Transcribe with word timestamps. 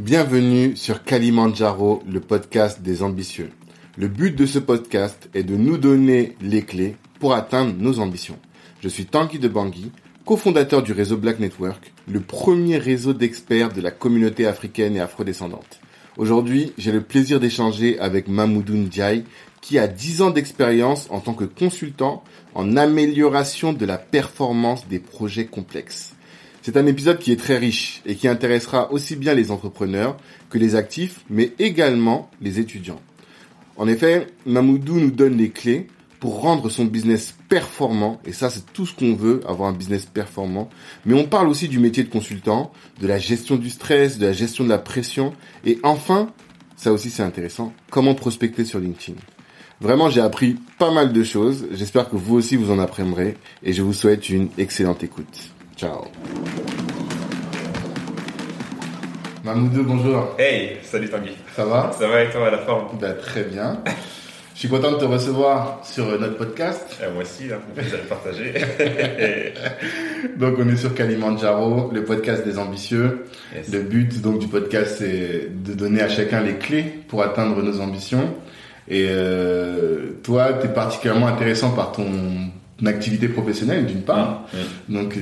Bienvenue 0.00 0.76
sur 0.76 1.04
Kalimandjaro, 1.04 2.02
le 2.10 2.20
podcast 2.20 2.80
des 2.80 3.02
ambitieux. 3.02 3.50
Le 3.98 4.08
but 4.08 4.34
de 4.34 4.46
ce 4.46 4.58
podcast 4.58 5.28
est 5.34 5.42
de 5.42 5.56
nous 5.56 5.76
donner 5.76 6.36
les 6.40 6.62
clés 6.62 6.96
pour 7.18 7.34
atteindre 7.34 7.74
nos 7.78 7.98
ambitions. 7.98 8.38
Je 8.80 8.88
suis 8.88 9.04
Tanguy 9.04 9.38
de 9.38 9.46
Bangui, 9.46 9.92
cofondateur 10.24 10.82
du 10.82 10.92
réseau 10.92 11.18
Black 11.18 11.38
Network, 11.38 11.92
le 12.08 12.20
premier 12.20 12.78
réseau 12.78 13.12
d'experts 13.12 13.74
de 13.74 13.82
la 13.82 13.90
communauté 13.90 14.46
africaine 14.46 14.96
et 14.96 15.00
afrodescendante. 15.00 15.80
Aujourd'hui, 16.16 16.72
j'ai 16.78 16.92
le 16.92 17.02
plaisir 17.02 17.38
d'échanger 17.38 17.98
avec 17.98 18.26
Mamoudou 18.26 18.76
Ndiaye, 18.76 19.24
qui 19.60 19.78
a 19.78 19.86
10 19.86 20.22
ans 20.22 20.30
d'expérience 20.30 21.08
en 21.10 21.20
tant 21.20 21.34
que 21.34 21.44
consultant 21.44 22.24
en 22.54 22.78
amélioration 22.78 23.74
de 23.74 23.84
la 23.84 23.98
performance 23.98 24.88
des 24.88 24.98
projets 24.98 25.44
complexes. 25.44 26.14
C'est 26.62 26.76
un 26.76 26.86
épisode 26.86 27.18
qui 27.18 27.32
est 27.32 27.36
très 27.36 27.56
riche 27.56 28.02
et 28.04 28.16
qui 28.16 28.28
intéressera 28.28 28.92
aussi 28.92 29.16
bien 29.16 29.32
les 29.32 29.50
entrepreneurs 29.50 30.18
que 30.50 30.58
les 30.58 30.74
actifs, 30.74 31.20
mais 31.30 31.52
également 31.58 32.30
les 32.42 32.58
étudiants. 32.60 33.00
En 33.78 33.88
effet, 33.88 34.26
Mamoudou 34.44 35.00
nous 35.00 35.10
donne 35.10 35.38
les 35.38 35.48
clés 35.48 35.86
pour 36.18 36.42
rendre 36.42 36.68
son 36.68 36.84
business 36.84 37.34
performant, 37.48 38.20
et 38.26 38.32
ça 38.32 38.50
c'est 38.50 38.70
tout 38.74 38.84
ce 38.84 38.94
qu'on 38.94 39.14
veut, 39.14 39.40
avoir 39.48 39.70
un 39.70 39.72
business 39.72 40.04
performant, 40.04 40.68
mais 41.06 41.14
on 41.14 41.24
parle 41.24 41.48
aussi 41.48 41.66
du 41.66 41.78
métier 41.78 42.04
de 42.04 42.10
consultant, 42.10 42.72
de 43.00 43.06
la 43.06 43.18
gestion 43.18 43.56
du 43.56 43.70
stress, 43.70 44.18
de 44.18 44.26
la 44.26 44.34
gestion 44.34 44.64
de 44.64 44.68
la 44.68 44.76
pression, 44.76 45.32
et 45.64 45.78
enfin, 45.82 46.30
ça 46.76 46.92
aussi 46.92 47.08
c'est 47.08 47.22
intéressant, 47.22 47.72
comment 47.90 48.14
prospecter 48.14 48.66
sur 48.66 48.80
LinkedIn. 48.80 49.18
Vraiment, 49.80 50.10
j'ai 50.10 50.20
appris 50.20 50.58
pas 50.78 50.92
mal 50.92 51.14
de 51.14 51.24
choses, 51.24 51.66
j'espère 51.72 52.10
que 52.10 52.16
vous 52.16 52.34
aussi 52.34 52.56
vous 52.56 52.70
en 52.70 52.78
apprendrez, 52.78 53.38
et 53.62 53.72
je 53.72 53.80
vous 53.80 53.94
souhaite 53.94 54.28
une 54.28 54.50
excellente 54.58 55.02
écoute. 55.02 55.54
Ciao. 55.80 56.04
Mamoudou, 59.42 59.82
bonjour. 59.82 60.36
Hey, 60.38 60.76
salut 60.82 61.08
Tanguy. 61.08 61.30
Ça 61.56 61.64
va? 61.64 61.90
Ça 61.98 62.06
va 62.06 62.22
et 62.22 62.28
toi 62.28 62.48
à 62.48 62.50
la 62.50 62.58
forme? 62.58 62.98
Bah, 63.00 63.14
Très 63.14 63.44
bien. 63.44 63.82
Je 64.52 64.58
suis 64.58 64.68
content 64.68 64.92
de 64.92 64.98
te 64.98 65.06
recevoir 65.06 65.80
sur 65.82 66.04
notre 66.20 66.36
podcast. 66.36 66.98
Eh, 67.02 67.10
Moi 67.14 67.22
aussi, 67.22 67.44
hein, 67.50 67.60
vous 67.74 67.80
allez 67.80 68.02
partager. 68.02 68.52
Donc 70.38 70.56
on 70.58 70.68
est 70.68 70.76
sur 70.76 70.94
Kalimandjaro, 70.94 71.90
le 71.94 72.04
podcast 72.04 72.44
des 72.44 72.58
ambitieux. 72.58 73.24
Yes. 73.56 73.72
Le 73.72 73.80
but 73.80 74.20
donc 74.20 74.38
du 74.38 74.48
podcast 74.48 74.96
c'est 74.98 75.48
de 75.50 75.72
donner 75.72 76.02
à 76.02 76.10
chacun 76.10 76.42
les 76.42 76.56
clés 76.56 76.84
pour 77.08 77.22
atteindre 77.22 77.62
nos 77.62 77.80
ambitions. 77.80 78.34
Et 78.86 79.06
euh, 79.08 80.10
toi, 80.22 80.52
tu 80.60 80.66
es 80.66 80.70
particulièrement 80.74 81.28
intéressant 81.28 81.70
par 81.70 81.92
ton 81.92 82.04
activité 82.88 83.28
professionnelle 83.28 83.86
d'une 83.86 84.02
part. 84.02 84.44
Donc 84.88 85.14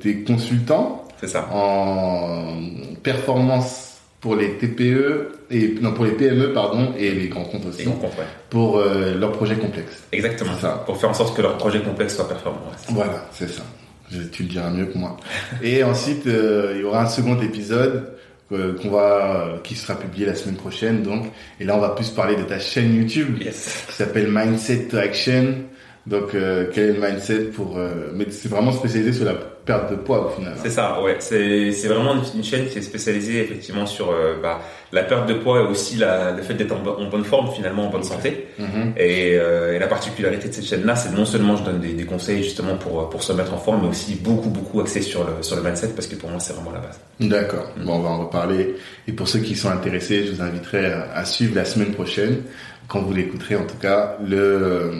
tu 0.00 0.10
es 0.10 0.14
consultant 0.24 1.06
ça. 1.22 1.48
en 1.52 2.54
performance 3.02 3.86
pour 4.20 4.36
les 4.36 4.58
TPE 4.58 5.28
et 5.50 5.74
non 5.80 5.92
pour 5.92 6.04
les 6.04 6.10
PME 6.12 6.52
pardon 6.52 6.92
et 6.98 7.10
les 7.10 7.28
grands 7.28 7.44
comptes 7.44 7.64
aussi 7.66 7.88
on 7.88 7.92
comprend. 7.92 8.22
pour 8.50 8.78
euh, 8.78 9.14
leurs 9.18 9.32
projets 9.32 9.56
complexes. 9.56 10.02
Exactement. 10.12 10.52
Ça. 10.60 10.82
Pour 10.84 10.98
faire 10.98 11.10
en 11.10 11.14
sorte 11.14 11.34
que 11.36 11.40
leur 11.42 11.56
projet 11.56 11.80
complexe 11.80 12.16
soit 12.16 12.28
performant. 12.28 12.58
ouais, 12.66 12.74
c'est 12.76 12.86
ça. 12.88 12.92
Voilà, 12.94 13.26
c'est 13.32 13.48
ça. 13.48 13.62
Je- 14.10 14.22
tu 14.24 14.42
le 14.42 14.48
diras 14.50 14.68
mieux 14.70 14.86
que 14.86 14.98
moi. 14.98 15.16
Et 15.62 15.82
ensuite, 15.84 16.26
euh, 16.26 16.72
il 16.74 16.82
y 16.82 16.84
aura 16.84 17.02
un 17.04 17.08
second 17.08 17.40
épisode 17.40 18.12
euh, 18.52 18.74
qu'on 18.82 18.90
va, 18.90 19.54
qui 19.64 19.74
sera 19.74 19.94
publié 19.94 20.26
la 20.26 20.34
semaine 20.34 20.56
prochaine. 20.56 21.02
Donc, 21.02 21.26
et 21.58 21.64
là, 21.64 21.76
on 21.76 21.80
va 21.80 21.90
plus 21.90 22.10
parler 22.10 22.36
de 22.36 22.42
ta 22.42 22.58
chaîne 22.58 22.94
YouTube 22.96 23.40
Yes. 23.40 23.84
qui 23.88 23.94
s'appelle 23.94 24.28
Mindset 24.30 24.88
to 24.90 24.98
Action. 24.98 25.54
Donc, 26.10 26.34
euh, 26.34 26.66
quel 26.72 26.90
est 26.90 26.92
le 26.94 27.00
mindset 27.00 27.38
pour 27.54 27.78
euh, 27.78 28.10
Mais 28.14 28.26
c'est 28.30 28.48
vraiment 28.50 28.72
spécialisé 28.72 29.12
sur 29.12 29.24
la 29.24 29.34
perte 29.34 29.90
de 29.92 29.96
poids 29.96 30.26
au 30.26 30.28
final. 30.30 30.54
hein. 30.56 30.60
C'est 30.60 30.70
ça, 30.70 31.00
ouais. 31.02 31.16
C'est 31.20 31.70
c'est 31.70 31.86
vraiment 31.86 32.14
une, 32.34 32.42
chaîne 32.42 32.66
qui 32.66 32.78
est 32.78 32.82
spécialisée 32.82 33.42
effectivement 33.44 33.86
sur 33.86 34.10
euh, 34.10 34.34
bah, 34.42 34.60
la 34.90 35.04
perte 35.04 35.28
de 35.28 35.34
poids 35.34 35.60
et 35.60 35.62
aussi 35.66 35.96
la, 35.98 36.32
le 36.32 36.42
fait 36.42 36.54
d'être 36.54 36.72
en, 36.72 36.80
bo- 36.80 36.96
en 36.98 37.08
bonne 37.08 37.22
forme 37.24 37.52
finalement, 37.54 37.86
en 37.86 37.90
bonne 37.90 38.02
santé. 38.02 38.48
Mhm. 38.58 38.94
Et, 38.96 39.36
euh, 39.38 39.76
et 39.76 39.78
la 39.78 39.86
particularité 39.86 40.48
de 40.48 40.54
cette 40.54 40.64
chaîne-là, 40.66 40.96
c'est 40.96 41.12
non 41.14 41.24
seulement 41.24 41.54
je 41.56 41.62
donne 41.62 41.78
des, 41.78 41.92
des 41.92 42.04
conseils 42.04 42.42
justement 42.42 42.76
pour, 42.76 43.08
pour 43.08 43.22
se 43.22 43.32
mettre 43.32 43.54
en 43.54 43.58
forme, 43.58 43.82
mais 43.82 43.88
aussi 43.90 44.16
beaucoup, 44.16 44.48
beaucoup 44.50 44.80
axé 44.80 45.02
sur 45.02 45.22
le, 45.24 45.42
sur 45.42 45.54
le 45.56 45.62
mindset 45.62 45.88
parce 45.94 46.08
que 46.08 46.16
pour 46.16 46.28
moi, 46.30 46.40
c'est 46.40 46.54
vraiment 46.54 46.72
la 46.72 46.80
base. 46.80 46.98
D'accord. 47.20 47.70
Bon, 47.84 47.96
on 47.96 48.00
va 48.00 48.08
en 48.08 48.18
reparler. 48.26 48.74
Et 49.06 49.12
pour 49.12 49.28
ceux 49.28 49.38
qui 49.40 49.54
sont 49.54 49.70
intéressés, 49.70 50.26
je 50.26 50.32
vous 50.32 50.42
inviterai 50.42 50.86
à, 50.86 51.12
à 51.14 51.24
suivre 51.24 51.54
la 51.54 51.64
semaine 51.66 51.92
prochaine, 51.92 52.38
quand 52.90 53.00
vous 53.00 53.14
l'écouterez 53.14 53.56
en 53.56 53.64
tout 53.64 53.76
cas, 53.80 54.16
le 54.26 54.36
euh, 54.36 54.90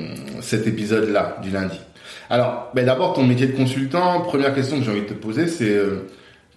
cet 0.41 0.67
épisode-là 0.67 1.37
du 1.43 1.51
lundi. 1.51 1.79
Alors, 2.31 2.71
ben 2.75 2.87
d'abord 2.87 3.13
ton 3.15 3.25
métier 3.25 3.49
de 3.49 3.57
consultant. 3.57 4.21
Première 4.23 4.55
question 4.55 4.79
que 4.79 4.85
j'ai 4.85 4.91
envie 4.93 5.01
de 5.03 5.07
te 5.07 5.15
poser, 5.15 5.49
c'est 5.49 5.69
euh, 5.75 6.09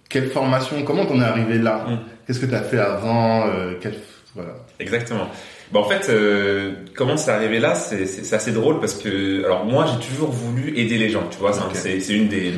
quelle 0.10 0.30
formation, 0.30 0.84
comment 0.84 1.06
t'en 1.06 1.20
es 1.20 1.26
arrivé 1.26 1.58
là 1.58 1.86
Mm. 1.90 1.98
Qu'est-ce 2.26 2.40
que 2.40 2.46
tu 2.46 2.56
as 2.56 2.62
fait 2.62 2.80
avant 2.80 3.48
euh, 3.48 3.74
quel- 3.82 3.96
Voilà. 4.36 4.54
Exactement. 4.80 5.28
Bah 5.72 5.80
en 5.80 5.84
fait, 5.90 6.08
euh, 6.10 6.72
comment 6.96 7.18
c'est 7.18 7.32
arrivé 7.32 7.60
là 7.60 7.74
C'est 7.76 8.34
assez 8.34 8.52
drôle 8.52 8.80
parce 8.80 8.94
que, 8.94 9.44
alors 9.44 9.66
moi, 9.66 9.86
j'ai 9.92 10.08
toujours 10.08 10.30
voulu 10.32 10.78
aider 10.78 10.98
les 10.98 11.10
gens. 11.10 11.24
Tu 11.32 11.38
vois, 11.40 11.52
c'est 11.74 11.98
une 12.10 12.28
des 12.30 12.54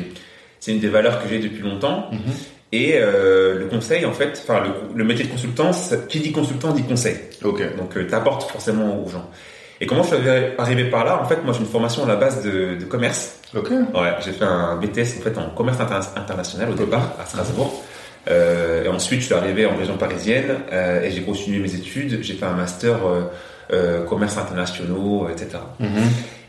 c'est 0.60 0.72
une 0.72 0.80
des 0.80 0.88
valeurs 0.88 1.22
que 1.22 1.28
j'ai 1.28 1.38
depuis 1.38 1.62
longtemps. 1.62 2.08
Mhm. 2.12 2.18
Et 2.72 2.94
euh, 2.96 3.58
le 3.58 3.66
conseil, 3.66 4.04
en 4.04 4.12
fait, 4.12 4.42
enfin 4.42 4.60
le, 4.64 4.70
le 4.96 5.04
métier 5.04 5.24
de 5.24 5.30
consultant, 5.30 5.70
qui 6.08 6.20
dit 6.20 6.32
consultant 6.32 6.72
dit 6.72 6.82
conseil. 6.82 7.16
Ok. 7.44 7.60
Donc, 7.76 7.94
tu 8.08 8.14
apportes 8.14 8.50
forcément 8.50 9.02
aux 9.04 9.08
gens. 9.08 9.30
Et 9.80 9.86
comment 9.86 10.02
je 10.02 10.08
suis 10.16 10.16
arrivé 10.58 10.84
par 10.90 11.04
là? 11.04 11.20
En 11.22 11.26
fait, 11.26 11.42
moi, 11.44 11.52
j'ai 11.52 11.60
une 11.60 11.66
formation 11.66 12.04
à 12.04 12.08
la 12.08 12.16
base 12.16 12.42
de, 12.42 12.76
de 12.76 12.84
commerce. 12.86 13.36
Ok. 13.54 13.70
Ouais, 13.70 14.12
j'ai 14.24 14.32
fait 14.32 14.44
un 14.44 14.76
BTS 14.76 15.18
en 15.18 15.22
fait 15.22 15.38
en 15.38 15.50
commerce 15.50 15.78
interna- 15.78 16.12
international 16.16 16.70
au 16.70 16.74
départ 16.74 17.14
à 17.20 17.26
Strasbourg. 17.26 17.84
Euh, 18.28 18.84
et 18.84 18.88
ensuite, 18.88 19.20
je 19.20 19.26
suis 19.26 19.34
arrivé 19.34 19.66
en 19.66 19.76
région 19.76 19.96
parisienne 19.96 20.56
euh, 20.72 21.02
et 21.02 21.10
j'ai 21.12 21.22
continué 21.22 21.60
mes 21.60 21.72
études. 21.74 22.18
J'ai 22.22 22.34
fait 22.34 22.46
un 22.46 22.54
master 22.54 23.06
euh, 23.06 23.20
euh, 23.72 24.04
commerce 24.04 24.36
internationaux, 24.38 25.28
etc. 25.30 25.58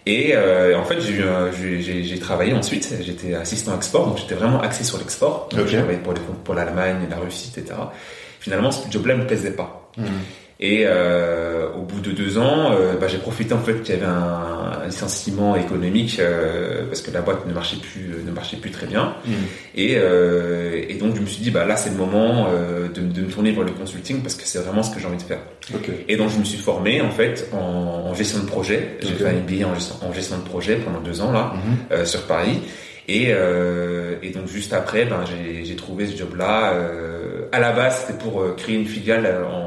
Et 0.07 0.33
euh, 0.33 0.79
en 0.79 0.85
fait, 0.85 1.01
j'ai 1.01 2.19
travaillé 2.19 2.53
ensuite. 2.53 2.95
J'étais 3.01 3.33
assistant 3.33 3.75
export, 3.75 4.07
donc 4.07 4.17
j'étais 4.17 4.35
vraiment 4.35 4.61
axé 4.61 4.85
sur 4.85 4.97
l'export. 4.97 5.49
J'ai 5.51 5.77
travaillé 5.77 5.99
pour 6.45 6.55
l'Allemagne, 6.55 7.07
la 7.09 7.17
Russie, 7.17 7.51
etc. 7.53 7.77
Finalement, 8.39 8.71
ce 8.71 8.89
job-là 8.89 9.15
ne 9.15 9.23
me 9.23 9.27
plaisait 9.27 9.51
pas. 9.51 9.91
Mhm. 9.97 10.05
Et 10.59 10.85
euh, 10.87 11.67
au 11.77 11.83
bout 11.83 11.99
de 12.01 12.11
deux 12.11 12.39
ans, 12.39 12.71
euh, 12.71 12.95
bah, 12.99 13.07
j'ai 13.07 13.19
profité 13.19 13.53
en 13.53 13.59
fait 13.59 13.81
qu'il 13.83 13.93
y 13.93 13.97
avait 13.99 14.07
un, 14.07 14.79
un 14.81 14.85
licenciement 14.87 15.55
économique 15.55 16.17
euh, 16.19 16.85
parce 16.87 17.01
que 17.03 17.11
la 17.11 17.21
boîte 17.21 17.45
ne 17.45 17.53
marchait 17.53 17.77
plus, 17.77 18.09
ne 18.25 18.31
marchait 18.31 18.57
plus 18.57 18.71
très 18.71 18.87
bien. 18.87 19.13
Mhm. 19.27 19.33
Et, 19.75 19.93
euh, 19.97 20.81
et 20.89 20.95
donc 20.95 21.15
je 21.15 21.21
me 21.21 21.27
suis 21.27 21.43
dit 21.43 21.51
bah 21.51 21.65
là 21.65 21.75
c'est 21.75 21.91
le 21.91 21.95
moment 21.97 22.47
euh, 22.49 22.87
de, 22.87 23.01
de 23.01 23.21
me 23.21 23.27
tourner 23.29 23.51
vers 23.51 23.65
le 23.65 23.71
consulting 23.71 24.21
parce 24.23 24.33
que 24.33 24.43
c'est 24.45 24.57
vraiment 24.59 24.81
ce 24.81 24.91
que 24.95 24.99
j'ai 24.99 25.05
envie 25.05 25.17
de 25.17 25.21
faire. 25.21 25.41
Et 26.07 26.17
donc 26.17 26.31
je 26.31 26.39
me 26.39 26.43
suis 26.43 26.57
formé 26.57 27.01
en 27.01 27.11
fait 27.11 27.49
en, 27.53 27.57
en 28.09 28.13
gestion 28.15 28.39
de 28.39 28.45
projet. 28.47 28.97
J'ai 29.01 29.09
Ok. 29.09 29.17
fait 29.17 29.27
un 29.27 29.33
MBA 29.33 29.67
en 29.67 29.75
gestion, 29.75 29.95
en 30.01 30.11
gestion 30.11 30.37
de 30.37 30.43
projet 30.43 30.77
pendant 30.77 31.01
deux 31.01 31.21
ans 31.21 31.31
là 31.31 31.53
euh, 31.91 32.03
sur 32.05 32.23
Paris. 32.23 32.61
Et, 33.09 33.27
euh, 33.29 34.15
et 34.21 34.31
donc 34.31 34.47
juste 34.47 34.73
après, 34.73 35.05
ben, 35.05 35.23
j'ai 35.25 35.63
j'ai 35.63 35.75
trouvé 35.77 36.07
ce 36.07 36.17
job-là. 36.17 36.73
Euh, 36.73 37.45
à 37.53 37.59
la 37.61 37.71
base, 37.71 38.01
c'était 38.05 38.19
pour 38.21 38.41
euh, 38.41 38.53
créer 38.57 38.75
une 38.75 38.85
filiale 38.85 39.25
euh, 39.25 39.45
en, 39.45 39.66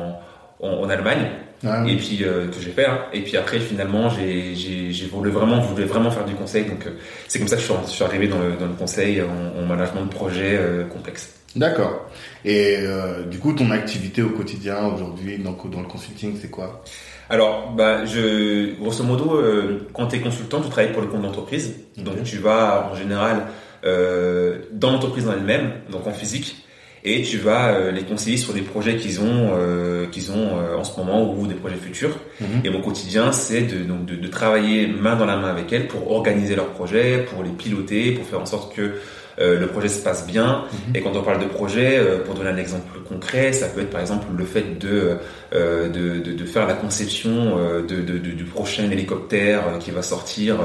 en, 0.62 0.68
en 0.84 0.88
Allemagne, 0.90 1.26
Ah, 1.66 1.84
et 1.86 1.96
puis 1.96 2.18
euh, 2.22 2.46
que 2.48 2.60
j'ai 2.60 2.70
fait. 2.70 2.86
hein. 2.86 3.00
Et 3.12 3.20
puis 3.22 3.36
après, 3.36 3.58
finalement, 3.60 4.08
j'ai 4.10 4.54
j'ai- 4.54 4.92
j'ai 4.92 5.06
voulu 5.06 5.30
vraiment, 5.30 5.60
voulais 5.60 5.84
vraiment 5.86 6.10
faire 6.10 6.24
du 6.24 6.34
conseil. 6.34 6.64
Donc 6.64 6.86
euh, 6.86 6.90
c'est 7.28 7.38
comme 7.38 7.48
ça 7.48 7.56
que 7.56 7.62
je 7.62 7.66
suis, 7.66 7.74
je 7.86 7.90
suis 7.90 8.04
arrivé 8.04 8.28
dans 8.28 8.38
le, 8.38 8.52
dans 8.58 8.66
le 8.66 8.74
conseil 8.74 9.20
en, 9.22 9.60
en 9.62 9.66
management 9.66 10.04
de 10.06 10.10
projet 10.10 10.56
euh, 10.58 10.84
complexe. 10.84 11.34
D'accord. 11.56 12.06
Et 12.44 12.76
euh, 12.78 13.24
du 13.24 13.38
coup, 13.38 13.52
ton 13.52 13.70
activité 13.72 14.22
au 14.22 14.30
quotidien 14.30 14.86
aujourd'hui, 14.86 15.36
donc 15.38 15.68
dans 15.70 15.80
le 15.80 15.88
consulting, 15.88 16.36
c'est 16.40 16.48
quoi? 16.50 16.82
Alors, 17.28 17.72
bah, 17.76 18.04
je, 18.06 18.74
grosso 18.80 19.02
modo, 19.04 19.36
euh, 19.36 19.86
quand 19.92 20.06
tu 20.08 20.16
es 20.16 20.20
consultant, 20.20 20.60
tu 20.60 20.68
travailles 20.68 20.92
pour 20.92 21.02
le 21.02 21.08
compte 21.08 21.22
d'entreprise. 21.22 21.74
Donc, 21.96 22.14
Ok. 22.18 22.22
tu 22.24 22.36
vas 22.38 22.88
en 22.92 22.94
général 22.96 23.46
euh, 23.84 24.58
dans 24.72 24.90
l'entreprise 24.92 25.28
en 25.28 25.32
elle-même, 25.32 25.72
donc 25.90 26.06
en 26.06 26.12
physique, 26.12 26.64
et 27.04 27.22
tu 27.22 27.38
vas 27.38 27.72
euh, 27.72 27.90
les 27.90 28.02
conseiller 28.02 28.36
sur 28.36 28.52
des 28.52 28.60
projets 28.60 28.96
qu'ils 28.96 29.20
ont, 29.20 29.50
euh, 29.54 30.06
qu'ils 30.06 30.32
ont 30.32 30.58
euh, 30.58 30.76
en 30.76 30.84
ce 30.84 30.98
moment 30.98 31.34
ou 31.34 31.46
des 31.46 31.54
projets 31.54 31.76
futurs. 31.76 32.16
Mhm. 32.40 32.60
Et 32.64 32.70
mon 32.70 32.82
quotidien, 32.82 33.32
c'est 33.32 33.62
de, 33.62 33.84
donc 33.84 34.04
de, 34.04 34.16
de 34.16 34.28
travailler 34.28 34.86
main 34.86 35.16
dans 35.16 35.26
la 35.26 35.36
main 35.36 35.48
avec 35.48 35.72
elles 35.72 35.88
pour 35.88 36.10
organiser 36.10 36.56
leurs 36.56 36.70
projets, 36.70 37.24
pour 37.30 37.42
les 37.42 37.50
piloter, 37.50 38.12
pour 38.12 38.26
faire 38.26 38.40
en 38.40 38.46
sorte 38.46 38.74
que 38.74 38.94
euh, 39.38 39.58
le 39.60 39.66
projet 39.68 39.88
se 39.88 40.02
passe 40.02 40.26
bien. 40.26 40.64
Mhm. 40.72 40.96
Et 40.96 41.00
quand 41.02 41.16
on 41.16 41.22
parle 41.22 41.40
de 41.40 41.46
projet, 41.46 41.98
euh, 41.98 42.18
pour 42.18 42.34
donner 42.34 42.50
un 42.50 42.56
exemple 42.56 42.98
concret, 43.08 43.52
ça 43.52 43.66
peut 43.68 43.80
être 43.82 43.90
par 43.90 44.00
exemple 44.00 44.26
le 44.36 44.44
fait 44.44 44.78
de 44.78 45.16
euh, 45.54 45.88
de, 45.88 46.20
de, 46.20 46.32
de 46.32 46.44
faire 46.44 46.66
la 46.66 46.74
conception 46.74 47.56
de, 47.82 47.96
de, 47.96 48.18
de- 48.18 48.30
du 48.32 48.44
prochain 48.44 48.88
hélicoptère 48.90 49.62
qui 49.80 49.90
va 49.90 50.02
sortir 50.02 50.56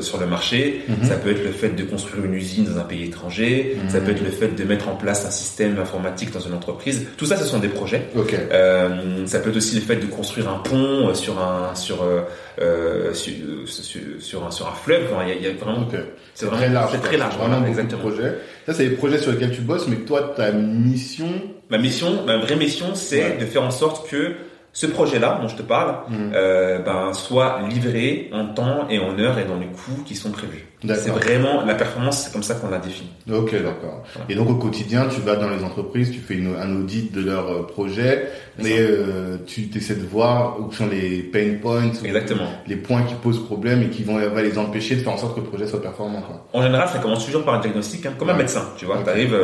sur 0.00 0.18
le 0.20 0.26
marché. 0.26 0.82
Mhm. 0.88 1.08
Ça 1.08 1.16
peut 1.16 1.30
être 1.30 1.42
le 1.44 1.50
fait 1.52 1.70
de 1.70 1.82
construire 1.84 2.24
une 2.24 2.34
usine 2.34 2.64
dans 2.64 2.78
un 2.78 2.84
pays 2.84 3.04
étranger. 3.04 3.76
Mhm. 3.82 3.90
Ça 3.90 4.00
peut 4.00 4.12
être 4.12 4.22
le 4.22 4.30
fait 4.30 4.48
de 4.48 4.64
mettre 4.64 4.88
en 4.88 4.94
place 4.96 5.24
un 5.26 5.30
système 5.30 5.78
informatique 5.78 6.32
dans 6.32 6.40
une 6.40 6.54
entreprise. 6.54 7.06
Tout 7.16 7.26
ça, 7.26 7.36
ce 7.36 7.44
sont 7.44 7.58
des 7.58 7.68
projets. 7.68 8.08
Ça 9.26 9.38
peut 9.40 9.50
être 9.50 9.56
aussi 9.56 9.74
le 9.76 9.80
fait 9.82 9.96
de 9.96 10.06
construire 10.06 10.48
un 10.48 10.58
pont 10.58 11.14
sur 11.14 11.40
un 11.40 11.74
sur 11.74 12.04
euh, 12.62 13.12
sur, 13.14 14.44
un 14.44 14.50
sur 14.50 14.66
un 14.68 14.72
fleuve. 14.74 15.04
Enfin, 15.12 15.24
il 15.24 15.28
y 15.28 15.32
a, 15.32 15.34
il 15.36 15.42
y 15.42 15.46
a 15.48 15.52
vraiment 15.52 15.86
c'est 16.34 16.46
très 16.46 16.56
vraiment 16.56 16.74
large, 16.74 16.90
c'est 16.92 17.00
très 17.02 17.16
large. 17.16 17.36
Vraiment 17.36 17.60
beaucoup 17.60 17.82
de 17.82 17.96
projets. 17.96 18.34
Ça, 18.66 18.74
c'est 18.74 18.84
les 18.84 18.96
projets 18.96 19.18
sur 19.18 19.32
lesquels 19.32 19.52
tu 19.52 19.60
bosses, 19.62 19.88
mais 19.88 19.96
toi, 19.96 20.32
ta 20.36 20.52
mission. 20.52 21.28
Ma 21.70 21.78
mission, 21.78 22.24
ma 22.26 22.36
vraie 22.38 22.56
mission, 22.56 22.94
c'est 22.94 23.38
de 23.38 23.44
faire 23.46 23.62
en 23.62 23.70
sorte 23.70 24.08
que 24.08 24.32
ce 24.74 24.86
projet-là 24.86 25.38
dont 25.42 25.48
je 25.48 25.56
te 25.56 25.62
parle 25.62 25.96
Mhm. 26.08 26.32
euh, 26.34 26.78
ben, 26.78 27.12
soit 27.12 27.60
livré 27.68 28.30
en 28.32 28.46
temps 28.46 28.88
et 28.88 28.98
en 28.98 29.18
heure 29.18 29.38
et 29.38 29.44
dans 29.44 29.58
les 29.58 29.66
coûts 29.66 30.02
qui 30.06 30.14
sont 30.14 30.30
prévus. 30.30 30.64
C'est 30.96 31.10
vraiment 31.10 31.62
la 31.64 31.74
performance, 31.74 32.24
c'est 32.24 32.32
comme 32.32 32.42
ça 32.42 32.54
qu'on 32.54 32.70
la 32.70 32.78
définit. 32.78 33.10
Ok, 33.30 33.52
d'accord. 33.52 34.02
Voilà. 34.14 34.26
Et 34.30 34.34
donc 34.34 34.48
au 34.50 34.54
quotidien, 34.56 35.06
tu 35.14 35.20
vas 35.20 35.36
dans 35.36 35.50
les 35.50 35.62
entreprises, 35.62 36.10
tu 36.10 36.18
fais 36.20 36.34
une- 36.34 36.56
un 36.56 36.74
audit 36.74 37.12
de 37.12 37.20
leur 37.20 37.48
euh, 37.52 37.62
projet, 37.66 38.28
Ça. 38.58 38.68
euh, 38.68 39.36
tu 39.46 39.68
essaies 39.74 39.94
de 39.94 40.06
voir 40.06 40.60
où 40.60 40.70
sont 40.72 40.86
les 40.88 41.22
pain 41.22 41.54
points, 41.60 41.90
Exactement. 42.04 42.48
les 42.66 42.76
points 42.76 43.02
qui 43.04 43.14
posent 43.14 43.44
problème 43.44 43.82
et 43.82 43.88
qui 43.88 44.02
vont 44.04 44.18
va 44.18 44.42
les 44.42 44.58
empêcher 44.58 44.96
de 44.96 45.00
faire 45.00 45.12
en 45.12 45.16
sorte 45.16 45.34
que 45.36 45.40
le 45.40 45.46
projet 45.46 45.66
soit 45.66 45.80
performant. 45.80 46.20
Quoi. 46.22 46.46
En 46.52 46.62
général, 46.62 46.88
ça 46.88 46.98
commence 46.98 47.24
toujours 47.24 47.44
par 47.44 47.54
un 47.54 47.60
diagnostic, 47.60 48.04
hein, 48.06 48.12
comme 48.18 48.30
un 48.30 48.34
médecin. 48.36 48.62
Tu 48.76 48.84
vois, 48.84 48.96
Ok. 48.98 49.04
tu 49.04 49.10
arrives, 49.10 49.36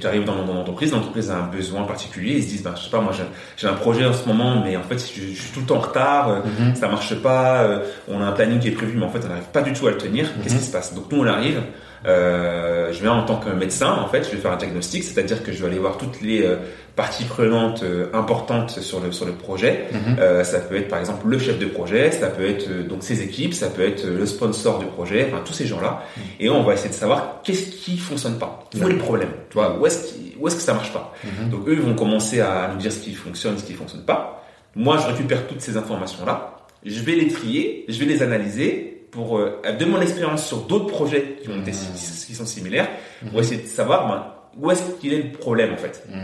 tu 0.00 0.06
arrives 0.06 0.24
dans, 0.24 0.44
dans 0.44 0.54
l'entreprise, 0.54 0.92
l'entreprise 0.92 1.30
a 1.30 1.36
un 1.38 1.46
besoin 1.48 1.82
particulier, 1.82 2.36
ils 2.36 2.42
se 2.44 2.48
disent, 2.48 2.62
ben, 2.62 2.74
je 2.76 2.84
sais 2.84 2.90
pas, 2.90 3.00
moi 3.00 3.12
j'ai- 3.56 3.66
un 3.68 3.74
projet 3.74 4.04
en 4.06 4.12
ce 4.12 4.26
moment, 4.26 4.62
mais 4.64 4.76
en 4.76 4.82
fait 4.82 4.98
je, 4.98 5.20
je 5.34 5.40
suis 5.42 5.50
tout 5.52 5.60
le 5.60 5.66
temps 5.66 5.76
en 5.76 5.80
retard, 5.80 6.28
euh, 6.30 6.40
Mhm. 6.60 6.74
ça 6.74 6.88
marche 6.88 7.14
pas, 7.22 7.62
euh, 7.62 7.78
on 8.08 8.20
a 8.20 8.24
un 8.24 8.32
planning 8.32 8.58
qui 8.58 8.68
est 8.68 8.72
prévu, 8.72 8.96
mais 8.98 9.04
en 9.04 9.10
fait 9.10 9.20
on 9.24 9.28
n'arrive 9.28 9.48
pas 9.52 9.62
du 9.62 9.72
tout 9.72 9.86
à 9.86 9.90
le 9.90 9.98
tenir. 9.98 10.26
Qu'est-ce 10.42 10.54
Mhm. 10.54 10.60
qui 10.60 10.66
se 10.66 10.72
passe? 10.72 10.94
Donc 10.94 11.04
nous 11.12 11.18
on 11.20 11.26
arrive, 11.26 11.60
euh, 12.06 12.92
je 12.92 13.00
viens 13.00 13.12
en 13.12 13.24
tant 13.24 13.36
que 13.36 13.50
médecin, 13.50 13.92
en 13.92 14.08
fait, 14.08 14.24
je 14.24 14.30
vais 14.30 14.38
faire 14.38 14.52
un 14.52 14.56
diagnostic, 14.56 15.04
c'est-à-dire 15.04 15.42
que 15.42 15.52
je 15.52 15.60
vais 15.60 15.68
aller 15.68 15.78
voir 15.78 15.98
toutes 15.98 16.20
les 16.22 16.42
euh, 16.42 16.56
parties 16.96 17.24
prenantes 17.24 17.82
euh, 17.82 18.08
importantes 18.12 18.80
sur 18.80 19.00
le 19.00 19.12
sur 19.12 19.26
le 19.26 19.32
projet. 19.32 19.86
Mhm. 19.92 20.16
Euh, 20.18 20.44
ça 20.44 20.60
peut 20.60 20.76
être 20.76 20.88
par 20.88 20.98
exemple 20.98 21.28
le 21.28 21.38
chef 21.38 21.58
de 21.58 21.66
projet, 21.66 22.10
ça 22.10 22.28
peut 22.28 22.46
être 22.46 22.86
donc 22.86 23.02
ses 23.02 23.22
équipes, 23.22 23.54
ça 23.54 23.68
peut 23.68 23.86
être 23.86 24.06
le 24.06 24.26
sponsor 24.26 24.78
du 24.78 24.86
projet, 24.86 25.26
enfin 25.28 25.42
tous 25.44 25.52
ces 25.52 25.66
gens-là. 25.66 26.04
Et 26.38 26.48
on 26.48 26.62
va 26.62 26.74
essayer 26.74 26.90
de 26.90 26.94
savoir 26.94 27.40
qu'est-ce 27.44 27.70
qui 27.70 27.98
fonctionne 27.98 28.38
pas, 28.38 28.64
où 28.74 28.86
est 28.86 28.92
le 28.92 28.98
problème, 28.98 29.30
tu 29.50 29.54
vois, 29.54 29.78
où 29.78 29.86
est-ce 29.86 30.14
où 30.38 30.48
est-ce 30.48 30.56
que 30.56 30.62
ça 30.62 30.74
marche 30.74 30.92
pas. 30.92 31.14
Mhm. 31.24 31.50
Donc 31.50 31.68
eux 31.68 31.74
ils 31.74 31.80
vont 31.80 31.94
commencer 31.94 32.40
à 32.40 32.70
nous 32.72 32.78
dire 32.78 32.92
ce 32.92 32.98
qui 33.00 33.14
fonctionne, 33.14 33.58
ce 33.58 33.64
qui 33.64 33.74
fonctionne 33.74 34.04
pas. 34.04 34.44
Moi 34.74 34.98
je 34.98 35.06
récupère 35.06 35.46
toutes 35.46 35.60
ces 35.60 35.76
informations 35.76 36.24
là, 36.24 36.56
je 36.84 37.00
vais 37.00 37.14
les 37.14 37.28
trier, 37.28 37.84
je 37.88 37.98
vais 37.98 38.06
les 38.06 38.22
analyser 38.22 38.89
pour 39.10 39.38
euh, 39.38 39.60
de 39.78 39.84
mon 39.84 40.00
expérience 40.00 40.46
sur 40.46 40.58
d'autres 40.62 40.86
projets 40.86 41.38
qui 41.42 41.48
ont 41.48 41.60
été 41.60 41.72
si- 41.72 42.26
qui 42.26 42.34
sont 42.34 42.46
similaires, 42.46 42.88
pour 43.30 43.40
essayer 43.40 43.60
de 43.62 43.66
savoir 43.66 44.06
ben, 44.08 44.26
où 44.60 44.70
est-ce 44.70 44.82
qu'il 45.00 45.12
est 45.12 45.22
le 45.22 45.32
problème 45.32 45.72
en 45.72 45.76
fait. 45.76 46.04
Mhm. 46.08 46.16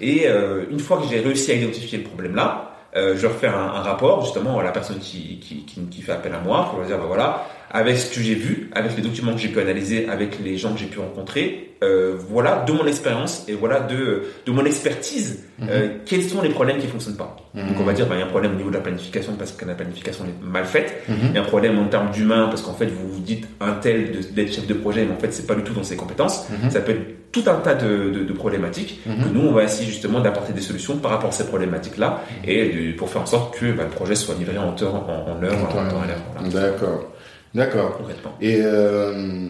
Et 0.00 0.26
euh, 0.28 0.64
une 0.70 0.80
fois 0.80 0.98
que 0.98 1.04
j'ai 1.10 1.20
réussi 1.20 1.50
à 1.52 1.54
identifier 1.54 1.98
le 1.98 2.04
problème 2.04 2.34
là, 2.34 2.68
euh, 2.96 3.16
je 3.16 3.26
refais 3.26 3.46
un, 3.46 3.54
un 3.54 3.80
rapport 3.80 4.22
justement 4.22 4.58
à 4.58 4.62
la 4.62 4.70
personne 4.72 4.98
qui, 4.98 5.38
qui, 5.40 5.64
qui, 5.64 5.80
qui 5.86 6.02
fait 6.02 6.12
appel 6.12 6.34
à 6.34 6.40
moi 6.40 6.68
pour 6.70 6.84
dire 6.84 6.98
bah 6.98 7.04
voilà, 7.06 7.46
avec 7.72 7.96
ce 7.96 8.14
que 8.14 8.20
j'ai 8.20 8.34
vu, 8.34 8.68
avec 8.72 8.94
les 8.96 9.02
documents 9.02 9.32
que 9.32 9.38
j'ai 9.40 9.48
pu 9.48 9.58
analyser, 9.60 10.06
avec 10.08 10.38
les 10.44 10.56
gens 10.58 10.74
que 10.74 10.78
j'ai 10.80 10.86
pu 10.86 10.98
rencontrer, 11.00 11.70
euh, 11.82 12.14
voilà 12.28 12.64
de 12.66 12.72
mon 12.72 12.86
expérience 12.86 13.44
et 13.48 13.54
voilà 13.54 13.80
de, 13.80 14.24
de 14.46 14.52
mon 14.52 14.64
expertise, 14.64 15.42
euh, 15.68 15.88
quels 16.06 16.22
sont 16.22 16.40
les 16.42 16.50
problèmes 16.50 16.78
qui 16.78 16.86
fonctionnent 16.86 17.16
pas. 17.16 17.36
Donc 17.54 17.80
on 17.80 17.82
va 17.84 17.92
dire 17.92 18.06
bah, 18.06 18.14
il 18.16 18.20
y 18.20 18.22
a 18.22 18.26
un 18.26 18.28
problème 18.28 18.52
au 18.52 18.56
niveau 18.56 18.68
de 18.70 18.74
la 18.76 18.80
planification 18.82 19.32
parce 19.38 19.52
que 19.52 19.64
la 19.64 19.74
planification 19.74 20.24
est 20.26 20.44
mal 20.46 20.64
faite. 20.64 21.02
Mhm. 21.08 21.16
Il 21.30 21.34
y 21.34 21.38
a 21.38 21.40
un 21.40 21.44
problème 21.44 21.78
en 21.78 21.86
termes 21.88 22.10
d'humain 22.12 22.46
parce 22.48 22.62
qu'en 22.62 22.74
fait 22.74 22.86
vous 22.86 23.08
vous 23.08 23.20
dites 23.20 23.48
un 23.60 23.72
tel 23.72 24.12
d'être 24.32 24.52
chef 24.52 24.66
de 24.66 24.74
projet 24.74 25.04
mais 25.04 25.14
en 25.14 25.18
fait 25.18 25.32
c'est 25.32 25.46
pas 25.46 25.54
du 25.54 25.62
tout 25.62 25.72
dans 25.72 25.82
ses 25.82 25.96
compétences. 25.96 26.46
Mhm. 26.50 26.70
Ça 26.70 26.80
peut 26.80 26.92
être 26.92 27.32
tout 27.32 27.42
un 27.46 27.54
tas 27.56 27.74
de, 27.74 28.10
de, 28.10 28.22
de 28.24 28.32
problématiques 28.32 29.00
Mhm. 29.06 29.24
que 29.24 29.28
nous 29.30 29.40
on 29.48 29.52
va 29.52 29.64
essayer 29.64 29.86
justement 29.88 30.20
d'apporter 30.20 30.52
des 30.52 30.60
solutions 30.60 30.96
par 30.98 31.10
rapport 31.10 31.30
à 31.30 31.32
ces 31.32 31.46
problématiques 31.46 31.96
là 31.96 32.22
et 32.46 32.68
de- 32.68 32.92
pour 32.96 33.08
faire 33.10 33.22
en 33.22 33.26
sorte 33.26 33.58
que 33.58 33.72
bah, 33.72 33.84
le 33.84 33.90
projet 33.90 34.14
soit 34.14 34.34
livré 34.38 34.56
en 34.58 34.72
temps 34.72 34.94
en, 35.08 35.32
en 35.32 35.42
heure 35.42 35.54
en, 35.58 35.66
temps 35.66 35.80
et 36.04 36.08
l'heure. 36.08 36.22
Voilà. 36.34 36.48
D'accord. 36.48 37.08
D'accord. 37.54 37.98
Concrètement. 37.98 38.36
Et 38.40 38.58
euh, 38.62 39.48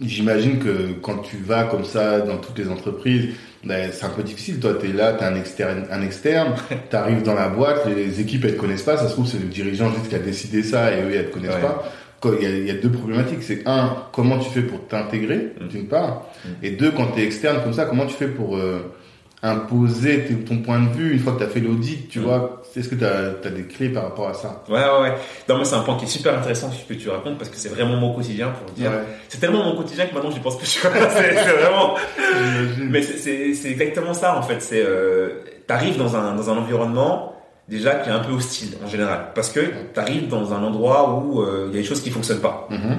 j'imagine 0.00 0.58
que 0.58 0.92
quand 1.00 1.18
tu 1.18 1.36
vas 1.36 1.64
comme 1.64 1.84
ça 1.84 2.20
dans 2.20 2.38
toutes 2.38 2.58
les 2.58 2.68
entreprises, 2.68 3.28
ben, 3.64 3.90
c'est 3.92 4.04
un 4.04 4.08
peu 4.10 4.22
difficile. 4.22 4.58
Toi, 4.58 4.74
tu 4.80 4.90
es 4.90 4.92
là, 4.92 5.12
tu 5.12 5.22
es 5.22 5.26
un 5.26 5.36
externe, 5.36 5.84
un 5.90 6.02
externe 6.02 6.54
tu 6.90 6.96
arrives 6.96 7.22
dans 7.22 7.34
la 7.34 7.48
boîte, 7.48 7.86
les 7.86 8.20
équipes, 8.20 8.44
elles 8.44 8.56
te 8.56 8.60
connaissent 8.60 8.82
pas. 8.82 8.96
Ça 8.96 9.06
se 9.08 9.12
trouve, 9.12 9.26
c'est 9.26 9.38
le 9.38 9.46
dirigeant 9.46 9.90
juste 9.92 10.08
qui 10.08 10.14
a 10.14 10.18
décidé 10.18 10.62
ça 10.62 10.92
et 10.96 11.02
eux, 11.02 11.14
elles 11.14 11.26
te 11.30 11.34
connaissent 11.34 11.54
Ouais. 11.54 11.60
pas. 11.60 11.84
Quoi, 12.20 12.36
Il 12.40 12.48
y, 12.48 12.52
a, 12.52 12.56
il 12.56 12.66
y 12.66 12.70
a 12.70 12.74
deux 12.74 12.90
problématiques. 12.90 13.42
C'est 13.42 13.62
un, 13.66 13.96
comment 14.12 14.38
tu 14.38 14.50
fais 14.50 14.62
pour 14.62 14.86
t'intégrer, 14.86 15.52
Mm. 15.60 15.68
d'une 15.68 15.86
part. 15.86 16.26
Mm. 16.44 16.48
Et 16.64 16.70
deux, 16.72 16.90
quand 16.92 17.06
tu 17.14 17.20
es 17.20 17.24
externe 17.24 17.58
comme 17.62 17.72
ça, 17.72 17.84
comment 17.84 18.06
tu 18.06 18.14
fais 18.14 18.28
pour 18.28 18.56
euh, 18.56 18.92
imposer 19.44 20.24
ton 20.48 20.58
point 20.58 20.80
de 20.80 20.90
vue 20.92 21.12
une 21.12 21.18
fois 21.18 21.32
que 21.32 21.38
tu 21.38 21.44
as 21.44 21.48
fait 21.48 21.60
l'audit, 21.60 22.08
tu 22.08 22.20
Mm. 22.20 22.22
vois 22.22 22.62
Est-ce 22.76 22.88
que 22.88 22.94
tu 22.94 23.04
as, 23.04 23.50
des 23.50 23.64
clés 23.64 23.88
par 23.90 24.04
rapport 24.04 24.28
à 24.28 24.34
ça? 24.34 24.62
Ouais, 24.68 24.74
ouais, 24.78 25.02
ouais. 25.02 25.14
Non, 25.48 25.58
mais 25.58 25.64
c'est 25.64 25.74
un 25.74 25.80
point 25.80 25.96
qui 25.98 26.04
est 26.04 26.08
super 26.08 26.38
intéressant 26.38 26.70
que 26.88 26.94
tu 26.94 27.08
racontes 27.10 27.36
parce 27.38 27.50
que 27.50 27.56
c'est 27.56 27.68
vraiment 27.68 27.96
mon 27.96 28.14
quotidien 28.14 28.48
pour 28.50 28.72
dire. 28.74 28.90
Ouais, 28.90 28.96
C'est 29.28 29.38
tellement 29.40 29.64
mon 29.64 29.76
quotidien 29.76 30.06
que 30.06 30.14
maintenant 30.14 30.30
j'y 30.30 30.40
pense 30.40 30.56
plus. 30.56 30.68
c'est 30.82 31.32
vraiment. 31.34 31.96
Mais 32.78 33.02
c'est- 33.02 33.68
exactement 33.70 34.14
ça 34.14 34.38
en 34.38 34.42
fait. 34.42 34.60
C'est 34.62 34.82
euh, 34.84 35.40
t'arrives 35.66 35.98
dans 35.98 36.14
un 36.16 36.34
dans 36.34 36.48
un 36.50 36.56
environnement 36.56 37.34
déjà 37.68 37.96
qui 37.96 38.08
est 38.08 38.12
un 38.12 38.20
peu 38.20 38.32
hostile 38.32 38.70
en 38.84 38.88
général 38.88 39.26
parce 39.34 39.50
que 39.50 39.60
t'arrives 39.92 40.28
dans 40.28 40.52
un 40.54 40.62
endroit 40.62 41.14
où 41.18 41.42
euh, 41.42 41.66
il 41.68 41.74
y 41.74 41.78
a 41.78 41.82
des 41.82 41.88
choses 41.88 42.00
qui 42.02 42.10
fonctionnent 42.10 42.40
pas. 42.40 42.68
Mhm. 42.70 42.98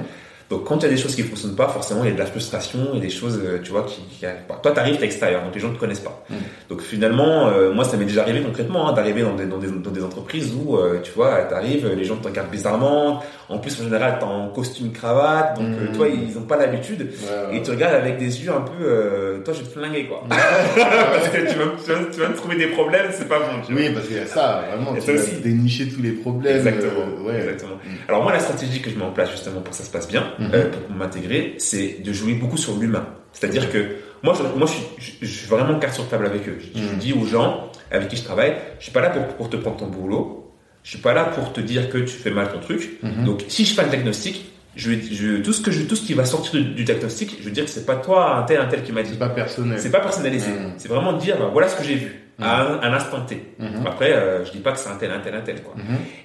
Donc 0.54 0.64
quand 0.64 0.76
il 0.78 0.82
y 0.84 0.86
a 0.86 0.88
des 0.90 0.96
choses 0.96 1.16
qui 1.16 1.22
fonctionnent 1.22 1.56
pas, 1.56 1.66
forcément 1.68 2.04
il 2.04 2.10
y 2.10 2.12
a 2.12 2.14
de 2.14 2.18
la 2.18 2.26
frustration 2.26 2.94
et 2.94 3.00
des 3.00 3.10
choses, 3.10 3.40
euh, 3.44 3.58
tu 3.62 3.72
vois, 3.72 3.82
qui, 3.84 4.02
qui 4.02 4.24
arrivent 4.24 4.46
pas. 4.46 4.54
Toi, 4.62 4.70
t'arrives, 4.72 4.98
t'es 4.98 5.04
extérieur, 5.06 5.42
donc 5.42 5.52
les 5.54 5.60
gens 5.60 5.68
ne 5.70 5.74
te 5.74 5.80
connaissent 5.80 5.98
pas. 6.00 6.24
Mm. 6.30 6.34
Donc 6.68 6.80
finalement, 6.82 7.48
euh, 7.48 7.72
moi, 7.72 7.82
ça 7.84 7.96
m'est 7.96 8.04
déjà 8.04 8.22
arrivé 8.22 8.40
concrètement 8.40 8.88
hein, 8.88 8.92
d'arriver 8.92 9.22
dans 9.22 9.34
des, 9.34 9.46
dans, 9.46 9.58
des, 9.58 9.66
dans 9.68 9.90
des 9.90 10.04
entreprises 10.04 10.52
où, 10.54 10.76
euh, 10.76 11.00
tu 11.02 11.10
vois, 11.12 11.42
t'arrives, 11.42 11.88
les 11.88 12.04
gens 12.04 12.16
te 12.16 12.28
regardent 12.28 12.50
bizarrement. 12.50 13.20
En 13.48 13.58
plus, 13.58 13.78
en 13.80 13.84
général, 13.84 14.16
t'es 14.20 14.24
en 14.24 14.48
costume 14.48 14.92
cravate, 14.92 15.56
donc 15.58 15.66
euh, 15.66 15.90
Mm. 15.90 15.96
toi, 15.96 16.06
ils 16.08 16.38
ont 16.38 16.42
pas 16.42 16.56
l'habitude. 16.56 17.00
Ouais, 17.02 17.50
ouais. 17.50 17.56
Et 17.58 17.62
tu 17.62 17.70
regardes 17.72 17.94
avec 17.94 18.16
des 18.18 18.42
yeux 18.44 18.50
un 18.52 18.60
peu, 18.60 18.72
euh, 18.84 19.38
toi, 19.44 19.52
je 19.54 19.60
vais 19.60 19.66
te 19.66 19.72
flinguer, 19.78 20.06
quoi. 20.06 20.22
Parce 20.28 21.28
que 21.30 21.38
tu 21.50 21.58
vas, 21.58 21.64
tu, 21.84 21.90
vas, 21.92 22.10
tu 22.12 22.20
vas 22.20 22.28
me 22.28 22.34
trouver 22.36 22.56
des 22.56 22.68
problèmes, 22.68 23.06
c'est 23.10 23.28
pas 23.28 23.38
bon. 23.40 23.60
Tu 23.66 23.72
vois. 23.72 23.82
Oui, 23.82 23.90
parce 23.92 24.06
qu'il 24.06 24.16
y 24.16 24.20
a 24.20 24.26
ça, 24.26 24.64
vraiment. 24.70 24.94
Et 24.94 25.00
Tu 25.00 25.06
ça 25.06 25.12
vas 25.12 25.18
aussi. 25.20 25.40
dénicher 25.42 25.88
tous 25.88 26.00
les 26.02 26.12
problèmes. 26.12 26.56
Exactement. 26.56 27.06
euh, 27.20 27.28
ouais. 27.28 27.36
Exactement. 27.40 27.74
Mm. 27.84 27.88
Alors 28.08 28.22
moi, 28.22 28.32
la 28.32 28.40
stratégie 28.40 28.80
que 28.80 28.90
je 28.90 28.96
mets 28.96 29.04
en 29.04 29.10
place 29.10 29.30
justement 29.30 29.60
pour 29.60 29.70
que 29.70 29.76
ça 29.76 29.84
se 29.84 29.90
passe 29.90 30.08
bien, 30.08 30.32
Mhm. 30.44 30.50
euh, 30.54 30.70
pour 30.70 30.96
m'intégrer, 30.96 31.54
c'est 31.58 32.02
de 32.02 32.12
jouer 32.12 32.34
beaucoup 32.34 32.56
sur 32.56 32.76
l'humain. 32.78 33.06
C'est-à-dire 33.32 33.70
que 33.70 33.96
moi, 34.22 34.34
je, 34.36 34.42
moi, 34.58 34.66
je 34.66 35.02
suis, 35.02 35.16
je, 35.22 35.46
vraiment 35.48 35.78
carte 35.78 35.94
sur 35.94 36.08
table 36.08 36.26
avec 36.26 36.48
eux. 36.48 36.58
Je, 36.60 36.80
je 36.80 36.84
Mhm. 36.92 36.98
dis 36.98 37.12
aux 37.12 37.26
gens 37.26 37.70
avec 37.90 38.08
qui 38.08 38.16
je 38.16 38.24
travaille, 38.24 38.54
je 38.78 38.84
suis 38.84 38.92
pas 38.92 39.00
là 39.02 39.10
pour, 39.10 39.24
pour 39.36 39.50
te 39.50 39.56
prendre 39.56 39.76
ton 39.76 39.86
boulot. 39.86 40.40
Je 40.82 40.90
suis 40.90 40.98
pas 40.98 41.14
là 41.14 41.24
pour 41.24 41.52
te 41.52 41.60
dire 41.60 41.88
que 41.90 41.98
tu 41.98 42.08
fais 42.08 42.30
mal 42.30 42.50
ton 42.52 42.60
truc. 42.60 42.98
Mhm. 43.02 43.24
Donc, 43.24 43.44
si 43.48 43.64
je 43.64 43.74
fais 43.74 43.82
un 43.82 43.86
diagnostic, 43.88 44.50
je, 44.76 44.90
vais- 44.90 45.00
je, 45.12 45.36
tout 45.42 45.52
ce 45.52 45.60
que 45.62 45.70
je, 45.70 45.82
tout 45.82 45.94
ce 45.96 46.04
qui 46.06 46.14
va 46.14 46.24
sortir 46.24 46.52
du, 46.60 46.64
du 46.74 46.84
diagnostic, 46.84 47.36
je 47.38 47.44
veux 47.44 47.50
dire 47.50 47.64
que 47.64 47.70
c'est 47.70 47.86
pas 47.86 47.96
toi 47.96 48.36
un 48.36 48.42
tel 48.42 48.60
un 48.60 48.66
tel 48.66 48.82
qui 48.82 48.92
m'a 48.92 49.02
dit. 49.02 49.10
C'est 49.12 49.18
pas 49.18 49.28
personnel. 49.28 49.78
C'est 49.78 49.90
pas 49.90 50.00
personnalisé. 50.00 50.50
C'est 50.78 50.88
vraiment 50.88 51.12
de 51.12 51.20
dire, 51.20 51.36
voilà 51.52 51.68
ce 51.68 51.76
que 51.76 51.84
j'ai 51.84 51.94
vu 51.94 52.20
à 52.40 52.62
un, 52.62 52.82
un 52.82 52.92
instant 52.92 53.20
T. 53.24 53.40
Après, 53.86 54.12
euh, 54.12 54.44
je 54.44 54.50
dis 54.52 54.58
pas 54.58 54.72
que 54.72 54.78
c'est 54.78 54.88
un 54.88 54.96
tel, 54.96 55.10
un 55.12 55.20
tel, 55.20 55.34
un 55.34 55.40
tel, 55.42 55.62
quoi. 55.62 55.74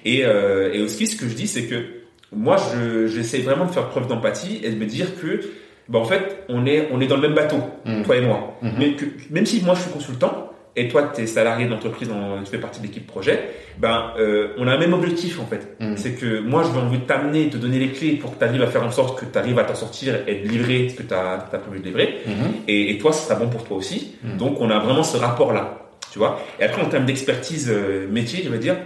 Et, 0.04 0.24
euh, 0.24 0.72
et 0.72 0.80
aussi, 0.82 1.06
ce 1.06 1.16
que 1.16 1.28
je 1.28 1.34
dis, 1.34 1.46
c'est 1.46 1.64
que 1.66 1.76
moi, 2.32 2.56
je, 2.72 3.06
j'essaie 3.06 3.38
vraiment 3.40 3.66
de 3.66 3.70
faire 3.72 3.88
preuve 3.88 4.06
d'empathie 4.06 4.60
et 4.62 4.70
de 4.70 4.76
me 4.76 4.86
dire 4.86 5.20
que, 5.20 5.40
bah, 5.88 5.98
en 5.98 6.04
fait, 6.04 6.44
on 6.48 6.64
est, 6.66 6.88
on 6.92 7.00
est 7.00 7.06
dans 7.06 7.16
le 7.16 7.22
même 7.22 7.34
bateau, 7.34 7.58
Mhm. 7.84 8.02
toi 8.04 8.16
et 8.16 8.20
moi. 8.20 8.56
Mhm. 8.62 8.72
Mais 8.78 8.92
que, 8.92 9.04
même 9.30 9.46
si 9.46 9.62
moi, 9.64 9.74
je 9.74 9.82
suis 9.82 9.90
consultant, 9.90 10.46
et 10.76 10.86
toi, 10.86 11.10
tu 11.12 11.22
es 11.22 11.26
salarié 11.26 11.66
d'entreprise, 11.66 12.08
tu 12.08 12.50
fais 12.50 12.58
partie 12.58 12.80
de 12.80 12.86
l'équipe 12.86 13.04
projet, 13.04 13.40
ben, 13.78 14.12
euh, 14.20 14.54
on 14.56 14.68
a 14.68 14.72
un 14.74 14.78
même 14.78 14.92
objectif, 14.94 15.40
en 15.40 15.46
fait. 15.46 15.76
Mhm. 15.80 15.96
C'est 15.96 16.12
que 16.12 16.38
moi, 16.38 16.62
je 16.62 16.68
veux 16.68 16.78
envie 16.78 16.98
de 16.98 17.04
t'amener, 17.04 17.48
te 17.50 17.56
donner 17.56 17.80
les 17.80 17.88
clés 17.88 18.12
pour 18.12 18.32
que 18.34 18.38
tu 18.38 18.44
arrives 18.44 18.62
à 18.62 18.68
faire 18.68 18.84
en 18.84 18.92
sorte 18.92 19.18
que 19.18 19.24
tu 19.24 19.36
arrives 19.36 19.58
à 19.58 19.64
t'en 19.64 19.74
sortir 19.74 20.14
et 20.28 20.36
de 20.36 20.48
livrer 20.48 20.88
ce 20.88 20.94
que 20.94 21.02
tu 21.02 21.12
as, 21.12 21.38
prévu 21.58 21.80
de 21.80 21.84
livrer. 21.86 22.18
Mhm. 22.24 22.32
Et, 22.68 22.92
et 22.92 22.98
toi, 22.98 23.12
ce 23.12 23.26
sera 23.26 23.34
bon 23.34 23.48
pour 23.48 23.64
toi 23.64 23.76
aussi. 23.78 24.14
Mhm. 24.22 24.36
Donc, 24.36 24.60
on 24.60 24.70
a 24.70 24.78
vraiment 24.78 25.02
ce 25.02 25.16
rapport-là, 25.16 25.88
tu 26.12 26.20
vois. 26.20 26.40
Et 26.60 26.62
après, 26.62 26.80
en 26.82 26.88
termes 26.88 27.04
d'expertise 27.04 27.68
euh, 27.68 28.06
métier, 28.08 28.42
je 28.44 28.48
veux 28.48 28.58
dire, 28.58 28.76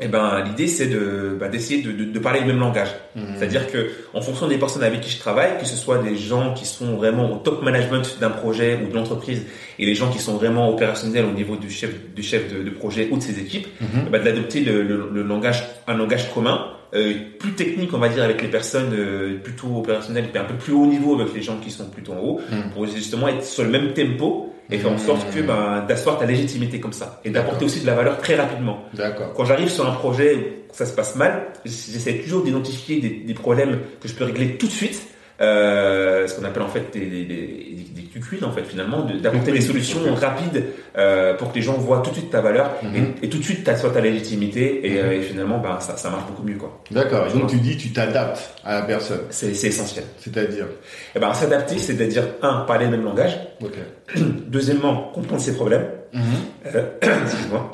eh 0.00 0.06
ben, 0.08 0.44
l'idée, 0.44 0.68
c'est 0.68 0.86
de, 0.86 1.36
bah, 1.40 1.48
d'essayer 1.48 1.82
de, 1.82 1.90
de, 1.90 2.04
de 2.04 2.18
parler 2.20 2.40
le 2.40 2.46
même 2.46 2.60
langage. 2.60 2.88
Mhm. 3.16 3.22
C'est-à-dire 3.36 3.70
que, 3.70 3.88
en 4.14 4.20
fonction 4.20 4.46
des 4.46 4.56
personnes 4.56 4.84
avec 4.84 5.00
qui 5.00 5.10
je 5.10 5.18
travaille, 5.18 5.58
que 5.58 5.66
ce 5.66 5.76
soit 5.76 5.98
des 5.98 6.16
gens 6.16 6.54
qui 6.54 6.66
sont 6.66 6.96
vraiment 6.96 7.32
au 7.32 7.38
top 7.38 7.62
management 7.64 8.16
d'un 8.20 8.30
projet 8.30 8.78
ou 8.84 8.88
de 8.88 8.94
l'entreprise, 8.94 9.42
et 9.78 9.86
les 9.86 9.94
gens 9.94 10.08
qui 10.10 10.18
sont 10.20 10.36
vraiment 10.36 10.70
opérationnels 10.70 11.24
au 11.24 11.32
niveau 11.32 11.56
du 11.56 11.68
chef, 11.70 11.90
du 12.14 12.22
chef 12.22 12.52
de, 12.52 12.62
de 12.62 12.70
projet 12.70 13.08
ou 13.10 13.16
de 13.16 13.22
ses 13.22 13.38
équipes, 13.40 13.66
Mhm. 13.80 14.04
eh 14.06 14.10
ben, 14.10 14.22
d'adopter 14.22 14.60
le, 14.60 14.82
le, 14.82 15.10
le 15.12 15.22
langage, 15.22 15.64
un 15.88 15.94
langage 15.96 16.32
commun, 16.32 16.66
euh, 16.94 17.12
plus 17.38 17.52
technique, 17.52 17.92
on 17.92 17.98
va 17.98 18.08
dire, 18.08 18.22
avec 18.24 18.40
les 18.40 18.48
personnes 18.48 18.92
euh, 18.94 19.36
plutôt 19.42 19.76
opérationnelles, 19.76 20.26
et 20.34 20.38
un 20.38 20.44
peu 20.44 20.54
plus 20.54 20.72
haut 20.72 20.86
niveau 20.86 21.20
avec 21.20 21.34
les 21.34 21.42
gens 21.42 21.58
qui 21.58 21.70
sont 21.70 21.88
plutôt 21.90 22.12
en 22.12 22.18
haut, 22.20 22.40
Mhm. 22.50 22.70
pour 22.72 22.86
justement 22.86 23.28
être 23.28 23.44
sur 23.44 23.64
le 23.64 23.70
même 23.70 23.92
tempo 23.94 24.54
et 24.70 24.78
faire 24.78 24.92
en 24.92 24.98
sorte 24.98 25.32
que, 25.34 25.40
ben, 25.40 25.84
d'asseoir 25.88 26.18
ta 26.18 26.26
légitimité 26.26 26.80
comme 26.80 26.92
ça, 26.92 27.20
et 27.24 27.30
d'apporter 27.30 27.64
aussi 27.64 27.80
de 27.80 27.86
la 27.86 27.94
valeur 27.94 28.18
très 28.18 28.36
rapidement. 28.36 28.84
D'accord. 28.92 29.32
Quand 29.34 29.44
j'arrive 29.44 29.70
sur 29.70 29.86
un 29.88 29.92
projet 29.92 30.64
où 30.70 30.74
ça 30.74 30.84
se 30.84 30.92
passe 30.92 31.16
mal, 31.16 31.46
j'essaie 31.64 32.18
toujours 32.18 32.44
d'identifier 32.44 33.00
des, 33.00 33.10
des 33.10 33.34
problèmes 33.34 33.80
que 34.00 34.08
je 34.08 34.14
peux 34.14 34.24
régler 34.24 34.56
tout 34.56 34.66
de 34.66 34.72
suite 34.72 35.06
euh, 35.40 36.26
ce 36.26 36.34
qu'on 36.34 36.44
appelle 36.44 36.62
en 36.62 36.68
fait 36.68 36.92
des, 36.92 37.06
des, 37.06 37.24
des, 37.24 37.84
des 37.94 38.02
QQ, 38.12 38.42
en 38.44 38.50
fait 38.52 38.62
finalement, 38.64 39.02
d'apporter 39.22 39.52
des 39.52 39.60
solutions 39.60 40.00
rapides 40.14 40.64
euh, 40.96 41.34
pour 41.34 41.50
que 41.52 41.56
les 41.56 41.62
gens 41.62 41.74
voient 41.74 42.00
tout 42.02 42.10
de 42.10 42.16
suite 42.16 42.30
ta 42.30 42.40
valeur 42.40 42.70
Mhm. 42.82 43.14
et, 43.22 43.26
et 43.26 43.28
tout 43.28 43.38
de 43.38 43.42
suite 43.44 43.62
t'assois 43.64 43.90
ta 43.90 44.00
légitimité 44.00 44.80
et, 44.84 44.90
Mhm. 44.90 44.96
euh, 45.08 45.12
et 45.12 45.20
finalement 45.22 45.58
ben, 45.58 45.78
ça, 45.80 45.96
ça 45.96 46.10
marche 46.10 46.26
beaucoup 46.26 46.42
mieux 46.42 46.56
quoi. 46.56 46.80
D'accord. 46.90 47.26
Donc 47.28 47.42
vois. 47.42 47.50
tu 47.50 47.56
dis 47.58 47.76
tu 47.76 47.92
t'adaptes 47.92 48.54
à 48.64 48.74
la 48.80 48.82
personne. 48.82 49.20
C'est 49.30 49.50
essentiel. 49.52 50.04
C'est-à-dire. 50.18 50.66
Et 51.14 51.18
ben 51.20 51.32
s'adapter, 51.34 51.78
c'est 51.78 51.94
de 51.94 52.04
dire 52.04 52.24
un 52.42 52.60
parler 52.66 52.86
le 52.86 52.92
même 52.92 53.04
langage, 53.04 53.38
Ok. 53.62 53.74
deuxièmement 54.46 55.10
comprendre 55.14 55.40
ses 55.40 55.54
problèmes, 55.54 55.86
euh, 56.14 56.82
excuse-moi. 57.02 57.70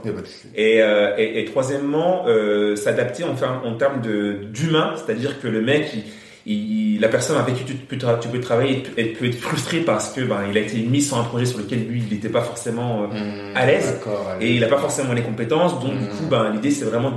Et, 0.54 0.82
euh, 0.82 1.14
et, 1.16 1.40
et 1.40 1.44
troisièmement, 1.46 2.24
euh, 2.26 2.76
s'adapter 2.76 3.24
en, 3.24 3.34
en 3.66 3.74
termes 3.76 4.00
de 4.02 4.44
d'humain, 4.52 4.94
c'est-à-dire 4.96 5.40
que 5.40 5.48
le 5.48 5.60
mec, 5.62 5.90
il, 5.94 6.02
il- 6.46 7.00
la 7.00 7.08
personne 7.08 7.36
avec 7.38 7.54
qui 7.56 7.64
tu 7.64 7.74
peux, 7.74 7.96
tra- 7.96 8.18
tu 8.20 8.28
peux 8.28 8.40
travailler, 8.40 8.82
elle 8.96 9.12
peut 9.14 9.26
être 9.26 9.38
frustrée 9.38 9.80
parce 9.80 10.10
que 10.12 10.20
ben, 10.22 10.42
il 10.50 10.56
a 10.56 10.60
été 10.60 10.78
mis 10.78 11.02
sur 11.02 11.18
un 11.18 11.24
projet 11.24 11.46
sur 11.46 11.58
lequel 11.58 11.86
lui, 11.88 12.02
il 12.06 12.14
n'était 12.14 12.28
pas 12.28 12.42
forcément 12.42 13.04
euh, 13.04 13.06
Mmh, 13.06 13.56
à 13.56 13.66
l'aise. 13.66 13.98
Et 14.40 14.54
il 14.54 14.60
n'a 14.60 14.66
pas 14.68 14.78
forcément 14.78 15.12
les 15.12 15.22
compétences. 15.22 15.80
Donc 15.80 15.92
du 15.98 16.04
Mhm. 16.04 16.08
coup, 16.10 16.26
ben, 16.30 16.50
l'idée 16.52 16.70
c'est 16.70 16.84
vraiment 16.84 17.12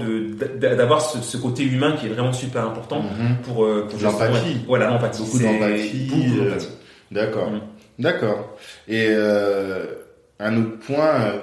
d'avoir 0.60 1.02
ce, 1.02 1.20
ce 1.22 1.38
côté 1.38 1.64
humain 1.64 1.94
qui 2.00 2.06
est 2.08 2.10
vraiment 2.10 2.34
super 2.34 2.64
important 2.66 3.02
Mhm. 3.02 3.38
pour, 3.44 3.66
euh, 3.66 3.88
pour 3.90 4.00
L'empathie. 4.02 4.34
justement- 4.46 4.64
Voilà, 4.68 4.88
l'empathie. 4.90 5.22
Beaucoup 5.24 5.40
d'empathie, 5.40 6.10
euh. 6.40 6.58
D'accord. 7.12 7.52
D'accord. 8.00 8.58
Et 8.88 9.08
euh, 9.10 9.86
un 10.40 10.58
autre 10.58 10.80
point, 10.86 11.34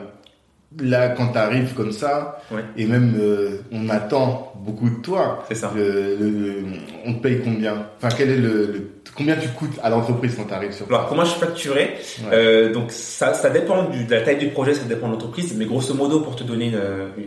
là, 0.83 1.09
quand 1.11 1.29
tu 1.29 1.39
arrives 1.39 1.75
comme 1.75 1.93
ça, 1.93 2.41
Ouais. 2.51 2.63
et 2.77 2.87
même 2.87 3.15
euh, 3.21 3.59
on 3.73 3.89
attend 3.89 4.53
beaucoup 4.57 4.89
de 4.91 4.97
toi, 5.03 5.45
C'est 5.49 5.55
ça. 5.55 5.71
le- 5.75 6.17
le- 6.19 6.31
le- 6.31 6.65
on 7.07 7.15
te 7.15 7.23
paye 7.23 7.41
combien? 7.45 7.87
Enfin, 7.99 8.15
quel 8.17 8.31
est 8.31 8.37
le, 8.37 8.49
le- 8.67 8.91
combien 9.17 9.37
tu 9.37 9.49
coûtes 9.51 9.79
à 9.83 9.91
l'entreprise 9.91 10.35
quand 10.37 10.45
tu 10.45 10.55
arrives 10.55 10.73
sur 10.73 10.87
Alors 10.89 11.09
comment 11.09 11.25
je 11.25 11.31
suis 11.31 11.41
facturé? 11.41 11.81
Ouais. 12.25 12.31
Euh, 12.33 12.73
Donc 12.73 12.91
ça, 12.91 13.35
ça 13.35 13.51
dépend 13.51 13.85
du, 13.85 14.05
de 14.05 14.11
la 14.11 14.23
taille 14.23 14.39
du 14.39 14.49
projet, 14.49 14.75
ça 14.75 14.85
dépend 14.85 15.07
de 15.09 15.13
l'entreprise, 15.13 15.55
mais 15.57 15.67
grosso 15.67 15.95
modo 15.95 16.21
pour 16.21 16.35
te 16.37 16.43
donner 16.45 16.67
une, 16.69 16.81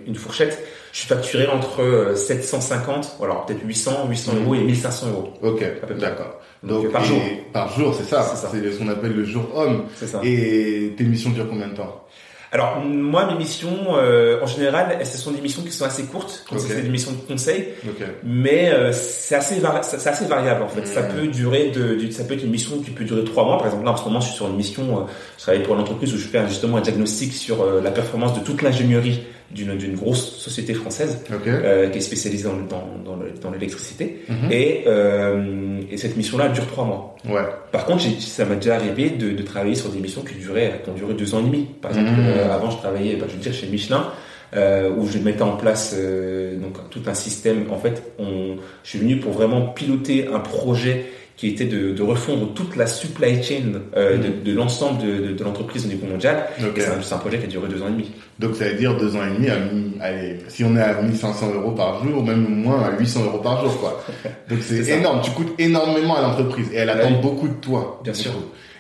une 0.08 0.16
fourchette, 0.16 0.62
je 0.92 1.00
suis 1.00 1.08
facturé 1.08 1.48
entre 1.48 1.82
euh, 1.82 2.16
750, 2.16 3.18
ou 3.20 3.24
alors 3.26 3.46
peut-être 3.46 3.62
800, 3.66 4.08
800 4.10 4.34
Mhm. 4.34 4.44
euros 4.44 4.56
et 4.56 4.60
1500 4.64 5.08
euros. 5.10 5.34
Ok, 5.42 5.64
d'accord. 6.00 6.40
Donc, 6.64 6.84
Donc, 6.84 6.92
par 6.92 7.04
jour. 7.04 7.20
Par 7.54 7.72
jour, 7.78 7.94
c'est 7.96 8.04
ça. 8.04 8.24
C'est 8.24 8.36
ça. 8.36 8.50
C'est 8.52 8.72
ce 8.72 8.80
qu'on 8.80 8.88
appelle 8.90 9.14
le 9.16 9.24
jour 9.24 9.44
homme. 9.56 9.84
C'est 9.96 10.08
ça. 10.08 10.20
Et 10.24 10.94
tes 10.98 11.04
missions 11.04 11.30
durent 11.30 11.48
combien 11.50 11.68
de 11.68 11.76
temps? 11.76 12.04
Alors 12.52 12.80
moi 12.80 13.26
mes 13.26 13.36
missions, 13.38 13.78
euh, 13.98 14.40
en 14.42 14.48
général, 14.48 14.98
ce 15.06 15.18
sont 15.18 15.32
des 15.32 15.42
missions 15.42 15.64
qui 15.64 15.72
sont 15.72 15.84
assez 15.86 16.04
courtes, 16.04 16.46
Ok. 16.52 16.60
c'est 16.66 16.82
des 16.82 16.88
missions 16.90 17.12
de 17.12 17.18
conseil, 17.18 17.70
Ok. 17.86 18.06
mais 18.24 18.70
euh, 18.72 18.94
c'est 18.94 19.36
assez, 19.36 19.62
c'est 19.82 20.08
assez 20.10 20.26
variable 20.26 20.64
en 20.64 20.70
fait. 20.70 20.86
Ça 20.88 21.02
Mhm. 21.02 21.14
peut 21.16 21.28
durer 21.28 21.72
de, 21.72 22.10
ça 22.12 22.24
peut 22.24 22.36
être 22.36 22.44
une 22.44 22.52
mission 22.52 22.78
qui 22.80 22.92
peut 22.92 23.04
durer 23.04 23.26
trois 23.26 23.44
mois. 23.44 23.58
Par 23.58 23.68
exemple 23.68 23.84
là 23.86 23.92
en 23.92 23.98
ce 23.98 24.06
moment 24.06 24.22
je 24.22 24.28
suis 24.28 24.36
sur 24.36 24.48
une 24.48 24.56
mission, 24.56 24.84
euh, 24.84 25.02
je 25.38 25.44
travaille 25.44 25.64
pour 25.64 25.76
une 25.76 25.82
entreprise 25.82 26.14
où 26.14 26.18
je 26.18 26.28
fais 26.28 26.48
justement 26.48 26.78
un 26.78 26.82
diagnostic 26.82 27.34
sur 27.34 27.62
euh, 27.62 27.82
la 27.82 27.92
performance 27.92 28.34
de 28.34 28.40
toute 28.46 28.62
l'ingénierie 28.62 29.24
d'une 29.52 29.78
d'une 29.78 29.96
grosse 29.96 30.38
société 30.38 30.74
française. 30.74 31.20
Euh, 31.48 31.90
qui 31.90 31.98
est 32.00 32.02
spécialisé 32.02 32.44
dans, 32.44 32.56
dans, 32.58 32.88
dans, 33.06 33.16
le- 33.16 33.32
dans 33.42 33.50
l'électricité. 33.52 34.22
Mhm. 34.28 34.52
Et, 34.52 34.84
euh, 34.88 35.80
et 35.92 35.98
cette 35.98 36.18
mission-là 36.18 36.50
dure 36.50 36.68
trois 36.68 36.86
mois. 36.86 37.16
Ouais. 37.28 37.42
Par 37.72 37.86
contre, 37.86 38.04
ça 38.20 38.46
m'a 38.46 38.56
déjà 38.56 38.76
arrivé 38.76 39.10
de, 39.10 39.32
de 39.32 39.44
travailler 39.44 39.76
sur 39.76 39.90
des 39.90 40.00
missions 40.00 40.22
qui 40.22 40.36
duraient, 40.36 40.82
qui 40.84 40.90
ont 40.90 40.94
duré 40.94 41.14
deux 41.14 41.34
ans 41.34 41.40
et 41.40 41.44
demi. 41.44 41.68
Par 41.82 41.92
exemple, 41.92 42.10
Mhm. 42.12 42.26
euh, 42.28 42.54
avant, 42.54 42.70
je 42.72 42.78
travaillais, 42.78 43.16
bah, 43.16 43.26
je 43.30 43.34
veux 43.36 43.40
dire, 43.42 43.54
chez 43.54 43.68
Michelin, 43.68 44.08
euh, 44.56 44.90
où 44.98 45.08
je 45.08 45.18
mettais 45.20 45.42
en 45.44 45.56
place 45.58 45.96
euh, 45.98 46.58
donc 46.58 46.90
tout 46.90 47.02
un 47.08 47.14
système. 47.14 47.66
En 47.72 47.78
fait, 47.78 48.04
on, 48.20 48.58
je 48.84 48.90
suis 48.90 49.00
venu 49.00 49.18
pour 49.18 49.32
vraiment 49.34 49.62
piloter 49.68 50.28
un 50.28 50.40
projet 50.40 51.06
qui 51.38 51.48
était 51.50 51.66
de, 51.66 51.92
de 51.92 52.02
refondre 52.04 52.52
toute 52.56 52.76
la 52.76 52.88
supply 52.88 53.42
chain 53.44 53.74
euh, 53.96 54.18
de, 54.18 54.44
de 54.52 54.56
l'ensemble 54.58 55.02
de, 55.06 55.28
de, 55.28 55.34
de 55.34 55.44
l'entreprise 55.44 55.86
au 55.86 55.88
niveau 55.88 56.08
mondial. 56.08 56.46
Ok. 56.60 56.78
Et 56.78 56.82
C'est 56.82 57.14
un, 57.14 57.18
projet 57.20 57.38
qui 57.38 57.46
a 57.46 57.48
duré 57.48 57.68
deux 57.70 57.82
ans 57.84 57.88
et 57.88 57.92
demi. 57.92 58.12
Donc 58.40 58.56
ça 58.56 58.66
veut 58.66 58.74
dire 58.74 58.98
deux 58.98 59.16
ans 59.16 59.22
et 59.24 59.34
demi, 59.38 59.48
à, 59.50 59.58
allez, 60.04 60.40
si 60.48 60.64
on 60.64 60.76
est 60.76 60.82
à 60.82 61.00
1500 61.02 61.54
euros 61.54 61.72
par 61.72 62.04
jour, 62.04 62.24
même 62.26 62.48
moins 62.50 62.82
à 62.84 62.98
800 62.98 63.26
euros 63.26 63.38
par 63.38 63.62
jour, 63.64 63.80
quoi. 63.80 64.04
Donc 64.50 64.60
c'est 64.62 64.88
énorme, 64.90 65.22
tu 65.24 65.32
coûtes 65.32 65.54
énormément 65.60 66.18
à 66.18 66.22
l'entreprise 66.24 66.72
et 66.74 66.78
elle 66.78 66.90
attend 66.90 67.12
Ouais. 67.12 67.22
beaucoup 67.22 67.48
de 67.48 67.54
toi. 67.62 68.02
Bien 68.04 68.14
sûr. 68.16 68.32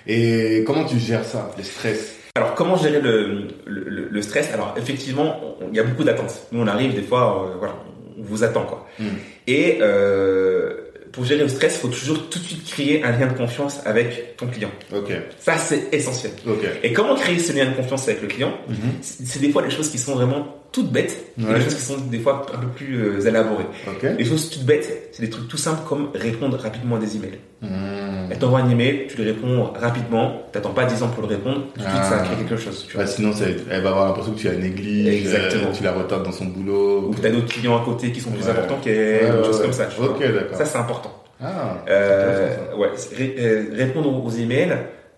Et 0.07 0.63
comment 0.65 0.85
tu 0.85 0.97
gères 0.97 1.25
ça, 1.25 1.51
le 1.57 1.63
stress? 1.63 2.15
Alors, 2.35 2.53
comment 2.55 2.77
gérer 2.77 3.01
le, 3.01 3.47
le, 3.65 4.07
le- 4.11 4.21
stress? 4.21 4.51
Alors, 4.53 4.75
effectivement, 4.77 5.35
il 5.71 5.75
y 5.75 5.79
a 5.79 5.83
beaucoup 5.83 6.03
d'attentes. 6.03 6.33
Nous, 6.51 6.61
on 6.61 6.67
arrive 6.67 6.93
des 6.93 7.01
fois, 7.01 7.45
euh, 7.49 7.55
voilà, 7.57 7.75
on 8.17 8.21
vous 8.23 8.43
attend, 8.43 8.63
quoi. 8.63 8.85
Mm. 8.99 9.03
Et 9.47 9.79
euh, 9.81 10.86
pour 11.17 11.25
gérer 11.25 11.41
le 11.41 11.49
stress, 11.49 11.77
il 11.77 11.79
faut 11.79 11.87
toujours 11.87 12.29
tout 12.29 12.37
de 12.37 12.43
suite 12.43 12.63
créer 12.63 13.03
un 13.03 13.09
lien 13.11 13.25
de 13.25 13.33
confiance 13.35 13.79
avec 13.85 14.37
ton 14.37 14.45
client. 14.45 14.69
Ok, 14.95 15.11
Ça, 15.39 15.57
c'est 15.57 15.87
essentiel. 15.91 16.31
ok. 16.47 16.63
Et 16.83 16.93
comment 16.93 17.15
créer 17.15 17.39
ce 17.39 17.53
lien 17.53 17.65
de 17.65 17.75
confiance 17.75 18.07
avec 18.07 18.21
le 18.21 18.27
client? 18.27 18.53
Mhm. 18.69 18.75
C'est 19.01 19.25
c'est 19.25 19.39
des 19.39 19.49
fois 19.49 19.63
des 19.63 19.71
choses 19.71 19.89
qui 19.89 19.97
sont 19.97 20.13
vraiment 20.13 20.55
toutes 20.81 20.91
bêtes, 20.91 21.17
et 21.39 21.43
Ouais. 21.43 21.55
des 21.55 21.61
choses 21.65 21.75
qui 21.75 21.81
sont 21.81 21.97
des 21.97 22.19
fois 22.19 22.45
un 22.53 22.57
peu 22.59 22.67
plus 22.67 22.95
euh, 22.95 23.27
élaborées. 23.27 23.65
Ok. 23.87 24.05
Les 24.17 24.25
choses 24.25 24.49
toutes 24.49 24.63
bêtes, 24.65 25.09
c'est 25.11 25.21
des 25.23 25.29
trucs 25.29 25.47
tout 25.47 25.57
simples 25.57 25.81
comme 25.87 26.09
répondre 26.13 26.57
rapidement 26.57 26.95
à 26.95 26.99
des 26.99 27.15
emails. 27.17 27.39
Hmm. 27.61 28.29
Elle 28.29 28.37
t'envoie 28.39 28.59
un 28.59 28.69
email, 28.69 29.07
tu 29.09 29.17
lui 29.17 29.23
réponds 29.23 29.71
rapidement, 29.79 30.43
t'attends 30.51 30.71
pas 30.73 30.85
10 30.85 31.01
ans 31.03 31.07
pour 31.09 31.23
le 31.23 31.29
répondre, 31.29 31.61
tout 31.73 31.79
de 31.79 31.83
suite 31.83 31.93
Ah. 31.99 32.03
ça 32.09 32.17
crée 32.19 32.35
quelque 32.35 32.57
chose. 32.57 32.85
Tu 32.87 32.93
vois. 32.95 33.03
Bah, 33.05 33.09
sinon, 33.09 33.33
ça 33.33 33.45
elle 33.71 33.81
va 33.81 33.89
avoir 33.89 34.05
l'impression 34.07 34.33
que 34.33 34.39
tu 34.39 34.47
la 34.47 34.55
négliges, 34.55 35.25
euh, 35.33 35.71
tu 35.73 35.83
la 35.83 35.91
retardes 35.93 36.23
dans 36.23 36.31
son 36.31 36.45
boulot. 36.45 37.07
ou 37.09 37.11
que 37.13 37.21
tu 37.21 37.27
as 37.27 37.31
d'autres 37.31 37.47
clients 37.47 37.77
à 37.81 37.83
côté 37.83 38.11
qui 38.11 38.21
sont 38.21 38.31
plus 38.31 38.43
Ouais. 38.45 38.51
importants 38.51 38.77
qu'elle, 38.83 39.31
Ouais, 39.33 39.39
ou 39.41 39.43
choses 39.45 39.61
comme 39.61 39.73
ça. 39.73 39.85
tu 39.85 39.99
vois. 39.99 40.15
Ça, 40.53 40.65
c'est 40.65 40.77
important. 40.77 41.11
Ah, 41.41 41.77
Euh, 41.89 42.75
ouais, 42.77 42.89
euh, 43.19 43.63
répondre 43.73 44.23
aux 44.25 44.29
emails, 44.31 44.77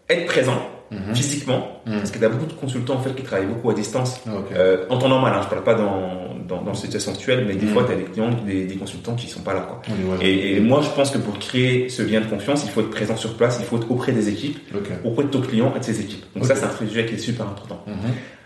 être 0.09 0.25
présent 0.25 0.59
Mhm. 0.91 1.15
physiquement, 1.15 1.81
Mhm. 1.85 1.97
parce 1.99 2.11
qu'il 2.11 2.21
y 2.21 2.25
a 2.25 2.29
beaucoup 2.29 2.45
de 2.47 2.53
consultants 2.53 2.95
en 2.95 3.01
fait 3.01 3.13
qui 3.15 3.21
travaillent 3.23 3.45
beaucoup 3.47 3.69
à 3.69 3.73
distance. 3.73 4.21
Ah. 4.27 4.31
Euh, 4.55 4.85
en 4.89 4.97
temps 4.97 5.07
normal, 5.09 5.33
hein, 5.35 5.41
je 5.43 5.49
parle 5.49 5.63
pas 5.63 5.75
dans, 5.75 6.33
dans, 6.47 6.61
dans 6.63 6.71
la 6.71 6.75
situation 6.75 7.11
actuelle, 7.11 7.45
mais 7.47 7.55
des 7.55 7.67
Mhm. 7.67 7.73
fois, 7.73 7.83
tu 7.85 7.91
as 7.91 7.95
des 7.95 8.03
clients, 8.03 8.29
des, 8.45 8.65
des 8.65 8.75
consultants 8.75 9.13
qui 9.15 9.27
sont 9.27 9.41
pas 9.41 9.53
là. 9.53 9.67
Quoi. 9.69 9.81
Et, 10.21 10.55
et 10.55 10.59
moi, 10.59 10.81
je 10.81 10.89
pense 10.89 11.11
que 11.11 11.19
pour 11.19 11.37
créer 11.37 11.89
ce 11.89 12.01
lien 12.01 12.21
de 12.21 12.25
confiance, 12.25 12.63
il 12.65 12.71
faut 12.71 12.81
être 12.81 12.89
présent 12.89 13.15
sur 13.15 13.35
place, 13.37 13.57
il 13.59 13.65
faut 13.65 13.77
être 13.77 13.91
auprès 13.91 14.11
des 14.13 14.29
équipes, 14.29 14.57
auprès 15.03 15.23
de 15.25 15.29
ton 15.29 15.41
client 15.41 15.73
et 15.75 15.79
de 15.79 15.83
ses 15.85 16.01
équipes. 16.01 16.25
Donc 16.35 16.45
ça, 16.45 16.55
c'est 16.55 16.65
un 16.65 16.71
sujet 16.75 17.05
qui 17.05 17.15
est 17.15 17.19
super 17.19 17.45
important. 17.47 17.83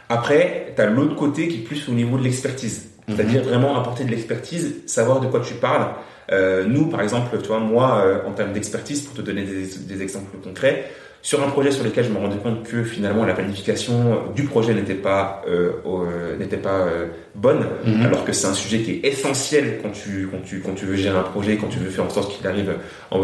Après, 0.09 0.73
tu 0.75 0.81
as 0.81 0.85
l'autre 0.88 1.15
côté 1.15 1.47
qui 1.47 1.57
est 1.57 1.63
plus 1.63 1.88
au 1.89 1.93
niveau 1.93 2.17
de 2.17 2.23
l'expertise. 2.23 2.89
C'est-à-dire 3.07 3.43
vraiment 3.43 3.77
apporter 3.79 4.05
de 4.05 4.12
l'expertise, 4.12 4.75
savoir 4.85 5.19
de 5.19 5.27
quoi 5.27 5.41
tu 5.41 5.55
parles. 5.55 5.88
Euh, 6.31 6.63
nous, 6.65 6.85
par 6.88 7.01
exemple, 7.01 7.38
tu 7.41 7.47
vois, 7.47 7.59
moi, 7.59 8.01
euh, 8.05 8.19
en 8.27 8.31
termes 8.31 8.53
d'expertise, 8.53 9.01
pour 9.01 9.13
te 9.13 9.21
donner 9.21 9.43
des, 9.43 9.65
des 9.95 10.01
exemples 10.01 10.38
concrets, 10.41 10.85
sur 11.24 11.42
un 11.42 11.48
projet 11.50 11.72
sur 11.72 11.84
lequel 11.86 12.03
je 12.03 12.10
me 12.12 12.18
rendais 12.20 12.36
compte 12.38 12.63
que 12.63 12.84
finalement 12.84 13.24
la 13.25 13.34
planification 13.34 14.20
du 14.36 14.44
projet 14.44 14.74
n'était 14.74 14.94
pas 14.94 15.42
euh, 15.48 15.72
euh, 15.86 16.38
n'était 16.38 16.58
pas 16.58 16.82
euh, 16.82 17.08
bonne, 17.34 17.65
Mhm. 17.86 18.01
alors 18.06 18.25
que 18.25 18.34
c'est 18.34 18.46
un 18.48 18.53
sujet 18.53 18.80
qui 18.80 18.92
est 18.92 19.08
essentiel 19.08 19.80
quand 19.82 19.92
tu 19.92 20.27
quand 20.30 20.44
tu 20.44 20.60
quand 20.60 20.74
tu 20.75 20.86
veux 20.86 20.96
gérer 20.98 21.18
un 21.18 21.24
projet, 21.24 21.56
quand 21.58 21.68
tu 21.70 21.80
veux 21.80 21.89
faire 21.89 22.03
en 22.06 22.10
sorte 22.10 22.36
qu'il 22.38 22.46
arrive 22.46 22.74
en, 23.10 23.20
en- 23.20 23.24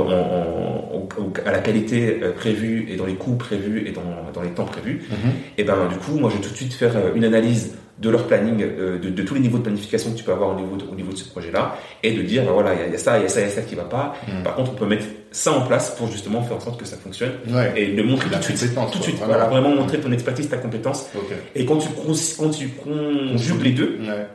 en- 0.93 1.07
à 1.45 1.51
la 1.51 1.59
qualité 1.59 2.19
euh, 2.23 2.31
prévue 2.31 2.87
et 2.89 2.95
dans 2.95 3.05
les 3.05 3.15
coûts 3.15 3.35
prévus 3.35 3.85
et 3.87 3.91
dans, 3.91 4.01
dans 4.33 4.41
les 4.41 4.49
temps 4.51 4.65
prévus. 4.65 5.01
Mhm. 5.11 5.31
Et 5.57 5.63
ben 5.63 5.87
du 5.89 5.95
coup, 5.97 6.17
moi, 6.17 6.29
je 6.29 6.37
vais 6.37 6.41
tout 6.43 6.51
de 6.51 6.55
suite 6.55 6.73
faire 6.73 6.95
euh, 6.95 7.11
une 7.15 7.25
analyse 7.25 7.75
de 7.99 8.09
leur 8.09 8.27
planning, 8.27 8.63
euh, 8.63 8.97
de, 8.97 9.09
de 9.09 9.23
tous 9.23 9.33
les 9.33 9.41
niveaux 9.41 9.57
de 9.57 9.63
planification 9.63 10.11
que 10.13 10.17
tu 10.17 10.23
peux 10.23 10.31
avoir 10.31 10.51
au 10.55 10.55
niveau 10.55 10.77
de, 10.77 10.85
au 10.89 10.95
niveau 10.95 11.11
de 11.11 11.17
ce 11.17 11.27
projet-là, 11.29 11.75
et 12.01 12.13
de 12.13 12.21
dire, 12.21 12.45
ben 12.45 12.53
voilà, 12.53 12.73
il 12.75 12.79
y, 12.79 12.83
a- 12.83 12.87
il 12.87 12.91
y 12.93 12.95
a 12.95 12.97
ça, 12.97 13.17
il 13.19 13.23
y 13.23 13.25
a 13.25 13.29
ça, 13.29 13.41
il 13.41 13.47
y 13.47 13.47
a 13.47 13.51
ça 13.51 13.61
qui 13.61 13.75
va 13.75 13.83
pas. 13.83 14.15
Mhm. 14.25 14.43
Par 14.43 14.55
contre, 14.55 14.71
on 14.71 14.75
peut 14.75 14.85
mettre 14.85 15.03
ça 15.31 15.51
en 15.53 15.61
place 15.61 15.91
pour 15.97 16.11
justement 16.11 16.41
faire 16.41 16.57
en 16.57 16.59
sorte 16.59 16.79
que 16.79 16.85
ça 16.85 16.97
fonctionne 16.97 17.33
Ouais. 17.49 17.73
et 17.75 17.85
le 17.87 18.03
montrer 18.03 18.29
tout 18.29 18.37
de 18.51 18.57
suite. 18.57 18.73
Tout 18.91 18.97
de 18.99 19.03
suite. 19.03 19.17
vraiment. 19.17 19.33
Voilà, 19.33 19.45
vraiment 19.49 19.69
montrer 19.75 19.99
ton 19.99 20.11
expertise, 20.11 20.49
ta 20.49 20.57
compétence. 20.57 21.07
Et 21.55 21.65
quand 21.65 21.77
tu, 21.77 21.89
quand 22.37 22.49
tu 22.49 22.69
conjugues 22.69 23.61
les 23.63 23.71
deux, 23.71 23.99
Ouais. 24.01 24.27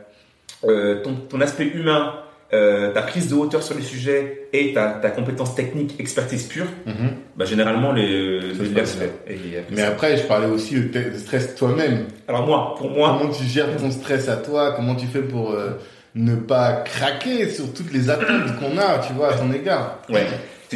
euh, 0.69 1.01
ton, 1.03 1.15
ton 1.15 1.41
aspect 1.41 1.65
humain, 1.67 2.13
euh, 2.53 2.93
ta 2.93 3.01
prise 3.01 3.27
de 3.29 3.35
hauteur 3.35 3.61
sur 3.63 3.75
les 3.75 3.81
sujets 3.81 4.47
et 4.53 4.73
ta, 4.73 4.91
ta 5.01 5.09
compétence 5.09 5.55
technique, 5.55 5.95
expertise 5.99 6.43
pure, 6.43 6.67
Mhm. 6.85 7.09
bah, 7.35 7.43
généralement, 7.45 7.91
les, 7.91 8.39
les 8.39 8.55
se 8.85 8.97
fait. 8.97 9.11
Et 9.27 9.37
Mais 9.71 9.81
ça- 9.81 9.87
après, 9.89 10.15
je 10.17 10.23
parlais 10.23 10.47
aussi 10.47 10.75
de 10.79 11.13
stress 11.17 11.55
toi-même. 11.55 12.05
Alors 12.27 12.45
moi, 12.45 12.75
pour 12.77 12.89
moi, 12.91 13.17
Comment 13.19 13.33
tu 13.33 13.43
gères 13.43 13.75
ton 13.77 13.91
stress 13.91 14.29
à 14.29 14.37
toi? 14.37 14.73
Comment 14.75 14.95
tu 14.95 15.07
fais 15.07 15.21
pour 15.23 15.51
euh, 15.51 15.71
ne 16.13 16.35
pas 16.35 16.83
craquer 16.85 17.49
sur 17.49 17.73
toutes 17.73 17.91
les 17.91 18.09
attentes 18.09 18.55
qu'on 18.59 18.77
a, 18.77 18.99
tu 18.99 19.11
vois, 19.13 19.33
à 19.33 19.37
ton 19.37 19.51
égard? 19.51 19.99
Ouais. 20.09 20.25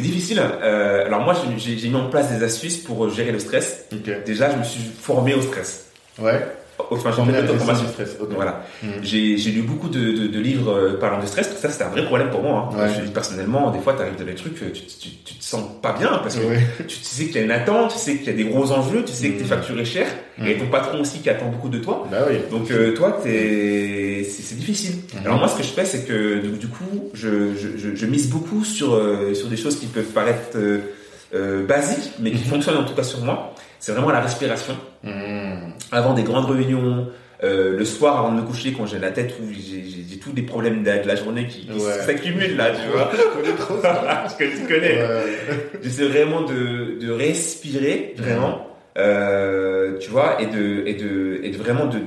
C'est 0.00 0.06
difficile. 0.06 0.40
Euh, 0.62 1.04
alors 1.04 1.20
moi, 1.20 1.34
j'ai- 1.58 1.88
mis 1.90 1.94
en 1.96 2.08
place 2.08 2.30
des 2.30 2.42
astuces 2.42 2.78
pour 2.78 3.10
gérer 3.10 3.32
le 3.32 3.38
stress. 3.38 3.84
Déjà, 4.24 4.50
je 4.50 4.56
me 4.56 4.64
suis 4.64 4.80
formé 4.80 5.34
au 5.34 5.42
stress. 5.42 5.88
Ouais. 6.18 6.40
De 6.88 7.88
stress. 7.88 8.16
Voilà. 8.34 8.64
Mhm. 8.82 8.90
J'ai 9.02 9.36
j'ai 9.36 9.50
lu 9.50 9.62
beaucoup 9.62 9.88
de, 9.88 9.98
de, 10.00 10.26
de 10.28 10.40
livres 10.40 10.72
euh, 10.72 10.98
parlant 10.98 11.20
de 11.20 11.26
stress, 11.26 11.46
parce 11.48 11.60
que 11.60 11.66
ça 11.66 11.72
c'était 11.72 11.84
un 11.84 11.88
vrai 11.90 12.04
problème 12.04 12.30
pour 12.30 12.42
moi. 12.42 12.70
Hein. 12.72 12.78
Ouais. 12.78 12.88
Je 13.04 13.10
personnellement, 13.10 13.70
des 13.70 13.78
fois 13.80 13.94
tu 13.94 14.02
arrives 14.02 14.16
dans 14.18 14.24
des 14.24 14.34
trucs, 14.34 14.62
euh, 14.62 14.70
tu, 14.72 14.82
tu, 14.82 15.08
tu 15.24 15.34
te 15.34 15.44
sens 15.44 15.62
pas 15.82 15.92
bien 15.98 16.08
parce 16.22 16.36
que 16.36 16.44
Ouais. 16.46 16.60
tu, 16.78 16.86
tu 16.86 17.04
sais 17.04 17.26
qu'il 17.26 17.36
y 17.36 17.38
a 17.38 17.42
une 17.42 17.50
attente, 17.50 17.92
tu 17.92 17.98
sais 17.98 18.16
qu'il 18.16 18.26
y 18.26 18.30
a 18.30 18.32
des 18.32 18.44
gros 18.44 18.70
enjeux, 18.72 19.04
tu 19.04 19.12
sais 19.12 19.28
que 19.30 19.36
t'es 19.38 19.42
Mhm. 19.44 19.48
facturé 19.48 19.84
cher, 19.84 20.06
Mhm. 20.38 20.46
et 20.46 20.58
ton 20.58 20.66
patron 20.66 21.00
aussi 21.00 21.18
qui 21.20 21.28
attend 21.30 21.48
beaucoup 21.48 21.68
de 21.68 21.78
toi. 21.78 22.06
Bah 22.10 22.18
oui. 22.28 22.36
Donc 22.50 22.70
euh, 22.70 22.94
toi, 22.94 23.18
t'es, 23.22 24.26
c'est, 24.28 24.42
c'est 24.42 24.56
difficile. 24.56 24.96
Mhm. 25.14 25.26
Alors 25.26 25.38
moi, 25.38 25.48
ce 25.48 25.56
que 25.56 25.62
je 25.62 25.68
fais, 25.68 25.84
c'est 25.84 26.04
que 26.06 26.40
du, 26.40 26.48
du 26.58 26.66
coup, 26.68 27.10
je, 27.14 27.54
je, 27.54 27.68
je, 27.78 27.94
je 27.94 28.06
mise 28.06 28.28
beaucoup 28.28 28.64
sur 28.64 28.94
euh, 28.94 29.34
sur 29.34 29.48
des 29.48 29.56
choses 29.56 29.76
qui 29.78 29.86
peuvent 29.86 30.04
paraître 30.14 30.56
euh, 31.34 31.64
basiques, 31.66 32.12
mais 32.18 32.30
qui 32.30 32.38
Mhm. 32.44 32.50
fonctionnent 32.50 32.76
en 32.78 32.84
tout 32.84 32.94
cas 32.94 33.02
sur 33.02 33.20
moi. 33.20 33.54
C'est 33.78 33.92
vraiment 33.92 34.10
la 34.10 34.20
respiration. 34.20 34.74
Mhm. 35.04 35.72
Avant 35.92 36.14
des 36.14 36.22
grandes 36.22 36.50
réunions, 36.50 37.08
euh, 37.42 37.76
le 37.78 37.84
soir 37.86 38.18
avant 38.18 38.32
de 38.32 38.36
me 38.40 38.46
coucher, 38.46 38.72
quand 38.76 38.84
j'ai 38.86 38.98
la 38.98 39.10
tête 39.10 39.34
où 39.40 39.46
j'ai, 39.52 40.18
tous 40.18 40.32
des 40.32 40.42
problèmes 40.42 40.82
de, 40.82 41.02
de 41.02 41.06
la 41.08 41.16
journée 41.16 41.46
qui, 41.46 41.66
qui 41.66 41.72
Ouais. 41.72 41.92
s'accumulent 42.04 42.56
là, 42.56 42.70
tu 42.72 42.86
vois. 42.92 43.10
Je 43.16 43.38
connais 43.40 43.56
trop 43.56 43.80
ça. 43.80 44.24
Tu 44.38 44.66
connais. 44.68 44.98
Ouais. 45.02 45.70
J'essaie 45.82 46.04
vraiment 46.08 46.42
de, 46.42 46.98
de 47.00 47.10
respirer, 47.10 48.14
vraiment, 48.18 48.66
euh, 48.98 49.96
tu 49.98 50.10
vois, 50.10 50.42
et 50.42 50.46
de, 50.46 50.82
et 50.86 50.94
de, 50.94 51.40
et 51.42 51.50
de 51.50 51.56
vraiment 51.56 51.86
de, 51.86 52.00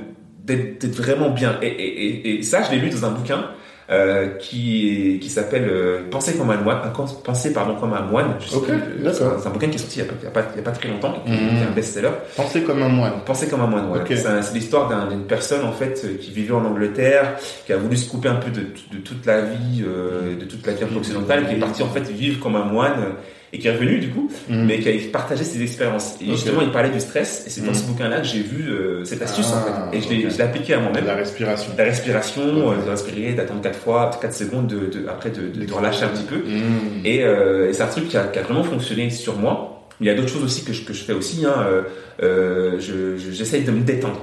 d'être, 0.44 0.78
d'être 0.80 0.96
vraiment 0.96 1.30
bien. 1.30 1.58
Et, 1.62 1.66
et, 1.66 2.06
et, 2.28 2.38
et 2.38 2.42
ça, 2.44 2.62
je 2.62 2.70
l'ai 2.70 2.78
lu 2.78 2.90
dans 2.90 3.04
un 3.06 3.10
bouquin 3.10 3.50
euh, 3.90 4.28
qui, 4.38 5.18
qui 5.20 5.28
s'appelle 5.28 5.68
euh, 5.68 6.00
Penser 6.10 6.34
comme 6.36 6.50
un 6.50 6.56
moine, 6.56 6.78
Penser 7.24 7.52
pardon 7.52 7.74
comme 7.76 7.92
un 7.92 8.00
moine. 8.02 8.34
Je 8.40 8.48
sais 8.48 8.56
Ok, 8.56 8.64
plus, 8.66 8.72
euh, 8.74 9.04
d'accord. 9.04 9.36
C'est 9.40 9.46
un, 9.48 9.50
bouquin 9.50 9.68
qui 9.68 9.74
est 9.76 9.78
sorti 9.78 10.00
il 10.00 10.04
y 10.04 10.08
a 10.08 10.10
pas, 10.10 10.14
il 10.20 10.24
y 10.24 10.28
a 10.28 10.30
pas, 10.30 10.42
il 10.54 10.56
y 10.56 10.60
a 10.60 10.62
pas 10.62 10.70
très 10.70 10.88
longtemps, 10.88 11.14
qui, 11.24 11.32
Mhm. 11.32 11.38
est 11.62 11.66
un 11.70 11.74
best-seller. 11.74 12.10
Penser 12.36 12.62
comme 12.62 12.82
un 12.82 12.88
moine. 12.88 13.12
Penser 13.26 13.48
comme 13.48 13.60
un 13.60 13.66
moine, 13.66 13.86
voilà. 13.88 14.02
Ok. 14.04 14.12
C'est, 14.14 14.54
l'histoire 14.54 14.88
d'un- 14.88 15.08
d'une 15.08 15.24
personne 15.26 15.64
en 15.64 15.72
fait 15.72 16.00
euh, 16.04 16.16
qui 16.18 16.30
vivait 16.30 16.54
en 16.54 16.64
Angleterre, 16.64 17.36
qui 17.66 17.72
a 17.72 17.76
voulu 17.76 17.96
se 17.96 18.08
couper 18.10 18.28
un 18.28 18.36
peu 18.36 18.50
de, 18.50 18.60
de 18.60 18.98
toute 19.04 19.26
la 19.26 19.42
vie, 19.42 19.84
euh, 19.86 20.36
de 20.38 20.44
toute 20.44 20.66
la 20.66 20.72
vie 20.72 20.84
occidentale, 20.96 21.46
qui 21.48 21.54
est 21.54 21.58
parti 21.58 21.82
en 21.82 21.88
fait 21.88 22.08
vivre 22.10 22.40
comme 22.40 22.56
un 22.56 22.64
moine 22.64 22.92
euh, 23.00 23.10
et 23.54 23.58
qui 23.60 23.68
est 23.68 23.70
revenu 23.72 23.98
du 24.00 24.10
coup, 24.10 24.28
Mhm. 24.48 24.64
mais 24.66 24.80
qui 24.80 24.88
a 24.88 24.92
partagé 25.12 25.44
ses 25.44 25.62
expériences. 25.62 26.16
Et 26.20 26.26
justement, 26.26 26.60
il 26.60 26.72
parlait 26.72 26.90
du 26.90 26.98
stress, 27.00 27.44
et 27.46 27.50
c'est 27.50 27.60
dans 27.62 27.68
Mhm. 27.70 27.74
ce 27.74 27.84
bouquin-là 27.84 28.18
que 28.20 28.26
j'ai 28.26 28.40
vu 28.42 28.68
euh, 28.68 29.04
cette 29.04 29.22
astuce 29.22 29.46
en 29.46 29.58
Ah, 29.66 29.88
fait, 29.92 29.96
et 29.96 30.00
je 30.02 30.08
l'ai, 30.10 30.24
ok. 30.26 30.32
je 30.32 30.36
l'ai 30.38 30.42
appliqué 30.42 30.74
à 30.74 30.80
moi-même. 30.80 31.06
La 31.06 31.14
respiration. 31.14 31.72
La 31.78 31.84
respiration, 31.84 32.42
Ok. 32.42 32.74
euh, 32.78 32.84
de 32.84 32.90
respirer, 32.90 33.32
d'attendre 33.34 33.60
4 33.62 33.78
fois, 33.78 34.10
4 34.20 34.34
secondes, 34.34 34.66
de, 34.66 34.80
de- 34.98 35.06
après 35.08 35.30
de, 35.30 35.42
de, 35.48 35.64
de 35.64 35.72
relâcher 35.72 36.04
un 36.04 36.08
petit 36.08 36.24
peu. 36.24 36.36
Mhm. 36.36 37.02
Et, 37.04 37.22
euh, 37.22 37.68
et 37.68 37.72
c'est 37.72 37.82
un 37.84 37.86
truc 37.86 38.08
qui 38.08 38.16
a, 38.16 38.24
qui 38.24 38.38
a 38.40 38.42
vraiment 38.42 38.64
fonctionné 38.64 39.08
sur 39.10 39.36
moi. 39.38 39.88
Il 40.00 40.06
y 40.08 40.10
a 40.10 40.14
d'autres 40.14 40.28
choses 40.30 40.42
aussi 40.44 40.64
que 40.64 40.72
je, 40.72 40.84
que 40.84 40.92
je 40.92 41.04
fais 41.04 41.12
aussi. 41.12 41.46
Hein. 41.46 41.54
Euh, 41.68 41.82
euh, 42.22 42.80
je, 42.80 43.16
je- 43.16 43.30
j'essaye 43.30 43.62
de 43.62 43.70
me 43.70 43.80
détendre. 43.82 44.20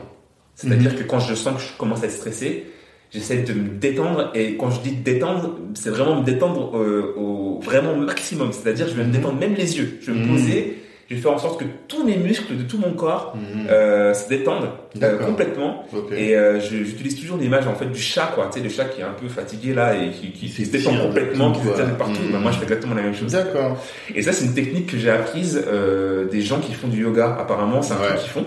C'est-à-dire 0.55 0.95
que 0.95 1.03
quand 1.03 1.19
je 1.19 1.33
sens 1.33 1.55
que 1.55 1.61
je 1.61 1.77
commence 1.77 2.03
à 2.03 2.05
être 2.07 2.11
stressé, 2.11 2.65
j'essaie 3.13 3.37
de 3.43 3.53
me 3.53 3.69
détendre. 3.69 4.31
Et 4.35 4.55
quand 4.57 4.69
je 4.71 4.81
dis 4.81 4.91
détendre, 4.91 5.57
c'est 5.73 5.89
vraiment 5.89 6.19
me 6.19 6.25
détendre 6.25 6.75
euh, 6.77 7.13
au 7.17 7.59
vraiment 7.61 7.95
maximum. 7.95 8.51
C'est-à-dire 8.53 8.87
je 8.87 8.93
vais 8.93 9.03
me 9.03 9.07
Mhm. 9.07 9.13
détendre 9.13 9.39
même 9.39 9.53
les 9.55 9.77
yeux. 9.77 9.97
Je 10.01 10.11
vais 10.11 10.17
me 10.17 10.23
Mhm. 10.25 10.31
poser. 10.31 10.77
Je 11.09 11.17
vais 11.17 11.21
faire 11.23 11.33
en 11.33 11.37
sorte 11.39 11.59
que 11.59 11.65
tous 11.89 12.05
mes 12.05 12.15
muscles 12.15 12.55
de 12.55 12.63
tout 12.63 12.77
mon 12.77 12.93
corps 12.93 13.35
Mhm. 13.35 13.67
euh, 13.69 14.13
se 14.13 14.29
détendent 14.29 14.69
euh, 15.03 15.17
complètement. 15.17 15.83
Ok. 15.93 16.13
Et 16.13 16.37
euh, 16.37 16.61
j'utilise 16.61 17.19
toujours 17.19 17.35
l'image 17.37 17.67
en 17.67 17.75
fait 17.75 17.87
du 17.87 17.99
chat, 17.99 18.31
quoi. 18.33 18.47
Tu 18.49 18.59
sais, 18.59 18.63
le 18.63 18.69
chat 18.69 18.85
qui 18.85 19.01
est 19.01 19.03
un 19.03 19.11
peu 19.11 19.27
fatigué 19.27 19.73
là 19.73 19.93
et 19.93 20.11
qui, 20.11 20.31
qui, 20.31 20.47
se 20.47 20.71
détend 20.71 20.95
complètement, 20.97 21.51
qui 21.51 21.59
se 21.63 21.67
détend 21.67 21.95
partout. 21.97 22.21
Bah, 22.31 22.39
moi, 22.39 22.51
je 22.51 22.57
fais 22.59 22.63
exactement 22.63 22.95
la 22.95 23.01
même 23.01 23.13
chose. 23.13 23.29
D'accord. 23.33 23.77
Et 24.15 24.21
ça, 24.21 24.31
c'est 24.31 24.45
une 24.45 24.53
technique 24.53 24.87
que 24.87 24.97
j'ai 24.97 25.09
apprise 25.09 25.61
euh, 25.67 26.29
des 26.29 26.41
gens 26.41 26.61
qui 26.61 26.71
font 26.73 26.87
du 26.87 27.01
yoga. 27.01 27.35
Apparemment, 27.37 27.81
c'est 27.81 27.91
un 27.93 27.97
Ouais. 27.97 28.07
truc 28.07 28.19
qu'ils 28.21 28.29
font 28.29 28.45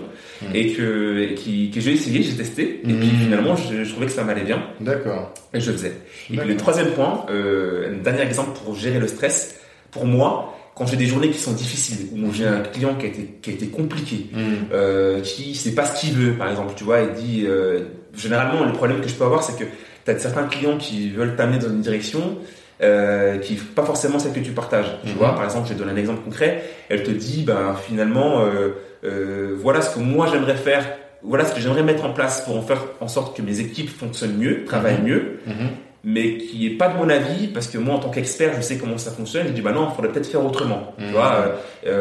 Et 0.53 0.73
que, 0.73 1.19
et 1.19 1.33
qui, 1.35 1.71
que 1.71 1.79
j'ai 1.79 1.93
essayé, 1.93 2.21
j'ai 2.23 2.33
testé. 2.35 2.81
Et 2.83 2.93
puis 2.93 3.07
Mhm. 3.07 3.19
finalement, 3.23 3.55
je, 3.55 3.83
je 3.83 3.89
trouvais 3.91 4.05
que 4.07 4.11
ça 4.11 4.23
m'allait 4.23 4.43
bien 4.43 4.63
D'accord. 4.81 5.33
et 5.53 5.59
je 5.59 5.71
le 5.71 5.77
faisais. 5.77 5.93
Et 6.31 6.37
puis 6.37 6.47
le 6.47 6.57
troisième 6.57 6.87
point, 6.91 7.25
euh, 7.29 7.93
un 7.93 8.03
dernier 8.03 8.21
exemple 8.23 8.51
pour 8.63 8.75
gérer 8.75 8.99
le 8.99 9.07
stress. 9.07 9.55
Pour 9.91 10.05
moi, 10.05 10.51
quand 10.75 10.85
j'ai 10.85 10.97
des 10.97 11.05
journées 11.05 11.29
qui 11.29 11.37
sont 11.39 11.53
difficiles, 11.53 12.07
où 12.11 12.33
j'ai 12.33 12.45
un 12.45 12.59
client 12.59 12.95
qui 12.95 13.05
a 13.05 13.09
été, 13.09 13.29
qui 13.41 13.49
a 13.49 13.53
été 13.53 13.67
compliqué, 13.67 14.27
Mhm. 14.33 14.41
euh, 14.73 15.21
qui 15.21 15.55
sait 15.55 15.71
pas 15.73 15.85
ce 15.85 16.01
qu'il 16.01 16.13
veut, 16.13 16.33
par 16.33 16.49
exemple, 16.49 16.73
tu 16.75 16.83
vois, 16.83 16.99
il 17.01 17.13
dit, 17.13 17.43
euh, 17.47 17.85
généralement, 18.15 18.65
le 18.65 18.73
problème 18.73 18.99
que 18.99 19.07
je 19.07 19.13
peux 19.13 19.23
avoir, 19.23 19.41
c'est 19.41 19.57
que 19.57 19.63
tu 20.03 20.11
as 20.11 20.19
certains 20.19 20.43
clients 20.47 20.77
qui 20.77 21.09
veulent 21.11 21.35
t'amener 21.37 21.59
dans 21.59 21.69
une 21.69 21.81
direction, 21.81 22.37
euh, 22.81 23.37
qui 23.39 23.55
pas 23.55 23.83
forcément 23.83 24.19
celle 24.19 24.33
que 24.33 24.39
tu 24.39 24.51
partages. 24.51 24.97
Tu 25.03 25.11
Mhm. 25.11 25.15
vois, 25.17 25.33
par 25.35 25.43
exemple, 25.45 25.67
je 25.69 25.73
te 25.73 25.77
donner 25.79 25.91
un 25.91 25.97
exemple 25.97 26.21
concret, 26.23 26.63
elle 26.89 27.03
te 27.03 27.11
dit, 27.11 27.43
ben, 27.43 27.75
finalement, 27.75 28.41
euh, 28.41 28.69
euh, 29.03 29.55
voilà 29.57 29.81
ce 29.81 29.95
que 29.95 29.99
moi 29.99 30.27
j'aimerais 30.31 30.55
faire, 30.55 30.85
voilà 31.23 31.45
ce 31.45 31.53
que 31.53 31.61
j'aimerais 31.61 31.83
mettre 31.83 32.05
en 32.05 32.11
place 32.13 32.41
pour 32.41 32.57
en 32.57 32.61
faire 32.61 32.81
en 32.99 33.07
sorte 33.07 33.35
que 33.37 33.41
mes 33.41 33.59
équipes 33.59 33.89
fonctionnent 33.89 34.37
mieux, 34.37 34.65
travaillent 34.65 34.99
Mhm. 34.99 35.05
mieux, 35.07 35.39
Mhm. 35.47 35.69
Mais 36.07 36.37
qui 36.37 36.67
est 36.67 36.77
pas 36.77 36.87
de 36.89 36.97
mon 36.97 37.09
avis 37.09 37.47
parce 37.47 37.67
que 37.67 37.79
moi 37.79 37.95
en 37.95 37.99
tant 37.99 38.09
qu'expert 38.11 38.53
je 38.55 38.61
sais 38.61 38.77
comment 38.77 38.99
ça 38.99 39.09
fonctionne 39.09 39.47
je 39.47 39.53
dis 39.53 39.61
bah 39.61 39.71
non 39.71 39.87
il 39.91 39.95
faudrait 39.95 40.11
peut-être 40.11 40.27
faire 40.29 40.45
autrement 40.45 40.93
tu 40.99 41.05
vois 41.11 41.33
euh, 41.33 41.55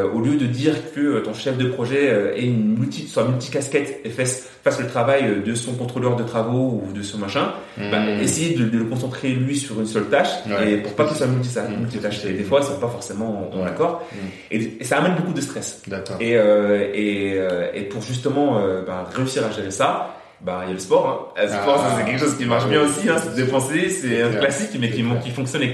euh, 0.04 0.12
au 0.12 0.20
lieu 0.20 0.36
de 0.36 0.44
dire 0.44 0.74
que 0.94 1.00
euh, 1.00 1.20
ton 1.22 1.32
chef 1.32 1.56
de 1.56 1.64
projet 1.68 2.10
euh, 2.10 2.34
ait 2.36 2.44
une 2.44 2.76
multi 2.78 3.06
soit 3.08 3.24
multi 3.26 3.50
casquette 3.50 4.00
et 4.04 4.10
fasse 4.10 4.46
fasse 4.62 4.78
le 4.80 4.86
travail 4.88 5.22
euh, 5.24 5.42
de 5.42 5.54
son 5.54 5.72
contrôleur 5.72 6.16
de 6.16 6.22
travaux 6.22 6.82
ou 6.86 6.92
de 6.92 7.02
son 7.02 7.16
machin 7.18 7.52
bah, 7.78 7.98
Mhm. 8.00 8.20
essayer 8.20 8.54
de, 8.54 8.64
de 8.68 8.78
le 8.78 8.84
concentrer 8.84 9.28
lui 9.30 9.56
sur 9.56 9.80
une 9.80 9.86
seule 9.86 10.04
tâche 10.10 10.28
Ouais. 10.48 10.72
et 10.72 10.76
pour 10.76 10.92
pas 10.94 11.06
qu'il 11.06 11.16
soit 11.16 11.26
multi 11.26 11.48
multitâche 11.80 12.24
et 12.26 12.32
des 12.34 12.44
fois 12.44 12.60
ils 12.62 12.66
sont 12.66 12.78
pas 12.78 12.88
forcément 12.88 13.50
en- 13.52 13.56
en 13.58 13.62
Ouais. 13.62 13.68
accord 13.68 14.02
Mhm. 14.12 14.18
et, 14.50 14.76
et 14.80 14.84
ça 14.84 14.98
amène 14.98 15.14
beaucoup 15.16 15.32
de 15.32 15.40
stress 15.40 15.80
et, 16.20 16.36
euh, 16.36 16.90
et, 16.92 17.34
euh, 17.38 17.68
et 17.72 17.82
pour 17.84 18.02
justement 18.02 18.58
euh, 18.58 18.82
ben, 18.86 19.04
réussir 19.14 19.44
à 19.46 19.50
gérer 19.50 19.70
ça, 19.70 20.14
ben, 20.44 20.60
il 20.64 20.68
y 20.68 20.70
a 20.70 20.74
le 20.74 20.78
sport. 20.78 21.32
Hein. 21.36 21.40
Le 21.42 21.48
sport, 21.48 21.82
Ah. 21.84 21.90
ça, 21.90 21.96
c'est 21.98 22.04
quelque 22.10 22.20
chose 22.20 22.36
qui 22.36 22.44
marche 22.44 22.64
Ah 22.66 22.70
bien 22.70 22.82
aussi. 22.82 23.08
Hein. 23.08 23.16
C'est 23.22 23.34
dépenser, 23.34 23.88
c'est 23.88 24.22
un 24.22 24.30
classique, 24.32 24.76
mais 24.80 24.90
qui, 24.90 25.02
qui 25.22 25.30
fonctionne 25.30 25.62
et, 25.62 25.72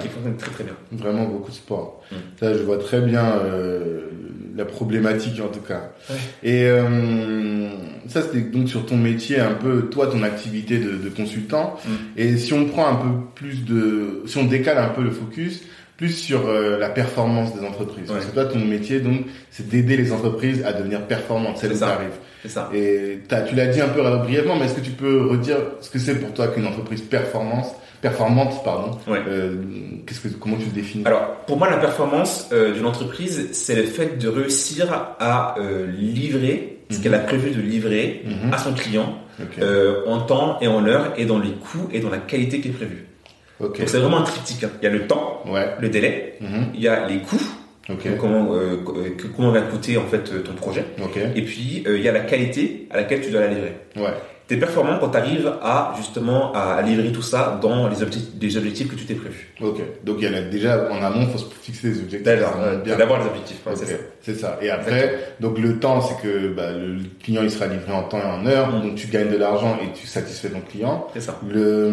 qui 0.00 0.08
fonctionne 0.08 0.36
très 0.38 0.50
très 0.50 0.64
bien. 0.64 0.74
Vraiment 0.92 1.24
beaucoup 1.26 1.50
de 1.50 1.56
sport. 1.56 2.02
Mm. 2.10 2.14
Ça, 2.40 2.54
je 2.54 2.62
vois 2.62 2.78
très 2.78 3.00
bien 3.00 3.24
euh, 3.44 4.00
la 4.56 4.64
problématique 4.64 5.40
en 5.40 5.48
tout 5.48 5.60
cas. 5.60 5.92
Ouais. 6.10 6.16
Et 6.42 6.64
euh, 6.64 7.68
ça, 8.08 8.22
c'était 8.22 8.40
donc 8.40 8.68
sur 8.68 8.86
ton 8.86 8.96
métier, 8.96 9.38
un 9.40 9.52
peu 9.54 9.82
toi, 9.90 10.06
ton 10.06 10.22
activité 10.22 10.78
de, 10.78 10.92
de 10.96 11.08
consultant. 11.10 11.76
Mm. 11.84 11.90
Et 12.16 12.36
si 12.38 12.52
on 12.52 12.64
prend 12.66 12.86
un 12.88 12.96
peu 12.96 13.08
plus 13.34 13.64
de, 13.64 14.22
si 14.26 14.38
on 14.38 14.44
décale 14.44 14.78
un 14.78 14.88
peu 14.88 15.02
le 15.02 15.10
focus, 15.10 15.62
plus 15.96 16.10
sur 16.10 16.48
euh, 16.48 16.78
la 16.78 16.88
performance 16.88 17.54
des 17.56 17.66
entreprises. 17.66 18.04
Parce 18.06 18.20
Ouais. 18.20 18.26
que 18.30 18.34
toi, 18.34 18.44
ton 18.46 18.60
métier, 18.60 19.00
donc, 19.00 19.22
c'est 19.50 19.68
d'aider 19.68 19.96
les 19.96 20.12
entreprises 20.12 20.62
à 20.64 20.72
devenir 20.72 21.02
performantes, 21.02 21.58
celles 21.58 21.72
où 21.72 21.76
ça. 21.76 21.86
t'arrives. 21.88 22.10
C'est 22.42 22.48
ça. 22.48 22.70
Et 22.74 23.18
tu 23.48 23.54
l'as 23.54 23.66
dit 23.66 23.80
un 23.80 23.88
peu 23.88 24.00
brièvement, 24.18 24.56
mais 24.56 24.66
est-ce 24.66 24.74
que 24.74 24.80
tu 24.80 24.92
peux 24.92 25.26
redire 25.26 25.56
ce 25.80 25.90
que 25.90 25.98
c'est 25.98 26.14
pour 26.16 26.32
toi 26.32 26.48
qu'une 26.48 26.66
entreprise 26.66 27.02
performance, 27.02 27.68
performante, 28.00 28.62
pardon 28.64 28.96
Ouais. 29.08 29.18
euh, 29.26 29.56
qu'est-ce 30.06 30.20
que, 30.20 30.28
comment 30.28 30.56
tu 30.56 30.66
le 30.66 30.70
définis? 30.72 31.04
Alors, 31.06 31.36
pour 31.46 31.56
moi, 31.58 31.68
la 31.68 31.78
performance 31.78 32.48
euh, 32.52 32.72
d'une 32.74 32.86
entreprise, 32.86 33.48
c'est 33.52 33.74
le 33.74 33.82
fait 33.82 34.18
de 34.18 34.28
réussir 34.28 34.92
à 35.18 35.56
euh, 35.58 35.86
livrer 35.90 36.78
ce 36.90 36.96
Mhm. 36.96 37.02
qu'elle 37.02 37.14
a 37.14 37.18
prévu 37.18 37.50
de 37.50 37.60
livrer 37.60 38.22
Mhm. 38.24 38.52
à 38.54 38.58
son 38.58 38.72
client 38.72 39.18
en 40.06 40.20
temps 40.20 40.58
et 40.60 40.68
en 40.68 40.84
heure 40.86 41.12
et 41.16 41.24
dans 41.24 41.38
les 41.38 41.52
coûts 41.52 41.88
et 41.92 42.00
dans 42.00 42.10
la 42.10 42.18
qualité 42.18 42.60
qui 42.60 42.68
est 42.68 42.72
prévue. 42.72 43.04
Donc, 43.60 43.76
c'est 43.86 43.98
vraiment 43.98 44.18
un 44.18 44.22
triptyque. 44.22 44.62
hein. 44.64 44.70
Il 44.80 44.84
y 44.84 44.88
a 44.88 44.90
le 44.92 45.06
temps, 45.08 45.42
Ouais. 45.46 45.70
le 45.80 45.88
délai, 45.88 46.34
Mhm. 46.40 46.66
il 46.74 46.80
y 46.80 46.88
a 46.88 47.06
les 47.08 47.18
coûts, 47.18 47.40
Ok. 47.90 48.06
donc 48.08 48.18
comment, 48.18 48.48
euh, 48.54 48.76
que- 49.16 49.26
comment 49.28 49.50
va 49.50 49.60
coûter 49.62 49.96
en 49.96 50.04
fait 50.06 50.30
euh, 50.32 50.40
ton 50.40 50.52
projet. 50.52 50.84
Ok. 51.02 51.18
Et 51.34 51.42
puis, 51.42 51.84
euh, 51.86 51.96
il 51.96 52.02
y 52.04 52.08
a 52.08 52.12
la 52.12 52.20
qualité 52.20 52.86
à 52.90 52.96
laquelle 52.98 53.20
tu 53.22 53.30
dois 53.30 53.40
la 53.40 53.48
livrer. 53.48 53.76
Ouais. 53.96 54.12
Tu 54.46 54.54
es 54.54 54.56
performant 54.56 54.96
quand 54.98 55.10
tu 55.10 55.16
arrives 55.18 55.52
à, 55.60 55.92
justement, 55.98 56.52
à 56.54 56.80
livrer 56.80 57.12
tout 57.12 57.20
ça 57.20 57.58
dans 57.60 57.86
les 57.86 58.02
objectifs, 58.02 58.30
les 58.40 58.56
objectifs 58.56 58.88
que 58.88 58.94
tu 58.94 59.04
t'es 59.04 59.12
prévus. 59.14 59.52
Ok. 59.60 59.80
Donc 60.04 60.16
il 60.20 60.24
y 60.26 60.34
en 60.34 60.38
a 60.38 60.40
déjà 60.40 60.90
en 60.90 61.02
amont, 61.02 61.26
faut 61.26 61.36
se 61.36 61.44
fixer 61.60 61.90
des 61.90 61.98
objectifs. 62.00 62.26
Euh, 62.26 62.78
bien. 62.82 62.96
D'avoir 62.96 63.20
des 63.22 63.26
objectifs. 63.28 63.58
ouais, 63.66 63.72
Ok, 63.72 63.78
c'est 63.84 63.86
ça. 63.92 63.98
C'est 64.22 64.34
ça. 64.34 64.58
Et 64.62 64.70
après, 64.70 65.34
donc 65.40 65.58
le 65.58 65.78
temps, 65.78 66.00
c'est 66.00 66.22
que 66.26 66.48
bah, 66.48 66.70
le 66.72 66.96
client 67.22 67.42
il 67.42 67.50
sera 67.50 67.66
livré 67.66 67.92
en 67.92 68.04
temps 68.04 68.20
et 68.20 68.22
en 68.24 68.46
heure, 68.46 68.68
Mm. 68.72 68.82
donc 68.82 68.94
tu 68.94 69.08
gagnes 69.08 69.28
de 69.30 69.36
l'argent 69.36 69.78
et 69.82 69.92
tu 69.92 70.06
satisfais 70.06 70.48
ton 70.48 70.60
client. 70.60 71.06
C'est 71.12 71.20
ça. 71.20 71.38
Le, 71.46 71.90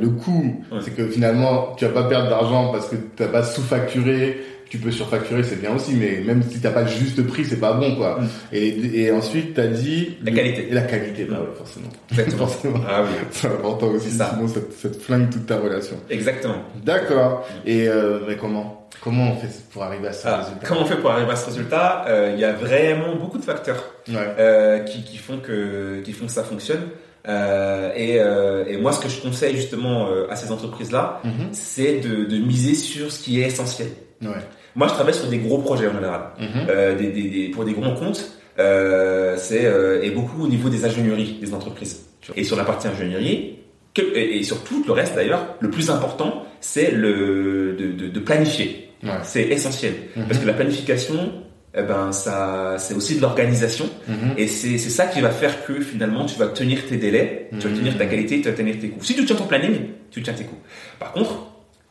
le 0.00 0.08
coût, 0.10 0.64
c'est 0.82 0.94
que 0.94 1.06
finalement, 1.08 1.74
tu 1.76 1.86
vas 1.86 2.02
pas 2.02 2.08
perdre 2.08 2.28
d'argent 2.30 2.70
parce 2.70 2.88
que 2.88 2.94
tu 3.16 3.24
pas 3.24 3.42
sous-facturé. 3.42 4.40
Tu 4.70 4.78
peux 4.78 4.90
surfacturer, 4.92 5.42
c'est 5.42 5.60
bien 5.60 5.74
aussi, 5.74 5.92
mais 5.94 6.22
même 6.24 6.42
si 6.42 6.60
t'as 6.60 6.70
pas 6.70 6.82
le 6.82 6.88
juste 6.88 7.20
prix, 7.26 7.44
c'est 7.44 7.58
pas 7.60 7.72
bon, 7.74 7.96
quoi. 7.96 8.20
Mm. 8.20 8.28
Et, 8.52 9.00
et 9.02 9.10
ensuite, 9.12 9.52
t'as 9.54 9.66
dit 9.66 10.16
La 10.24 10.30
qualité. 10.32 10.68
La 10.70 10.82
qualité, 10.82 11.24
bah 11.24 11.40
ouais, 11.40 11.54
forcément. 11.58 11.88
Exactement. 12.10 12.46
forcément. 12.46 12.80
Ah 12.88 13.02
oui, 13.02 13.10
C'est 13.32 13.48
important 13.48 13.88
aussi, 13.88 14.10
ça. 14.10 14.30
sinon 14.32 14.48
ça, 14.48 14.60
ça 14.80 14.88
te 14.88 14.96
flingue 14.96 15.28
toute 15.28 15.44
ta 15.46 15.58
relation. 15.58 15.96
exactement. 16.08 16.62
D'accord. 16.84 17.46
Et 17.66 17.88
euh, 17.88 18.20
mais 18.28 18.36
comment 18.36 18.76
Comment 19.02 19.32
on 19.32 19.36
fait 19.36 19.48
pour 19.72 19.82
arriver 19.82 20.08
à 20.08 20.12
ce 20.12 20.28
Ah, 20.28 20.38
résultat? 20.42 20.66
comment 20.68 20.82
on 20.82 20.84
fait 20.84 20.96
pour 20.96 21.10
arriver 21.10 21.30
à 21.32 21.36
ce 21.36 21.46
résultat? 21.46 22.04
Euh, 22.06 22.30
Il 22.34 22.40
y 22.40 22.44
a 22.44 22.52
vraiment 22.52 23.16
beaucoup 23.16 23.38
de 23.38 23.44
facteurs 23.44 23.82
Ouais. 24.08 24.14
euh, 24.38 24.78
qui, 24.80 25.02
qui 25.04 25.16
font 25.16 25.38
que 25.38 26.00
qui 26.04 26.12
font 26.12 26.26
que 26.26 26.32
ça 26.32 26.44
fonctionne. 26.44 26.82
Euh, 27.28 27.90
et, 27.96 28.18
euh, 28.20 28.64
et 28.68 28.76
moi, 28.76 28.92
ce 28.92 29.00
que 29.00 29.08
je 29.08 29.20
conseille 29.20 29.56
justement 29.56 30.08
euh, 30.10 30.26
à 30.30 30.36
ces 30.36 30.50
entreprises-là, 30.52 31.20
Mhm. 31.24 31.48
c'est 31.52 32.00
de, 32.00 32.24
de 32.24 32.36
miser 32.38 32.74
sur 32.74 33.10
ce 33.10 33.22
qui 33.22 33.40
est 33.40 33.46
essentiel. 33.46 33.88
Ouais. 34.22 34.28
Moi, 34.76 34.86
je 34.88 34.92
travaille 34.94 35.14
sur 35.14 35.26
des 35.28 35.38
gros 35.38 35.58
projets 35.58 35.88
en 35.88 35.94
général. 35.94 36.22
Mhm. 36.38 36.48
euh, 36.68 36.94
des, 36.96 37.08
des- 37.08 37.28
des- 37.28 37.48
pour 37.48 37.64
des 37.64 37.72
grands 37.72 37.94
comptes. 37.94 38.32
euh, 38.58 39.36
c'est 39.38 39.64
euh, 39.64 40.02
et 40.02 40.10
beaucoup 40.10 40.42
au 40.44 40.48
niveau 40.48 40.68
des 40.68 40.84
ingénieries 40.84 41.38
des 41.40 41.54
entreprises. 41.54 42.04
Et 42.36 42.44
sur 42.44 42.56
la 42.56 42.64
partie 42.64 42.88
ingénierie, 42.88 43.56
que- 43.94 44.02
et, 44.14 44.38
et 44.38 44.42
sur 44.42 44.62
tout 44.64 44.84
le 44.86 44.92
reste 44.92 45.14
d'ailleurs, 45.14 45.56
le 45.60 45.70
plus 45.70 45.88
important, 45.90 46.44
c'est 46.60 46.90
le 46.90 47.74
de, 47.78 47.86
de- 47.92 48.08
de 48.08 48.20
planifier. 48.20 48.90
Ouais. 49.02 49.10
C'est 49.22 49.44
essentiel 49.48 49.94
Mhm. 50.16 50.24
parce 50.28 50.38
que 50.40 50.46
la 50.46 50.52
planification, 50.52 51.32
eh 51.74 51.82
ben 51.82 52.12
ça, 52.12 52.76
c'est 52.78 52.92
aussi 52.94 53.16
de 53.16 53.22
l'organisation 53.22 53.88
Mhm. 54.08 54.34
et 54.36 54.46
c'est 54.46 54.76
ça 54.78 55.06
qui 55.06 55.20
va 55.22 55.30
faire 55.30 55.64
que 55.64 55.80
finalement 55.80 56.26
tu 56.26 56.38
vas 56.38 56.48
tenir 56.48 56.86
tes 56.86 56.96
délais, 56.98 57.48
tu 57.58 57.66
vas 57.68 57.74
tenir 57.74 57.96
ta 57.96 58.04
qualité, 58.06 58.42
tu 58.42 58.48
vas 58.50 58.54
tenir 58.56 58.78
tes 58.78 58.88
coûts. 58.90 59.02
Si 59.02 59.14
tu 59.14 59.24
tiens 59.24 59.36
ton 59.36 59.46
planning, 59.46 59.76
tu 60.10 60.22
tiens 60.22 60.34
tes 60.34 60.44
coûts. 60.44 60.58
Par 60.98 61.12
contre, 61.12 61.49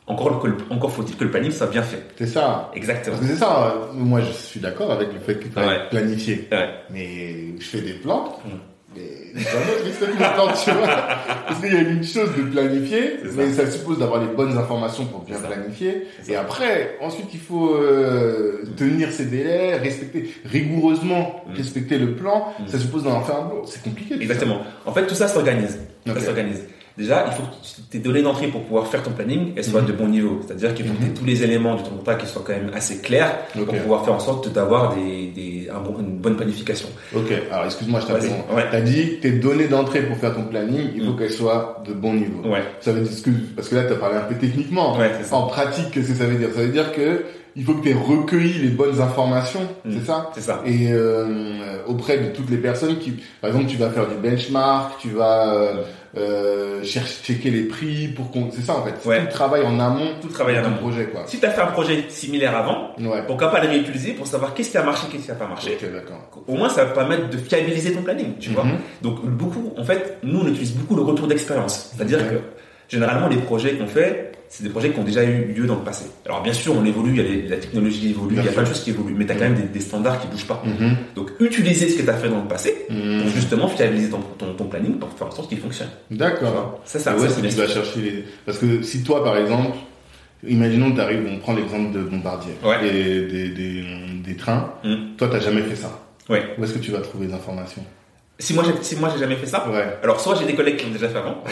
encore, 0.10 0.46
le- 0.46 0.58
encore 0.70 0.92
faut-il 0.92 1.16
que 1.16 1.24
le 1.24 1.32
planning 1.32 1.52
soit 1.52 1.68
bien 1.68 1.84
fait. 1.84 2.04
C'est 2.18 2.28
ça. 2.28 2.72
Exactement. 2.76 3.16
Parce 3.16 3.28
que 3.28 3.34
c'est 3.34 3.40
ça, 3.40 3.74
euh, 3.90 3.94
moi 3.94 4.20
je 4.22 4.32
suis 4.32 4.60
d'accord 4.60 4.92
avec 4.92 5.14
le 5.14 5.20
fait 5.20 5.40
qu'il 5.40 5.52
faut 5.52 5.60
Ouais. 5.62 5.88
planifier. 5.90 6.48
Ouais. 6.52 6.70
Mais 6.90 7.58
je 7.60 7.66
fais 7.66 7.82
des 7.82 7.94
plans, 7.94 8.38
Mm. 8.44 8.50
mais 8.96 9.42
plans, 10.18 10.48
tu 10.64 10.72
vois. 10.72 10.88
Parce 11.48 11.60
qu'il 11.62 11.74
y 11.74 11.78
a 11.78 11.82
une 11.82 12.04
chose 12.04 12.30
de 12.36 12.42
planifier, 12.52 13.18
ça. 13.24 13.30
mais 13.38 13.52
ça 13.54 13.70
suppose 13.70 14.00
d'avoir 14.00 14.20
les 14.22 14.34
bonnes 14.34 14.58
informations 14.58 15.06
pour 15.06 15.22
bien 15.22 15.38
planifier. 15.40 16.08
Et 16.28 16.36
après, 16.36 16.98
ensuite 17.02 17.28
il 17.34 17.40
faut 17.40 17.76
euh, 17.76 18.64
tenir 18.78 19.12
ses 19.12 19.26
délais, 19.26 19.78
respecter 19.78 20.32
rigoureusement, 20.46 21.44
Mm. 21.48 21.54
respecter 21.56 21.98
le 22.00 22.16
plan. 22.16 22.48
Mm. 22.60 22.68
Ça 22.68 22.80
suppose 22.80 23.04
d'en 23.04 23.22
faire 23.22 23.36
un. 23.38 23.52
C'est 23.66 23.84
compliqué. 23.84 24.16
ça. 24.16 24.22
Exactement. 24.22 24.62
En 24.86 24.92
fait, 24.94 25.06
tout 25.06 25.16
ça 25.16 25.28
s'organise. 25.28 25.78
Ça 26.08 26.20
s'organise. 26.20 26.64
Déjà, 26.98 27.26
il 27.28 27.34
faut 27.34 27.44
que 27.44 27.92
tes 27.92 28.00
données 28.00 28.22
d'entrée 28.22 28.48
pour 28.48 28.62
pouvoir 28.64 28.88
faire 28.88 29.02
ton 29.04 29.12
planning, 29.12 29.54
elles 29.56 29.64
soient 29.64 29.82
Mhm. 29.82 29.88
de 29.88 29.94
bon 29.94 30.08
niveau. 30.10 30.42
C'est-à-dire 30.46 30.74
qu'il 30.74 30.86
faut 30.86 30.94
que 30.94 31.02
Mhm. 31.02 31.08
t'aies 31.14 31.20
tous 31.20 31.26
les 31.26 31.44
éléments 31.44 31.76
de 31.76 31.82
ton 31.82 31.92
contrat 31.92 32.16
qui 32.16 32.28
soient 32.28 32.44
quand 32.46 32.54
même 32.54 32.72
assez 32.74 32.98
clairs 33.00 33.38
pour 33.54 33.66
pouvoir 33.68 34.04
faire 34.04 34.14
en 34.16 34.20
sorte 34.20 34.52
d'avoir 34.52 34.96
des, 34.96 35.28
des, 35.34 35.70
un 35.74 35.80
bon- 35.80 35.98
une 36.00 36.18
bonne 36.18 36.36
planification. 36.36 36.90
Ok, 37.16 37.32
alors 37.52 37.66
excuse-moi, 37.66 38.00
je 38.02 38.08
t'interromps. 38.08 38.54
Ouais. 38.54 38.66
T'as 38.72 38.82
dit 38.82 39.18
que 39.18 39.22
tes 39.22 39.32
données 39.32 39.68
d'entrée 39.68 40.02
pour 40.02 40.18
faire 40.18 40.36
ton 40.36 40.44
planning, 40.44 40.90
il 40.96 41.06
faut 41.06 41.12
Mm. 41.12 41.18
qu'elles 41.18 41.32
soient 41.32 41.82
de 41.88 41.94
bon 41.94 42.14
niveau. 42.14 42.50
Ouais. 42.50 42.64
Ça 42.82 42.92
veut 42.92 43.02
dire 43.02 43.12
ce 43.14 43.22
que, 43.22 43.30
parce 43.56 43.70
que 43.70 43.76
là, 43.76 43.84
tu 43.86 43.94
as 43.94 43.96
parlé 43.96 44.18
un 44.18 44.22
peu 44.22 44.36
techniquement. 44.36 44.98
Ouais, 44.98 45.12
c'est 45.20 45.28
ça. 45.28 45.36
En 45.38 45.48
pratique, 45.48 45.92
qu'est-ce 45.92 46.10
que 46.10 46.16
ça 46.18 46.26
veut 46.26 46.36
dire? 46.36 46.50
Ça 46.54 46.62
veut 46.62 46.68
dire 46.70 46.92
que 46.92 47.24
il 47.56 47.64
faut 47.66 47.74
que 47.74 47.82
tu 47.84 47.90
aies 47.90 47.94
recueilli 47.94 48.60
les 48.60 48.70
bonnes 48.70 49.02
informations, 49.02 49.62
c'est 49.90 50.06
ça? 50.06 50.30
C'est 50.36 50.42
ça. 50.42 50.62
Et 50.66 50.90
euh, 50.92 51.78
auprès 51.88 52.18
de 52.20 52.28
toutes 52.28 52.50
les 52.50 52.58
personnes 52.58 52.98
qui, 53.00 53.16
par 53.42 53.50
exemple, 53.50 53.66
tu 53.68 53.76
vas 53.78 53.90
faire 53.90 54.08
du 54.08 54.16
benchmark, 54.16 55.00
tu 55.02 55.10
vas 55.10 55.72
euh, 56.18 56.84
chercher, 56.84 57.14
checker 57.24 57.52
les 57.52 57.64
prix 57.64 58.08
pour 58.08 58.32
qu'on, 58.32 58.50
c'est 58.52 58.62
ça 58.62 58.76
en 58.78 58.84
fait. 58.84 58.94
C'est 59.00 59.08
Ouais. 59.10 59.20
Tout 59.20 59.26
le 59.26 59.32
travail 59.32 59.62
en 59.64 59.80
amont, 59.80 60.12
Tout 60.22 60.28
le 60.28 60.34
travail 60.34 60.58
en 60.60 60.66
amont. 60.66 60.78
projet, 60.78 61.06
quoi. 61.06 61.24
Si 61.28 61.40
tu 61.40 61.46
as 61.46 61.52
fait 61.52 61.62
un 61.62 61.68
projet 61.68 62.06
similaire 62.10 62.56
avant, 62.58 62.92
Ouais. 63.00 63.24
pourquoi 63.28 63.52
pas 63.52 63.62
le 63.64 63.70
réutiliser 63.70 64.14
pour 64.14 64.28
savoir 64.28 64.54
qu'est-ce 64.54 64.72
qui 64.72 64.78
a 64.78 64.84
marché, 64.84 65.08
qu'est-ce 65.12 65.24
qui 65.24 65.30
n'a 65.30 65.36
pas 65.36 65.48
marché. 65.48 65.78
Au 66.48 66.56
moins, 66.56 66.70
ça 66.70 66.86
va 66.86 66.92
permettre 66.94 67.30
de 67.30 67.38
fiabiliser 67.38 67.94
ton 67.94 68.02
planning, 68.02 68.38
tu 68.40 68.50
vois. 68.52 68.64
Mhm. 68.64 68.78
Donc, 69.02 69.26
beaucoup, 69.26 69.74
en 69.78 69.84
fait, 69.84 70.18
nous, 70.24 70.40
on 70.42 70.48
utilise 70.48 70.74
beaucoup 70.74 70.96
le 70.96 71.02
retour 71.04 71.28
d'expérience. 71.28 71.92
C'est-à-dire 71.96 72.28
que, 72.30 72.36
généralement, 72.88 73.28
les 73.28 73.38
projets 73.38 73.74
qu'on 73.74 73.88
fait, 73.88 74.29
c'est 74.50 74.64
des 74.64 74.70
projets 74.70 74.90
qui 74.92 75.00
ont 75.00 75.04
déjà 75.04 75.24
eu 75.24 75.46
lieu 75.54 75.66
dans 75.68 75.76
le 75.76 75.84
passé. 75.84 76.06
Alors, 76.26 76.42
bien 76.42 76.54
sûr, 76.54 76.76
on 76.76 76.84
évolue, 76.84 77.12
il 77.12 77.18
y 77.18 77.20
a 77.20 77.24
les- 77.24 77.48
la 77.48 77.58
technologie 77.58 78.10
évolue, 78.10 78.36
il 78.38 78.44
y 78.44 78.48
a 78.48 78.52
plein 78.52 78.64
de 78.64 78.68
choses 78.68 78.82
qui 78.84 78.90
évoluent, 78.90 79.14
mais 79.16 79.26
tu 79.26 79.32
as 79.32 79.36
quand 79.36 79.42
même 79.46 79.56
des, 79.56 79.62
des 79.68 79.80
standards 79.80 80.20
qui 80.20 80.28
bougent 80.28 80.48
pas. 80.48 80.64
Mhm. 80.66 80.96
Donc, 81.16 81.32
utiliser 81.40 81.88
ce 81.88 81.98
que 81.98 82.02
tu 82.04 82.10
as 82.10 82.18
fait 82.18 82.30
dans 82.30 82.42
le 82.42 82.48
passé 82.48 82.88
pour 82.88 83.30
justement 83.30 83.68
fiabiliser 83.68 84.10
ton, 84.10 84.20
ton, 84.38 84.54
ton 84.54 84.66
planning 84.66 84.96
pour 84.98 85.10
faire 85.14 85.28
en 85.28 85.32
sorte 85.32 85.50
qu'il 85.50 85.60
fonctionne. 85.60 85.90
Tu 86.12 86.18
D'accord. 86.18 86.82
Ça, 86.86 86.98
ça, 87.00 87.16
est-ce 87.16 87.28
c'est 87.42 87.42
tu 87.48 87.56
vas 87.56 87.68
chercher 87.68 88.02
les... 88.02 88.24
Parce 88.46 88.58
que 88.58 88.82
si 88.82 89.04
toi, 89.04 89.24
par 89.24 89.38
exemple, 89.38 89.78
imaginons 90.48 90.90
que 90.92 90.96
tu 90.96 91.02
arrives, 91.02 91.28
on 91.32 91.38
prend 91.38 91.54
l'exemple 91.54 91.92
de 91.94 92.02
Bombardier, 92.04 92.54
Ouais. 92.64 92.88
et 92.88 93.22
des, 93.28 93.50
des, 93.50 93.84
des 94.26 94.36
trains, 94.36 94.74
Mm. 94.84 95.16
toi, 95.18 95.28
t'as 95.32 95.40
jamais 95.40 95.62
fait 95.62 95.76
ça. 95.76 96.00
Ouais. 96.30 96.44
Où 96.58 96.64
est-ce 96.64 96.74
que 96.74 96.80
tu 96.80 96.92
vas 96.92 97.00
trouver 97.02 97.28
des 97.28 97.34
informations 97.34 97.84
Si 98.42 98.54
moi, 98.54 98.64
j'ai, 98.66 98.74
si 98.82 98.96
moi, 98.96 99.10
j'ai 99.14 99.20
jamais 99.20 99.36
fait 99.36 99.46
ça, 99.48 99.68
Ouais, 99.70 99.98
alors 100.02 100.20
soit 100.22 100.36
j'ai 100.36 100.46
des 100.46 100.56
collègues 100.56 100.78
qui 100.78 100.86
l'ont 100.86 100.94
déjà 100.94 101.10
fait 101.10 101.18
avant, 101.18 101.44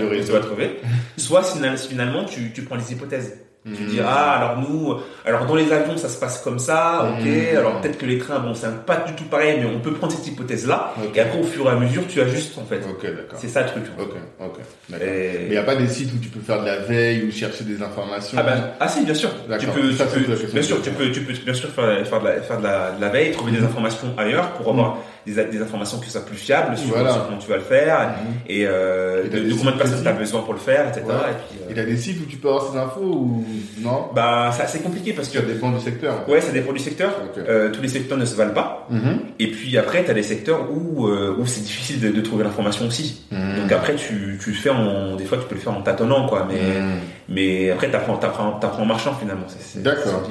le 0.00 0.24
tu 0.24 0.32
vas 0.32 0.40
trouver, 0.40 0.80
soit 1.18 1.42
final- 1.42 1.76
finalement, 1.76 2.24
tu, 2.24 2.50
tu 2.52 2.62
prends 2.62 2.76
les 2.76 2.92
hypothèses. 2.92 3.36
Tu 3.66 3.82
Mm. 3.82 3.86
dis 3.88 4.00
ah 4.02 4.38
alors 4.38 4.56
nous 4.58 4.94
alors 5.26 5.44
dans 5.44 5.54
les 5.54 5.70
avions 5.70 5.94
ça 5.98 6.08
se 6.08 6.18
passe 6.18 6.40
comme 6.40 6.58
ça 6.58 7.10
ok 7.10 7.26
Mhm. 7.26 7.58
alors 7.58 7.78
peut-être 7.82 7.98
que 7.98 8.06
les 8.06 8.16
trains 8.18 8.38
bon 8.38 8.54
c'est 8.54 8.74
pas 8.86 8.96
du 9.06 9.12
tout 9.12 9.24
pareil 9.24 9.58
mais 9.60 9.66
on 9.66 9.80
peut 9.80 9.92
prendre 9.92 10.14
cette 10.14 10.26
hypothèse 10.28 10.66
là 10.66 10.94
et 11.14 11.20
après 11.20 11.38
au 11.38 11.42
fur 11.44 11.66
et 11.66 11.68
à 11.68 11.74
mesure 11.74 12.06
tu 12.08 12.22
ajustes 12.22 12.56
en 12.56 12.64
fait 12.64 12.80
Ok, 12.88 13.02
d'accord. 13.04 13.38
c'est 13.38 13.48
ça 13.48 13.60
le 13.60 13.66
truc 13.68 13.84
Ok, 13.98 14.12
ok, 14.40 14.56
d'accord. 14.88 15.06
Mais 15.06 15.06
Et- 15.06 15.44
il 15.44 15.50
n'y 15.50 15.58
a 15.58 15.62
pas 15.62 15.76
des 15.76 15.88
sites 15.88 16.10
où 16.14 16.16
tu 16.16 16.30
peux 16.30 16.40
faire 16.40 16.62
de 16.62 16.64
la 16.64 16.78
veille 16.78 17.22
ou 17.24 17.30
chercher 17.30 17.64
des 17.64 17.82
informations 17.82 18.38
ah 18.40 18.44
ben 18.44 18.64
ah 18.80 18.88
si 18.88 19.04
bien 19.04 19.12
sûr 19.12 19.28
tu 19.28 19.66
peux, 19.66 19.92
Ça, 19.92 20.06
tu 20.06 20.20
bien 20.54 20.62
sûr 20.62 20.80
tu 20.80 20.90
peux 20.92 21.10
tu 21.12 21.20
peux 21.20 21.34
bien 21.44 21.52
sûr 21.52 21.68
faire, 21.68 22.06
faire 22.06 22.20
de 22.22 22.26
la 22.28 22.40
faire 22.40 22.58
de 22.60 22.62
la, 22.64 22.92
de 22.92 23.00
la 23.02 23.08
veille 23.10 23.32
trouver 23.32 23.52
des 23.52 23.58
Mhm. 23.58 23.66
informations 23.66 24.14
ailleurs 24.16 24.52
pour 24.52 24.70
avoir 24.70 24.96
des, 25.26 25.44
des 25.44 25.60
informations 25.62 25.98
qui 26.00 26.10
soient 26.10 26.24
plus 26.24 26.36
fiables 26.36 26.76
sur, 26.76 26.88
Voilà. 26.90 27.12
sur 27.12 27.26
comment 27.26 27.38
tu 27.38 27.48
vas 27.50 27.56
le 27.56 27.62
faire 27.62 27.98
Mhm. 28.10 28.32
et, 28.48 28.66
euh, 28.66 29.24
Et 29.24 29.28
t'as 29.28 29.38
de, 29.40 29.50
combien 29.52 29.72
de 29.72 29.76
personnes 29.78 30.02
tu 30.02 30.08
as 30.08 30.12
besoin 30.12 30.40
pour 30.42 30.54
le 30.54 30.58
faire 30.60 30.88
etc 30.88 31.02
Ouais. 31.08 31.14
et 31.14 31.56
puis 31.56 31.58
euh, 31.62 31.66
Il 31.70 31.76
y 31.76 31.80
a 31.80 31.84
des 31.84 31.96
sites 31.96 32.20
où 32.22 32.26
tu 32.26 32.36
peux 32.38 32.48
avoir 32.48 32.70
ces 32.72 32.78
infos 32.78 33.00
ou 33.02 33.44
non? 33.80 34.06
Bah 34.14 34.50
ça 34.52 34.66
c'est 34.66 34.80
compliqué 34.82 35.12
parce 35.12 35.28
que 35.28 35.38
Ça 35.38 35.44
dépend 35.44 35.70
du 35.70 35.80
secteur. 35.80 36.28
ouais 36.28 36.40
ça 36.40 36.52
dépend 36.52 36.72
du 36.72 36.78
secteur. 36.78 37.10
Euh, 37.38 37.70
tous 37.70 37.82
les 37.82 37.88
secteurs 37.88 38.18
ne 38.18 38.24
se 38.24 38.34
valent 38.36 38.54
pas 38.54 38.86
Mhm. 38.90 39.20
Et 39.38 39.46
puis 39.52 39.78
après, 39.78 40.04
tu 40.04 40.10
as 40.10 40.14
des 40.14 40.22
secteurs 40.24 40.66
où, 40.70 41.06
euh, 41.06 41.36
où 41.38 41.46
c'est 41.46 41.60
difficile 41.60 42.00
de, 42.00 42.08
de 42.10 42.20
trouver 42.20 42.42
l'information 42.44 42.86
aussi. 42.86 43.22
Mhm. 43.30 43.62
Donc 43.62 43.72
après, 43.72 43.94
tu, 43.94 44.38
tu 44.42 44.50
le 44.50 44.56
fais 44.56 44.70
en, 44.70 45.14
des 45.16 45.24
fois, 45.24 45.38
tu 45.38 45.44
peux 45.44 45.54
le 45.54 45.60
faire 45.60 45.72
en 45.76 45.82
tâtonnant, 45.82 46.26
quoi. 46.26 46.46
Mais, 46.50 46.58
Mhm. 46.60 46.98
mais 47.28 47.70
après, 47.70 47.88
t'apprends, 47.90 48.16
t'apprends, 48.16 48.52
t'apprends 48.58 48.82
en 48.82 48.86
marchant 48.86 49.14
finalement. 49.14 49.46
D'accord. 49.76 50.28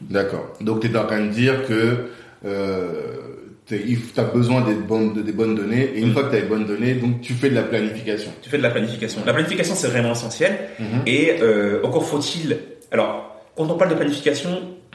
D'accord. 0.00 0.46
Donc 0.62 0.80
tu 0.80 0.90
es 0.90 0.96
en 0.96 1.04
train 1.04 1.20
de 1.20 1.28
dire 1.30 1.66
que 1.66 2.06
euh, 2.44 3.27
tu 3.68 4.20
as 4.20 4.24
besoin 4.24 4.62
des 4.62 4.74
bonnes, 4.74 5.12
de- 5.14 5.22
des 5.22 5.32
bonnes 5.32 5.54
données 5.54 5.90
et 5.94 6.00
une 6.00 6.08
Mhm. 6.08 6.12
fois 6.14 6.24
que 6.24 6.30
tu 6.30 6.36
as 6.36 6.40
les 6.40 6.46
bonnes 6.46 6.66
données, 6.66 6.94
donc 6.94 7.20
tu 7.20 7.34
fais 7.34 7.50
de 7.50 7.54
la 7.54 7.62
planification. 7.62 8.30
Tu 8.42 8.48
fais 8.50 8.58
de 8.58 8.62
la 8.62 8.70
planification. 8.70 9.20
La 9.26 9.32
planification, 9.34 9.74
c'est 9.74 9.88
vraiment 9.88 10.12
essentiel. 10.12 10.58
Mhm. 10.78 10.86
Et 11.06 11.36
euh, 11.42 11.80
encore 11.84 12.04
faut-il. 12.04 12.58
Alors, 12.90 13.36
quand 13.56 13.70
on 13.70 13.74
parle 13.76 13.90
de 13.90 13.96
planification, 13.96 14.50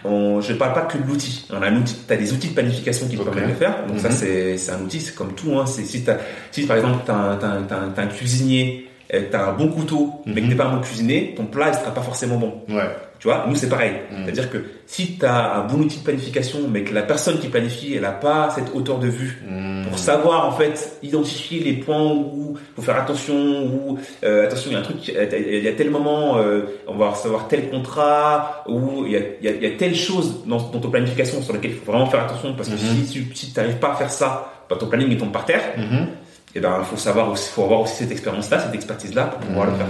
on, 0.05 0.41
je 0.41 0.51
ne 0.53 0.57
parle 0.57 0.73
pas 0.73 0.81
que 0.81 0.97
de 0.97 1.07
l'outil. 1.07 1.45
On 1.51 1.61
a 1.61 1.67
un 1.67 1.77
outil. 1.77 1.95
T'as 2.07 2.17
des 2.17 2.33
outils 2.33 2.49
de 2.49 2.53
planification 2.53 3.07
qui 3.07 3.15
te 3.15 3.21
Ok. 3.21 3.27
permettent 3.27 3.45
de 3.45 3.49
le 3.53 3.57
faire. 3.57 3.85
Donc 3.87 3.99
ça, 3.99 4.09
Mhm. 4.09 4.57
c'est, 4.57 4.71
un 4.71 4.81
outil. 4.81 4.99
C'est 4.99 5.15
comme 5.15 5.33
tout. 5.33 5.53
Hein. 5.57 5.65
Si, 5.65 6.65
par 6.65 6.77
exemple 6.77 7.03
t'as 7.05 7.13
un, 7.13 7.35
t'as 7.37 8.01
un, 8.01 8.07
cuisinier, 8.07 8.87
euh, 9.13 9.21
t'as 9.31 9.49
un 9.49 9.53
bon 9.53 9.67
couteau, 9.69 10.09
mais 10.25 10.35
que 10.35 10.41
Mhm. 10.41 10.49
t'es 10.49 10.55
pas 10.55 10.65
un 10.65 10.75
bon 10.77 10.81
cuisinier, 10.81 11.33
ton 11.37 11.45
plat 11.45 11.69
il 11.69 11.75
sera 11.75 11.93
pas 11.93 12.01
forcément 12.01 12.37
bon. 12.37 12.63
Ouais. 12.69 12.83
Tu 13.23 13.29
vois, 13.29 13.45
nous 13.47 13.55
c'est 13.55 13.69
pareil. 13.69 13.93
Mhm. 14.11 14.23
C'est-à-dire 14.25 14.49
que 14.51 14.57
si 14.85 15.17
tu 15.17 15.25
as 15.25 15.55
un 15.55 15.65
bon 15.65 15.77
outil 15.77 15.99
de 15.99 16.03
planification, 16.03 16.59
mais 16.69 16.83
que 16.83 16.93
la 16.93 17.03
personne 17.03 17.39
qui 17.39 17.47
planifie, 17.47 17.93
elle 17.95 18.03
a 18.03 18.11
pas 18.11 18.49
cette 18.53 18.75
hauteur 18.75 18.99
de 18.99 19.07
vue 19.07 19.41
Mhm. 19.47 19.85
pour 19.87 19.97
savoir 19.97 20.45
en 20.45 20.51
fait 20.51 20.97
identifier 21.03 21.63
les 21.63 21.71
points 21.71 22.03
où 22.03 22.57
faut 22.75 22.81
faire 22.81 22.97
attention, 22.97 23.33
où 23.65 23.97
euh, 24.25 24.43
attention 24.45 24.71
il 24.71 24.73
y 24.73 24.75
a 24.75 24.79
un 24.79 24.83
truc, 24.83 24.97
il 25.07 25.63
y 25.63 25.67
a 25.69 25.71
tel 25.71 25.89
moment, 25.89 26.37
euh, 26.37 26.63
on 26.85 26.95
va 26.97 27.11
recevoir 27.11 27.47
tel 27.47 27.69
contrat, 27.69 28.65
ou 28.67 29.05
il 29.05 29.13
y 29.13 29.15
a, 29.15 29.19
il 29.39 29.45
y 29.45 29.47
a, 29.47 29.51
il 29.55 29.63
y 29.63 29.67
a 29.67 29.77
telle 29.77 29.95
chose 29.95 30.45
dans, 30.45 30.57
dans 30.57 30.79
ton 30.79 30.89
planification 30.89 31.41
sur 31.41 31.53
laquelle 31.53 31.71
il 31.71 31.77
faut 31.77 31.89
vraiment 31.93 32.07
faire 32.07 32.23
attention 32.25 32.53
parce 32.57 32.67
que 32.67 32.73
Mhm. 32.73 33.05
si 33.05 33.09
tu 33.09 33.35
si 33.35 33.53
t'arrives 33.53 33.77
pas 33.77 33.93
à 33.93 33.95
faire 33.95 34.11
ça, 34.11 34.51
bah, 34.69 34.75
ton 34.77 34.87
planning 34.87 35.07
il 35.09 35.17
tombe 35.17 35.31
par 35.31 35.45
terre. 35.45 35.61
Mhm. 35.77 36.07
Et 36.55 36.59
ben 36.59 36.75
il 36.79 36.85
faut 36.85 36.97
savoir 36.97 37.31
aussi, 37.31 37.49
faut 37.53 37.63
avoir 37.63 37.79
aussi 37.81 37.95
cette 37.95 38.11
expérience-là, 38.11 38.59
cette 38.59 38.75
expertise-là 38.75 39.23
pour 39.27 39.39
pouvoir 39.39 39.65
le 39.67 39.71
faire. 39.75 39.87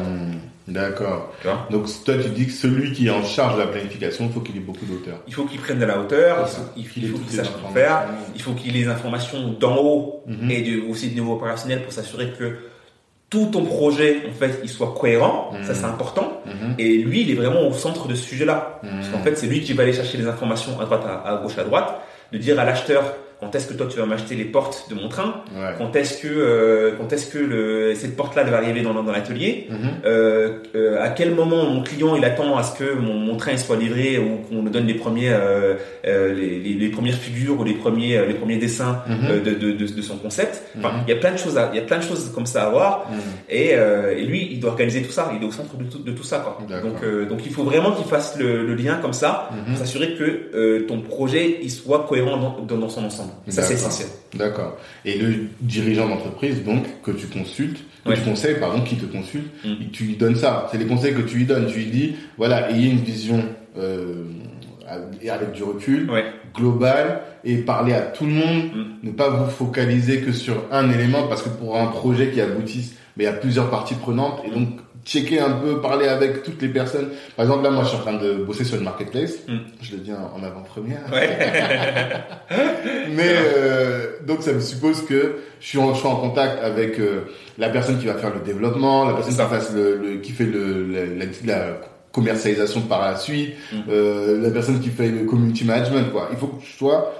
Mhm. 0.67 0.73
D'accord. 0.73 1.33
Donc 1.71 1.85
toi 2.05 2.15
tu 2.21 2.29
dis 2.29 2.45
que 2.47 2.51
celui 2.53 2.91
qui 2.93 3.07
est 3.07 3.11
en 3.11 3.23
charge 3.23 3.55
de 3.55 3.59
la 3.61 3.67
planification, 3.67 4.25
il 4.27 4.31
faut 4.33 4.39
qu'il 4.39 4.55
ait 4.57 4.59
beaucoup 4.61 4.85
d'auteur. 4.85 5.17
Il 5.27 5.33
faut 5.33 5.43
qu'il 5.45 5.59
prenne 5.59 5.79
de 5.79 5.85
la 5.85 5.99
hauteur, 5.99 6.47
il 6.77 6.85
faut, 6.87 7.17
Qu'il 7.17 7.35
sache 7.37 7.49
quoi 7.61 7.69
faire. 7.73 8.05
Il 8.35 8.41
faut 8.41 8.53
qu'il 8.53 8.75
ait 8.75 8.79
les 8.79 8.87
informations 8.87 9.49
d'en 9.59 9.77
haut 9.77 10.23
Mhm. 10.27 10.51
et 10.51 10.61
du- 10.61 10.81
aussi 10.89 11.09
du 11.09 11.15
niveau 11.15 11.33
opérationnel 11.33 11.83
pour 11.83 11.91
s'assurer 11.91 12.31
que 12.39 12.55
tout 13.29 13.49
ton 13.51 13.65
projet, 13.65 14.21
en 14.29 14.33
fait, 14.33 14.59
il 14.63 14.69
soit 14.69 14.93
cohérent. 14.95 15.51
Mhm. 15.53 15.63
Ça, 15.65 15.73
c'est 15.73 15.85
important. 15.85 16.41
Mhm. 16.45 16.75
Et 16.77 16.97
lui, 16.99 17.21
il 17.21 17.31
est 17.31 17.35
vraiment 17.35 17.67
au 17.67 17.73
centre 17.73 18.07
de 18.07 18.13
ce 18.13 18.23
sujet-là. 18.23 18.79
Parce 18.83 19.07
Mhm. 19.07 19.11
qu'en 19.11 19.23
fait, 19.23 19.35
c'est 19.35 19.47
lui 19.47 19.61
qui 19.61 19.73
va 19.73 19.83
aller 19.83 19.93
chercher 19.93 20.17
les 20.19 20.27
informations 20.27 20.79
à 20.79 20.85
droite, 20.85 21.01
à, 21.07 21.27
à 21.29 21.41
gauche, 21.41 21.57
à 21.57 21.63
droite, 21.63 21.99
de 22.31 22.37
dire 22.37 22.59
à 22.59 22.63
l'acheteur 22.63 23.03
quand 23.39 23.53
est-ce 23.55 23.67
que 23.67 23.73
toi 23.73 23.87
tu 23.89 23.97
vas 23.99 24.05
m'acheter 24.05 24.35
les 24.35 24.45
portes 24.45 24.87
de 24.89 24.95
mon 24.95 25.09
train, 25.09 25.43
Ouais. 25.55 25.73
quand 25.77 25.95
est-ce 25.95 26.21
que, 26.21 26.27
euh, 26.29 26.91
quand 26.97 27.11
est-ce 27.13 27.27
que 27.33 27.37
le, 27.37 27.93
cette 27.95 28.15
porte-là 28.15 28.43
va 28.43 28.57
arriver 28.57 28.81
dans, 28.81 28.93
dans 28.93 29.11
l'atelier, 29.11 29.67
Mhm. 29.69 29.77
euh, 30.05 30.49
euh, 30.75 31.01
à 31.03 31.09
quel 31.09 31.31
moment 31.35 31.65
mon 31.69 31.83
client 31.83 32.15
il 32.15 32.23
attend 32.25 32.57
à 32.57 32.63
ce 32.63 32.77
que 32.79 32.93
mon, 32.93 33.13
mon 33.15 33.35
train 33.37 33.55
soit 33.57 33.75
livré 33.77 34.17
ou 34.17 34.37
qu'on 34.47 34.61
nous 34.63 34.69
donne 34.69 34.87
les 34.87 34.93
premiers 34.93 35.31
les, 36.05 36.59
les, 36.59 36.73
les 36.73 36.89
premières 36.89 37.15
figures 37.15 37.59
ou 37.59 37.63
les 37.63 37.73
premiers 37.73 38.25
les 38.25 38.33
premiers 38.33 38.57
dessins 38.57 39.01
Mhm. 39.07 39.43
de, 39.43 39.51
de, 39.51 39.71
de, 39.71 39.85
de 39.99 40.01
son 40.01 40.17
concept? 40.17 40.61
Enfin, 40.77 40.89
Mhm. 40.97 41.03
il 41.07 41.09
y 41.13 41.17
a 41.17 41.19
plein 41.19 41.31
de 41.31 41.37
choses 41.37 41.57
à, 41.57 41.69
il 41.73 41.77
y 41.77 41.79
a 41.79 41.85
plein 41.85 41.97
de 41.99 42.03
choses 42.03 42.31
comme 42.33 42.45
ça 42.45 42.65
à 42.67 42.69
voir 42.69 43.09
et, 43.49 43.69
et 43.71 44.23
lui 44.25 44.49
il 44.51 44.59
doit 44.59 44.71
organiser 44.71 45.01
tout 45.01 45.11
ça. 45.11 45.31
Il 45.35 45.43
est 45.43 45.47
au 45.47 45.51
centre 45.51 45.75
de 45.77 45.83
tout, 45.85 45.99
de 45.99 46.11
tout 46.11 46.23
ça 46.23 46.39
quoi. 46.39 46.57
Donc 46.81 47.01
donc 47.29 47.39
il 47.45 47.51
faut 47.51 47.63
vraiment 47.63 47.91
qu'il 47.91 48.05
fasse 48.05 48.37
le, 48.39 48.65
le 48.65 48.75
lien 48.75 48.95
comme 49.01 49.13
ça 49.13 49.49
pour 49.67 49.77
s'assurer 49.77 50.15
que 50.15 50.79
ton 50.87 51.01
projet 51.01 51.59
il 51.61 51.71
soit 51.71 52.05
cohérent 52.07 52.37
dans, 52.67 52.75
dans 52.77 52.89
son 52.89 53.03
ensemble. 53.05 53.22
Ça 53.49 53.61
c'est 53.63 53.73
essentiel. 53.75 54.07
D'accord. 54.35 54.77
Et 55.05 55.17
le 55.17 55.47
dirigeant 55.61 56.07
d'entreprise, 56.07 56.63
donc, 56.63 56.85
que 57.03 57.11
tu 57.11 57.27
consultes, 57.27 57.79
que 58.03 58.09
Ouais. 58.09 58.15
tu 58.15 58.21
conseilles, 58.21 58.59
pardon, 58.59 58.81
qui 58.81 58.95
te 58.97 59.05
consulte, 59.05 59.47
Mm. 59.63 59.69
et 59.83 59.87
tu 59.91 60.03
lui 60.05 60.15
donnes 60.17 60.35
ça. 60.35 60.67
C'est 60.71 60.77
les 60.77 60.85
conseils 60.87 61.13
que 61.13 61.21
tu 61.21 61.37
lui 61.37 61.45
donnes. 61.45 61.67
Tu 61.67 61.79
lui 61.79 61.85
dis, 61.87 62.15
voilà, 62.37 62.69
ayez 62.71 62.89
une 62.89 62.99
vision 62.99 63.43
euh, 63.77 64.25
avec 64.87 65.51
du 65.53 65.63
recul, 65.63 66.09
Ouais. 66.11 66.25
global, 66.55 67.21
et 67.43 67.57
parler 67.57 67.93
à 67.93 68.01
tout 68.01 68.25
le 68.25 68.31
monde, 68.33 68.63
Mm. 68.75 69.07
ne 69.07 69.11
pas 69.11 69.29
vous 69.29 69.49
focaliser 69.49 70.21
que 70.21 70.31
sur 70.31 70.63
un 70.71 70.91
élément, 70.91 71.27
parce 71.27 71.41
que 71.41 71.49
pour 71.49 71.77
un 71.79 71.87
projet 71.87 72.29
qui 72.31 72.41
aboutisse, 72.41 72.93
mais 73.17 73.23
il 73.23 73.27
y 73.27 73.29
a 73.29 73.33
plusieurs 73.33 73.69
parties 73.69 73.95
prenantes, 73.95 74.41
et 74.45 74.51
donc 74.51 74.69
checker 75.05 75.39
un 75.39 75.51
peu, 75.51 75.81
parler 75.81 76.07
avec 76.07 76.43
toutes 76.43 76.61
les 76.61 76.69
personnes. 76.69 77.09
Par 77.35 77.45
exemple, 77.45 77.63
là, 77.63 77.69
moi, 77.71 77.83
je 77.83 77.89
suis 77.89 77.97
en 77.97 78.01
train 78.01 78.13
de 78.17 78.35
bosser 78.35 78.63
sur 78.63 78.77
une 78.77 78.83
marketplace. 78.85 79.33
Mm. 79.47 79.57
Je 79.81 79.91
le 79.93 79.97
dis 79.97 80.11
en 80.13 80.41
avant-première. 80.43 81.01
Ouais. 81.11 81.37
Mais 83.09 83.33
euh, 83.57 84.07
donc 84.25 84.41
ça 84.43 84.53
me 84.53 84.59
suppose 84.59 85.05
que 85.05 85.35
je 85.59 85.67
suis 85.67 85.77
en, 85.77 85.93
je 85.93 85.99
suis 85.99 86.07
en 86.07 86.15
contact 86.15 86.63
avec 86.63 86.99
euh, 86.99 87.21
la 87.57 87.69
personne 87.69 87.99
qui 87.99 88.05
va 88.05 88.15
faire 88.15 88.33
le 88.33 88.41
développement, 88.41 89.05
la 89.05 89.13
personne 89.13 89.33
qui 89.33 89.39
fasse 89.39 89.73
le, 89.73 89.97
le- 89.97 90.17
qui 90.19 90.31
fait 90.31 90.45
le, 90.45 90.85
la, 90.91 91.05
la- 91.05 91.25
la 91.45 91.65
commercialisation 92.11 92.81
par 92.81 93.01
la 93.01 93.17
suite, 93.17 93.53
Mm. 93.71 93.77
euh, 93.89 94.41
la 94.41 94.51
personne 94.51 94.79
qui 94.79 94.89
fait 94.89 95.09
le 95.09 95.25
community 95.25 95.65
management. 95.65 96.11
Quoi. 96.11 96.29
Il 96.31 96.37
faut 96.37 96.47
que 96.47 96.63
je 96.65 96.77
sois 96.77 97.13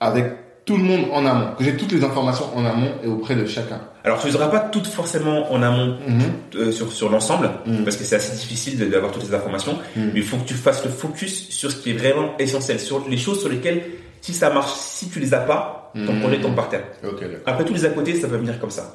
avec 0.00 0.26
tout 0.66 0.76
le 0.76 0.82
monde 0.82 1.06
en 1.12 1.24
amont, 1.24 1.52
que 1.56 1.62
j'ai 1.64 1.76
toutes 1.76 1.92
les 1.92 2.02
informations 2.04 2.46
en 2.56 2.64
amont 2.66 2.90
et 3.02 3.06
auprès 3.06 3.36
de 3.36 3.46
chacun. 3.46 3.80
Alors, 4.04 4.20
tu 4.20 4.26
les 4.26 4.34
auras 4.34 4.48
pas 4.48 4.58
toutes 4.60 4.88
forcément 4.88 5.50
en 5.52 5.62
amont 5.62 5.96
Mhm. 6.06 6.20
euh, 6.56 6.72
sur, 6.72 6.92
sur 6.92 7.08
l'ensemble, 7.08 7.48
Mm. 7.66 7.84
parce 7.84 7.96
que 7.96 8.02
c'est 8.04 8.16
assez 8.16 8.36
difficile 8.36 8.76
d'avoir 8.90 9.12
toutes 9.12 9.22
les 9.28 9.34
informations, 9.34 9.74
Mm. 9.94 10.00
mais 10.12 10.20
il 10.20 10.22
faut 10.24 10.36
que 10.38 10.44
tu 10.46 10.54
fasses 10.54 10.84
le 10.84 10.90
focus 10.90 11.48
sur 11.50 11.70
ce 11.70 11.76
qui 11.76 11.90
est 11.90 11.94
vraiment 11.94 12.32
essentiel, 12.38 12.80
sur 12.80 13.08
les 13.08 13.16
choses 13.16 13.38
sur 13.40 13.48
lesquelles, 13.48 13.84
si 14.20 14.32
ça 14.34 14.50
marche, 14.50 14.72
si 14.72 15.08
tu 15.08 15.20
les 15.20 15.32
as 15.34 15.38
pas, 15.40 15.92
ton 16.04 16.18
projet 16.20 16.40
tombe 16.40 16.54
par 16.56 16.68
terre. 16.68 16.84
Après, 17.46 17.64
tous 17.64 17.72
les 17.72 17.84
à 17.86 17.88
côté, 17.90 18.14
ça 18.16 18.26
peut 18.28 18.36
venir 18.36 18.58
comme 18.60 18.70
ça. 18.70 18.92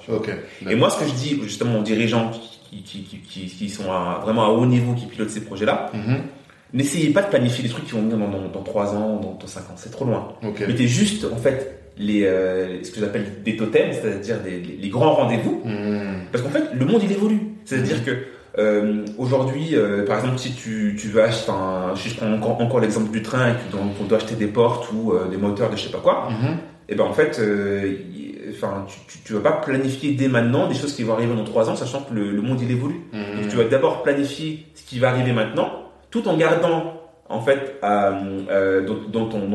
Et 0.69 0.75
moi, 0.75 0.89
ce 0.89 0.99
que 0.99 1.05
je 1.09 1.13
dis 1.13 1.39
justement 1.41 1.79
aux 1.79 1.83
dirigeants 1.83 2.29
qui, 2.69 2.83
qui, 2.83 3.03
qui, 3.03 3.17
qui, 3.19 3.47
qui 3.47 3.69
sont 3.69 3.89
à- 3.91 4.19
vraiment 4.23 4.45
à 4.45 4.49
haut 4.49 4.65
niveau, 4.65 4.93
qui 4.93 5.05
pilotent 5.07 5.29
ces 5.31 5.41
projets-là, 5.41 5.89
Mhm. 5.93 6.17
N'essayez 6.73 7.09
pas 7.11 7.21
de 7.21 7.27
planifier 7.29 7.63
des 7.63 7.69
trucs 7.69 7.85
qui 7.85 7.91
vont 7.91 8.01
venir 8.01 8.17
dans, 8.17 8.27
dans, 8.29 8.47
dans 8.47 8.63
3 8.63 8.95
ans, 8.95 9.19
dans, 9.21 9.37
dans 9.39 9.47
5 9.47 9.59
ans, 9.61 9.73
c'est 9.75 9.91
trop 9.91 10.05
loin. 10.05 10.33
Ok. 10.43 10.61
Mettez 10.67 10.87
juste, 10.87 11.25
en 11.31 11.37
fait, 11.37 11.79
les, 11.97 12.23
euh, 12.25 12.83
ce 12.83 12.91
que 12.91 12.99
j'appelle 12.99 13.25
des 13.43 13.57
totems, 13.57 13.91
c'est-à-dire 13.93 14.37
les, 14.45 14.59
les 14.59 14.89
grands 14.89 15.13
rendez-vous, 15.13 15.61
Mhm. 15.65 16.23
parce 16.31 16.43
qu'en 16.43 16.49
fait, 16.49 16.63
le 16.73 16.85
monde 16.85 17.01
il 17.03 17.11
évolue. 17.11 17.39
C'est-à-dire 17.65 18.03
que 18.05 18.11
euh, 18.57 19.05
aujourd'hui, 19.17 19.69
euh, 19.75 20.05
par 20.05 20.19
exemple, 20.19 20.37
si 20.39 20.53
tu, 20.53 20.97
tu 20.99 21.07
veux 21.07 21.21
acheter, 21.23 21.51
enfin, 21.51 21.93
si 21.95 22.09
je 22.09 22.15
prends 22.17 22.31
encore, 22.33 22.59
encore 22.61 22.79
l'exemple 22.79 23.11
du 23.11 23.21
train 23.21 23.49
et 23.49 23.53
que 23.53 23.77
on 24.01 24.03
doit 24.05 24.17
acheter 24.17 24.35
des 24.35 24.47
portes 24.47 24.91
ou 24.93 25.11
euh, 25.13 25.27
des 25.29 25.37
moteurs 25.37 25.69
de 25.69 25.75
je 25.77 25.83
sais 25.83 25.91
pas 25.91 25.99
quoi, 25.99 26.29
Mhm. 26.29 26.57
et 26.89 26.95
ben 26.95 27.03
en 27.05 27.13
fait, 27.13 27.37
euh, 27.39 27.93
enfin, 28.51 28.85
tu, 28.87 28.97
tu, 29.07 29.17
tu 29.23 29.33
vas 29.33 29.39
pas 29.41 29.51
planifier 29.53 30.11
dès 30.13 30.27
maintenant 30.27 30.67
des 30.67 30.73
choses 30.75 30.93
qui 30.93 31.03
vont 31.03 31.13
arriver 31.13 31.33
dans 31.35 31.43
trois 31.43 31.69
ans, 31.69 31.75
sachant 31.75 32.01
que 32.01 32.13
le, 32.13 32.31
le 32.31 32.41
monde 32.41 32.59
il 32.61 32.71
évolue. 32.71 33.01
Mhm. 33.13 33.41
Donc 33.41 33.49
tu 33.49 33.55
vas 33.57 33.63
d'abord 33.65 34.03
planifier 34.03 34.65
ce 34.75 34.83
qui 34.83 34.99
va 34.99 35.09
arriver 35.09 35.31
maintenant, 35.33 35.71
tout 36.11 36.27
en 36.27 36.37
gardant 36.37 36.97
en 37.29 37.39
fait 37.41 37.79
euh, 37.83 38.11
euh, 38.49 38.85
dans, 38.85 39.21
dans 39.21 39.29
ton, 39.29 39.47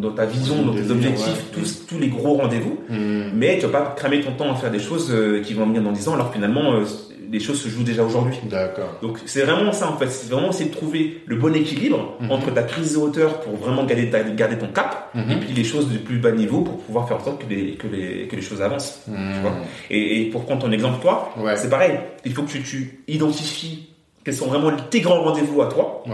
dans, 0.00 0.10
ta 0.12 0.26
vision, 0.26 0.62
dans 0.62 0.74
tes 0.74 0.90
objectifs, 0.90 1.26
ouais. 1.28 1.58
tous, 1.60 1.86
tous 1.86 1.98
les 1.98 2.08
gros 2.08 2.34
rendez-vous. 2.34 2.78
Mhm. 2.90 3.30
Mais 3.34 3.56
tu 3.58 3.66
vas 3.66 3.80
pas 3.80 3.94
cramer 3.96 4.20
ton 4.20 4.32
temps 4.32 4.52
à 4.52 4.54
faire 4.54 4.70
des 4.70 4.78
choses 4.78 5.10
euh, 5.10 5.40
qui 5.40 5.54
vont 5.54 5.66
venir 5.66 5.82
dans 5.82 5.92
10 5.92 6.08
ans, 6.08 6.14
alors 6.14 6.28
que 6.28 6.34
finalement, 6.34 6.74
euh, 6.74 6.84
les 7.30 7.40
choses 7.40 7.58
se 7.62 7.70
jouent 7.70 7.84
déjà 7.84 8.04
aujourd'hui. 8.04 8.36
D'accord. 8.50 8.98
Donc 9.00 9.18
c'est 9.24 9.40
vraiment 9.44 9.72
ça 9.72 9.88
en 9.90 9.96
fait, 9.96 10.08
c'est 10.08 10.30
vraiment 10.30 10.50
essayer 10.50 10.68
de 10.68 10.74
trouver 10.74 11.22
le 11.24 11.36
bon 11.36 11.54
équilibre 11.56 12.18
Mhm. 12.20 12.30
entre 12.30 12.52
ta 12.52 12.62
prise 12.64 12.92
de 12.92 12.98
hauteur 12.98 13.40
pour 13.40 13.56
vraiment 13.56 13.84
garder, 13.86 14.10
ta- 14.10 14.22
garder 14.22 14.58
ton 14.58 14.66
cap, 14.68 15.08
Mhm. 15.14 15.30
et 15.30 15.36
puis 15.36 15.54
les 15.54 15.64
choses 15.64 15.90
de 15.90 15.96
plus 15.96 16.18
bas 16.18 16.32
niveau 16.32 16.60
pour 16.60 16.76
pouvoir 16.80 17.08
faire 17.08 17.16
en 17.16 17.24
sorte 17.24 17.42
que 17.42 17.48
les, 17.48 17.76
que 17.76 17.86
les, 17.86 18.28
que 18.28 18.36
les 18.36 18.42
choses 18.42 18.60
avancent. 18.60 19.00
Mhm. 19.08 19.40
vois? 19.40 19.52
Et, 19.88 20.20
et 20.20 20.24
pour 20.28 20.44
prendre 20.44 20.60
ton 20.60 20.72
exemple 20.72 21.00
toi, 21.00 21.32
Ouais. 21.38 21.56
c'est 21.56 21.70
pareil, 21.70 21.98
il 22.26 22.34
faut 22.34 22.42
que 22.42 22.50
tu, 22.50 22.60
tu 22.62 23.02
identifies 23.08 23.88
quels 24.24 24.34
sont 24.34 24.46
vraiment 24.46 24.72
tes 24.90 25.00
grands 25.00 25.22
rendez-vous 25.22 25.62
à 25.62 25.66
toi, 25.68 26.02
Ouais. 26.06 26.12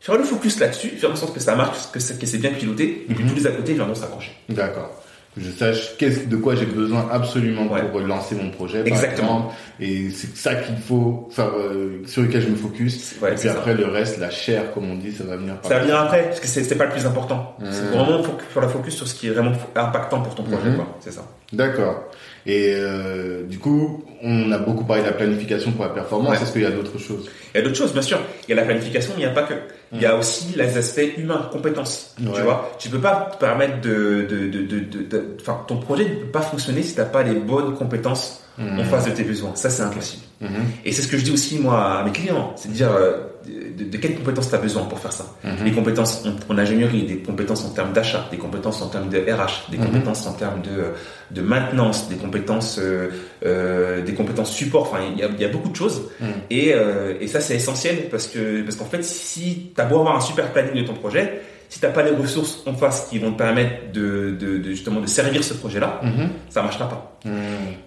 faire 0.00 0.16
le 0.16 0.24
focus 0.24 0.60
là-dessus, 0.60 0.90
faire 0.90 1.10
en 1.10 1.16
sorte 1.16 1.34
que 1.34 1.40
ça 1.40 1.54
marche, 1.56 1.90
que 1.92 1.98
c'est, 2.00 2.18
que 2.18 2.26
c'est 2.26 2.38
bien 2.38 2.50
piloté, 2.50 3.06
et 3.08 3.14
puis 3.14 3.24
Mhm. 3.24 3.30
tous 3.30 3.36
les 3.36 3.46
à 3.46 3.50
côté 3.50 3.74
viendront 3.74 3.94
s'accrocher. 3.94 4.32
D'accord. 4.48 4.90
Que 5.34 5.42
je 5.44 5.50
sache 5.50 5.96
qu'est-ce, 5.98 6.20
de 6.26 6.36
quoi 6.36 6.54
j'ai 6.56 6.64
besoin 6.66 7.06
absolument 7.12 7.66
Ouais. 7.70 7.82
pour 7.90 8.00
lancer 8.00 8.34
mon 8.34 8.50
projet. 8.50 8.78
par 8.78 8.88
Exactement. 8.88 9.36
exemple. 9.38 9.54
Et 9.80 10.10
c'est 10.10 10.34
ça 10.36 10.54
qu'il 10.56 10.76
faut 10.78 11.28
faire, 11.30 11.50
euh, 11.54 12.02
sur 12.06 12.22
lequel 12.22 12.42
je 12.42 12.48
me 12.48 12.56
focus. 12.56 13.14
Ouais, 13.20 13.32
et 13.32 13.34
puis 13.34 13.42
ça. 13.48 13.52
après, 13.52 13.74
le 13.74 13.86
reste, 13.86 14.18
la 14.18 14.30
chair, 14.30 14.72
comme 14.72 14.90
on 14.90 14.94
dit, 14.96 15.12
ça 15.12 15.24
va 15.24 15.36
venir 15.36 15.56
par 15.60 15.70
Ça 15.70 15.76
va 15.78 15.84
venir 15.84 16.00
après, 16.00 16.22
parce 16.24 16.40
que 16.40 16.46
c'est, 16.48 16.64
c'est 16.64 16.74
pas 16.76 16.86
le 16.86 16.92
plus 16.92 17.06
important. 17.06 17.54
C'est 17.70 17.82
Mhm. 17.82 17.88
vraiment 17.90 18.22
faire 18.22 18.62
la 18.62 18.68
focus 18.68 18.96
sur 18.96 19.06
ce 19.06 19.14
qui 19.14 19.26
est 19.28 19.30
vraiment 19.30 19.52
impactant 19.76 20.22
pour 20.22 20.34
ton 20.34 20.42
projet, 20.44 20.70
Mhm. 20.70 20.76
quoi. 20.76 20.86
C'est 21.00 21.12
ça. 21.12 21.24
D'accord. 21.52 22.04
Et 22.50 22.72
euh, 22.74 23.42
du 23.44 23.58
coup, 23.58 24.02
on 24.22 24.50
a 24.52 24.58
beaucoup 24.58 24.84
parlé 24.84 25.02
de 25.02 25.06
la 25.08 25.12
planification 25.12 25.70
pour 25.72 25.84
la 25.84 25.90
performance. 25.90 26.30
Ouais. 26.30 26.42
Est-ce 26.42 26.50
qu'il 26.52 26.62
y 26.62 26.66
a 26.66 26.70
d'autres 26.70 26.98
choses? 26.98 27.28
Il 27.54 27.58
y 27.58 27.60
a 27.60 27.62
d'autres 27.62 27.76
choses, 27.76 27.92
bien 27.92 28.00
sûr. 28.02 28.18
Il 28.48 28.50
y 28.50 28.52
a 28.54 28.56
la 28.56 28.62
planification, 28.64 29.12
mais 29.16 29.22
il 29.22 29.26
n'y 29.26 29.30
a 29.30 29.34
pas 29.34 29.42
que. 29.42 29.52
Il 29.92 30.00
y 30.00 30.06
a 30.06 30.16
aussi 30.16 30.54
les 30.56 30.76
aspects 30.78 31.18
humains, 31.18 31.48
compétences. 31.52 32.14
Ouais. 32.20 32.32
Tu 32.34 32.40
vois, 32.40 32.70
tu 32.78 32.88
peux 32.88 33.00
pas 33.00 33.28
te 33.32 33.38
permettre 33.38 33.82
de, 33.82 34.26
de, 34.30 34.46
de, 34.48 35.36
enfin, 35.40 35.62
ton 35.68 35.76
projet 35.76 36.04
ne 36.04 36.14
peut 36.16 36.30
pas 36.32 36.40
fonctionner 36.40 36.82
si 36.82 36.94
t'as 36.94 37.04
pas 37.04 37.22
les 37.22 37.34
bonnes 37.34 37.74
compétences 37.74 38.42
Mhm. 38.58 38.80
en 38.80 38.84
face 38.84 39.04
de 39.06 39.10
tes 39.12 39.22
besoins. 39.22 39.54
Ça, 39.54 39.70
c'est 39.70 39.82
impossible. 39.84 40.24
Mhm. 40.40 40.48
Et 40.84 40.92
c'est 40.92 41.02
ce 41.02 41.08
que 41.08 41.16
je 41.18 41.24
dis 41.24 41.32
aussi, 41.32 41.58
moi, 41.58 41.98
à 42.00 42.04
mes 42.04 42.12
clients. 42.12 42.52
C'est 42.56 42.68
de 42.68 42.74
dire, 42.74 42.92
euh, 42.92 43.18
de, 43.46 43.84
de 43.84 43.96
quelles 43.96 44.14
compétences 44.14 44.48
tu 44.50 44.54
as 44.54 44.58
besoin 44.58 44.84
pour 44.84 44.98
faire 45.00 45.12
ça. 45.12 45.26
Mhm. 45.42 45.64
Des 45.64 45.72
compétences 45.72 46.24
en, 46.26 46.52
en 46.54 46.58
ingénierie, 46.58 47.02
des 47.04 47.18
compétences 47.18 47.64
en 47.64 47.70
termes 47.70 47.92
d'achat, 47.92 48.26
des 48.30 48.36
compétences 48.36 48.80
en 48.82 48.88
termes 48.88 49.08
de 49.08 49.18
RH, 49.18 49.70
des 49.70 49.78
Mhm. 49.78 49.86
compétences 49.86 50.26
en 50.26 50.32
termes 50.34 50.62
de, 50.62 50.92
de 51.34 51.40
maintenance, 51.42 52.08
des 52.08 52.16
compétences, 52.16 52.78
euh, 52.78 53.08
euh, 53.44 54.02
des 54.02 54.14
compétences 54.14 54.52
support. 54.52 54.82
Enfin, 54.82 54.98
il 55.12 55.18
y 55.18 55.24
a, 55.24 55.28
il 55.28 55.40
y 55.40 55.44
a 55.44 55.48
beaucoup 55.48 55.70
de 55.70 55.76
choses. 55.76 56.02
Et, 56.50 56.72
et 57.20 57.26
ça, 57.26 57.40
c'est 57.40 57.56
essentiel 57.56 58.08
parce 58.10 58.26
que, 58.28 58.62
parce 58.62 58.76
qu'en 58.76 58.84
fait, 58.84 59.02
si 59.04 59.72
tu 59.74 59.80
as 59.80 59.84
beau 59.86 59.98
avoir 60.00 60.16
un 60.16 60.20
super 60.20 60.52
planning 60.52 60.74
de 60.82 60.86
ton 60.86 60.94
projet, 60.94 61.40
si 61.68 61.80
t'as 61.80 61.90
pas 61.90 62.02
les 62.02 62.12
ressources 62.12 62.62
en 62.66 62.74
face 62.74 63.08
qui 63.10 63.18
vont 63.18 63.32
te 63.32 63.38
permettre 63.38 63.92
de, 63.92 64.30
de, 64.38 64.56
de 64.58 64.70
justement 64.70 65.00
de 65.00 65.06
servir 65.06 65.42
ce 65.44 65.54
projet-là, 65.54 66.00
ça 66.48 66.62
marchera 66.62 66.88
pas. 66.88 67.18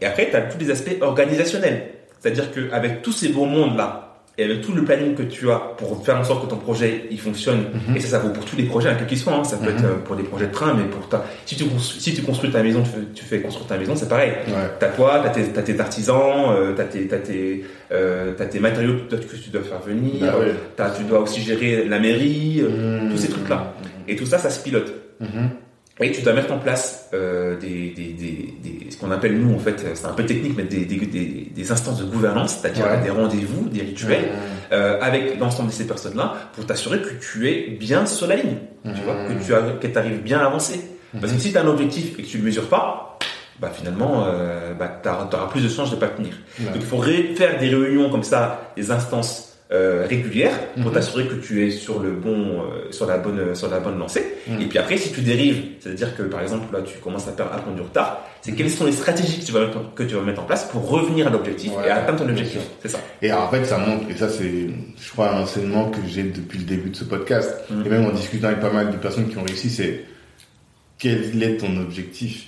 Et 0.02 0.06
après, 0.06 0.30
tu 0.30 0.36
as 0.36 0.42
tous 0.42 0.60
les 0.60 0.70
aspects 0.70 0.98
organisationnels. 1.02 1.88
C'est-à-dire 2.22 2.52
qu'avec 2.52 3.02
tous 3.02 3.12
ces 3.12 3.30
beaux 3.30 3.46
mondes-là, 3.46 4.08
et 4.38 4.46
avec 4.46 4.62
tout 4.62 4.72
le 4.72 4.84
planning 4.86 5.14
que 5.14 5.24
tu 5.24 5.52
as 5.52 5.58
pour 5.78 6.06
faire 6.06 6.18
en 6.18 6.24
sorte 6.24 6.46
que 6.46 6.50
ton 6.50 6.56
projet 6.56 7.06
il 7.12 7.20
fonctionne, 7.20 7.66
Mhm. 7.90 7.98
et 7.98 8.00
ça, 8.00 8.08
ça 8.08 8.20
vaut 8.20 8.30
pour 8.30 8.46
tous 8.46 8.56
les 8.56 8.64
projets, 8.64 8.88
hein, 8.90 8.96
quels 8.98 9.06
qu'ils 9.08 9.18
soient, 9.18 9.34
hein. 9.36 9.44
ça 9.44 9.58
peut 9.58 9.70
Mhm. 9.70 9.78
être 9.78 9.84
euh, 9.86 9.96
pour 10.06 10.16
des 10.16 10.24
projets 10.24 10.48
de 10.48 10.54
train, 10.54 10.74
mais 10.74 10.86
pour 10.86 11.08
ta... 11.10 11.26
si, 11.46 11.58
tu 11.58 11.66
construis, 11.66 12.00
si 12.02 12.14
tu 12.14 12.22
construis 12.22 12.50
ta 12.50 12.64
maison, 12.64 12.82
tu 12.82 12.90
fais, 12.90 12.98
tu 13.14 13.26
fais 13.26 13.42
construire 13.42 13.68
ta 13.68 13.78
maison, 13.78 13.94
c'est 13.96 14.08
pareil. 14.08 14.32
Ouais. 14.48 14.54
T'as 14.80 14.88
toi, 14.88 15.20
t'as 15.22 15.30
tes, 15.32 15.44
t'as 15.50 15.62
tes 15.64 15.78
artisans, 15.80 16.16
euh, 16.56 16.74
t'as 16.74 16.86
tes, 16.86 17.08
t'as 17.08 17.18
tes, 17.18 17.66
euh, 17.92 18.32
tes 18.34 18.60
matériaux 18.60 18.94
que 19.10 19.16
tu- 19.18 19.28
que 19.28 19.36
tu 19.36 19.50
dois 19.50 19.64
faire 19.64 19.82
venir, 19.82 20.14
Bah 20.22 20.38
ouais. 20.40 20.92
tu 20.98 21.04
dois 21.04 21.20
aussi 21.20 21.42
gérer 21.42 21.86
la 21.86 22.00
mairie, 22.00 22.62
euh, 22.62 23.02
Mhm. 23.02 23.12
tous 23.12 23.18
ces 23.18 23.30
trucs-là. 23.30 23.74
Et 24.08 24.16
tout 24.16 24.26
ça, 24.26 24.38
ça 24.38 24.50
se 24.50 24.64
pilote. 24.64 24.94
Mhm. 26.02 26.10
Et 26.10 26.12
tu 26.12 26.22
dois 26.22 26.34
mettre 26.34 26.52
en 26.52 26.58
place 26.60 27.10
euh, 27.14 27.58
des, 27.60 27.90
des, 27.92 28.14
des, 28.14 28.54
des- 28.64 28.92
ce 28.92 28.98
qu'on 28.98 29.12
appelle 29.12 29.38
nous 29.40 29.54
en 29.56 29.60
fait, 29.60 29.86
c'est 29.94 30.06
un 30.06 30.14
peu 30.14 30.26
technique, 30.26 30.54
mais 30.58 30.64
des, 30.64 30.86
des, 30.86 30.98
des, 30.98 31.48
des 31.54 31.72
instances 31.72 32.00
de 32.00 32.06
gouvernance, 32.06 32.58
c'est-à-dire 32.62 32.86
Ouais. 32.86 33.02
des 33.04 33.10
rendez-vous, 33.10 33.70
des 33.70 33.82
rituels, 33.82 34.30
euh, 34.72 35.00
avec 35.02 35.40
l'ensemble 35.40 35.70
de 35.70 35.74
ces 35.74 35.86
personnes-là, 35.88 36.34
pour 36.54 36.66
t'assurer 36.66 37.02
que 37.02 37.10
tu 37.22 37.50
es 37.50 37.70
bien 37.80 38.06
sur 38.06 38.28
la 38.28 38.36
ligne, 38.36 38.58
tu 38.84 38.90
Mhm. 38.90 38.96
vois, 39.06 39.16
que 39.28 39.46
tu 39.46 39.54
as, 39.54 39.62
que 39.92 39.98
arrives 39.98 40.22
bien 40.22 40.40
à 40.40 40.46
avancer. 40.48 40.82
Parce 41.20 41.34
que 41.34 41.40
si 41.40 41.52
tu 41.52 41.58
as 41.58 41.62
un 41.62 41.68
objectif 41.68 42.18
et 42.18 42.24
que 42.24 42.28
tu 42.28 42.38
le 42.38 42.44
mesures 42.46 42.68
pas, 42.70 43.20
bah 43.60 43.70
finalement, 43.72 44.26
euh, 44.28 44.74
bah, 44.74 45.00
tu 45.04 45.10
auras 45.10 45.48
plus 45.50 45.62
de 45.62 45.70
chances 45.70 45.92
de 45.92 45.96
pas 45.98 46.08
le 46.08 46.14
tenir. 46.14 46.34
Donc 46.60 46.72
il 46.76 46.82
faut 46.82 47.02
faire 47.36 47.60
des 47.60 47.70
réunions 47.70 48.10
comme 48.10 48.24
ça, 48.24 48.72
des 48.76 48.90
instances 48.92 49.51
euh, 49.74 50.06
régulières 50.08 50.60
pour 50.76 50.88
Mhm. 50.88 50.94
t'assurer 50.94 51.28
que 51.28 51.36
tu 51.36 51.66
es 51.66 51.72
sur 51.72 52.02
le 52.02 52.12
bon, 52.12 52.62
euh, 52.64 52.92
sur 52.92 53.06
la 53.08 53.18
bonne, 53.18 53.56
sur 53.56 53.70
la 53.70 53.80
bonne 53.80 53.98
lancée. 53.98 54.26
Mhm. 54.48 54.62
Et 54.62 54.66
puis 54.66 54.78
après, 54.78 54.98
si 54.98 55.12
tu 55.14 55.22
dérives, 55.22 55.64
c'est-à-dire 55.80 56.16
que 56.18 56.24
par 56.24 56.42
exemple 56.42 56.74
là 56.74 56.82
tu 56.82 56.98
commences 57.00 57.28
à, 57.28 57.32
perdre, 57.32 57.54
à 57.54 57.58
prendre 57.60 57.78
du 57.78 57.82
retard, 57.82 58.26
c'est 58.42 58.52
quelles 58.54 58.70
sont 58.70 58.86
les 58.86 58.92
stratégies 58.92 59.40
que 59.40 59.46
tu 59.46 59.52
vas 59.54 59.66
mettre, 59.66 59.78
en- 59.78 59.84
que 59.96 60.04
tu 60.04 60.16
vas 60.16 60.22
mettre 60.24 60.42
en 60.42 60.46
place 60.46 60.66
pour 60.66 60.90
revenir 60.90 61.28
à 61.28 61.30
l'objectif 61.30 61.72
Ouais, 61.78 61.88
et 61.88 61.90
atteindre 61.90 62.20
ton 62.24 62.30
objectif. 62.30 62.60
C'est 62.82 62.90
ça. 62.90 63.00
Et 63.22 63.32
en 63.32 63.48
fait, 63.50 63.64
ça 63.64 63.78
montre, 63.78 64.10
et 64.10 64.16
ça 64.18 64.28
c'est, 64.30 64.68
je 65.00 65.12
crois, 65.12 65.32
un 65.34 65.42
enseignement 65.44 65.90
que 65.90 66.00
j'ai 66.06 66.24
depuis 66.24 66.60
le 66.60 66.66
début 66.66 66.90
de 66.90 66.96
ce 66.98 67.06
podcast, 67.06 67.50
Mhm. 67.70 67.86
et 67.86 67.90
même 67.90 68.06
en 68.08 68.12
discutant 68.12 68.48
avec 68.48 68.60
pas 68.60 68.72
mal 68.74 68.92
de 68.92 68.98
personnes 68.98 69.30
qui 69.30 69.38
ont 69.38 69.44
réussi, 69.44 69.70
c'est 69.70 70.04
quel 70.98 71.42
est 71.42 71.58
ton 71.58 71.78
objectif? 71.80 72.48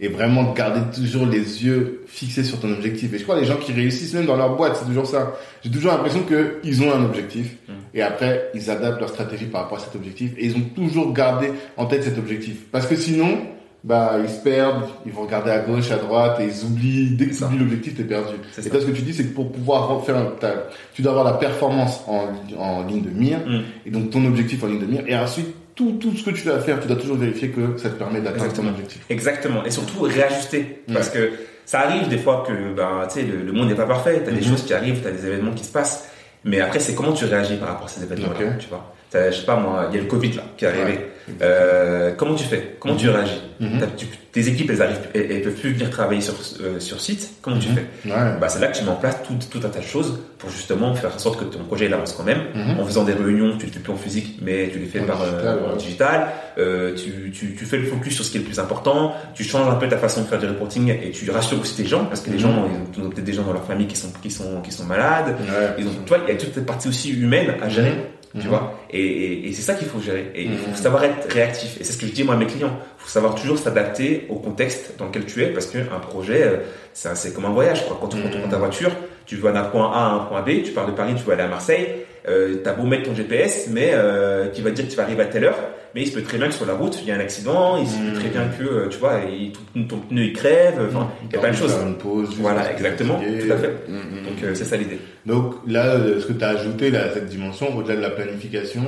Et 0.00 0.08
vraiment 0.08 0.52
garder 0.52 0.80
toujours 0.94 1.26
les 1.26 1.64
yeux 1.64 2.02
fixés 2.06 2.42
sur 2.42 2.58
ton 2.58 2.72
objectif. 2.72 3.12
Et 3.14 3.18
je 3.18 3.22
crois 3.22 3.36
que 3.36 3.40
les 3.42 3.46
gens 3.46 3.56
qui 3.56 3.72
réussissent 3.72 4.14
même 4.14 4.26
dans 4.26 4.36
leur 4.36 4.56
boîte, 4.56 4.76
c'est 4.76 4.86
toujours 4.86 5.06
ça. 5.06 5.34
J'ai 5.62 5.70
toujours 5.70 5.92
l'impression 5.92 6.22
qu'ils 6.24 6.82
ont 6.82 6.92
un 6.92 7.04
objectif, 7.04 7.56
Mhm. 7.68 7.74
et 7.94 8.02
après, 8.02 8.50
ils 8.54 8.68
adaptent 8.70 8.98
leur 9.00 9.10
stratégie 9.10 9.44
par 9.46 9.62
rapport 9.62 9.78
à 9.78 9.80
cet 9.82 9.94
objectif, 9.94 10.32
et 10.38 10.46
ils 10.46 10.56
ont 10.56 10.62
toujours 10.74 11.12
gardé 11.12 11.52
en 11.76 11.86
tête 11.86 12.02
cet 12.02 12.18
objectif. 12.18 12.64
Parce 12.72 12.86
que 12.86 12.96
sinon, 12.96 13.38
bah, 13.84 14.16
ils 14.22 14.28
se 14.30 14.40
perdent, 14.42 14.84
ils 15.06 15.12
vont 15.12 15.22
regarder 15.22 15.50
à 15.52 15.60
gauche, 15.60 15.90
à 15.90 15.96
droite, 15.98 16.40
et 16.40 16.44
ils 16.46 16.64
oublient, 16.66 17.10
dès 17.16 17.26
que 17.28 17.34
tu 17.36 17.44
oublies 17.44 17.58
l'objectif, 17.58 17.94
t'es 17.96 18.04
perdu. 18.04 18.34
Et 18.58 18.68
toi, 18.68 18.80
ce 18.80 18.86
que 18.86 18.90
tu 18.92 19.02
dis, 19.02 19.12
c'est 19.14 19.24
que 19.24 19.34
pour 19.34 19.52
pouvoir 19.52 20.04
faire, 20.04 20.16
un- 20.16 20.32
ta- 20.40 20.68
tu 20.94 21.02
dois 21.02 21.12
avoir 21.12 21.24
la 21.26 21.34
performance 21.38 22.00
en, 22.08 22.28
en 22.58 22.86
ligne 22.86 23.02
de 23.02 23.10
mire, 23.10 23.38
Mm. 23.46 23.60
et 23.86 23.90
donc 23.90 24.10
ton 24.10 24.24
objectif 24.26 24.64
en 24.64 24.66
ligne 24.66 24.80
de 24.80 24.86
mire, 24.86 25.02
et 25.06 25.14
ensuite, 25.16 25.46
tout, 25.80 25.92
tout 26.10 26.16
ce 26.16 26.24
que 26.24 26.30
tu 26.30 26.42
vas 26.46 26.58
faire, 26.60 26.78
tu 26.80 26.86
dois 26.88 26.96
toujours 26.96 27.16
vérifier 27.16 27.48
que 27.50 27.76
ça 27.78 27.88
te 27.88 27.94
permet 27.94 28.20
d'atteindre 28.20 28.38
ton 28.40 28.44
Exactement. 28.44 28.70
objectif. 28.70 29.04
Exactement. 29.08 29.64
Et 29.64 29.70
surtout 29.70 30.02
réajuster. 30.02 30.82
Parce 30.92 31.08
que 31.08 31.30
ça 31.64 31.80
arrive 31.80 32.08
des 32.08 32.18
fois 32.18 32.44
que 32.46 32.52
ben, 32.74 33.06
le, 33.16 33.42
le 33.44 33.52
monde 33.52 33.68
n'est 33.68 33.74
pas 33.74 33.86
parfait. 33.86 34.20
Tu 34.24 34.30
as 34.30 34.32
des 34.34 34.40
Mhm. 34.40 34.50
choses 34.50 34.64
qui 34.64 34.74
arrivent, 34.74 35.00
tu 35.00 35.08
as 35.08 35.12
des 35.12 35.26
événements 35.26 35.52
qui 35.52 35.64
se 35.64 35.72
passent. 35.72 36.08
Mais 36.44 36.60
après, 36.60 36.80
c'est 36.80 36.94
comment 36.94 37.12
tu 37.12 37.24
réagis 37.24 37.56
par 37.56 37.68
rapport 37.68 37.86
à 37.86 37.88
ces 37.88 38.02
événements-là. 38.02 38.54
Tu 38.58 38.68
vois 38.68 38.92
je 39.12 39.30
sais 39.36 39.44
pas 39.46 39.56
moi, 39.56 39.88
il 39.90 39.96
y 39.96 39.98
a 39.98 40.02
le 40.02 40.08
Covid 40.08 40.32
là 40.32 40.42
qui 40.56 40.64
est 40.64 40.68
arrivé. 40.68 40.98
Euh, 41.42 42.12
comment 42.16 42.34
tu 42.34 42.44
fais? 42.44 42.76
Comment 42.80 42.96
tu 42.96 43.08
réagis? 43.08 43.40
Mhm. 43.60 43.78
T'as- 43.78 43.86
tu- 43.88 44.06
Tes 44.32 44.46
équipes, 44.46 44.70
elles 44.70 44.80
arrivent, 44.80 44.96
elles, 45.12 45.26
elles 45.32 45.42
peuvent 45.42 45.54
plus 45.54 45.72
venir 45.72 45.90
travailler 45.90 46.20
sur 46.20 46.34
euh, 46.60 46.78
sur 46.78 47.00
site. 47.00 47.30
Comment 47.42 47.58
tu 47.58 47.68
Mhm. 47.68 47.74
fais? 47.74 48.08
Ouais. 48.10 48.38
bah, 48.40 48.48
c'est 48.48 48.60
là 48.60 48.68
que 48.68 48.76
tu 48.78 48.84
mets 48.84 48.90
en 48.90 48.94
place 48.94 49.16
tout, 49.26 49.34
tout 49.50 49.64
un 49.66 49.70
tas 49.70 49.80
de 49.80 49.84
choses 49.84 50.20
pour 50.38 50.50
justement 50.50 50.94
faire 50.94 51.12
en 51.14 51.18
sorte 51.18 51.40
que 51.40 51.44
ton 51.44 51.58
projet 51.64 51.86
il 51.86 51.92
avance 51.94 52.12
quand 52.12 52.22
même. 52.22 52.42
Mhm. 52.54 52.78
En 52.80 52.84
faisant 52.86 53.02
des 53.02 53.12
réunions, 53.12 53.56
tu 53.58 53.66
ne 53.66 53.70
le 53.70 53.74
fais 53.74 53.80
plus 53.80 53.92
en 53.92 53.96
physique, 53.96 54.38
mais 54.40 54.68
tu 54.72 54.78
les 54.78 54.86
fais 54.86 55.00
En 55.00 55.04
par 55.06 55.20
euh, 55.22 55.26
digital, 55.30 55.58
en 55.72 55.76
digital. 55.76 56.26
Euh, 56.58 56.94
tu, 56.94 57.32
tu, 57.32 57.54
tu 57.56 57.64
fais 57.64 57.78
le 57.78 57.86
focus 57.86 58.14
sur 58.14 58.24
ce 58.24 58.30
qui 58.30 58.36
est 58.38 58.40
le 58.40 58.46
plus 58.46 58.60
important. 58.60 59.14
Tu 59.34 59.42
changes 59.42 59.68
un 59.68 59.74
peu 59.76 59.88
ta 59.88 59.98
façon 59.98 60.22
de 60.22 60.26
faire 60.26 60.38
du 60.38 60.46
reporting 60.46 60.88
et 61.02 61.10
tu 61.10 61.28
rassures 61.30 61.60
aussi 61.60 61.74
tes 61.76 61.84
gens 61.86 62.04
parce 62.04 62.20
que 62.20 62.30
les 62.30 62.36
Mhm. 62.36 62.42
gens, 62.42 62.68
ils 62.96 63.02
ont 63.02 63.08
peut-être 63.10 63.24
des 63.24 63.32
gens 63.32 63.42
dans 63.42 63.52
leur 63.52 63.64
famille 63.64 63.88
qui 63.88 63.96
sont 63.96 64.12
qui 64.22 64.30
sont 64.30 64.60
qui 64.62 64.70
sont 64.70 64.84
malades. 64.84 65.34
Ouais. 65.40 65.74
Ils 65.78 65.86
ont, 65.88 65.90
tu 66.04 66.08
vois, 66.08 66.18
il 66.28 66.32
y 66.32 66.36
a 66.36 66.38
toute 66.38 66.54
cette 66.54 66.66
partie 66.66 66.86
aussi 66.88 67.10
humaine 67.10 67.54
à 67.60 67.68
gérer. 67.68 67.94
Mhm. 68.34 68.42
Tu 68.42 68.48
vois, 68.48 68.74
et, 68.90 69.00
et, 69.00 69.48
et 69.48 69.52
c'est 69.52 69.62
ça 69.62 69.74
qu'il 69.74 69.88
faut 69.88 70.00
gérer. 70.00 70.30
Et 70.36 70.44
il 70.44 70.56
faut 70.56 70.70
Mhm. 70.70 70.76
savoir 70.76 71.02
être 71.04 71.32
réactif. 71.32 71.80
Et 71.80 71.84
c'est 71.84 71.92
ce 71.94 71.98
que 71.98 72.06
je 72.06 72.12
dis 72.12 72.22
moi 72.22 72.34
à 72.34 72.38
mes 72.38 72.46
clients. 72.46 72.78
Il 72.98 73.02
faut 73.02 73.08
savoir 73.08 73.34
toujours 73.34 73.58
s'adapter 73.58 74.26
au 74.28 74.36
contexte 74.36 74.94
dans 74.98 75.06
lequel 75.06 75.24
tu 75.26 75.42
es, 75.42 75.46
parce 75.48 75.66
qu'un 75.66 75.82
projet, 76.00 76.42
euh, 76.44 76.56
c'est 76.92 77.34
comme 77.34 77.46
un 77.46 77.50
voyage. 77.50 77.86
Quoi. 77.86 77.98
Quand 78.00 78.08
tu 78.08 78.18
Mhm. 78.18 78.30
prends 78.40 78.48
ta 78.48 78.58
voiture, 78.58 78.92
tu 79.26 79.36
vas 79.36 79.50
d'un 79.52 79.64
point 79.64 79.90
A 79.92 79.98
à 79.98 80.08
un 80.12 80.18
point 80.26 80.42
B. 80.42 80.62
Tu 80.62 80.70
pars 80.72 80.86
de 80.86 80.92
Paris, 80.92 81.14
tu 81.16 81.24
vas 81.24 81.32
aller 81.32 81.42
à 81.42 81.48
Marseille. 81.48 81.86
Euh, 82.28 82.56
T'as 82.62 82.74
beau 82.74 82.84
mettre 82.84 83.04
ton 83.04 83.14
GPS, 83.14 83.68
mais 83.72 83.90
euh, 83.94 84.48
qui 84.48 84.60
va 84.62 84.70
te 84.70 84.76
dire 84.76 84.84
que 84.84 84.90
tu 84.90 84.96
vas 84.96 85.04
arriver 85.04 85.22
à 85.22 85.26
telle 85.26 85.44
heure. 85.44 85.58
Mais 85.94 86.02
il 86.02 86.06
se 86.06 86.12
peut 86.14 86.22
très 86.22 86.38
bien 86.38 86.48
que 86.48 86.54
sur 86.54 86.66
la 86.66 86.74
route, 86.74 86.98
il 87.02 87.08
y 87.08 87.12
a 87.12 87.16
un 87.16 87.20
accident. 87.20 87.76
Il 87.78 87.86
se 87.88 87.96
peut 87.98 88.12
très 88.20 88.28
bien 88.28 88.42
que, 88.58 88.62
euh, 88.64 88.88
tu 88.88 88.98
vois, 88.98 89.20
il, 89.28 89.52
ton, 89.74 89.84
ton 89.84 89.96
pneu 90.02 90.22
il 90.24 90.32
crève. 90.32 90.80
Enfin, 90.88 91.10
il 91.28 91.32
y 91.34 91.36
a 91.36 91.40
plein 91.40 91.50
de 91.50 91.56
choses. 91.56 91.74
Une 91.86 91.94
pause. 91.96 92.30
Voilà, 92.38 92.72
exactement, 92.72 93.18
fatigué. 93.18 93.46
tout 93.46 93.52
à 93.52 93.56
fait. 93.56 93.74
Mhm. 93.88 94.24
Donc 94.24 94.42
euh, 94.44 94.50
c'est 94.54 94.64
ça 94.64 94.76
l'idée. 94.76 94.98
Donc 95.26 95.54
là, 95.66 95.94
euh, 95.96 96.20
ce 96.20 96.26
que 96.26 96.32
tu 96.32 96.44
as 96.44 96.48
ajouté 96.50 96.90
là, 96.90 97.04
à 97.04 97.10
cette 97.10 97.26
dimension, 97.26 97.76
au-delà 97.76 97.96
de 97.96 98.00
la 98.00 98.10
planification, 98.10 98.82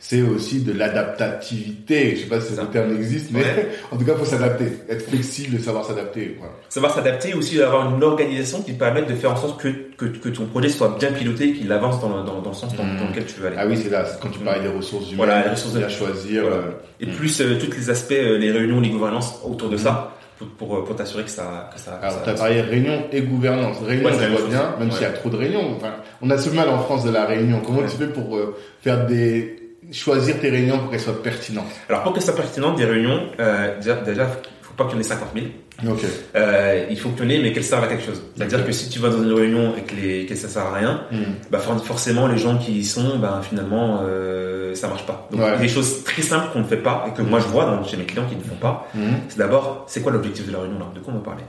c'est 0.00 0.20
aussi 0.22 0.60
de 0.62 0.72
l'adaptativité. 0.72 2.14
Je 2.16 2.20
sais 2.22 2.26
pas 2.26 2.40
si 2.40 2.54
ce 2.54 2.60
terme 2.62 2.94
existe, 2.96 3.30
mais 3.32 3.40
Ouais. 3.40 3.68
en 3.92 3.96
tout 3.96 4.04
cas, 4.04 4.14
faut 4.14 4.24
s'adapter, 4.24 4.66
être 4.88 5.08
flexible, 5.08 5.58
savoir 5.60 5.84
s'adapter. 5.86 6.36
Voilà. 6.38 6.52
savoir 6.68 6.94
s'adapter 6.94 7.34
aussi 7.34 7.60
avoir 7.62 7.94
une 7.94 8.02
organisation 8.02 8.62
qui 8.62 8.74
te 8.74 8.78
permette 8.78 9.08
de 9.08 9.14
faire 9.14 9.32
en 9.32 9.36
sorte 9.36 9.60
que, 9.60 9.68
que, 9.96 10.04
que 10.06 10.28
ton 10.28 10.46
projet 10.46 10.68
soit 10.68 10.96
bien 10.98 11.12
piloté 11.12 11.48
et 11.48 11.52
qu'il 11.54 11.70
avance 11.72 12.00
dans, 12.00 12.08
le- 12.08 12.24
dans, 12.24 12.40
dans 12.40 12.50
le 12.50 12.56
sens 12.56 12.74
dans, 12.76 12.84
dans 12.84 13.08
lequel 13.08 13.24
tu 13.26 13.40
veux 13.40 13.46
aller. 13.46 13.56
Ah 13.58 13.66
oui, 13.66 13.76
c'est 13.82 13.90
là, 13.90 14.04
quand 14.20 14.28
tu 14.28 14.38
parlais 14.40 14.60
des 14.62 14.68
ressources 14.68 15.06
humaines, 15.06 15.16
Voilà, 15.16 15.44
les 15.44 15.50
ressources 15.50 15.76
à 15.76 15.88
choisir. 15.88 16.44
Voilà. 16.48 16.62
euh, 16.64 16.70
Et 17.00 17.06
plus 17.06 17.40
euh, 17.40 17.58
tous 17.58 17.70
les 17.76 17.90
aspects, 17.90 18.12
euh, 18.12 18.38
les 18.38 18.50
réunions, 18.50 18.80
les 18.80 18.90
gouvernances 18.90 19.40
autour 19.44 19.68
de 19.68 19.76
ça, 19.76 20.14
pour, 20.38 20.48
pour, 20.48 20.84
pour 20.84 20.96
t'assurer 20.96 21.24
que 21.24 21.30
ça, 21.30 21.70
que 21.74 21.80
ça, 21.80 21.92
Alors, 22.02 22.12
ça 22.18 22.20
tu 22.24 22.30
as 22.30 22.34
parlé 22.34 22.60
réunion 22.60 23.04
et 23.12 23.20
gouvernance. 23.22 23.76
Réunion, 23.84 24.08
Ouais, 24.08 24.12
on 24.14 24.36
voit 24.38 24.48
bien, 24.48 24.74
même 24.78 24.88
Ouais. 24.88 24.94
s'il 24.94 25.02
y 25.02 25.06
a 25.06 25.10
trop 25.10 25.28
de 25.30 25.36
réunions. 25.36 25.74
Enfin, 25.76 25.94
on 26.22 26.30
a 26.30 26.38
ce 26.38 26.50
mal 26.50 26.68
en 26.68 26.78
France 26.78 27.04
de 27.04 27.10
la 27.10 27.24
réunion. 27.26 27.60
Comment 27.64 27.80
Ouais. 27.80 27.86
tu 27.88 27.96
fais 27.96 28.06
pour 28.08 28.36
euh, 28.36 28.56
faire 28.82 29.06
des 29.06 29.56
choisir 29.90 30.38
tes 30.38 30.50
réunions 30.50 30.78
pour 30.78 30.90
qu'elles 30.90 31.00
soient 31.00 31.22
pertinentes? 31.22 31.64
Alors 31.88 32.02
pour 32.02 32.12
que 32.12 32.20
ça 32.20 32.26
soit 32.26 32.36
pertinent, 32.36 32.74
des 32.74 32.84
réunions, 32.84 33.22
euh, 33.40 33.76
déjà, 33.78 33.94
déjà, 33.96 34.26
faut 34.68 34.74
pas 34.76 34.84
qu'il 34.84 34.94
y 34.94 34.96
en 34.98 35.00
ait 35.00 35.04
50 35.04 35.28
000. 35.34 35.46
Ok. 35.92 36.00
Euh, 36.36 36.86
il 36.90 36.98
faut 36.98 37.08
qu'il 37.10 37.24
y 37.24 37.26
en 37.26 37.30
ait, 37.30 37.42
mais 37.42 37.52
qu'elles 37.52 37.64
servent 37.64 37.84
à 37.84 37.86
quelque 37.86 38.04
chose. 38.04 38.20
C'est-à-dire 38.36 38.64
que 38.66 38.72
si 38.72 38.88
tu 38.90 38.98
vas 38.98 39.08
dans 39.10 39.22
une 39.22 39.32
réunion 39.32 39.74
et 39.76 39.82
que, 39.82 39.94
les, 39.94 40.26
que 40.26 40.34
ça 40.34 40.48
sert 40.48 40.62
à 40.66 40.74
rien, 40.74 41.02
Mhm. 41.12 41.24
bah 41.50 41.58
for- 41.58 41.82
forcément 41.84 42.26
les 42.26 42.38
gens 42.38 42.58
qui 42.58 42.72
y 42.78 42.84
sont, 42.84 43.18
bah 43.18 43.40
finalement 43.42 44.00
euh, 44.02 44.74
ça 44.74 44.88
marche 44.88 45.06
pas. 45.06 45.28
Donc 45.30 45.40
Ouais. 45.40 45.58
des 45.58 45.68
choses 45.68 46.04
très 46.04 46.22
simples 46.22 46.48
qu'on 46.52 46.60
ne 46.60 46.64
fait 46.64 46.76
pas 46.78 47.06
et 47.08 47.12
que 47.16 47.22
moi 47.22 47.40
je 47.40 47.46
vois 47.46 47.64
dans, 47.64 47.82
chez 47.84 47.96
mes 47.96 48.04
clients 48.04 48.26
qui 48.28 48.36
ne 48.36 48.42
font 48.42 48.56
pas, 48.60 48.86
Mhm. 48.94 49.02
c'est 49.28 49.38
d'abord 49.38 49.84
c'est 49.88 50.02
quoi 50.02 50.12
l'objectif 50.12 50.46
de 50.46 50.52
la 50.52 50.60
réunion 50.60 50.78
là? 50.80 50.86
De 50.94 51.00
quoi 51.00 51.14
on 51.14 51.18
va 51.18 51.22
parler? 51.24 51.44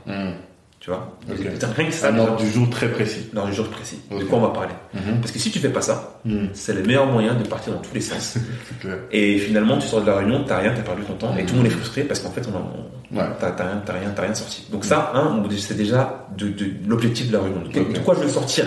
Tu 0.79 0.89
vois 0.91 1.17
Ok. 1.29 1.37
Rien 1.75 1.85
que 1.87 1.91
ça, 1.93 2.07
Un 2.09 2.19
ordre 2.19 2.37
du 2.37 2.49
jour 2.49 2.69
très 2.69 2.89
précis. 2.89 3.27
dans 3.33 3.45
les 3.45 3.51
jours 3.53 3.67
précis. 3.67 3.99
De 4.09 4.23
quoi 4.23 4.37
on 4.37 4.41
va 4.41 4.49
parler 4.49 4.73
Mhm. 4.93 5.19
Parce 5.19 5.31
que 5.33 5.37
si 5.39 5.51
tu 5.51 5.59
fais 5.59 5.69
pas 5.69 5.81
ça, 5.81 6.21
Mhm. 6.23 6.49
c'est 6.53 6.73
le 6.73 6.83
meilleur 6.83 7.05
moyen 7.05 7.33
de 7.35 7.43
partir 7.43 7.73
dans 7.73 7.79
tous 7.79 7.93
les 7.93 7.99
sens. 8.01 8.37
Clair. 8.79 8.97
Et 9.11 9.37
finalement, 9.39 9.77
tu 9.77 9.87
sors 9.87 9.99
de 10.01 10.07
la 10.07 10.15
réunion, 10.17 10.45
t'as 10.47 10.59
rien, 10.59 10.73
t'as 10.73 10.81
perdu 10.81 11.03
ton 11.03 11.13
temps, 11.15 11.35
et 11.37 11.45
tout 11.45 11.51
le 11.53 11.57
monde 11.59 11.67
est 11.67 11.71
frustré 11.71 12.03
parce 12.03 12.21
qu'en 12.21 12.31
fait, 12.31 12.43
on 12.47 13.15
Ouais. 13.17 13.23
t'as 13.39 13.47
rien, 13.49 13.81
t'as 13.85 13.93
rien, 13.93 14.09
t'as 14.15 14.21
rien 14.21 14.33
sorti. 14.35 14.67
Donc 14.71 14.85
ça, 14.85 15.11
hein, 15.15 15.43
c'est 15.57 15.75
déjà 15.75 16.27
de, 16.37 16.47
de 16.47 16.65
l'objectif 16.87 17.27
de 17.27 17.33
la 17.33 17.41
réunion. 17.43 17.61
De, 17.63 17.99
quoi 17.99 18.15
je 18.15 18.21
veux 18.21 18.29
sortir 18.29 18.65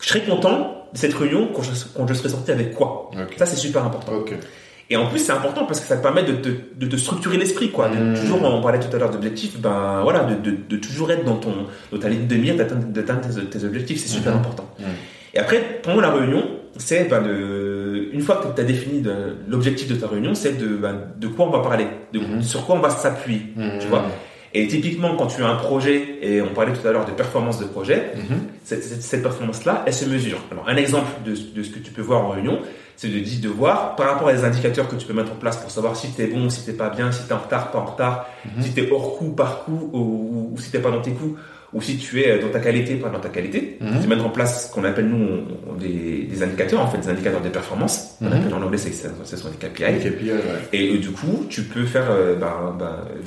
Je 0.00 0.08
serais 0.08 0.22
content 0.24 0.86
de 0.92 0.98
cette 0.98 1.14
réunion 1.14 1.50
quand 1.54 1.62
je, 1.62 1.70
quand 1.96 2.06
je 2.06 2.14
serai 2.14 2.28
sorti 2.28 2.52
avec 2.52 2.72
quoi. 2.74 3.10
Ça, 3.36 3.46
c'est 3.46 3.56
super 3.56 3.84
important. 3.84 4.12
Et 4.88 4.96
en 4.96 5.06
plus, 5.06 5.18
c'est 5.18 5.32
important 5.32 5.64
parce 5.66 5.80
que 5.80 5.86
ça 5.86 5.96
te 5.96 6.02
permet 6.02 6.22
de 6.22 6.32
te 6.32 6.48
de, 6.76 6.86
te 6.86 6.96
structurer 6.96 7.36
l'esprit, 7.38 7.70
quoi. 7.70 7.88
De 7.88 7.96
Mm. 7.96 8.14
toujours, 8.20 8.42
on 8.44 8.60
parlait 8.62 8.78
tout 8.78 8.94
à 8.94 8.98
l'heure 8.98 9.10
d'objectifs, 9.10 9.58
ben 9.58 10.00
voilà, 10.02 10.20
de, 10.24 10.34
de, 10.50 10.56
de 10.68 10.76
toujours 10.76 11.10
être 11.10 11.24
dans 11.24 11.36
ton, 11.36 11.54
dans 11.90 11.98
ta 11.98 12.08
ligne 12.08 12.26
de 12.28 12.36
mire, 12.36 12.56
d'atteindre 12.56 12.86
d'atteindre 12.86 13.20
tes, 13.22 13.58
tes 13.58 13.64
objectifs, 13.64 13.98
c'est 14.00 14.08
super 14.08 14.32
Mhm. 14.32 14.38
important. 14.38 14.68
Mhm. 14.78 14.86
Et 15.34 15.38
après, 15.38 15.80
pour 15.82 15.92
moi, 15.94 16.02
la 16.02 16.12
réunion, 16.12 16.44
c'est 16.78 17.08
ben, 17.10 17.20
de, 17.22 18.08
une 18.12 18.20
fois 18.20 18.36
que 18.36 18.54
tu 18.54 18.60
as 18.60 18.64
défini 18.64 19.02
l'objectif 19.48 19.88
de 19.88 19.96
ta 19.96 20.06
réunion, 20.06 20.34
c'est 20.34 20.56
de, 20.56 20.68
ben, 20.76 20.96
de 21.18 21.26
quoi 21.26 21.46
on 21.46 21.50
va 21.50 21.60
parler, 21.60 21.86
de, 22.12 22.20
Mhm. 22.20 22.42
sur 22.42 22.64
quoi 22.64 22.76
on 22.76 22.80
va 22.80 22.90
s'appuyer, 22.90 23.42
Mhm. 23.56 23.78
tu 23.80 23.88
vois. 23.88 24.04
Et 24.54 24.68
typiquement, 24.68 25.16
quand 25.16 25.26
tu 25.26 25.42
as 25.42 25.48
un 25.48 25.56
projet, 25.56 26.18
et 26.22 26.40
on 26.40 26.54
parlait 26.54 26.72
tout 26.72 26.86
à 26.86 26.92
l'heure 26.92 27.04
de 27.04 27.10
performance 27.10 27.58
de 27.58 27.64
projet, 27.66 28.12
cette, 28.64 28.82
cette- 28.84 29.02
cette 29.02 29.22
performance-là, 29.22 29.82
elle 29.86 29.92
se 29.92 30.06
mesure. 30.08 30.38
Alors, 30.52 30.66
un 30.68 30.76
exemple 30.76 31.08
de, 31.26 31.32
de 31.32 31.62
ce 31.62 31.70
que 31.70 31.78
tu 31.80 31.90
peux 31.90 32.00
voir 32.02 32.24
en 32.24 32.28
réunion, 32.30 32.60
c'est 32.96 33.08
de, 33.08 33.18
dire- 33.20 33.40
de 33.42 33.48
voir 33.48 33.94
par 33.96 34.08
rapport 34.12 34.28
à 34.28 34.32
des 34.32 34.44
indicateurs 34.44 34.88
que 34.88 34.96
tu 34.96 35.06
peux 35.06 35.12
mettre 35.14 35.32
en 35.32 35.36
place 35.36 35.56
pour 35.58 35.70
savoir 35.70 35.96
si 35.96 36.10
tu 36.12 36.22
es 36.22 36.26
bon, 36.26 36.48
si 36.50 36.64
tu 36.64 36.72
pas 36.72 36.88
bien, 36.90 37.12
si 37.12 37.24
tu 37.24 37.30
es 37.30 37.32
en 37.34 37.38
retard, 37.38 37.70
pas 37.70 37.78
en 37.78 37.84
retard, 37.86 38.26
Mhm. 38.56 38.62
si 38.62 38.72
tu 38.72 38.80
es 38.82 38.90
hors 38.90 39.16
coup, 39.18 39.30
par 39.30 39.64
coup, 39.64 39.90
ou, 39.92 39.98
ou- 39.98 40.50
ou 40.54 40.58
si 40.58 40.70
tu 40.70 40.78
pas 40.78 40.90
dans 40.90 41.02
tes 41.02 41.10
coups, 41.12 41.38
ou 41.72 41.82
si 41.82 41.98
tu 41.98 42.22
es 42.22 42.38
dans 42.38 42.48
ta 42.48 42.60
qualité, 42.60 42.94
pas 42.94 43.08
dans 43.10 43.18
ta 43.20 43.28
qualité. 43.28 43.76
Mhm. 43.80 43.98
C'est 44.00 44.06
mettre 44.06 44.24
en 44.24 44.30
place 44.30 44.68
ce 44.68 44.72
qu'on 44.74 44.84
appelle, 44.84 45.08
nous, 45.08 45.42
des, 45.78 46.22
des 46.30 46.42
indicateurs, 46.42 46.80
en 46.80 46.86
fait, 46.86 46.98
des 46.98 47.08
indicateurs 47.08 47.42
de 47.42 47.48
performance. 47.50 48.16
On 48.22 48.26
Mhm. 48.26 48.32
appelle 48.32 48.54
en 48.54 48.62
anglais, 48.62 48.78
c'est 48.78 48.92
ce 48.92 49.36
sont 49.36 49.48
des 49.50 49.56
KPI. 49.56 50.10
Puis, 50.16 50.30
euh, 50.30 50.36
ouais. 50.36 50.40
Et 50.72 50.94
euh, 50.94 50.98
du 50.98 51.10
coup, 51.10 51.44
tu 51.50 51.62
peux 51.64 51.84
faire, 51.84 52.06
euh, 52.10 52.34
ben, 52.36 52.76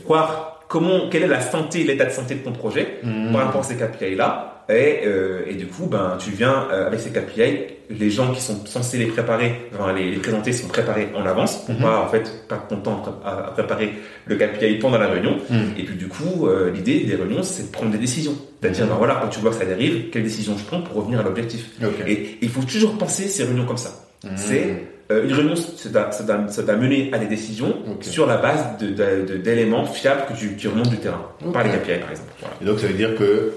voir 0.07 0.58
comment, 0.69 1.09
quelle 1.09 1.23
est 1.23 1.27
la 1.27 1.41
santé, 1.41 1.83
l'état 1.83 2.05
de 2.05 2.11
santé 2.11 2.35
de 2.35 2.39
ton 2.39 2.53
projet 2.53 2.99
Mhm. 3.03 3.33
par 3.33 3.45
rapport 3.47 3.61
à 3.61 3.63
ces 3.65 3.75
KPI 3.75 4.15
là. 4.15 4.55
Et, 4.69 5.01
euh, 5.07 5.41
et 5.47 5.55
du 5.55 5.65
coup, 5.65 5.87
ben, 5.87 6.15
tu 6.19 6.29
viens 6.29 6.67
euh, 6.71 6.85
avec 6.85 6.99
ces 6.99 7.09
KPI, 7.09 7.73
les 7.89 8.09
gens 8.11 8.31
qui 8.31 8.39
sont 8.39 8.63
censés 8.67 8.99
les 8.99 9.07
préparer, 9.07 9.67
enfin, 9.73 9.93
les, 9.93 10.11
les 10.11 10.17
présenter 10.17 10.53
sont 10.53 10.67
préparés 10.67 11.09
en 11.15 11.25
avance 11.25 11.65
pour 11.65 11.73
Mhm. 11.73 11.81
pas 11.81 11.99
en 12.01 12.07
fait 12.07 12.45
perdre 12.47 12.67
ton 12.69 12.77
temps 12.77 13.03
à, 13.25 13.31
pré- 13.31 13.31
à 13.47 13.51
préparer 13.51 13.93
le 14.27 14.35
KPI 14.35 14.75
pendant 14.77 14.99
la 14.99 15.07
réunion. 15.07 15.37
Mhm. 15.49 15.73
Et 15.75 15.83
puis 15.83 15.95
du 15.95 16.07
coup, 16.07 16.45
euh, 16.45 16.69
l'idée 16.71 16.99
des 16.99 17.15
réunions, 17.15 17.41
c'est 17.41 17.63
de 17.63 17.71
prendre 17.71 17.91
des 17.91 17.97
décisions. 17.97 18.35
C'est-à-dire, 18.61 18.83
Mhm. 18.85 18.91
ben 18.91 18.97
voilà, 18.97 19.15
quand 19.23 19.29
tu 19.29 19.39
vois 19.39 19.49
que 19.49 19.57
ça 19.57 19.65
dérive, 19.65 20.11
quelle 20.11 20.21
décision 20.23 20.55
je 20.55 20.63
prends 20.65 20.81
pour 20.81 20.97
revenir 20.97 21.19
à 21.19 21.23
l'objectif. 21.23 21.65
Et 22.07 22.37
il 22.43 22.49
faut 22.49 22.61
toujours 22.61 22.95
penser 22.95 23.27
ces 23.27 23.45
réunions 23.45 23.65
comme 23.65 23.77
ça. 23.77 23.89
Mhm. 24.23 24.31
C'est 24.35 24.83
euh, 25.11 25.23
une 25.25 25.33
réunion, 25.33 25.55
ça 25.55 25.89
doit 25.89 26.75
mener 26.75 27.09
à 27.13 27.17
des 27.17 27.25
décisions 27.27 27.75
sur 28.01 28.27
la 28.27 28.37
base 28.37 28.77
de- 28.79 28.87
de- 28.89 29.25
de- 29.27 29.37
d'éléments 29.37 29.85
fiables 29.85 30.23
que 30.29 30.33
tu, 30.39 30.55
qui 30.55 30.67
remontent 30.67 30.89
du 30.89 30.97
terrain, 30.97 31.25
par 31.51 31.63
les. 31.63 31.69
KPI 31.71 31.99
par 31.99 32.11
exemple. 32.11 32.31
Voilà. 32.39 32.55
Et 32.61 32.65
donc 32.65 32.79
ça 32.79 32.87
veut 32.87 32.93
dire 32.93 33.15
que 33.15 33.53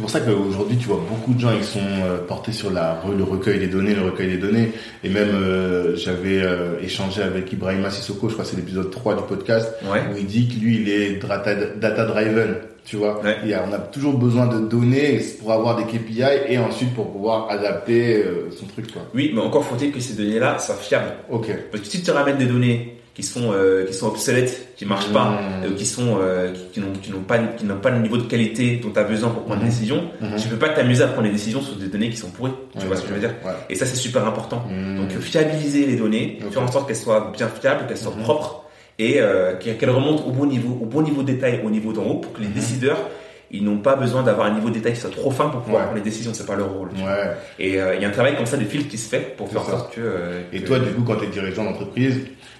c'est 0.00 0.02
pour 0.02 0.10
ça 0.10 0.20
qu'aujourd'hui 0.20 0.78
tu 0.78 0.86
vois 0.88 1.02
beaucoup 1.06 1.34
de 1.34 1.40
gens 1.40 1.50
ils 1.54 1.62
sont 1.62 1.78
euh, 1.78 2.16
portés 2.26 2.52
sur 2.52 2.70
la 2.70 3.02
le 3.14 3.22
recueil 3.22 3.58
des 3.58 3.66
données, 3.66 3.94
le 3.94 4.00
recueil 4.00 4.28
des 4.30 4.38
données. 4.38 4.72
Et 5.04 5.10
même 5.10 5.28
euh, 5.34 5.94
j'avais 5.94 6.40
euh, 6.40 6.80
échangé 6.80 7.20
avec 7.20 7.52
Ibrahima 7.52 7.90
Sissoko, 7.90 8.28
je 8.30 8.32
crois 8.32 8.46
que 8.46 8.50
c'est 8.50 8.56
l'épisode 8.56 8.90
3 8.90 9.16
du 9.16 9.22
podcast, 9.24 9.70
Ouais. 9.92 10.00
où 10.10 10.16
il 10.16 10.24
dit 10.24 10.48
que 10.48 10.54
lui 10.54 10.76
il 10.80 10.88
est 10.88 11.16
data, 11.22 11.54
data 11.54 12.06
driven. 12.06 12.54
Tu 12.86 12.96
vois, 12.96 13.20
Ouais. 13.22 13.36
On 13.68 13.72
a 13.74 13.78
toujours 13.78 14.14
besoin 14.16 14.46
de 14.46 14.60
données 14.66 15.20
pour 15.38 15.52
avoir 15.52 15.76
des 15.76 15.84
KPI 15.84 16.22
et 16.48 16.56
ensuite 16.56 16.94
pour 16.94 17.12
pouvoir 17.12 17.50
adapter 17.50 18.24
son 18.58 18.64
truc 18.64 18.90
quoi. 18.90 19.02
Oui, 19.14 19.32
mais 19.34 19.42
encore 19.42 19.66
faut-il 19.66 19.92
que 19.92 20.00
ces 20.00 20.14
données-là 20.14 20.58
soient 20.58 20.76
fiables. 20.76 21.12
Ok. 21.30 21.48
Parce 21.70 21.82
que 21.84 21.90
si 21.90 22.02
tu 22.02 22.10
ramènes 22.10 22.38
des 22.38 22.46
données 22.46 22.99
qui 23.20 23.26
sont 23.26 23.52
euh, 23.52 23.84
qui 23.86 23.94
sont 23.94 24.06
obsolètes, 24.08 24.74
qui 24.76 24.86
marchent 24.86 25.12
pas, 25.12 25.30
Mmh. 25.30 25.64
euh, 25.64 25.74
qui 25.76 25.86
sont 25.86 26.18
euh, 26.20 26.52
qui, 26.72 26.80
qui 27.02 27.10
n'ont 27.12 27.20
pas 27.20 27.38
qui 27.38 27.64
n'ont 27.66 27.76
pas 27.76 27.90
le 27.90 27.98
niveau 28.00 28.16
de 28.16 28.22
qualité 28.22 28.76
dont 28.82 28.90
tu 28.90 28.98
as 28.98 29.04
besoin 29.04 29.28
pour 29.30 29.42
prendre 29.44 29.60
Mhm. 29.60 29.66
une 29.66 29.70
décision, 29.72 30.10
Mhm. 30.20 30.36
tu 30.40 30.48
peux 30.48 30.56
pas 30.56 30.70
t'amuser 30.70 31.02
à 31.02 31.08
prendre 31.08 31.26
des 31.26 31.32
décisions 31.32 31.60
sur 31.60 31.76
des 31.76 31.88
données 31.88 32.10
qui 32.10 32.16
sont 32.16 32.30
pourries. 32.30 32.52
Tu 32.78 32.86
vois 32.86 32.96
ce 32.96 33.02
que 33.02 33.08
je 33.08 33.14
veux 33.14 33.20
dire 33.20 33.34
Ouais. 33.44 33.52
Et 33.68 33.74
ça 33.74 33.84
c'est 33.86 33.96
super 33.96 34.26
important. 34.26 34.64
Mmh. 34.68 34.96
Donc 34.96 35.10
fiabiliser 35.20 35.86
les 35.86 35.96
données, 35.96 36.38
faire 36.50 36.62
en 36.62 36.70
sorte 36.72 36.86
qu'elles 36.86 36.96
soient 36.96 37.32
bien 37.36 37.48
fiables, 37.48 37.86
qu'elles 37.86 37.98
soient 37.98 38.14
Mhm. 38.16 38.22
propres 38.22 38.64
et 38.98 39.20
euh, 39.20 39.54
qu'elles 39.56 39.90
remontent 39.90 40.24
au 40.26 40.30
bon 40.32 40.46
niveau, 40.46 40.78
au 40.82 40.86
bon 40.86 41.02
niveau 41.02 41.22
de 41.22 41.28
détail, 41.32 41.60
au 41.64 41.70
niveau 41.70 41.92
d'en 41.92 42.04
haut, 42.04 42.14
pour 42.16 42.32
que 42.32 42.40
les 42.40 42.48
Mhm. 42.48 42.54
décideurs 42.54 42.98
ils 43.52 43.64
n'ont 43.64 43.78
pas 43.78 43.96
besoin 43.96 44.22
d'avoir 44.22 44.46
un 44.46 44.54
niveau 44.54 44.68
de 44.68 44.74
détail 44.74 44.92
qui 44.92 45.00
soit 45.00 45.10
trop 45.10 45.32
fin 45.32 45.48
pour 45.48 45.62
pouvoir 45.62 45.80
Ouais. 45.80 45.86
prendre 45.88 45.96
les 46.04 46.08
décisions, 46.08 46.30
c'est 46.32 46.46
pas 46.46 46.54
leur 46.54 46.70
rôle. 46.72 46.90
Ouais. 46.90 47.32
Et 47.58 47.70
il 47.70 47.74
y 48.00 48.04
a 48.04 48.06
un 48.06 48.12
travail 48.12 48.36
comme 48.36 48.46
ça 48.46 48.56
de 48.56 48.62
filtre 48.64 48.88
qui 48.88 48.96
se 48.96 49.08
fait 49.08 49.34
pour 49.36 49.48
faire 49.50 49.62
en 49.62 49.70
sorte 49.70 49.92
que. 49.92 50.00
Et 50.52 50.60
toi, 50.62 50.78
du 50.78 50.90
coup, 50.92 51.02
quand 51.02 51.16
tu 51.16 51.24
es 51.24 51.28
dirigeant 51.28 51.64
d'entreprise, 51.64 52.14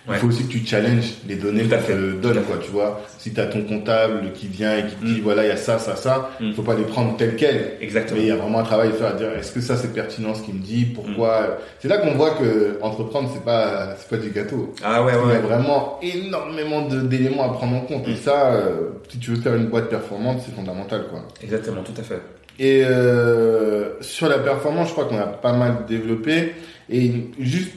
Ouais. 0.09 0.17
il 0.17 0.19
faut 0.21 0.29
aussi 0.29 0.45
que 0.47 0.53
tu 0.53 0.65
challenges 0.67 1.13
les 1.29 1.37
données 1.37 1.65
Tout 1.65 1.75
à 1.75 1.77
qu'on 1.77 1.83
fait. 1.85 1.93
te 1.93 2.11
Tout 2.13 2.17
donne, 2.21 2.39
à 2.39 2.41
quoi, 2.41 2.57
tu 2.57 2.71
vois. 2.71 3.01
Si 3.19 3.35
tu 3.35 3.41
as 3.41 3.47
ton 3.47 3.63
comptable 3.65 4.33
qui 4.33 4.47
vient 4.47 4.79
et 4.79 4.87
qui 4.87 4.95
te 4.97 5.05
dit, 5.05 5.21
Mm. 5.21 5.25
voilà, 5.25 5.45
il 5.45 5.49
y 5.49 5.53
a 5.53 5.57
ça, 5.59 5.79
ça, 5.79 5.95
ça, 5.95 6.31
il 6.41 6.49
Mm. 6.51 6.55
faut 6.55 6.63
pas 6.63 6.75
les 6.75 6.85
prendre 6.85 7.17
tel 7.19 7.37
quel. 7.37 7.73
Exactement. 7.83 8.19
Mais 8.19 8.25
il 8.25 8.29
y 8.29 8.33
a 8.33 8.37
vraiment 8.37 8.61
un 8.61 8.65
travail 8.65 8.89
à 8.89 8.93
faire, 8.93 9.09
à 9.09 9.13
dire, 9.13 9.29
est-ce 9.39 9.53
que 9.53 9.61
ça 9.61 9.77
c'est 9.77 9.93
pertinent 9.93 10.35
ce 10.35 10.43
qu'il 10.43 10.55
me 10.55 10.61
dit, 10.63 10.87
pourquoi? 10.87 11.59
C'est 11.81 11.89
là 11.89 11.99
qu'on 11.99 12.15
voit 12.15 12.31
que 12.31 12.79
entreprendre, 12.81 13.31
c'est 13.35 13.45
pas, 13.45 13.95
c'est 13.99 14.09
pas 14.09 14.17
du 14.17 14.31
gâteau. 14.31 14.73
Ah 14.83 15.05
ouais, 15.05 15.13
Il 15.13 15.17
y 15.17 15.19
a 15.19 15.27
ouais. 15.35 15.39
vraiment 15.41 15.99
énormément 16.03 16.83
d'éléments 16.83 17.45
à 17.51 17.53
prendre 17.53 17.77
en 17.77 17.81
compte. 17.81 18.09
Et 18.09 18.13
Mm. 18.13 18.17
ça, 18.17 18.53
euh, 18.55 18.89
si 19.11 19.19
tu 19.19 19.33
veux 19.33 19.41
faire 19.41 19.55
une 19.55 19.67
boîte 19.67 19.91
performante, 19.91 20.41
c'est 20.47 20.55
fondamental, 20.55 21.05
quoi. 21.11 21.21
Exactement, 21.43 21.83
tout 21.83 21.93
à 21.99 22.03
fait. 22.03 22.21
Et 22.59 22.83
euh, 22.85 24.01
sur 24.01 24.29
la 24.29 24.39
performance, 24.39 24.89
je 24.89 24.93
crois 24.93 25.05
qu'on 25.07 25.19
a 25.19 25.27
pas 25.27 25.53
mal 25.53 25.85
développé. 25.88 26.55
Et 26.90 27.13
juste 27.38 27.71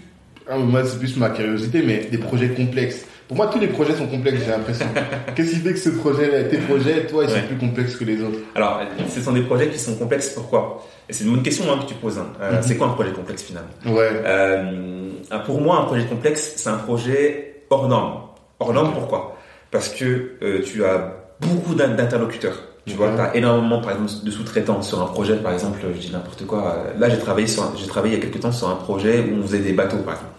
ah, 0.49 0.57
moi 0.57 0.83
c'est 0.85 0.99
plus 0.99 1.15
ma 1.17 1.29
curiosité, 1.29 1.81
mais 1.85 2.05
des 2.11 2.17
projets 2.17 2.49
complexes. 2.49 3.05
Pour 3.27 3.37
moi, 3.37 3.47
tous 3.47 3.59
les 3.59 3.67
projets 3.67 3.95
sont 3.95 4.05
complexes, 4.07 4.41
j'ai 4.45 4.51
l'impression. 4.51 4.85
Qu'est-ce 5.35 5.51
qui 5.51 5.55
fait 5.55 5.71
que 5.71 5.79
ce 5.79 5.89
projet, 5.89 6.47
tes 6.49 6.57
projets, 6.57 7.05
toi, 7.07 7.23
ils 7.23 7.29
sont 7.29 7.47
plus 7.47 7.55
complexes 7.57 7.95
que 7.95 8.03
les 8.03 8.21
autres? 8.21 8.37
Alors, 8.53 8.81
ce 9.07 9.21
sont 9.21 9.31
des 9.31 9.41
projets 9.41 9.69
qui 9.69 9.79
sont 9.79 9.95
complexes. 9.95 10.29
Pourquoi? 10.29 10.85
Et 11.09 11.13
c'est 11.13 11.23
une 11.23 11.31
bonne 11.31 11.41
question 11.43 11.63
hein, 11.71 11.79
que 11.81 11.87
tu 11.87 11.95
poses. 11.95 12.17
hein. 12.19 12.27
Euh, 12.41 12.51
Mhm. 12.57 12.61
C'est 12.61 12.75
quoi 12.77 12.87
un 12.87 12.91
projet 12.93 13.11
complexe 13.11 13.43
finalement? 13.43 13.69
Ouais. 13.85 14.09
Euh, 14.25 15.09
Pour 15.45 15.61
moi, 15.61 15.79
un 15.79 15.85
projet 15.85 16.05
complexe, 16.05 16.53
c'est 16.57 16.69
un 16.69 16.77
projet 16.77 17.63
hors 17.69 17.87
norme. 17.87 18.23
Hors 18.59 18.73
norme, 18.73 18.93
pourquoi? 18.93 19.37
Parce 19.71 19.89
que 19.89 20.33
euh, 20.43 20.61
tu 20.63 20.83
as 20.85 21.15
beaucoup 21.39 21.73
d'in- 21.75 21.95
d'interlocuteurs. 21.95 22.61
Tu 22.85 22.95
vois, 22.95 23.11
Mhm. 23.11 23.15
tu 23.15 23.21
as 23.21 23.35
énormément, 23.37 23.79
par 23.81 23.91
exemple, 23.91 24.11
de 24.25 24.31
sous-traitants 24.31 24.81
sur 24.81 25.01
un 25.01 25.05
projet. 25.05 25.37
Par 25.37 25.53
exemple, 25.53 25.79
je 25.95 25.99
dis 25.99 26.11
n'importe 26.11 26.45
quoi. 26.45 26.75
euh, 26.77 26.99
Là, 26.99 27.09
j'ai 27.09 27.17
travaillé 27.19 27.47
sur, 27.47 27.71
j'ai 27.77 27.87
travaillé 27.87 28.15
il 28.15 28.19
y 28.19 28.21
a 28.21 28.25
quelques 28.25 28.41
temps 28.41 28.51
sur 28.51 28.69
un 28.69 28.75
projet 28.75 29.21
où 29.21 29.39
on 29.39 29.43
faisait 29.43 29.59
des 29.59 29.71
bateaux, 29.73 29.97
par 29.99 30.15
exemple. 30.15 30.33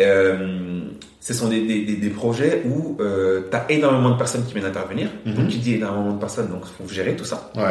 Euh, 0.00 0.80
ce 1.20 1.34
sont 1.34 1.48
des, 1.48 1.62
des, 1.66 1.84
des, 1.84 1.96
des 1.96 2.10
projets 2.10 2.62
où 2.66 2.96
tu 2.98 3.56
as 3.56 3.64
énormément 3.70 4.10
de 4.10 4.18
personnes 4.18 4.44
qui 4.44 4.52
viennent 4.54 4.66
intervenir. 4.66 5.08
Mhm. 5.24 5.34
Donc, 5.34 5.48
qui 5.48 5.58
dit 5.58 5.74
énormément 5.74 6.12
de 6.12 6.20
personnes, 6.20 6.48
donc 6.48 6.62
il 6.64 6.84
faut 6.84 6.92
gérer 6.92 7.16
tout 7.16 7.24
ça. 7.24 7.50
Ouais. 7.56 7.62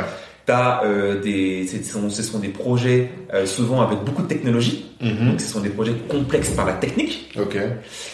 T'as 0.45 0.83
euh, 0.83 1.21
des, 1.21 1.65
ce 1.67 1.81
sont, 1.89 2.09
ce 2.09 2.21
sont 2.21 2.39
des 2.39 2.49
projets 2.49 3.11
euh, 3.33 3.45
souvent 3.45 3.81
avec 3.81 3.99
beaucoup 4.03 4.23
de 4.23 4.27
technologie. 4.27 4.91
Mhm. 5.01 5.29
Donc 5.29 5.41
ce 5.41 5.47
sont 5.47 5.61
des 5.61 5.69
projets 5.69 5.93
complexes 6.09 6.49
par 6.49 6.65
la 6.65 6.73
technique. 6.73 7.33
Ok. 7.39 7.57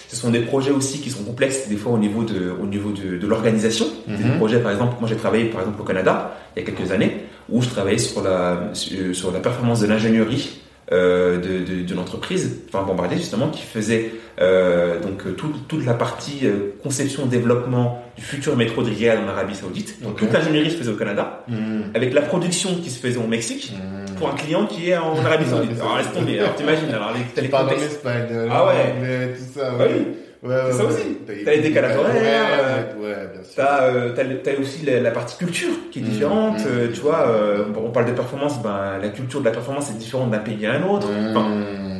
Ce 0.07 0.15
sont 0.15 0.29
des 0.29 0.41
projets 0.41 0.69
aussi 0.69 0.99
qui 0.99 1.09
sont 1.09 1.23
complexes 1.23 1.67
des 1.67 1.75
fois 1.75 1.91
au 1.93 1.97
niveau 1.97 2.23
de, 2.23 2.51
au 2.61 2.67
niveau 2.67 2.91
de, 2.91 3.17
de 3.17 3.27
l'organisation. 3.27 3.87
Mhm. 4.07 4.17
Des 4.17 4.37
projets 4.37 4.59
par 4.59 4.71
exemple, 4.71 4.97
moi 4.99 5.09
j'ai 5.09 5.15
travaillé 5.15 5.45
par 5.45 5.61
exemple 5.61 5.81
au 5.81 5.85
Canada 5.85 6.37
il 6.55 6.59
y 6.59 6.63
a 6.63 6.65
quelques 6.71 6.91
années 6.91 7.23
où 7.49 7.63
je 7.63 7.69
travaillais 7.69 7.97
sur 7.97 8.21
la 8.21 8.69
sur, 8.73 9.15
sur 9.15 9.31
la 9.31 9.39
performance 9.39 9.79
de 9.79 9.87
l'ingénierie 9.87 10.59
euh, 10.91 11.37
de, 11.37 11.63
de, 11.71 11.83
de 11.83 11.95
l'entreprise, 11.95 12.57
enfin 12.67 12.83
Bombardier 12.83 13.17
justement, 13.17 13.49
qui 13.49 13.63
faisait 13.63 14.11
euh, 14.41 14.99
donc 15.01 15.25
euh, 15.27 15.31
tout- 15.33 15.53
toute 15.67 15.85
la 15.85 15.93
partie 15.93 16.39
euh, 16.45 16.73
conception 16.81 17.25
développement 17.25 18.03
du 18.17 18.23
futur 18.23 18.55
métro 18.57 18.81
de 18.81 18.89
Riyad 18.89 19.19
en 19.23 19.27
Arabie 19.27 19.55
Saoudite. 19.55 20.01
Donc 20.01 20.15
toute 20.17 20.31
l'ingénierie 20.33 20.71
se 20.71 20.77
faisait 20.77 20.91
au 20.91 20.95
Canada 20.95 21.43
Mhm. 21.47 21.91
avec 21.93 22.13
la 22.13 22.21
production 22.21 22.75
qui 22.81 22.89
se 22.89 22.99
faisait 22.99 23.17
au 23.19 23.27
Mexique 23.27 23.71
Mhm. 23.73 24.15
pour 24.15 24.29
un 24.29 24.35
client 24.35 24.65
qui 24.65 24.89
est 24.89 24.97
en 24.97 25.15
Arabie 25.23 25.45
Saoudite. 25.49 25.79
Alors 25.79 25.97
laisse 25.97 26.11
tomber, 26.13 26.39
alors 26.39 26.55
t'imagines, 26.55 26.89
alors 26.89 27.11
les, 27.13 27.41
les 27.41 27.47
parles 27.49 27.67
en 27.69 27.71
espagnol, 27.71 28.49
Ah 28.51 28.65
ouais. 28.65 28.93
anglais, 28.97 29.33
tout 29.37 29.59
ça. 29.59 29.71
Ah 29.73 29.77
Ouais. 29.83 29.91
oui. 29.95 30.05
Ouais, 30.41 30.49
ouais, 30.55 30.61
C'est 30.71 30.77
ça 30.77 30.85
aussi. 30.85 31.01
T'as 31.27 31.33
T'as 31.45 31.51
les 31.51 31.61
décalages 31.61 31.97
horaires, 31.97 32.95
Ouais, 32.99 33.13
bien 33.33 33.43
sûr. 33.43 33.53
T'as 33.57 33.83
euh, 33.83 34.13
t'as 34.15 34.23
t'as 34.43 34.57
aussi 34.59 34.85
la, 34.85 35.01
la 35.01 35.11
partie 35.11 35.37
culture 35.37 35.69
qui 35.91 35.99
est 35.99 36.01
Mmh, 36.01 36.05
différente. 36.05 36.59
mmh, 36.59 36.67
euh, 36.67 36.87
mmh. 36.87 36.91
tu 36.93 37.01
vois, 37.01 37.27
euh, 37.27 37.65
on 37.75 37.89
parle 37.91 38.05
de 38.05 38.13
performance, 38.13 38.61
ben, 38.63 38.99
la 39.01 39.09
culture 39.09 39.41
de 39.41 39.45
la 39.45 39.51
performance 39.51 39.89
est 39.91 39.97
différente 39.97 40.31
d'un 40.31 40.37
pays 40.39 40.65
à 40.65 40.73
un 40.75 40.83
autre. 40.87 41.07
Enfin, 41.31 41.49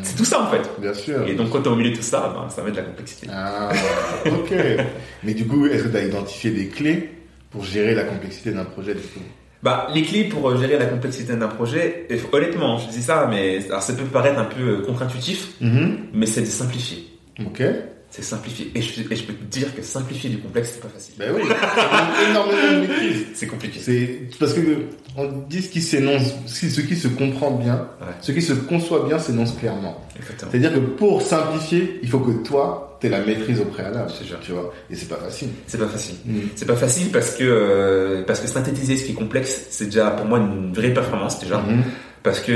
c'est 0.04 0.16
tout 0.16 0.24
ça 0.26 0.42
en 0.42 0.48
fait. 0.48 0.62
Bien 0.80 0.94
sûr. 0.94 1.28
Et 1.28 1.36
donc 1.36 1.50
quand 1.50 1.62
t'es 1.62 1.68
au 1.70 1.76
milieu 1.76 1.92
de 1.92 1.96
tout 1.98 2.02
ça, 2.02 2.34
ben, 2.34 2.50
ça 2.50 2.64
met 2.64 2.72
de 2.72 2.78
la 2.78 2.84
complexité. 2.84 3.28
Ah, 3.30 3.70
ok. 4.26 4.54
Mais 5.24 5.34
du 5.34 5.46
coup, 5.46 5.66
est-ce 5.68 5.84
que 5.84 5.90
tu 5.90 5.98
as 5.98 6.04
identifié 6.06 6.52
des 6.52 6.68
clés 6.68 7.10
pour 7.52 7.66
gérer 7.66 7.94
la 7.94 8.04
complexité 8.04 8.52
d'un 8.52 8.64
projet 8.66 8.94
du 8.94 9.02
coup? 9.02 9.20
Bah, 9.62 9.88
les 9.94 10.04
clés 10.04 10.24
pour 10.24 10.50
euh, 10.50 10.58
gérer 10.58 10.78
la 10.80 10.86
complexité 10.86 11.36
d'un 11.36 11.50
projet, 11.50 12.06
et 12.10 12.18
honnêtement, 12.32 12.78
je 12.78 12.88
dis 12.88 13.02
ça, 13.02 13.28
mais 13.30 13.60
alors, 13.68 13.82
ça 13.82 13.92
peut 13.92 14.06
paraître 14.06 14.40
un 14.40 14.46
peu 14.46 14.62
euh, 14.62 14.86
contre-intuitif, 14.86 15.50
mais 16.14 16.26
c'est 16.26 16.40
de 16.40 16.46
simplifier. 16.46 17.06
Ok. 17.46 17.62
C'est 18.12 18.24
simplifier. 18.24 18.72
Et 18.74 18.82
je, 18.82 19.02
et 19.02 19.16
je 19.16 19.24
peux 19.24 19.34
te 19.34 19.44
dire 19.46 19.76
que 19.76 19.84
simplifier 19.84 20.32
du 20.32 20.40
complexe, 20.40 20.72
c'est 20.74 20.82
pas 20.82 20.90
facile. 20.90 21.14
Ben 21.20 21.32
oui, 21.36 21.44
demande 21.44 22.30
énormément 22.32 22.74
de 22.82 22.88
maîtrise. 22.88 23.26
C'est 23.36 23.46
compliqué. 23.46 23.80
C'est 23.80 24.22
parce 24.40 24.54
que 24.54 24.62
on 25.16 25.28
dit 25.48 25.62
ce 25.62 25.70
qui 25.70 25.80
s'énonce, 25.82 26.34
ce 26.48 26.82
qui- 26.82 26.96
se 26.96 27.08
comprend 27.08 27.52
bien, 27.52 27.88
Ouais. 28.02 28.08
ce 28.22 28.32
qui 28.32 28.42
se 28.42 28.54
conçoit 28.54 29.06
bien 29.08 29.20
s'énonce 29.20 29.54
clairement. 29.54 30.04
C'est-à-dire 30.52 30.74
que 30.74 30.80
pour 30.80 31.22
simplifier, 31.22 32.00
il 32.02 32.10
faut 32.10 32.20
que 32.20 32.32
toi, 32.44 32.98
tu 33.00 33.08
aies 33.08 33.10
la 33.12 33.20
maîtrise 33.24 33.62
au 33.62 33.66
préalable. 33.66 34.10
C'est 34.18 34.26
sûr. 34.26 34.40
Tu 34.42 34.54
vois. 34.54 34.74
Et 34.90 34.96
c'est 34.96 35.08
pas 35.08 35.16
facile. 35.18 35.50
C'est 35.68 35.78
pas 35.78 35.88
facile. 35.88 36.16
Mm. 36.26 36.40
C'est 36.56 36.66
pas 36.66 36.76
facile 36.76 37.12
parce 37.12 37.36
que 37.36 37.44
euh, 37.44 38.24
parce 38.26 38.40
que 38.40 38.48
synthétiser 38.48 38.98
ce 38.98 39.04
qui 39.06 39.12
est 39.12 39.16
complexe, 39.16 39.68
c'est 39.70 39.86
déjà 39.86 40.10
pour 40.12 40.26
moi 40.26 40.40
une 40.40 40.74
vraie 40.74 40.94
performance 40.94 41.40
déjà. 41.40 41.60
Mhm. 41.60 41.84
Parce 42.24 42.40
que 42.42 42.52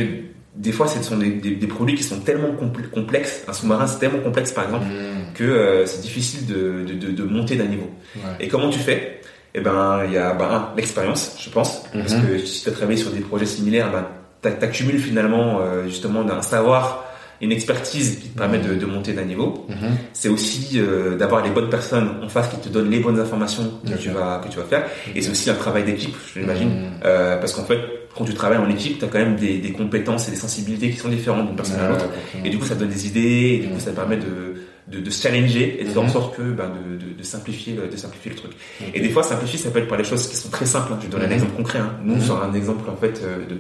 des 0.56 0.72
fois, 0.72 0.88
ce 0.88 1.02
sont 1.02 1.18
des, 1.18 1.32
des, 1.32 1.56
des 1.56 1.68
produits 1.68 1.96
qui 1.96 2.04
sont 2.04 2.20
tellement 2.20 2.50
compl- 2.50 2.90
complexes. 2.90 3.44
Un 3.48 3.54
sous-marin, 3.54 3.88
c'est 3.88 4.00
tellement 4.00 4.20
complexe 4.20 4.52
par 4.52 4.66
exemple 4.66 4.86
Mhm. 4.86 5.34
que 5.34 5.44
euh, 5.44 5.86
c'est 5.86 6.02
difficile 6.02 6.46
de, 6.46 6.84
de, 6.88 6.94
de, 6.94 7.12
de 7.12 7.24
monter 7.24 7.56
d'un 7.56 7.66
niveau. 7.66 7.90
Ouais. 8.16 8.22
Et 8.40 8.48
comment 8.48 8.70
tu 8.70 8.80
fais? 8.80 9.20
Eh 9.56 9.62
ben, 9.62 10.02
il 10.08 10.14
y 10.14 10.18
a 10.18 10.34
ben, 10.34 10.70
l'expérience, 10.78 11.36
je 11.40 11.50
pense, 11.50 11.84
parce 11.94 12.14
Mhm. 12.16 12.22
que 12.28 12.38
si 12.46 12.64
tu 12.64 12.70
as 12.70 12.72
travaillé 12.72 12.98
sur 12.98 13.12
des 13.12 13.20
projets 13.22 13.46
similaires, 13.48 13.92
ben, 13.92 14.06
t'a- 14.42 14.52
t'accumules 14.52 15.00
finalement 15.00 15.60
euh, 15.62 15.86
justement 15.86 16.24
d'un 16.24 16.42
savoir, 16.42 17.06
une 17.42 17.52
expertise 17.52 18.20
qui 18.22 18.30
te 18.30 18.38
permet 18.38 18.60
de, 18.60 18.76
de 18.76 18.86
monter 18.86 19.12
d'un 19.14 19.26
niveau. 19.26 19.66
Mhm. 19.70 19.76
C'est 20.14 20.30
aussi 20.30 20.80
euh, 20.80 21.18
d'avoir 21.18 21.44
les 21.44 21.50
bonnes 21.50 21.70
personnes 21.70 22.10
en 22.24 22.30
face 22.30 22.48
qui 22.48 22.58
te 22.58 22.70
donnent 22.70 22.90
les 22.90 23.00
bonnes 23.00 23.20
informations 23.20 23.70
que 23.86 23.98
tu 23.98 24.10
vas 24.12 24.40
que 24.44 24.50
tu 24.50 24.58
vas 24.58 24.64
faire. 24.66 24.86
Et 25.16 25.22
c'est 25.22 25.32
aussi 25.32 25.50
un 25.50 25.56
travail 25.56 25.84
d'équipe, 25.84 26.16
je 26.34 26.40
l'imagine. 26.40 26.72
Euh, 27.04 27.38
parce 27.38 27.54
qu'en 27.54 27.66
fait, 27.66 27.80
quand 28.16 28.26
tu 28.26 28.34
travailles 28.34 28.60
en 28.60 28.70
équipe, 28.70 29.00
tu 29.00 29.06
as 29.06 29.08
quand 29.08 29.20
même 29.20 29.36
des, 29.36 29.58
des 29.58 29.72
compétences 29.72 30.28
et 30.28 30.32
des 30.32 30.38
sensibilités 30.38 30.90
qui 30.92 30.98
sont 30.98 31.10
différentes 31.10 31.48
d'une 31.48 31.56
personne 31.56 31.80
à 31.80 31.90
l'autre. 31.90 32.06
Et 32.46 32.50
du 32.50 32.58
coup, 32.60 32.66
ça 32.66 32.76
donne 32.76 32.90
des 32.90 33.08
idées, 33.08 33.60
et 33.64 33.66
du 33.66 33.70
coup, 33.70 33.80
ça 33.80 33.92
permet 33.92 34.18
de, 34.18 34.56
de, 34.92 35.00
de 35.00 35.10
se 35.10 35.22
challenger 35.24 35.78
et 35.82 35.84
de 35.86 35.90
faire 35.90 36.02
en 36.04 36.10
sorte 36.10 36.36
que, 36.38 36.42
ben, 36.44 36.70
de, 36.70 36.98
de, 37.06 37.14
de 37.18 37.24
simplifier, 37.24 37.74
le- 37.76 37.88
de 37.88 37.98
simplifier 37.98 38.32
le 38.32 38.38
truc. 38.38 38.52
Et 38.94 39.00
des 39.00 39.10
fois, 39.10 39.24
simplifier, 39.24 39.58
ça 39.58 39.72
peut 39.72 39.80
être 39.80 39.88
par 39.88 39.98
des 39.98 40.04
choses 40.04 40.28
qui 40.28 40.36
sont 40.36 40.50
très 40.50 40.66
simples. 40.66 40.94
hein. 40.94 41.00
Je 41.02 41.08
Mhm. 41.18 41.24
un 41.24 41.30
exemple 41.32 41.54
concret. 41.56 41.80
hein. 41.80 41.94
Nous, 42.04 42.22
sur 42.22 42.42
un 42.44 42.54
exemple, 42.54 42.88
en 42.90 42.96
fait, 42.98 43.22
euh, 43.24 43.46
de, 43.48 43.58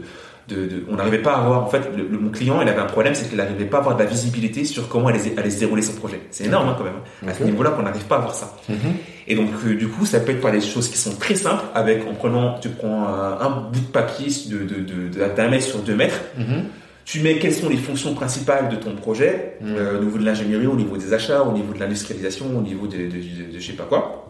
de, 0.49 0.55
de- 0.55 0.85
on 0.89 0.95
n'arrivait 0.95 1.21
pas 1.21 1.33
à 1.35 1.41
avoir, 1.43 1.63
en 1.63 1.67
fait, 1.67 1.81
le, 1.95 2.03
le- 2.07 2.19
mon 2.19 2.29
client, 2.29 2.61
il 2.61 2.67
avait 2.67 2.79
un 2.81 2.85
problème, 2.85 3.15
c'est 3.15 3.27
qu'il 3.29 3.37
n'arrivait 3.37 3.65
pas 3.65 3.77
à 3.77 3.79
avoir 3.79 3.95
de 3.95 4.03
la 4.03 4.09
visibilité 4.09 4.65
sur 4.65 4.89
comment 4.89 5.07
allait, 5.07 5.19
allait 5.37 5.49
se 5.49 5.59
dérouler 5.59 5.81
son 5.81 5.93
projet. 5.93 6.19
C'est 6.31 6.45
énorme, 6.45 6.69
hein, 6.69 6.75
quand 6.77 6.83
même. 6.83 6.93
hein. 7.23 7.27
À 7.29 7.33
ce 7.33 7.43
niveau-là, 7.43 7.71
qu'on 7.71 7.83
n'arrive 7.83 8.03
pas 8.05 8.17
à 8.17 8.19
voir 8.19 8.35
ça. 8.35 8.55
Mhm. 8.67 8.75
Et 9.27 9.35
donc, 9.35 9.49
euh, 9.65 9.75
du 9.75 9.87
coup, 9.87 10.05
ça 10.05 10.19
peut 10.19 10.31
être 10.33 10.41
par 10.41 10.51
des 10.51 10.59
choses 10.61 10.89
qui 10.89 10.97
sont 10.97 11.15
très 11.15 11.35
simples, 11.35 11.63
avec, 11.73 12.05
en 12.09 12.13
prenant, 12.13 12.59
tu 12.59 12.69
prends 12.69 13.07
un, 13.07 13.39
un 13.39 13.49
bout 13.71 13.79
de 13.79 13.85
papier 13.85 14.27
de, 14.49 15.27
d'un 15.35 15.49
mètre 15.49 15.63
sur 15.65 15.79
deux 15.79 15.95
mètres, 15.95 16.19
Mhm. 16.37 16.63
tu 17.05 17.19
mets 17.21 17.37
quelles 17.37 17.53
sont 17.53 17.69
les 17.69 17.77
fonctions 17.77 18.13
principales 18.13 18.69
de 18.69 18.75
ton 18.75 18.95
projet, 18.95 19.57
Mhm. 19.61 19.75
euh, 19.77 19.99
au 19.99 20.03
niveau 20.03 20.17
de 20.17 20.25
l'ingénierie, 20.25 20.67
au 20.67 20.75
niveau 20.75 20.97
des 20.97 21.13
achats, 21.13 21.41
au 21.43 21.53
niveau 21.53 21.73
de 21.73 21.79
l'industrialisation, 21.79 22.45
au 22.57 22.61
niveau 22.61 22.87
de 22.87 22.97
je 23.53 23.59
sais 23.65 23.73
pas 23.73 23.83
quoi. 23.85 24.22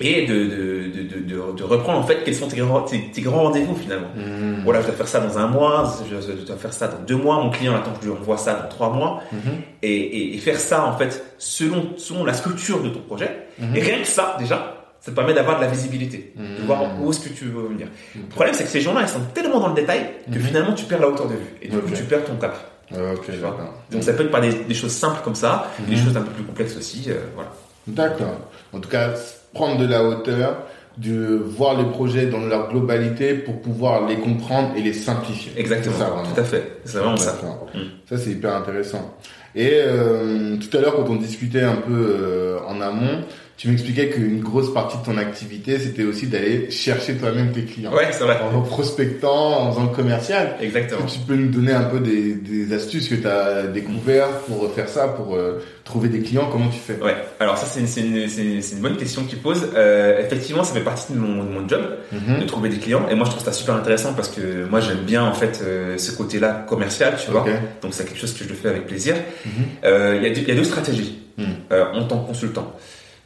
Et 0.00 0.26
de, 0.26 0.34
de, 0.34 1.02
de, 1.20 1.52
de, 1.56 1.62
reprendre 1.64 1.98
en 1.98 2.04
fait 2.04 2.22
quels 2.24 2.34
sont 2.36 2.46
tes 2.46 2.58
grands, 2.58 2.82
tes, 2.82 3.10
tes 3.10 3.20
grands 3.20 3.42
rendez-vous 3.42 3.74
finalement. 3.74 4.06
Mhm. 4.16 4.60
Voilà, 4.62 4.80
je 4.80 4.86
dois 4.86 4.94
faire 4.94 5.08
ça 5.08 5.18
dans 5.18 5.36
un 5.38 5.48
mois, 5.48 5.92
je, 6.08 6.44
dois 6.46 6.56
faire 6.56 6.72
ça 6.72 6.86
dans 6.86 7.00
deux 7.04 7.16
mois, 7.16 7.42
mon 7.42 7.50
client 7.50 7.74
attend 7.74 7.90
que 7.94 8.02
je 8.04 8.10
lui 8.10 8.16
envoie 8.16 8.36
ça 8.38 8.54
dans 8.54 8.68
trois 8.68 8.90
mois, 8.92 9.20
Mhm. 9.32 9.40
et, 9.82 9.92
et, 9.96 10.34
et 10.36 10.38
faire 10.38 10.60
ça 10.60 10.84
en 10.84 10.96
fait 10.96 11.24
selon, 11.38 11.94
selon 11.96 12.24
la 12.24 12.32
structure 12.34 12.80
de 12.80 12.90
ton 12.90 13.00
projet. 13.00 13.48
Mhm. 13.58 13.74
Et 13.74 13.80
rien 13.80 13.98
que 14.00 14.06
ça, 14.06 14.36
déjà, 14.38 14.76
ça 15.00 15.10
te 15.10 15.16
permet 15.16 15.34
d'avoir 15.34 15.56
de 15.58 15.64
la 15.64 15.70
visibilité, 15.70 16.32
de 16.36 16.64
voir 16.64 16.82
où 17.02 17.10
est-ce 17.10 17.18
que 17.20 17.30
tu 17.30 17.46
veux 17.46 17.66
venir. 17.68 17.88
Le 18.14 18.22
problème, 18.28 18.54
c'est 18.54 18.64
que 18.64 18.70
ces 18.70 18.80
gens-là, 18.80 19.00
ils 19.02 19.08
sont 19.08 19.20
tellement 19.34 19.58
dans 19.58 19.68
le 19.68 19.74
détail 19.74 20.10
que 20.32 20.38
finalement, 20.38 20.74
tu 20.74 20.84
perds 20.84 21.00
la 21.00 21.08
hauteur 21.08 21.26
de 21.26 21.34
vue. 21.34 21.54
Et 21.60 21.66
du 21.68 21.76
coup, 21.76 21.90
tu 21.92 22.04
perds 22.04 22.24
ton 22.24 22.36
cap. 22.36 22.56
Ok, 22.92 23.26
Tu 23.26 23.32
vois. 23.32 23.50
d'accord. 23.50 23.74
Donc 23.90 24.02
ça 24.04 24.12
peut 24.12 24.22
être 24.22 24.30
par 24.30 24.40
des, 24.42 24.52
des 24.52 24.74
choses 24.74 24.92
simples 24.92 25.20
comme 25.24 25.34
ça, 25.34 25.72
et 25.84 25.90
des 25.90 25.96
choses 25.96 26.16
un 26.16 26.22
peu 26.22 26.30
plus 26.30 26.44
complexes 26.44 26.76
aussi. 26.76 27.06
euh, 27.08 27.14
voilà. 27.34 27.50
D'accord. 27.88 28.38
En 28.72 28.80
tout 28.80 28.88
cas, 28.88 29.10
prendre 29.58 29.76
de 29.76 29.86
la 29.86 30.04
hauteur, 30.04 30.62
de 30.98 31.36
voir 31.36 31.76
les 31.76 31.84
projets 31.84 32.26
dans 32.26 32.38
leur 32.38 32.70
globalité 32.70 33.34
pour 33.34 33.60
pouvoir 33.60 34.06
les 34.06 34.16
comprendre 34.16 34.70
et 34.76 34.82
les 34.82 34.92
simplifier. 34.92 35.52
Exactement, 35.56 35.98
ça, 35.98 36.04
vraiment. 36.10 36.32
tout 36.32 36.40
à 36.40 36.44
fait. 36.44 36.80
C'est 36.84 36.98
vraiment 36.98 37.16
ça. 37.16 37.32
D'accord. 37.32 37.66
Mm. 37.74 37.78
Ça, 38.08 38.18
c'est 38.18 38.30
hyper 38.30 38.54
intéressant. 38.54 39.16
Et 39.56 39.70
euh, 39.74 40.56
tout 40.56 40.76
à 40.76 40.80
l'heure, 40.80 40.94
quand 40.94 41.10
on 41.10 41.16
discutait 41.16 41.62
un 41.62 41.76
peu 41.76 42.16
euh, 42.20 42.58
en 42.68 42.80
amont, 42.80 43.22
tu 43.58 43.68
m'expliquais 43.68 44.08
qu'une 44.08 44.38
grosse 44.40 44.72
partie 44.72 44.96
de 44.98 45.04
ton 45.04 45.18
activité, 45.18 45.78
c'était 45.80 46.04
aussi 46.04 46.28
d'aller 46.28 46.70
chercher 46.70 47.16
toi-même 47.16 47.50
tes 47.52 47.64
clients. 47.64 47.92
Ouais, 47.92 48.08
c'est 48.12 48.22
vrai. 48.22 48.38
En 48.54 48.60
prospectant, 48.62 49.62
en 49.62 49.72
faisant 49.72 49.82
le 49.90 49.94
commercial. 49.94 50.54
Exactement. 50.60 51.04
Tu 51.06 51.18
peux 51.18 51.34
nous 51.34 51.50
donner 51.50 51.72
un 51.72 51.82
peu 51.84 51.98
des, 52.00 52.34
des 52.34 52.72
astuces 52.72 53.08
que 53.08 53.16
tu 53.16 53.26
as 53.26 53.64
découvertes 53.66 54.46
pour 54.46 54.72
faire 54.72 54.88
ça, 54.88 55.08
pour 55.08 55.34
euh, 55.34 55.60
trouver 55.84 56.08
des 56.08 56.20
clients? 56.20 56.48
Comment 56.52 56.68
tu 56.68 56.78
fais? 56.78 57.02
Ouais, 57.02 57.16
alors 57.40 57.58
ça 57.58 57.66
c'est 57.66 57.80
une, 58.00 58.16
une, 58.16 58.62
une, 58.72 58.80
bonne 58.80 58.96
question 58.96 59.24
que 59.24 59.30
tu 59.30 59.36
poses. 59.36 59.68
Euh, 59.74 60.20
effectivement, 60.24 60.62
ça 60.62 60.72
fait 60.74 60.84
partie 60.84 61.12
de 61.12 61.18
mon, 61.18 61.42
de 61.44 61.48
mon 61.50 61.68
job 61.68 61.82
Mhm. 62.10 62.40
de 62.40 62.44
trouver 62.46 62.70
des 62.70 62.78
clients 62.78 63.06
et 63.10 63.14
moi 63.14 63.26
je 63.26 63.32
trouve 63.32 63.44
ça 63.44 63.52
super 63.52 63.74
intéressant 63.74 64.14
parce 64.14 64.28
que 64.28 64.64
moi 64.70 64.80
j'aime 64.80 65.02
bien 65.04 65.22
en 65.24 65.34
fait 65.34 65.60
euh, 65.62 65.98
ce 65.98 66.10
côté-là 66.12 66.64
commercial, 66.66 67.16
tu 67.22 67.30
vois. 67.30 67.44
Donc 67.82 67.92
c'est 67.92 68.06
quelque 68.06 68.18
chose 68.18 68.32
que 68.32 68.44
je 68.44 68.48
le 68.48 68.54
fais 68.54 68.68
avec 68.68 68.86
plaisir. 68.86 69.14
Mhm. 69.44 69.50
Euh, 69.84 70.14
Il 70.16 70.22
y, 70.22 70.30
a 70.30 70.34
deux- 70.34 70.40
il 70.42 70.48
y 70.48 70.52
a 70.52 70.54
deux 70.54 70.64
stratégies 70.64 71.18
Mhm. 71.36 71.46
euh, 71.72 71.84
en 71.92 72.04
tant 72.04 72.20
que 72.20 72.28
consultant. 72.28 72.72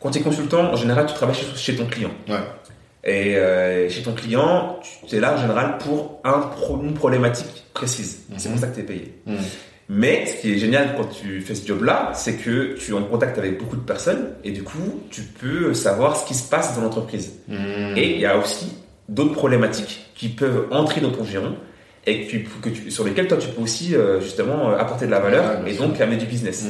Quand 0.02 0.10
tu 0.10 0.18
es 0.18 0.22
consultant, 0.22 0.72
en 0.72 0.76
général, 0.76 1.06
tu 1.06 1.14
travailles 1.14 1.36
chez, 1.56 1.76
ton 1.76 1.86
client. 1.86 2.10
Ouais. 2.28 2.34
Et 3.04 3.36
euh, 3.36 3.88
chez 3.88 4.02
ton 4.02 4.12
client, 4.12 4.78
tu 5.08 5.16
es 5.16 5.20
là 5.20 5.34
en 5.34 5.40
général 5.40 5.78
pour 5.78 6.20
un 6.24 6.38
pro- 6.40 6.80
une 6.82 6.94
problématique 6.94 7.64
précise. 7.74 8.22
C'est 8.36 8.48
Mhm. 8.48 8.54
pour 8.54 8.60
ça 8.62 8.68
que 8.68 8.74
tu 8.74 8.80
es 8.80 8.84
payé. 8.84 9.14
Mhm. 9.26 9.36
Mais 9.88 10.24
ce 10.26 10.40
qui 10.40 10.52
est 10.54 10.58
génial 10.58 10.94
quand 10.96 11.06
tu 11.06 11.40
fais 11.40 11.54
ce 11.54 11.66
job-là, 11.66 12.12
c'est 12.14 12.36
que 12.36 12.74
tu 12.78 12.92
es 12.92 12.94
en 12.94 13.02
contact 13.02 13.36
avec 13.38 13.58
beaucoup 13.58 13.76
de 13.76 13.82
personnes 13.82 14.30
et 14.44 14.50
du 14.52 14.62
coup, 14.62 15.00
tu 15.10 15.22
peux 15.22 15.74
savoir 15.74 16.16
ce 16.16 16.26
qui 16.26 16.34
se 16.34 16.48
passe 16.48 16.74
dans 16.76 16.82
l'entreprise. 16.82 17.32
Mhm. 17.48 17.96
Et 17.96 18.14
il 18.14 18.20
y 18.20 18.26
a 18.26 18.38
aussi 18.38 18.72
d'autres 19.08 19.34
problématiques 19.34 20.06
qui 20.14 20.28
peuvent 20.28 20.66
entrer 20.70 21.00
dans 21.00 21.10
ton 21.10 21.24
giron 21.24 21.56
et 22.06 22.22
que 22.24 22.30
tu, 22.30 22.48
que 22.62 22.68
tu, 22.70 22.90
sur 22.90 23.04
lesquels 23.04 23.26
toi 23.28 23.36
tu 23.38 23.48
peux 23.48 23.62
aussi 23.62 23.94
euh, 23.94 24.20
justement 24.20 24.70
euh, 24.70 24.78
apporter 24.78 25.06
de 25.06 25.10
la 25.10 25.20
valeur 25.20 25.60
Ouais, 25.62 25.72
et 25.72 25.74
donc 25.74 26.00
amener 26.00 26.16
du 26.16 26.26
business. 26.26 26.66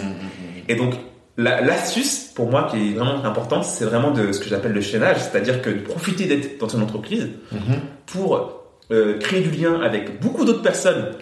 Et 0.69 0.75
donc 0.75 0.95
la- 1.37 1.61
l'astuce 1.61 2.31
pour 2.35 2.51
moi 2.51 2.69
qui 2.71 2.77
est 2.91 2.93
vraiment 2.95 3.25
importante, 3.25 3.65
c'est 3.65 3.85
vraiment 3.85 4.11
de 4.11 4.33
ce 4.33 4.41
que 4.41 4.49
j'appelle 4.49 4.73
le 4.73 4.81
chaînage, 4.81 5.17
c'est-à-dire 5.19 5.63
que 5.63 5.71
de 5.71 5.81
profiter 5.81 6.27
d'être 6.27 6.59
dans 6.61 6.69
une 6.69 6.83
entreprise 6.83 7.29
Mhm. 7.53 7.61
pour 8.07 8.59
euh, 8.91 9.19
créer 9.19 9.41
du 9.41 9.51
lien 9.51 9.81
avec 9.81 10.21
beaucoup 10.21 10.45
d'autres 10.45 10.63
personnes 10.63 11.13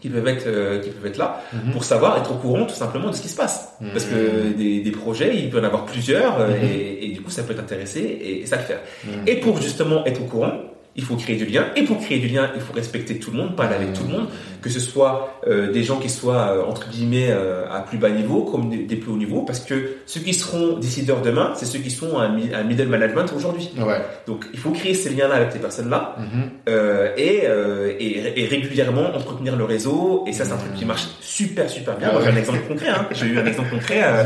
qui 0.00 0.08
peuvent 0.08 0.26
être 0.28 0.46
euh, 0.46 0.80
qui 0.80 0.90
peuvent 0.90 1.06
être 1.06 1.18
là 1.18 1.40
Mhm. 1.52 1.72
pour 1.72 1.84
savoir 1.84 2.16
être 2.18 2.32
au 2.32 2.36
courant 2.36 2.64
tout 2.66 2.74
simplement 2.74 3.08
de 3.10 3.14
ce 3.14 3.20
qui 3.22 3.28
se 3.28 3.36
passe 3.36 3.70
Mhm. 3.80 3.88
parce 3.92 4.04
que 4.06 4.52
des, 4.56 4.80
des 4.80 4.90
projets 4.90 5.36
il 5.36 5.50
peut 5.50 5.58
y 5.58 5.60
en 5.60 5.64
avoir 5.64 5.84
plusieurs 5.86 6.40
euh, 6.40 6.50
et, 6.62 7.06
et 7.06 7.08
du 7.12 7.20
coup 7.20 7.30
ça 7.30 7.42
peut 7.42 7.54
t'intéresser 7.54 8.00
et, 8.00 8.40
et 8.42 8.46
ça 8.46 8.56
le 8.56 8.62
faire 8.62 8.80
et 9.26 9.36
pour 9.40 9.60
justement 9.60 10.04
être 10.06 10.20
au 10.22 10.26
courant 10.26 10.52
il 10.96 11.02
faut 11.04 11.16
créer 11.16 11.36
du 11.36 11.44
lien 11.46 11.64
et 11.76 11.82
pour 11.82 11.98
créer 12.00 12.18
du 12.20 12.28
lien 12.28 12.50
il 12.54 12.60
faut 12.60 12.72
respecter 12.72 13.18
tout 13.18 13.30
le 13.32 13.38
monde 13.38 13.56
parler 13.56 13.74
avec 13.74 13.92
tout 13.94 14.04
le 14.04 14.10
monde 14.10 14.28
que 14.62 14.70
ce 14.70 14.78
soit 14.80 15.40
euh, 15.46 15.72
des 15.72 15.82
gens 15.82 15.98
qui 15.98 16.08
soient 16.08 16.52
euh, 16.56 16.62
entre 16.70 16.88
guillemets 16.88 17.28
euh, 17.30 17.64
à 17.70 17.80
plus 17.80 17.98
bas 17.98 18.10
niveau 18.10 18.42
comme 18.44 18.70
des, 18.70 18.78
des 18.84 18.96
plus 18.96 19.10
hauts 19.10 19.16
niveaux 19.16 19.42
parce 19.42 19.60
que 19.60 19.96
ceux 20.06 20.20
qui 20.20 20.32
seront 20.32 20.78
décideurs 20.78 21.20
demain 21.20 21.52
c'est 21.56 21.66
ceux 21.66 21.80
qui 21.80 21.90
sont 21.90 22.16
à, 22.18 22.28
mi- 22.28 22.52
à 22.54 22.62
middle 22.62 22.86
management 22.88 23.26
aujourd'hui 23.36 23.70
Ouais. 23.78 24.00
donc 24.26 24.46
il 24.52 24.58
faut 24.58 24.70
créer 24.70 24.94
ces 24.94 25.10
liens 25.10 25.28
là 25.28 25.34
avec 25.36 25.52
ces 25.52 25.58
personnes 25.58 25.90
là 25.90 26.14
Mhm. 26.18 26.50
euh, 26.68 27.08
et, 27.16 27.42
euh, 27.46 27.92
et, 27.98 28.42
et 28.42 28.46
régulièrement 28.46 29.06
entretenir 29.14 29.56
le 29.56 29.64
réseau 29.64 30.24
et 30.28 30.32
ça 30.32 30.44
c'est 30.44 30.52
un 30.52 30.56
truc 30.58 30.74
qui 30.74 30.84
marche 30.84 31.06
super 31.20 31.68
super 31.68 31.96
bien. 31.98 32.08
Ah 32.10 32.12
Moi, 32.12 32.22
j'ai 32.22 32.28
ouais. 32.28 32.34
un 32.34 32.38
exemple 32.38 32.60
concret. 32.68 32.88
Hein. 32.90 33.06
J'ai 33.10 33.26
eu 33.26 33.38
un 33.38 33.46
exemple 33.46 33.70
concret 33.70 34.00
euh. 34.04 34.22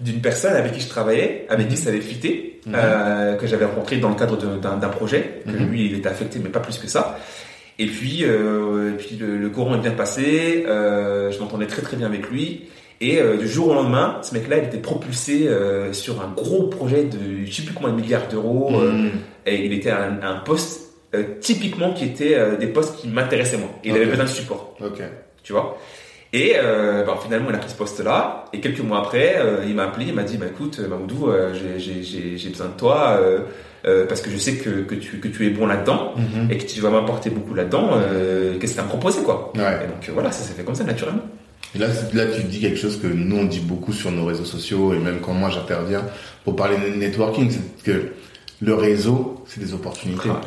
D'une 0.00 0.20
personne 0.20 0.54
avec 0.54 0.72
qui 0.72 0.80
je 0.80 0.88
travaillais, 0.88 1.46
avec 1.48 1.68
qui 1.68 1.76
ça 1.76 1.88
avait 1.88 2.00
fité, 2.00 2.60
Mhm. 2.66 2.74
euh, 2.76 3.34
que 3.36 3.46
j'avais 3.46 3.64
rencontré 3.64 3.96
dans 3.98 4.08
le 4.08 4.16
cadre 4.16 4.36
d'un 4.36 4.88
projet. 4.88 5.40
Que 5.46 5.52
Mhm. 5.52 5.70
lui 5.70 5.86
il 5.86 5.94
était 5.98 6.08
affecté 6.08 6.38
mais 6.42 6.50
pas 6.50 6.60
plus 6.60 6.78
que 6.78 6.88
ça. 6.88 7.18
Et 7.78 7.86
puis, 7.86 8.24
euh, 8.24 8.92
et 8.92 8.96
puis 8.96 9.16
le, 9.16 9.36
le 9.36 9.48
courant 9.50 9.74
est 9.76 9.80
bien 9.80 9.92
passé. 9.92 10.64
Euh, 10.66 11.30
je 11.30 11.38
m'entendais 11.38 11.66
très 11.66 11.82
très 11.82 11.96
bien 11.96 12.06
avec 12.06 12.28
lui. 12.30 12.64
Et 13.00 13.20
du 13.38 13.46
jour 13.46 13.68
au 13.68 13.74
lendemain, 13.74 14.20
ce 14.22 14.32
mec-là, 14.32 14.56
il 14.56 14.64
était 14.64 14.78
propulsé 14.78 15.46
sur 15.92 16.22
un 16.22 16.32
gros 16.34 16.68
projet 16.68 17.04
de 17.04 17.44
je 17.44 17.52
sais 17.52 17.62
plus 17.62 17.74
combien 17.74 17.90
de 17.92 18.00
milliards 18.00 18.26
d'euros. 18.28 18.70
Mhm. 18.70 19.10
et 19.44 19.64
il 19.66 19.72
était 19.74 19.90
à 19.90 20.02
un, 20.04 20.22
à 20.22 20.28
un 20.28 20.38
poste 20.40 20.80
typiquement 21.40 21.92
qui 21.92 22.04
était 22.06 22.56
des 22.58 22.66
postes 22.68 22.96
qui 22.96 23.08
m'intéressaient 23.08 23.58
moi. 23.58 23.68
Et 23.84 23.90
il 23.90 23.94
avait 23.96 24.06
besoin 24.06 24.24
de 24.24 24.30
support, 24.30 24.76
Ok. 24.80 25.00
tu 25.42 25.52
vois? 25.52 25.78
Et 26.32 26.54
euh, 26.56 27.04
bah, 27.04 27.18
finalement, 27.22 27.48
il 27.50 27.54
a 27.54 27.58
pris 27.58 27.70
ce 27.70 27.76
poste-là. 27.76 28.44
Et 28.52 28.60
quelques 28.60 28.80
mois 28.80 28.98
après, 28.98 29.36
euh, 29.38 29.64
il 29.66 29.74
m'a 29.74 29.84
appelé, 29.84 30.06
il 30.08 30.14
m'a 30.14 30.22
dit, 30.24 30.36
bah, 30.36 30.46
écoute, 30.50 30.78
euh, 30.80 30.88
Mamoudou, 30.88 31.28
euh, 31.28 31.54
j'ai- 31.54 32.48
besoin 32.48 32.66
de 32.68 32.76
toi 32.78 33.20
parce 34.08 34.20
que 34.20 34.30
je 34.30 34.36
sais 34.36 34.54
que, 34.56 34.82
que, 34.82 34.96
tu, 34.96 35.18
que 35.20 35.28
tu 35.28 35.46
es 35.46 35.50
bon 35.50 35.66
là-dedans 35.66 36.14
Mhm. 36.16 36.50
et 36.50 36.58
que 36.58 36.64
tu 36.66 36.80
vas 36.80 36.90
m'apporter 36.90 37.30
beaucoup 37.30 37.54
là-dedans. 37.54 37.90
Qu'est-ce 38.60 38.72
que 38.72 38.74
tu 38.76 38.80
as 38.80 38.84
me 38.84 38.88
proposé, 38.88 39.22
quoi 39.22 39.52
Ouais. 39.56 39.62
Et 39.84 39.86
donc 39.86 40.10
voilà, 40.12 40.32
ça 40.32 40.42
s'est 40.42 40.54
fait 40.54 40.64
comme 40.64 40.74
ça, 40.74 40.82
naturellement. 40.84 41.22
Et 41.74 41.78
là, 41.78 41.86
là, 42.14 42.26
tu 42.26 42.42
dis 42.42 42.60
quelque 42.60 42.78
chose 42.78 43.00
que 43.00 43.06
nous, 43.06 43.36
on 43.36 43.44
dit 43.44 43.60
beaucoup 43.60 43.92
sur 43.92 44.10
nos 44.10 44.24
réseaux 44.24 44.44
sociaux 44.44 44.92
et 44.94 44.98
même 44.98 45.20
quand 45.20 45.34
moi 45.34 45.50
j'interviens 45.50 46.02
pour 46.44 46.56
parler 46.56 46.76
de 46.78 46.96
networking, 46.96 47.48
c'est 47.50 47.82
que 47.84 48.06
le 48.60 48.74
réseau, 48.74 49.44
c'est 49.46 49.60
des 49.60 49.72
opportunités. 49.74 50.30
Ah. 50.32 50.40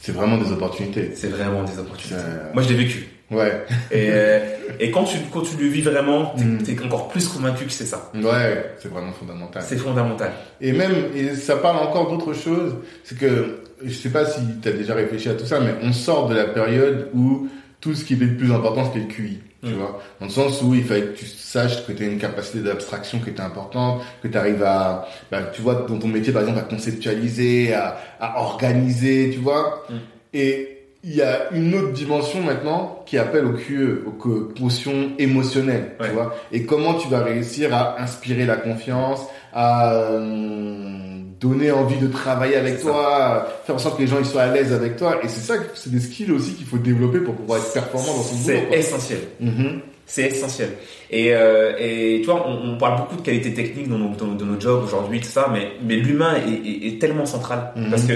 C'est 0.00 0.12
vraiment 0.12 0.36
des 0.36 0.52
opportunités. 0.52 1.12
C'est 1.14 1.28
vraiment 1.28 1.62
des 1.62 1.78
opportunités. 1.78 2.20
Moi, 2.52 2.62
je 2.62 2.68
l'ai 2.68 2.74
vécu. 2.74 3.08
Ouais. 3.30 3.64
Et, 3.90 4.08
euh, 4.10 4.38
et 4.78 4.90
quand, 4.90 5.04
tu, 5.04 5.16
quand 5.32 5.40
tu 5.42 5.56
le 5.56 5.66
vis 5.68 5.80
vraiment, 5.82 6.34
Mm. 6.36 6.58
t'es 6.62 6.72
es 6.74 6.82
encore 6.84 7.08
plus 7.08 7.26
convaincu 7.28 7.64
que 7.64 7.72
c'est 7.72 7.86
ça. 7.86 8.10
Ouais, 8.14 8.74
c'est 8.80 8.88
vraiment 8.90 9.12
fondamental. 9.12 9.62
C'est 9.66 9.76
fondamental. 9.78 10.32
Et 10.60 10.72
même, 10.72 10.92
et 11.16 11.34
ça 11.34 11.56
parle 11.56 11.78
encore 11.78 12.10
d'autre 12.10 12.32
chose, 12.34 12.76
c'est 13.02 13.18
que, 13.18 13.60
je 13.84 13.92
sais 13.92 14.10
pas 14.10 14.26
si 14.26 14.40
tu 14.62 14.68
as 14.68 14.72
déjà 14.72 14.94
réfléchi 14.94 15.28
à 15.30 15.34
tout 15.34 15.46
ça, 15.46 15.58
mais 15.60 15.74
on 15.82 15.92
sort 15.92 16.28
de 16.28 16.34
la 16.34 16.44
période 16.44 17.08
où 17.14 17.48
tout 17.80 17.94
ce 17.94 18.04
qui 18.04 18.14
était 18.14 18.24
le 18.26 18.36
plus 18.36 18.52
important, 18.52 18.84
c'était 18.84 19.00
le 19.06 19.12
QI. 19.12 19.40
Tu 19.62 19.70
Mm. 19.70 19.74
vois, 19.76 20.02
dans 20.20 20.26
le 20.26 20.32
sens 20.32 20.60
où 20.62 20.74
il 20.74 20.84
fallait 20.84 21.02
que 21.06 21.16
tu 21.18 21.24
saches 21.24 21.86
que 21.86 21.92
tu 21.92 22.02
as 22.02 22.06
une 22.06 22.18
capacité 22.18 22.58
d'abstraction 22.60 23.18
qui 23.20 23.30
était 23.30 23.40
importante, 23.40 24.02
que 24.22 24.28
tu 24.28 24.36
arrives 24.36 24.62
à, 24.62 25.08
bah, 25.30 25.44
tu 25.54 25.62
vois, 25.62 25.86
dans 25.88 25.98
ton 25.98 26.08
métier, 26.08 26.32
par 26.34 26.42
exemple, 26.42 26.58
à 26.58 26.62
conceptualiser, 26.62 27.72
à, 27.72 27.96
à 28.20 28.40
organiser, 28.42 29.30
tu 29.32 29.38
vois. 29.40 29.84
Mm. 29.88 29.94
Et 30.34 30.73
il 31.06 31.14
y 31.14 31.22
a 31.22 31.52
une 31.52 31.74
autre 31.74 31.92
dimension 31.92 32.40
maintenant 32.40 33.02
qui 33.06 33.18
appelle 33.18 33.44
au 33.44 33.52
QE, 33.52 34.04
au 34.06 34.10
que- 34.12 34.52
quotient 34.58 35.10
émotionnel, 35.18 35.92
Ouais. 36.00 36.06
tu 36.08 36.12
vois. 36.14 36.34
Et 36.52 36.64
comment 36.64 36.94
tu 36.94 37.08
vas 37.08 37.22
réussir 37.22 37.74
à 37.74 38.00
inspirer 38.02 38.46
la 38.46 38.56
confiance, 38.56 39.20
à 39.52 39.94
euh, 39.94 41.18
donner 41.40 41.70
envie 41.70 41.98
de 41.98 42.06
travailler 42.06 42.56
avec 42.56 42.80
toi, 42.80 43.46
faire 43.66 43.74
en 43.74 43.78
sorte 43.78 43.96
que 43.96 44.02
les 44.02 44.08
gens 44.08 44.18
ils 44.18 44.24
soient 44.24 44.42
à 44.42 44.52
l'aise 44.52 44.72
avec 44.72 44.96
toi. 44.96 45.18
Et 45.22 45.28
c'est 45.28 45.40
ça, 45.40 45.54
c'est 45.74 45.92
des 45.92 46.00
skills 46.00 46.30
aussi 46.32 46.54
qu'il 46.54 46.66
faut 46.66 46.78
développer 46.78 47.18
pour 47.20 47.34
pouvoir 47.34 47.58
être 47.58 47.72
performant 47.72 48.06
dans 48.16 48.22
son 48.22 48.36
boulot. 48.36 48.58
C'est 48.70 48.78
essentiel. 48.78 49.18
Mhm. 49.40 49.80
C'est 50.06 50.22
essentiel. 50.28 50.70
Et, 51.10 51.34
euh, 51.34 51.72
et 51.78 52.20
tu 52.20 52.26
vois, 52.26 52.46
on, 52.48 52.72
on 52.74 52.78
parle 52.78 52.98
beaucoup 53.00 53.16
de 53.16 53.22
qualité 53.22 53.54
technique 53.54 53.88
dans 53.88 53.98
nos, 53.98 54.14
dans, 54.14 54.26
dans 54.34 54.44
nos 54.44 54.60
jobs 54.60 54.82
aujourd'hui, 54.84 55.20
tout 55.20 55.28
ça, 55.28 55.48
mais, 55.52 55.68
mais 55.86 55.96
l'humain 55.96 56.34
est, 56.36 56.50
est, 56.68 56.88
est 56.94 56.98
tellement 57.00 57.24
central. 57.26 57.72
Mhm. 57.76 57.90
Parce 57.90 58.04
que 58.04 58.12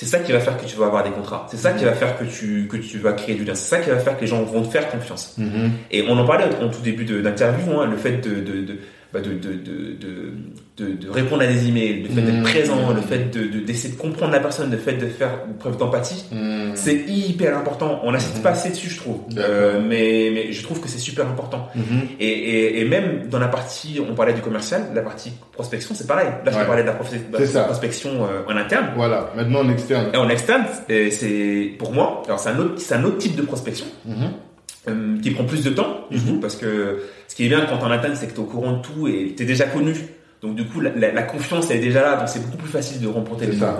c'est 0.00 0.06
ça 0.06 0.18
qui 0.20 0.32
va 0.32 0.40
faire 0.40 0.56
que 0.56 0.64
tu 0.64 0.76
vas 0.76 0.86
avoir 0.86 1.04
des 1.04 1.10
contrats. 1.10 1.46
C'est 1.50 1.58
ça 1.58 1.72
qui 1.72 1.84
va 1.84 1.92
faire 1.92 2.18
que 2.18 2.24
tu, 2.24 2.66
que 2.68 2.78
tu 2.78 2.96
vas 2.96 3.12
créer 3.12 3.34
du 3.34 3.44
lien. 3.44 3.54
C'est 3.54 3.68
ça 3.68 3.78
qui 3.82 3.90
va 3.90 3.98
faire 3.98 4.16
que 4.16 4.22
les 4.22 4.26
gens 4.28 4.42
vont 4.44 4.62
te 4.62 4.68
faire 4.68 4.88
confiance. 4.90 5.34
Mhm. 5.36 5.72
Et 5.90 6.02
on 6.08 6.16
en 6.18 6.24
parlait 6.26 6.46
en 6.62 6.68
tout 6.70 6.80
début 6.80 7.04
de- 7.04 7.20
d'interview, 7.20 7.78
hein, 7.78 7.86
le 7.86 7.98
fait 7.98 8.12
de, 8.26 8.36
de, 8.40 8.60
de, 8.62 8.78
bah, 9.12 9.20
de, 9.20 9.30
de, 9.30 9.54
de, 9.54 10.94
de, 10.94 11.10
répondre 11.10 11.42
à 11.42 11.46
des 11.46 11.68
emails, 11.68 12.02
le 12.04 12.08
fait 12.08 12.22
d'être 12.22 12.36
Mhm. 12.36 12.42
présent, 12.42 12.92
le 12.94 13.00
fait 13.02 13.30
de, 13.30 13.44
de- 13.44 13.60
d'essayer 13.64 13.92
de 13.94 13.98
comprendre 14.00 14.32
la 14.32 14.40
personne, 14.40 14.70
le 14.70 14.78
fait 14.78 14.94
de 14.94 15.06
faire 15.06 15.44
preuve 15.58 15.76
d'empathie. 15.76 16.24
Mhm. 16.32 16.72
C'est 16.74 16.94
hyper 17.06 17.58
important. 17.58 18.00
On 18.04 18.12
n'insiste 18.12 18.36
Mhm. 18.36 18.42
pas 18.42 18.50
assez 18.50 18.70
dessus, 18.70 18.88
je 18.88 18.96
trouve. 18.98 19.20
Euh, 19.36 19.80
mais, 19.86 20.30
mais 20.32 20.52
je 20.52 20.62
trouve 20.62 20.80
que 20.80 20.88
c'est 20.88 20.98
super 20.98 21.26
important. 21.28 21.68
Mhm. 21.74 21.82
Et, 22.18 22.26
et, 22.28 22.80
et 22.80 22.84
même 22.86 23.26
dans 23.28 23.38
la 23.40 23.48
partie, 23.48 24.00
on 24.08 24.14
parlait 24.14 24.32
du 24.32 24.40
commercial, 24.40 24.84
la 24.94 25.02
partie 25.02 25.32
prospection, 25.52 25.94
c'est 25.94 26.06
pareil. 26.06 26.28
Là, 26.44 26.52
je 26.52 26.56
Ouais. 26.58 26.64
parlais 26.66 26.82
de 26.82 26.86
la, 26.88 26.94
de 26.94 27.64
prospection 27.66 28.10
euh, 28.24 28.42
en 28.52 28.56
interne. 28.56 28.90
Voilà, 28.96 29.32
maintenant 29.36 29.60
en 29.60 29.68
externe. 29.68 30.08
Et 30.14 30.16
en 30.16 30.28
externe, 30.28 30.64
c'est- 30.88 31.74
pour 31.78 31.92
moi, 31.92 32.22
alors 32.26 32.38
c'est 32.40 32.50
un 32.50 32.58
autre, 32.58 32.80
un 32.92 33.04
autre 33.04 33.18
type 33.18 33.36
de 33.36 33.42
prospection 33.42 33.86
Mhm. 34.06 34.30
Euh, 34.88 35.18
qui 35.22 35.30
prend 35.32 35.44
plus 35.44 35.62
de 35.62 35.70
temps, 35.70 36.06
du 36.10 36.18
Mhm. 36.18 36.24
coup, 36.26 36.40
parce 36.40 36.56
que 36.56 37.02
ce 37.28 37.34
qui 37.34 37.44
est 37.46 37.48
bien 37.48 37.66
quand 37.66 37.78
en 37.86 37.90
interne, 37.90 38.14
c'est 38.16 38.26
que 38.28 38.32
t'es 38.32 38.38
au 38.38 38.44
courant 38.44 38.72
de 38.78 38.82
tout 38.82 39.08
et 39.08 39.34
t'es 39.36 39.44
déjà 39.44 39.64
connu. 39.66 39.94
Donc 40.42 40.54
du 40.54 40.64
coup, 40.64 40.80
la, 40.80 40.90
la- 40.96 41.12
la 41.12 41.22
confiance 41.22 41.70
elle 41.70 41.76
est 41.76 41.80
déjà 41.80 42.00
là, 42.00 42.16
donc 42.16 42.28
c'est 42.28 42.42
beaucoup 42.42 42.56
plus 42.56 42.70
facile 42.70 42.98
de 43.00 43.06
remporter. 43.08 43.44
C'est 43.52 43.58
ça. 43.58 43.76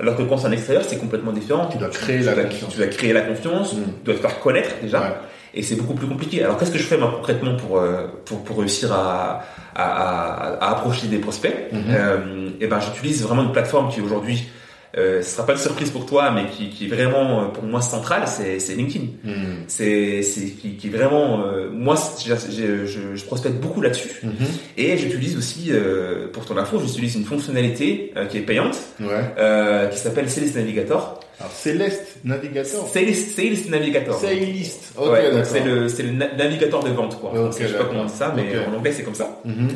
Alors 0.00 0.16
que 0.16 0.22
quand 0.22 0.36
c'est 0.36 0.48
en 0.48 0.52
extérieur, 0.52 0.82
c'est 0.84 0.98
complètement 0.98 1.30
différent. 1.32 1.68
Tu 1.70 1.78
dois 1.78 1.90
créer 1.90 2.18
tu 2.18 2.24
la 2.24 2.34
dois, 2.34 2.44
confiance. 2.44 2.72
Tu 2.72 2.78
dois 2.78 2.86
créer 2.88 3.12
la 3.12 3.20
confiance, 3.20 3.74
Mhm. 3.74 3.84
tu 3.84 4.04
dois 4.04 4.14
te 4.14 4.20
faire 4.20 4.40
connaître 4.40 4.70
déjà. 4.82 5.00
Ouais. 5.00 5.06
Et 5.54 5.62
c'est 5.62 5.76
beaucoup 5.76 5.94
plus 5.94 6.08
compliqué. 6.08 6.42
Alors 6.42 6.58
qu'est-ce 6.58 6.72
que 6.72 6.78
je 6.78 6.82
fais 6.82 6.98
moi 6.98 7.12
concrètement 7.16 7.54
pour 7.56 7.78
euh, 7.78 8.08
pour, 8.24 8.42
pour 8.42 8.58
réussir 8.58 8.92
à, 8.92 9.44
à, 9.76 9.84
à, 9.84 10.54
à 10.56 10.70
approcher 10.72 11.06
des 11.06 11.18
prospects? 11.18 11.54
Mhm. 11.72 11.80
euh, 11.90 12.18
Et 12.60 12.66
ben 12.66 12.80
j'utilise 12.80 13.22
vraiment 13.22 13.44
une 13.44 13.52
plateforme 13.52 13.88
qui 13.90 14.00
aujourd'hui, 14.00 14.48
euh, 14.96 15.20
ce 15.22 15.30
sera 15.30 15.44
pas 15.46 15.52
une 15.52 15.58
surprise 15.58 15.90
pour 15.90 16.06
toi, 16.06 16.30
mais 16.30 16.46
qui, 16.46 16.70
qui 16.70 16.86
est 16.86 16.88
vraiment 16.88 17.42
euh, 17.42 17.46
pour 17.48 17.64
moi 17.64 17.80
centrale, 17.82 18.24
c'est 18.26 18.58
LinkedIn. 18.74 19.06
Mhm. 19.24 19.34
C'est 19.68 20.22
c'est 20.22 20.46
qui, 20.50 20.76
qui 20.76 20.86
est 20.86 20.90
vraiment 20.90 21.42
euh, 21.44 21.68
moi 21.70 21.96
j'ai- 22.24 22.34
j'ai- 22.50 22.86
je, 22.86 23.14
je 23.14 23.24
prospecte 23.24 23.56
beaucoup 23.56 23.80
là-dessus 23.80 24.10
Mhm. 24.22 24.32
et 24.78 24.96
j'utilise 24.96 25.36
aussi 25.36 25.68
euh, 25.70 26.28
pour 26.32 26.44
ton 26.44 26.56
info 26.56 26.78
j'utilise 26.80 27.14
une 27.16 27.24
fonctionnalité 27.24 28.12
euh, 28.16 28.26
qui 28.26 28.38
est 28.38 28.42
payante 28.42 28.76
Ouais. 29.00 29.06
euh, 29.38 29.88
qui 29.88 29.98
s'appelle 29.98 30.28
Sales 30.30 30.50
Navigator. 30.54 31.20
Alors, 31.38 31.52
Céleste 31.52 32.16
Navigator. 32.24 32.88
Sales 32.88 33.12
Sales 33.14 33.68
Navigator. 33.68 34.18
Sailist. 34.18 34.94
Ok, 34.96 35.12
ouais, 35.12 35.22
donc 35.24 35.32
d'accord. 35.32 35.46
c'est 35.52 35.60
le, 35.64 35.88
c'est 35.90 36.02
le 36.04 36.12
na- 36.12 36.32
navigateur 36.34 36.82
de 36.82 36.88
vente, 36.88 37.20
quoi. 37.20 37.30
Ok, 37.34 37.56
je 37.60 37.66
sais 37.66 37.74
pas 37.74 37.84
comment 37.84 38.00
on 38.02 38.06
dit 38.06 38.12
ça, 38.16 38.32
mais 38.34 38.44
en 38.66 38.74
anglais 38.74 38.92
c'est 38.96 39.02
comme 39.02 39.14
ça. 39.14 39.40
Mhm. 39.44 39.68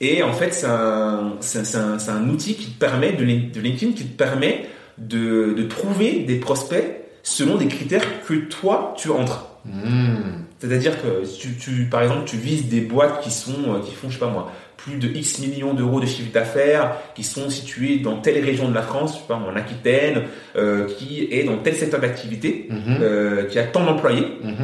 Et 0.00 0.22
en 0.22 0.32
fait, 0.32 0.52
c'est 0.52 0.66
un, 0.66 2.28
outil 2.28 2.54
qui 2.54 2.66
te 2.72 2.78
permet, 2.78 3.12
de, 3.12 3.24
Lin- 3.24 3.50
de 3.52 3.60
LinkedIn, 3.60 3.92
qui 3.92 4.04
te 4.04 4.16
permet 4.16 4.66
de, 4.98 5.54
de 5.56 5.62
trouver 5.64 6.20
des 6.26 6.36
prospects 6.36 6.84
selon 7.22 7.56
des 7.56 7.66
critères 7.66 8.04
que 8.26 8.34
toi, 8.34 8.94
tu 8.98 9.10
entres. 9.10 9.46
Mhm. 9.64 10.44
C'est-à-dire 10.58 11.00
que 11.02 11.24
tu, 11.38 11.56
tu, 11.56 11.84
par 11.90 12.02
exemple, 12.02 12.22
tu 12.26 12.36
vises 12.36 12.68
des 12.68 12.80
boîtes 12.80 13.20
qui 13.22 13.30
sont, 13.30 13.74
euh, 13.74 13.80
qui 13.84 13.92
font, 13.94 14.08
je 14.08 14.14
sais 14.14 14.20
pas 14.20 14.28
moi, 14.30 14.50
plus 14.76 14.96
de 14.96 15.08
X 15.08 15.40
millions 15.40 15.74
d'euros 15.74 16.00
de 16.00 16.06
chiffre 16.06 16.30
d'affaires, 16.32 16.96
qui 17.14 17.24
sont 17.24 17.50
situées 17.50 17.98
dans 17.98 18.18
telle 18.18 18.42
région 18.44 18.68
de 18.68 18.74
la 18.74 18.82
France, 18.82 19.14
je 19.14 19.18
sais 19.20 19.24
pas 19.26 19.36
moi, 19.38 19.50
en 19.52 19.56
Aquitaine, 19.56 20.22
euh, 20.56 20.86
qui 20.86 21.26
est 21.30 21.44
dans 21.44 21.56
tel 21.58 21.74
secteur 21.74 22.00
d'activité, 22.00 22.68
Mhm. 22.70 22.98
euh, 23.00 23.44
qui 23.44 23.58
a 23.58 23.64
tant 23.64 23.84
d'employés. 23.84 24.26
Mhm. 24.42 24.54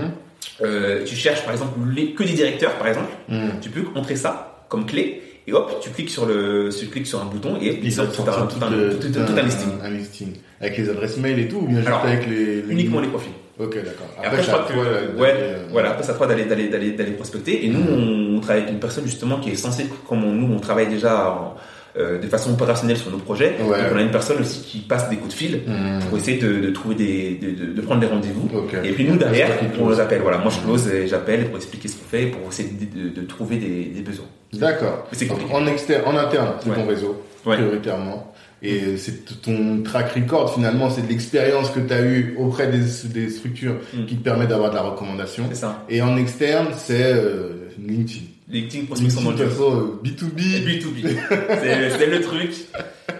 Euh, 0.62 1.04
tu 1.04 1.16
cherches 1.16 1.42
par 1.42 1.52
exemple 1.52 1.78
les, 1.94 2.12
que 2.12 2.22
des 2.22 2.34
directeurs, 2.34 2.74
par 2.74 2.86
exemple. 2.88 3.10
Mhm. 3.28 3.60
Tu 3.60 3.70
peux 3.70 3.84
entrer 3.98 4.16
ça 4.16 4.51
comme 4.72 4.86
clé 4.86 5.20
et 5.46 5.52
hop, 5.52 5.70
tu 5.82 5.90
cliques 5.90 6.08
sur 6.08 6.24
le, 6.24 6.70
tu 6.76 6.86
cliques 6.86 7.06
sur 7.06 7.20
un 7.20 7.26
bouton 7.26 7.56
et 7.60 7.66
Ils 7.80 7.84
il 7.84 7.92
sort 7.92 8.06
sortent 8.12 8.28
tout 8.28 8.42
un, 8.42 8.46
tout 8.46 8.64
un, 8.64 8.70
le- 8.70 8.96
tout 8.98 9.08
un- 9.18 9.24
tout 9.24 9.32
un 9.36 9.42
listing. 9.42 9.68
Un, 9.84 9.90
listing. 9.90 10.28
Avec 10.60 10.78
les 10.78 10.88
adresses 10.88 11.18
mail 11.18 11.38
et 11.40 11.48
tout, 11.48 11.56
ou 11.58 11.66
bien 11.66 11.76
juste 11.76 11.88
Alors, 11.88 12.04
avec 12.06 12.26
les, 12.26 12.62
les- 12.62 12.72
Uniquement 12.72 13.00
les 13.00 13.08
profils. 13.08 13.32
Ok, 13.58 13.74
d'accord. 13.74 14.06
Après, 14.24 14.42
je 14.42 14.48
crois 14.48 14.64
que, 14.66 15.20
ouais, 15.20 15.34
euh, 15.36 15.66
voilà, 15.70 15.90
après, 15.90 16.08
à 16.08 16.14
toi 16.14 16.26
d'aller, 16.26 16.46
d'aller, 16.46 16.68
d'aller, 16.68 16.92
d'aller 16.92 17.10
prospecter. 17.12 17.66
Et 17.66 17.68
nous, 17.68 17.80
on, 17.86 18.40
travaille 18.40 18.62
avec 18.62 18.72
une 18.72 18.80
personne, 18.80 19.04
justement, 19.04 19.40
qui 19.40 19.50
est 19.50 19.56
censée, 19.56 19.86
comme 20.08 20.24
on- 20.24 20.32
nous, 20.32 20.54
on 20.54 20.58
travaille 20.58 20.88
déjà 20.88 21.28
en- 21.30 21.54
euh, 21.98 22.18
de 22.18 22.26
façon 22.26 22.52
opérationnelle 22.52 22.96
sur 22.96 23.10
nos 23.10 23.18
projets. 23.18 23.54
Ouais. 23.60 23.78
Donc 23.82 23.86
on 23.92 23.96
a 23.98 24.02
une 24.02 24.10
personne 24.10 24.40
aussi 24.40 24.60
qui 24.62 24.78
passe 24.78 25.08
des 25.10 25.16
coups 25.16 25.34
de 25.34 25.38
fil 25.38 25.60
Hmm. 25.66 25.98
pour 26.08 26.18
essayer 26.18 26.38
de, 26.38 26.60
de 26.60 26.70
trouver 26.70 26.94
des, 26.94 27.34
de, 27.34 27.80
prendre 27.82 28.00
des 28.00 28.06
rendez-vous. 28.06 28.48
Et 28.84 28.92
puis 28.92 29.04
nous 29.04 29.16
derrière, 29.16 29.48
on 29.80 29.90
les 29.90 30.00
appelle. 30.00 30.22
Voilà, 30.22 30.38
moi 30.38 30.50
je 30.50 30.58
close 30.64 30.88
et 30.88 31.06
j'appelle 31.06 31.46
pour 31.48 31.56
expliquer 31.56 31.88
ce 31.88 31.96
qu'on 31.96 32.04
fait, 32.08 32.26
pour 32.26 32.48
essayer 32.48 32.70
de, 32.70 33.22
trouver 33.22 33.56
des, 33.56 33.84
des 33.84 34.00
besoins. 34.00 34.26
D'accord. 34.54 35.06
En 35.52 35.66
externe, 35.66 36.02
en 36.06 36.16
interne, 36.16 36.52
c'est 36.62 36.70
Ouais. 36.70 36.76
ton 36.76 36.86
réseau, 36.86 37.22
Ouais. 37.46 37.56
prioritairement. 37.56 38.28
Et 38.64 38.96
c'est 38.96 39.40
ton 39.42 39.82
track 39.82 40.12
record, 40.12 40.54
finalement, 40.54 40.88
c'est 40.88 41.02
de 41.02 41.08
l'expérience 41.08 41.70
que 41.70 41.80
tu 41.80 41.92
as 41.92 42.02
eue 42.02 42.36
auprès 42.38 42.68
des, 42.68 42.78
des 43.08 43.28
structures 43.28 43.74
Mm. 43.92 44.06
qui 44.06 44.16
te 44.16 44.22
permet 44.22 44.46
d'avoir 44.46 44.70
de 44.70 44.76
la 44.76 44.82
recommandation. 44.82 45.44
C'est 45.48 45.56
ça. 45.56 45.84
Et 45.88 46.00
en 46.00 46.16
externe, 46.16 46.68
c'est 46.76 47.12
euh, 47.12 47.68
LinkedIn. 47.84 48.20
LinkedIn 48.52 48.84
prospection 48.86 49.20
euh, 49.30 49.98
B2B. 50.04 50.40
Et 50.56 50.78
B2B. 50.78 51.16
c'est 51.98 52.06
le 52.06 52.20
truc. 52.20 52.50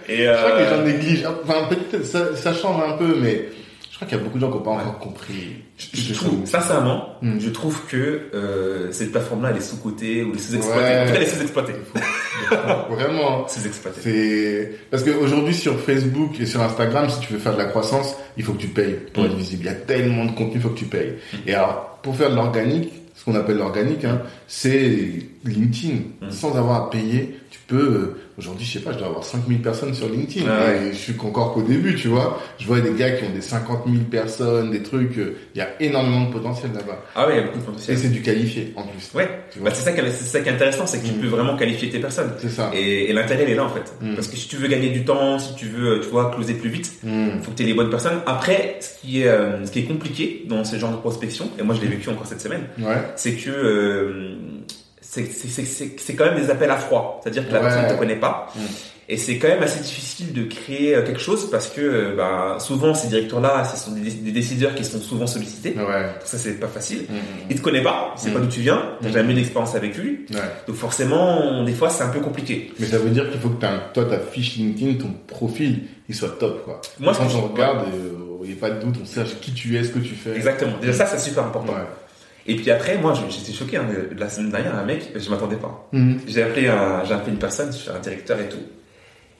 Et 0.07 0.25
Je 0.25 0.31
crois 0.37 0.51
que 0.51 0.59
les 0.59 0.69
gens 0.69 0.79
euh, 0.79 0.85
négligent. 0.85 1.25
Enfin, 1.43 1.67
peut-être 1.69 2.05
ça, 2.05 2.35
ça 2.35 2.53
change 2.53 2.81
un 2.87 2.97
peu, 2.97 3.15
mais 3.21 3.49
je 3.89 3.95
crois 3.95 4.07
qu'il 4.07 4.17
y 4.17 4.21
a 4.21 4.23
beaucoup 4.23 4.37
de 4.37 4.41
gens 4.41 4.51
qui 4.51 4.57
n'ont 4.57 4.63
pas 4.63 4.71
encore 4.71 4.99
compris. 4.99 5.55
je, 5.77 5.87
je 5.93 6.13
trouve, 6.13 6.45
sincèrement, 6.45 7.09
Mm. 7.21 7.39
je 7.39 7.49
trouve 7.51 7.79
que 7.87 8.21
euh, 8.33 8.91
cette 8.91 9.11
plateforme-là, 9.11 9.51
elle 9.51 9.57
est 9.57 9.61
sous-cotée 9.61 10.23
ou 10.23 10.31
elle 10.31 10.35
est 10.35 10.39
sous-exploitée. 10.41 10.81
Ouais. 10.83 11.01
En 11.09 11.13
elle 11.15 11.23
est 11.23 11.25
sous-exploitée. 11.25 11.73
Vraiment. 12.89 13.47
Sous-exploitée. 13.47 14.01
C'est 14.03 14.71
parce 14.91 15.03
qu'aujourd'hui 15.03 15.53
sur 15.53 15.79
Facebook 15.79 16.39
et 16.39 16.45
sur 16.45 16.61
Instagram, 16.61 17.09
si 17.09 17.19
tu 17.21 17.33
veux 17.33 17.39
faire 17.39 17.53
de 17.53 17.59
la 17.59 17.65
croissance, 17.65 18.15
il 18.37 18.43
faut 18.43 18.53
que 18.53 18.61
tu 18.61 18.67
payes 18.67 18.97
pour 19.13 19.23
Mm. 19.23 19.27
être 19.27 19.35
visible. 19.37 19.63
Il 19.63 19.67
y 19.67 19.69
a 19.69 19.73
tellement 19.75 20.25
de 20.25 20.31
contenu, 20.31 20.55
il 20.55 20.61
faut 20.61 20.69
que 20.69 20.79
tu 20.79 20.85
payes. 20.85 21.13
Et 21.47 21.53
alors, 21.53 21.99
pour 22.03 22.15
faire 22.15 22.29
de 22.29 22.35
l'organique, 22.35 22.91
ce 23.23 23.31
qu'on 23.31 23.37
appelle 23.37 23.57
l'organique, 23.57 24.03
hein, 24.03 24.21
c'est 24.47 25.19
LinkedIn. 25.45 25.99
Mm. 26.21 26.31
Sans 26.31 26.57
avoir 26.57 26.83
à 26.83 26.89
payer, 26.89 27.39
tu 27.49 27.59
peux. 27.67 28.15
Euh, 28.35 28.39
Aujourd'hui, 28.39 28.65
je 28.65 28.73
sais 28.73 28.79
pas, 28.79 28.91
je 28.93 28.97
dois 28.97 29.07
avoir 29.07 29.23
5000 29.23 29.61
personnes 29.61 29.93
sur 29.93 30.09
LinkedIn. 30.09 30.45
Ah 30.49 30.65
ouais. 30.71 30.87
Et 30.87 30.91
je 30.91 30.97
suis 30.97 31.13
encore 31.23 31.53
qu'au 31.53 31.61
début, 31.61 31.95
tu 31.95 32.07
vois. 32.07 32.39
Je 32.59 32.65
vois 32.65 32.81
des 32.81 32.91
gars 32.93 33.11
qui 33.11 33.23
ont 33.25 33.29
des 33.33 33.41
50 33.41 33.83
000 33.85 33.97
personnes, 34.09 34.71
des 34.71 34.81
trucs. 34.83 35.17
euh, 35.17 35.35
Il 35.55 35.59
y 35.59 35.61
a 35.61 35.69
énormément 35.79 36.25
de 36.27 36.31
potentiel 36.31 36.71
là-bas. 36.73 37.03
Ah 37.15 37.27
ouais, 37.27 37.33
il 37.33 37.37
y 37.37 37.39
a 37.39 37.43
beaucoup 37.43 37.57
de 37.59 37.63
Et 37.63 37.65
potentiel. 37.65 37.97
c'est 37.97 38.09
du 38.09 38.21
qualifié 38.21 38.73
en 38.75 38.83
plus. 38.83 39.11
Ouais, 39.13 39.29
bah, 39.61 39.69
c'est 39.73 39.83
ça, 39.83 39.91
qui 39.91 39.99
est- 39.99 40.09
c'est 40.11 40.25
ça 40.25 40.39
qui 40.41 40.49
est 40.49 40.51
intéressant, 40.53 40.87
c'est 40.87 40.99
que 40.99 41.05
tu 41.07 41.13
Mm. 41.13 41.19
peux 41.21 41.27
vraiment 41.27 41.55
qualifier 41.57 41.89
tes 41.89 41.99
personnes. 41.99 42.31
C'est 42.39 42.49
ça. 42.49 42.71
Et, 42.73 43.09
et 43.09 43.13
l'intérêt, 43.13 43.43
il 43.43 43.51
est 43.51 43.55
là, 43.55 43.65
en 43.65 43.69
fait. 43.69 43.93
Mm. 44.01 44.15
Parce 44.15 44.27
que 44.27 44.35
si 44.35 44.47
tu 44.47 44.55
veux 44.57 44.67
gagner 44.67 44.89
du 44.89 45.05
temps, 45.05 45.37
si 45.39 45.55
tu 45.55 45.65
veux, 45.67 45.99
tu 46.01 46.09
vois, 46.09 46.31
closer 46.33 46.53
plus 46.55 46.69
vite, 46.69 46.91
Mm. 47.03 47.27
il 47.37 47.41
faut 47.43 47.51
que 47.51 47.57
tu 47.57 47.63
aies 47.63 47.67
les 47.67 47.73
bonnes 47.73 47.89
personnes. 47.91 48.19
Après, 48.25 48.77
ce 48.79 48.99
qui 49.01 49.21
est, 49.21 49.27
euh, 49.27 49.65
ce 49.65 49.71
qui 49.71 49.79
est 49.79 49.83
compliqué 49.83 50.43
dans 50.47 50.63
ce 50.63 50.75
genre 50.77 50.91
de 50.91 50.97
prospection, 50.97 51.49
et 51.59 51.63
moi 51.63 51.75
je 51.75 51.81
l'ai 51.81 51.87
vécu 51.87 52.09
encore 52.09 52.25
cette 52.25 52.41
semaine, 52.41 52.63
Ouais. 52.79 52.95
c'est 53.15 53.33
que 53.33 53.49
euh, 53.49 54.35
c'est 55.13 55.25
c'est- 55.31 55.47
c'est- 55.47 55.65
c'est- 55.65 55.99
c'est 55.99 56.15
quand 56.15 56.25
même 56.25 56.39
des 56.41 56.49
appels 56.49 56.71
à 56.71 56.77
froid. 56.77 57.19
C'est-à-dire 57.21 57.47
que 57.47 57.53
la 57.53 57.59
Ouais. 57.59 57.65
personne 57.67 57.85
ne 57.85 57.89
te 57.93 57.99
connaît 57.99 58.15
pas. 58.19 58.47
Mm. 58.55 58.59
Et 59.09 59.17
c'est 59.17 59.37
quand 59.37 59.49
même 59.49 59.61
assez 59.61 59.81
difficile 59.81 60.31
de 60.31 60.43
créer 60.45 60.95
euh, 60.95 61.03
quelque 61.03 61.19
chose 61.19 61.49
parce 61.51 61.67
que 61.67 61.81
euh, 61.81 62.15
bah, 62.15 62.55
souvent 62.59 62.93
ces 62.93 63.09
directeurs-là, 63.09 63.65
ce 63.65 63.75
sont 63.77 63.91
des, 63.91 64.09
des 64.09 64.31
décideurs 64.31 64.73
qui 64.75 64.85
sont 64.85 64.99
souvent 65.01 65.27
sollicités. 65.27 65.75
Ouais. 65.77 66.05
Ça, 66.23 66.37
c'est 66.37 66.53
pas 66.53 66.67
facile. 66.69 67.01
Mm. 67.09 67.15
Il 67.49 67.57
te 67.57 67.61
connaît 67.61 67.83
pas, 67.83 68.13
il 68.15 68.21
sait 68.21 68.29
Mm. 68.29 68.33
pas 68.33 68.39
d'où 68.39 68.47
tu 68.47 68.61
viens, 68.61 68.81
t'as 69.01 69.09
Mm. 69.09 69.13
jamais 69.13 69.33
eu 69.33 69.35
d'expérience 69.35 69.75
avec 69.75 69.97
lui. 69.97 70.25
Ouais. 70.33 70.39
Donc 70.67 70.77
forcément, 70.77 71.63
des 71.65 71.73
fois, 71.73 71.89
c'est 71.89 72.03
un 72.03 72.09
peu 72.09 72.21
compliqué. 72.21 72.71
Mais 72.79 72.87
ça 72.87 72.97
veut 72.97 73.09
dire 73.09 73.29
qu'il 73.29 73.41
faut 73.41 73.49
que 73.49 73.65
un- 73.65 73.81
toi, 73.93 74.05
ta 74.05 74.19
fiche 74.19 74.55
LinkedIn, 74.55 74.93
ton 75.03 75.11
profil, 75.27 75.81
il 76.07 76.15
soit 76.15 76.37
top, 76.39 76.63
quoi. 76.63 76.79
Moi, 76.99 77.13
Quand 77.15 77.27
on 77.35 77.41
regarde, 77.53 77.87
euh, 77.93 78.09
il 78.45 78.51
n'y 78.51 78.57
a 78.57 78.59
pas 78.59 78.69
de 78.71 78.81
doute, 78.83 78.95
on 79.01 79.05
sache 79.05 79.35
qui 79.41 79.51
tu 79.53 79.77
es, 79.77 79.83
ce 79.83 79.89
que 79.89 79.99
tu 79.99 80.15
fais. 80.15 80.33
Exactement. 80.35 80.73
Déjà, 80.81 80.93
ça, 80.93 81.07
c'est 81.07 81.19
super 81.29 81.43
important. 81.45 81.73
Et 82.45 82.55
puis 82.55 82.69
après, 82.71 82.97
moi, 82.97 83.13
j'étais 83.29 83.53
choqué. 83.53 83.77
Hein, 83.77 83.85
de- 83.89 84.19
la 84.19 84.29
semaine 84.29 84.51
dernière, 84.51 84.75
un 84.77 84.83
mec, 84.83 85.09
je 85.15 85.29
m'attendais 85.29 85.55
pas. 85.55 85.87
Mhm. 85.93 86.19
J'ai 86.27 86.43
appelé, 86.43 86.67
un, 86.67 86.99
appelé 86.99 87.31
une 87.31 87.37
personne, 87.39 87.71
je 87.71 87.77
suis 87.77 87.89
un 87.89 87.99
directeur 87.99 88.39
et 88.39 88.49
tout. 88.49 88.57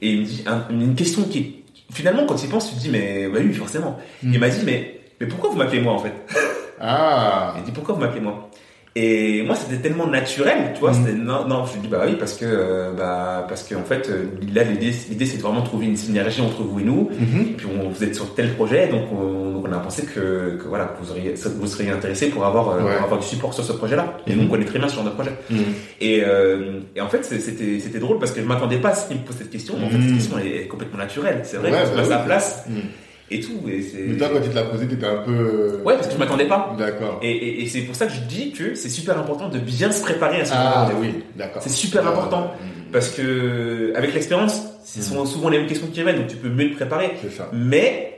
Et 0.01 0.11
il 0.11 0.21
me 0.21 0.25
dit 0.25 0.43
un- 0.47 0.63
une 0.69 0.95
question 0.95 1.23
qui, 1.23 1.39
est- 1.39 1.93
finalement, 1.93 2.25
quand 2.25 2.35
tu 2.35 2.45
y 2.45 2.49
penses, 2.49 2.69
tu 2.69 2.75
te 2.75 2.79
dis, 2.81 2.89
mais 2.89 3.27
bah 3.27 3.39
oui, 3.43 3.53
forcément. 3.53 3.97
Mm. 4.21 4.33
Il 4.33 4.39
m'a 4.39 4.49
dit, 4.49 4.61
mais, 4.65 5.01
mais 5.19 5.27
pourquoi 5.27 5.49
vous 5.49 5.57
m'appelez 5.57 5.81
moi 5.81 5.93
en 5.93 5.99
fait? 5.99 6.13
Ah. 6.79 7.53
Il 7.57 7.63
dit, 7.63 7.71
pourquoi 7.71 7.95
vous 7.95 8.01
m'appelez 8.01 8.21
moi? 8.21 8.49
Et 8.95 9.41
moi, 9.41 9.55
c'était 9.55 9.81
tellement 9.81 10.05
naturel, 10.05 10.71
tu 10.75 10.81
vois. 10.81 10.91
Mm. 10.91 10.93
C'était 10.93 11.17
non, 11.17 11.47
non. 11.47 11.65
Je 11.65 11.73
lui 11.73 11.79
dis, 11.81 11.87
bah 11.87 12.03
oui, 12.05 12.15
parce 12.19 12.33
que, 12.33 12.45
euh, 12.45 12.91
bah, 12.95 13.43
parce 13.49 13.63
que 13.63 13.73
en 13.73 13.83
fait, 13.83 14.07
euh, 14.09 14.25
là, 14.53 14.63
l'idée, 14.63 14.93
l'idée, 15.09 15.25
c'est 15.25 15.37
de 15.37 15.41
vraiment 15.41 15.63
trouver 15.63 15.87
une 15.87 15.97
synergie 15.97 16.41
entre 16.41 16.61
vous 16.61 16.79
et 16.79 16.83
nous. 16.83 17.09
Mhm. 17.11 17.41
Et 17.41 17.53
puis 17.53 17.65
on, 17.65 17.89
vous 17.89 18.03
êtes 18.03 18.13
sur 18.13 18.35
tel 18.35 18.53
projet, 18.53 18.87
donc 18.89 19.05
on, 19.11 19.63
on 19.67 19.71
a 19.73 19.79
pensé 19.79 20.03
que, 20.05 20.57
que 20.61 20.67
voilà, 20.67 20.85
que 20.85 21.03
vous, 21.03 21.09
auriez, 21.09 21.33
vous 21.59 21.65
seriez 21.65 21.89
intéressé 21.89 22.29
pour 22.29 22.45
avoir, 22.45 22.69
euh, 22.69 22.83
Ouais. 22.83 22.93
pour 22.97 23.05
avoir 23.05 23.19
du 23.19 23.25
support 23.25 23.51
sur 23.55 23.63
ce 23.63 23.73
projet-là. 23.73 24.17
Et 24.27 24.33
Mhm. 24.33 24.37
nous, 24.41 24.45
on 24.45 24.49
connaît 24.51 24.65
très 24.65 24.77
bien 24.77 24.87
ce 24.87 24.93
genre 24.95 25.05
de 25.05 25.09
projet. 25.09 25.31
Mhm. 25.49 25.57
Et, 25.99 26.21
euh, 26.23 26.79
et 26.95 27.01
en 27.01 27.09
fait, 27.09 27.23
c'était 27.25 27.79
c'était 27.79 27.99
drôle 27.99 28.19
parce 28.19 28.31
que 28.31 28.41
je 28.41 28.45
m'attendais 28.45 28.77
pas 28.77 28.89
à 28.89 28.95
ce 28.95 29.07
qu'il 29.07 29.17
me 29.17 29.23
pose 29.23 29.37
cette 29.37 29.49
question. 29.49 29.73
Mais 29.79 29.87
en 29.87 29.89
fait, 29.89 30.01
cette 30.05 30.13
question 30.17 30.37
elle 30.39 30.47
est 30.47 30.67
complètement 30.67 30.99
naturelle. 30.99 31.39
C'est 31.45 31.57
vrai 31.57 31.71
Ouais, 31.71 31.79
qu'on 31.79 31.85
se 31.87 31.91
bah 31.95 31.95
met 31.95 32.01
à 32.01 32.09
sa 32.09 32.19
oui. 32.19 32.25
place 32.27 32.63
Mhm. 32.69 32.75
Et 33.31 33.39
tout. 33.39 33.61
Et. 33.67 33.83
Mais 34.07 34.17
toi, 34.17 34.29
quand 34.33 34.41
tu 34.41 34.49
te 34.49 34.55
l'as 34.55 34.63
posé, 34.63 34.87
t'étais 34.87 35.05
un 35.05 35.17
peu. 35.23 35.31
euh, 35.31 35.83
Ouais, 35.83 35.95
parce 35.95 36.07
que 36.07 36.13
je 36.13 36.19
m'attendais 36.19 36.47
pas. 36.47 36.75
D'accord. 36.77 37.19
Et, 37.21 37.31
et, 37.31 37.63
et 37.63 37.67
c'est 37.67 37.81
pour 37.81 37.95
ça 37.95 38.05
que 38.07 38.13
je 38.13 38.19
dis 38.21 38.51
que 38.51 38.75
c'est 38.75 38.89
super 38.89 39.17
important 39.17 39.49
de 39.49 39.59
bien 39.59 39.91
se 39.91 40.01
préparer 40.01 40.41
à 40.41 40.45
ce 40.45 40.53
Ah, 40.55 40.89
de 40.93 40.99
oui, 40.99 41.23
d'accord. 41.35 41.61
C'est 41.61 41.69
super 41.69 42.07
important. 42.07 42.51
Mhm. 42.61 42.91
Parce 42.91 43.09
que 43.09 43.91
avec 43.95 44.13
l'expérience, 44.13 44.61
ce 44.85 45.01
sont 45.01 45.25
souvent 45.25 45.49
les 45.49 45.57
mêmes 45.59 45.67
questions 45.67 45.87
qui 45.87 46.03
viennent, 46.03 46.17
donc 46.17 46.27
tu 46.27 46.35
peux 46.35 46.49
mieux 46.49 46.69
te 46.71 46.75
préparer. 46.75 47.11
C'est 47.21 47.31
ça. 47.31 47.49
Mais 47.53 48.09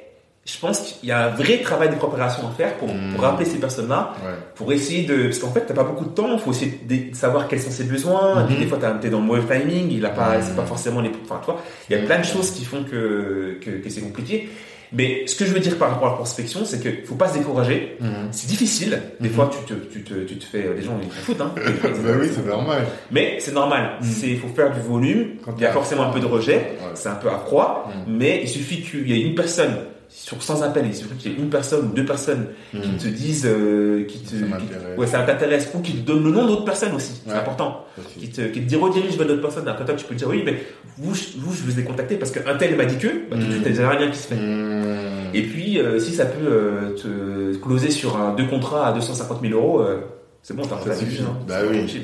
je 0.45 0.59
pense 0.59 0.79
qu'il 0.99 1.09
y 1.09 1.11
a 1.11 1.25
un 1.27 1.29
vrai 1.29 1.57
travail 1.59 1.89
de 1.89 1.95
préparation 1.95 2.47
à 2.47 2.51
faire 2.51 2.73
pour, 2.75 2.89
Mm. 2.89 3.13
pour 3.13 3.21
rappeler 3.23 3.45
ces 3.45 3.57
personnes-là, 3.57 4.13
Ouais. 4.23 4.33
pour 4.53 4.71
essayer 4.73 5.03
de... 5.05 5.23
Parce 5.23 5.39
qu'en 5.39 5.51
fait, 5.51 5.61
t'as 5.65 5.73
pas 5.73 5.83
beaucoup 5.85 6.05
de 6.05 6.09
temps, 6.11 6.27
il 6.33 6.39
faut 6.39 6.51
essayer 6.51 6.79
de 6.87 7.15
savoir 7.15 7.47
quels 7.47 7.61
sont 7.61 7.71
ses 7.71 7.85
besoins, 7.85 8.43
Mhm. 8.47 8.59
des 8.59 8.65
fois 8.67 8.77
t'es 9.01 9.09
dans 9.09 9.19
le 9.21 9.25
mauvais 9.25 9.41
timing, 9.59 9.89
il 9.91 10.05
a 10.05 10.09
pas, 10.09 10.37
Mm. 10.37 10.41
c'est 10.45 10.55
pas 10.55 10.65
forcément 10.65 11.01
les... 11.01 11.09
Enfin, 11.23 11.39
tu 11.39 11.45
vois, 11.45 11.61
il 11.89 11.95
y 11.97 11.99
a 11.99 12.03
plein 12.05 12.19
de 12.19 12.25
choses 12.25 12.51
qui 12.51 12.63
font 12.65 12.83
que, 12.83 13.57
que, 13.61 13.71
que 13.81 13.89
c'est 13.89 14.01
compliqué. 14.01 14.49
Mais 14.93 15.27
ce 15.27 15.35
que 15.35 15.45
je 15.45 15.51
veux 15.53 15.59
dire 15.59 15.77
par 15.77 15.89
rapport 15.91 16.07
à 16.07 16.11
la 16.11 16.15
prospection, 16.17 16.65
c'est 16.65 16.81
qu'il 16.81 17.05
faut 17.05 17.15
pas 17.15 17.27
se 17.29 17.37
décourager. 17.37 17.97
Mhm. 17.99 18.29
C'est 18.31 18.47
difficile. 18.47 19.01
Des 19.19 19.29
Mhm. 19.29 19.35
fois, 19.35 19.51
tu 19.51 19.73
te, 19.73 19.79
tu 19.91 20.03
te, 20.03 20.13
tu 20.25 20.37
te 20.37 20.45
fais... 20.45 20.65
Les 20.75 20.81
gens, 20.83 20.97
ils 21.01 21.07
te 21.09 21.13
foutent, 21.13 21.41
hein. 21.41 21.51
bah 21.55 22.11
oui, 22.19 22.27
c'est 22.33 22.45
normal. 22.45 22.85
Mais 23.11 23.37
c'est 23.39 23.53
normal. 23.53 23.91
Mm. 24.01 24.05
C'est, 24.05 24.27
il 24.27 24.39
faut 24.39 24.47
faire 24.49 24.73
du 24.73 24.79
volume. 24.79 25.35
Quand 25.43 25.53
il 25.57 25.61
y 25.63 25.65
a 25.65 25.71
forcément 25.71 26.03
un 26.03 26.11
peu 26.11 26.19
de 26.19 26.25
rejet. 26.25 26.55
Ouais. 26.55 26.91
C'est 26.95 27.09
un 27.09 27.15
peu 27.15 27.29
à 27.29 27.39
froid. 27.39 27.89
Mm. 28.07 28.11
Mais 28.17 28.39
il 28.43 28.49
suffit 28.49 28.81
qu'il 28.81 29.09
y 29.09 29.13
ait 29.13 29.21
une 29.21 29.35
personne 29.35 29.75
sur 30.17 30.41
100 30.41 30.61
appels, 30.61 30.85
il 30.87 30.95
suffit 30.95 31.13
qu'il 31.15 31.31
y 31.31 31.35
ait 31.35 31.37
une 31.37 31.49
personne 31.49 31.87
ou 31.87 31.93
deux 31.93 32.05
personnes 32.05 32.47
qui 32.71 32.77
Mhm. 32.89 32.97
te 32.97 33.07
disent, 33.07 33.45
euh, 33.45 34.05
qui 34.05 34.19
te, 34.19 34.29
Ça 34.31 34.45
qui- 34.57 34.97
ouais, 34.99 35.07
ça 35.07 35.21
t'intéresse, 35.23 35.69
ou 35.75 35.79
qui 35.81 35.91
te 35.93 36.07
donnent 36.07 36.23
le 36.23 36.31
nom 36.31 36.47
d'autres 36.47 36.63
personnes 36.65 36.95
aussi. 36.95 37.21
C'est 37.27 37.33
important. 37.33 37.85
Aussi. 37.99 38.19
Qui 38.19 38.29
te, 38.29 38.41
qui 38.41 38.61
te 38.61 38.65
dit 38.65 38.75
redirige 38.77 39.17
vers 39.17 39.27
d'autres 39.27 39.41
personnes. 39.41 39.67
Après 39.67 39.83
toi, 39.85 39.93
tu 39.95 40.05
peux 40.05 40.15
dire 40.15 40.29
oui, 40.29 40.41
mais 40.45 40.63
vous, 40.97 41.13
je- 41.13 41.37
vous, 41.37 41.53
je 41.53 41.61
vous 41.63 41.79
ai 41.79 41.83
contacté 41.83 42.15
parce 42.15 42.31
qu'un 42.31 42.55
tel 42.55 42.75
m'a 42.77 42.85
dit 42.85 42.97
que, 42.97 43.07
bah, 43.29 43.35
tout 43.35 43.45
de 43.45 43.51
suite, 43.51 43.63
t'as 43.63 43.69
déjà 43.69 43.89
rien 43.89 44.09
qui 44.09 44.17
se 44.17 44.27
fait. 44.27 44.35
Mhm. 44.35 44.95
Et 45.33 45.41
puis, 45.43 45.79
euh, 45.79 45.99
si 45.99 46.13
ça 46.13 46.25
peut 46.25 46.47
euh, 46.47 46.95
te 46.95 47.57
closer 47.57 47.91
sur 47.91 48.15
un 48.17 48.33
deux 48.35 48.47
contrats 48.47 48.87
à 48.87 48.93
250 48.93 49.41
000 49.41 49.53
euros, 49.53 49.81
euh, 49.81 49.97
c'est 50.41 50.55
bon, 50.55 50.63
t'as 50.63 50.95
suffit. 50.95 51.21
hein. 51.23 51.37
Bah 51.47 51.57
C'est 51.61 51.69
oui. 51.71 52.01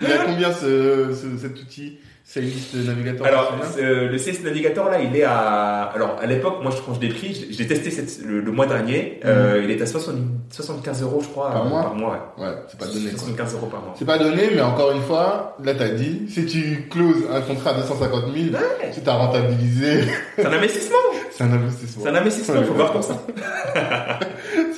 Il 0.00 0.06
a 0.12 0.18
combien 0.26 0.52
ce, 0.52 1.14
ce- 1.14 1.38
cet 1.40 1.58
outil? 1.60 1.98
C'est 2.26 2.40
une 2.40 2.46
liste 2.46 2.74
navigateur 2.74 3.26
Alors, 3.26 3.52
tu 3.54 3.60
te 3.60 3.66
souviens 3.72 3.86
euh, 3.86 4.08
le 4.08 4.16
CS 4.16 4.42
Navigator 4.42 4.88
là, 4.90 4.98
il 4.98 5.14
est 5.14 5.24
à. 5.24 5.82
Alors, 5.94 6.16
à 6.22 6.24
l'époque, 6.26 6.54
moi, 6.62 6.72
je- 6.74 6.80
quand 6.80 6.94
je 6.94 7.00
l'ai 7.00 7.10
pris, 7.12 7.48
je, 7.52 7.58
l'ai 7.58 7.66
testé 7.66 7.90
cette- 7.90 8.24
le, 8.24 8.40
le 8.40 8.50
mois 8.50 8.64
dernier. 8.66 9.20
euh, 9.26 9.60
il 9.62 9.70
est 9.70 9.80
à 9.82 9.86
60 9.86 10.16
75 10.50 11.02
euros, 11.02 11.20
je 11.22 11.28
crois, 11.28 11.48
Mhm. 11.48 11.52
Par 11.54 11.66
euh, 11.66 11.68
mois 11.68 11.82
par 11.82 11.94
mois. 11.94 12.34
ouais. 12.38 12.44
Ouais, 12.46 12.52
c'est 12.68 12.78
pas 12.80 12.86
donné. 12.86 13.10
quoi. 13.10 13.18
75 13.18 13.54
euros 13.54 13.66
par 13.66 13.80
mois. 13.82 13.94
C'est 13.98 14.06
pas 14.06 14.16
donné, 14.18 14.50
mais 14.54 14.62
encore 14.62 14.92
une 14.92 15.02
fois, 15.02 15.54
là 15.62 15.74
t'as 15.74 15.90
dit, 15.90 16.22
si 16.30 16.46
tu 16.46 16.88
closes 16.90 17.24
un 17.30 17.42
contrat 17.42 17.70
à 17.70 17.74
250 17.74 18.24
000, 18.34 18.46
Ouais. 18.54 18.90
si 18.92 19.02
t'as 19.02 19.14
rentabilisé, 19.16 20.04
C'est 20.36 20.46
un 20.46 20.52
investissement. 20.52 20.96
c'est 21.30 21.44
un 21.44 21.52
investissement. 21.52 22.02
C'est 22.04 22.08
un 22.10 22.14
investissement. 22.14 22.54
Il 22.58 22.64
faut 22.64 22.74
voir 22.74 22.92
comme 22.92 23.02
ça. 23.02 23.20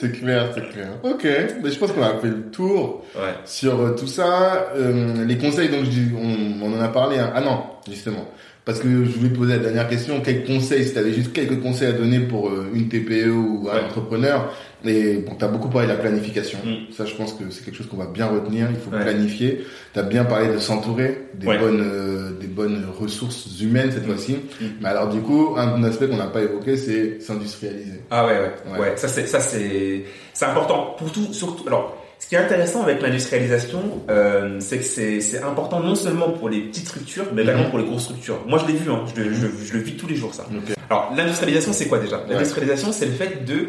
C'est 0.01 0.13
clair, 0.13 0.51
c'est 0.55 0.69
clair. 0.71 0.89
Ok, 1.03 1.27
mais 1.63 1.71
je 1.71 1.79
pense 1.79 1.93
qu'on 1.93 2.03
a 2.03 2.17
fait 2.19 2.29
le 2.29 2.43
tour 2.51 3.05
Ouais. 3.15 3.35
sur 3.45 3.81
euh, 3.81 3.91
tout 3.99 4.07
ça. 4.07 4.69
Euh, 4.77 5.25
les 5.25 5.39
conseils, 5.39 5.69
donc 5.69 5.85
je 5.85 5.91
dis- 5.91 6.11
on, 6.17 6.65
on 6.67 6.77
en 6.77 6.81
a 6.81 6.89
parlé. 6.89 7.19
hein. 7.19 7.33
Ah 7.35 7.41
non, 7.41 7.63
justement, 7.89 8.29
parce 8.65 8.81
que 8.81 8.89
je 8.89 9.11
voulais 9.19 9.31
te 9.31 9.37
poser 9.39 9.53
la 9.55 9.59
dernière 9.63 9.89
question. 9.89 10.21
Quels 10.21 10.45
conseils, 10.45 10.85
si 10.85 10.93
tu 10.93 10.99
avais 10.99 11.13
juste 11.13 11.33
quelques 11.33 11.61
conseils 11.63 11.89
à 11.89 11.93
donner 11.93 12.21
pour 12.21 12.49
euh, 12.49 12.69
une 12.75 12.89
TPE 12.89 13.31
ou 13.31 13.69
un 13.71 13.75
Ouais. 13.77 13.81
entrepreneur 13.85 14.53
Et 14.87 15.17
bon, 15.17 15.35
t'as 15.39 15.49
beaucoup 15.49 15.69
parlé 15.69 15.89
de 15.89 15.93
la 15.93 15.99
planification. 15.99 16.59
Mm. 16.65 16.93
Ça, 16.97 17.05
je 17.05 17.15
pense 17.15 17.33
que 17.33 17.45
c'est 17.51 17.65
quelque 17.65 17.77
chose 17.77 17.89
qu'on 17.89 17.97
va 17.97 18.07
bien 18.07 18.27
retenir. 18.27 18.69
Il 18.71 18.77
faut 18.77 18.91
Ouais. 18.91 19.03
planifier. 19.03 19.65
T'as 19.93 20.03
bien 20.03 20.25
parlé 20.25 20.49
de 20.49 20.59
s'entourer 20.59 21.27
des 21.35 21.47
Ouais. 21.47 21.59
bonnes, 21.59 21.83
euh, 21.85 22.31
des 22.41 22.47
bonnes 22.47 22.85
ressources 22.99 23.47
humaines 23.61 23.91
cette 23.93 24.05
Mm. 24.07 24.11
fois-ci. 24.13 24.33
Mm. 24.61 24.65
Mais 24.81 24.89
alors, 24.89 25.09
du 25.09 25.21
coup, 25.21 25.55
un 25.57 25.83
aspect 25.85 26.07
qu'on 26.09 26.17
n'a 26.17 26.27
pas 26.29 26.43
évoqué, 26.43 26.77
c'est 26.77 27.21
s'industrialiser. 27.21 28.01
Ah 28.11 28.27
ouais, 28.27 28.33
ouais, 28.39 28.79
Ouais. 28.79 28.93
Ça 28.97 29.09
c'est, 29.09 29.27
ça 29.27 29.41
c'est, 29.41 30.05
c'est 30.33 30.45
important 30.45 30.95
pour 30.99 31.11
tout, 31.11 31.33
surtout. 31.33 31.67
Alors, 31.67 31.97
ce 32.19 32.29
qui 32.29 32.35
est 32.35 32.39
intéressant 32.39 32.83
avec 32.83 33.03
l'industrialisation, 33.03 33.81
euh, 34.09 34.57
c'est 34.61 34.79
que 34.79 34.85
c'est, 34.85 35.21
c'est 35.21 35.43
important 35.43 35.81
non 35.81 35.95
seulement 35.95 36.31
pour 36.31 36.49
les 36.49 36.61
petites 36.61 36.87
structures, 36.89 37.27
mais 37.35 37.43
également 37.43 37.69
pour 37.71 37.79
les 37.79 37.85
grosses 37.85 38.05
structures. 38.05 38.39
Moi, 38.47 38.59
je 38.65 38.73
l'ai 38.73 38.79
vu, 38.79 38.91
hein. 38.91 39.05
je, 39.15 39.21
le- 39.23 39.33
je, 39.35 39.43
le- 39.47 39.53
je 39.67 39.73
le 39.75 39.81
vis 39.81 39.97
tous 39.97 40.07
les 40.07 40.17
jours 40.17 40.33
ça. 40.35 40.47
Alors, 40.89 41.13
l'industrialisation, 41.17 41.73
c'est 41.73 41.87
quoi 41.89 41.99
déjà? 41.99 42.23
L'industrialisation, 42.29 42.91
c'est 42.93 43.07
le 43.07 43.13
fait 43.13 43.45
de 43.45 43.67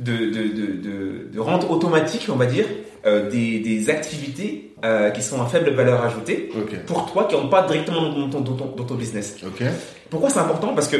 de, 0.00 0.16
de, 0.16 1.30
de, 1.32 1.40
rendre 1.40 1.70
automatique, 1.70 2.26
on 2.30 2.36
va 2.36 2.46
dire, 2.46 2.64
euh, 3.06 3.30
des, 3.30 3.60
des 3.60 3.90
activités 3.90 4.74
euh, 4.84 5.10
qui 5.10 5.22
sont 5.22 5.40
à 5.42 5.46
faible 5.46 5.70
valeur 5.70 6.02
ajoutée 6.02 6.50
pour 6.86 7.12
toi 7.12 7.24
qui 7.24 7.36
n'ont 7.36 7.48
pas 7.48 7.66
directement 7.66 8.08
dans 8.10 8.28
ton, 8.30 8.40
dans 8.40 8.54
ton, 8.54 8.66
dans 8.76 8.84
ton 8.84 8.94
business. 8.94 9.36
Pourquoi 10.08 10.30
c'est 10.30 10.38
important? 10.38 10.74
Parce 10.74 10.88
que, 10.88 10.96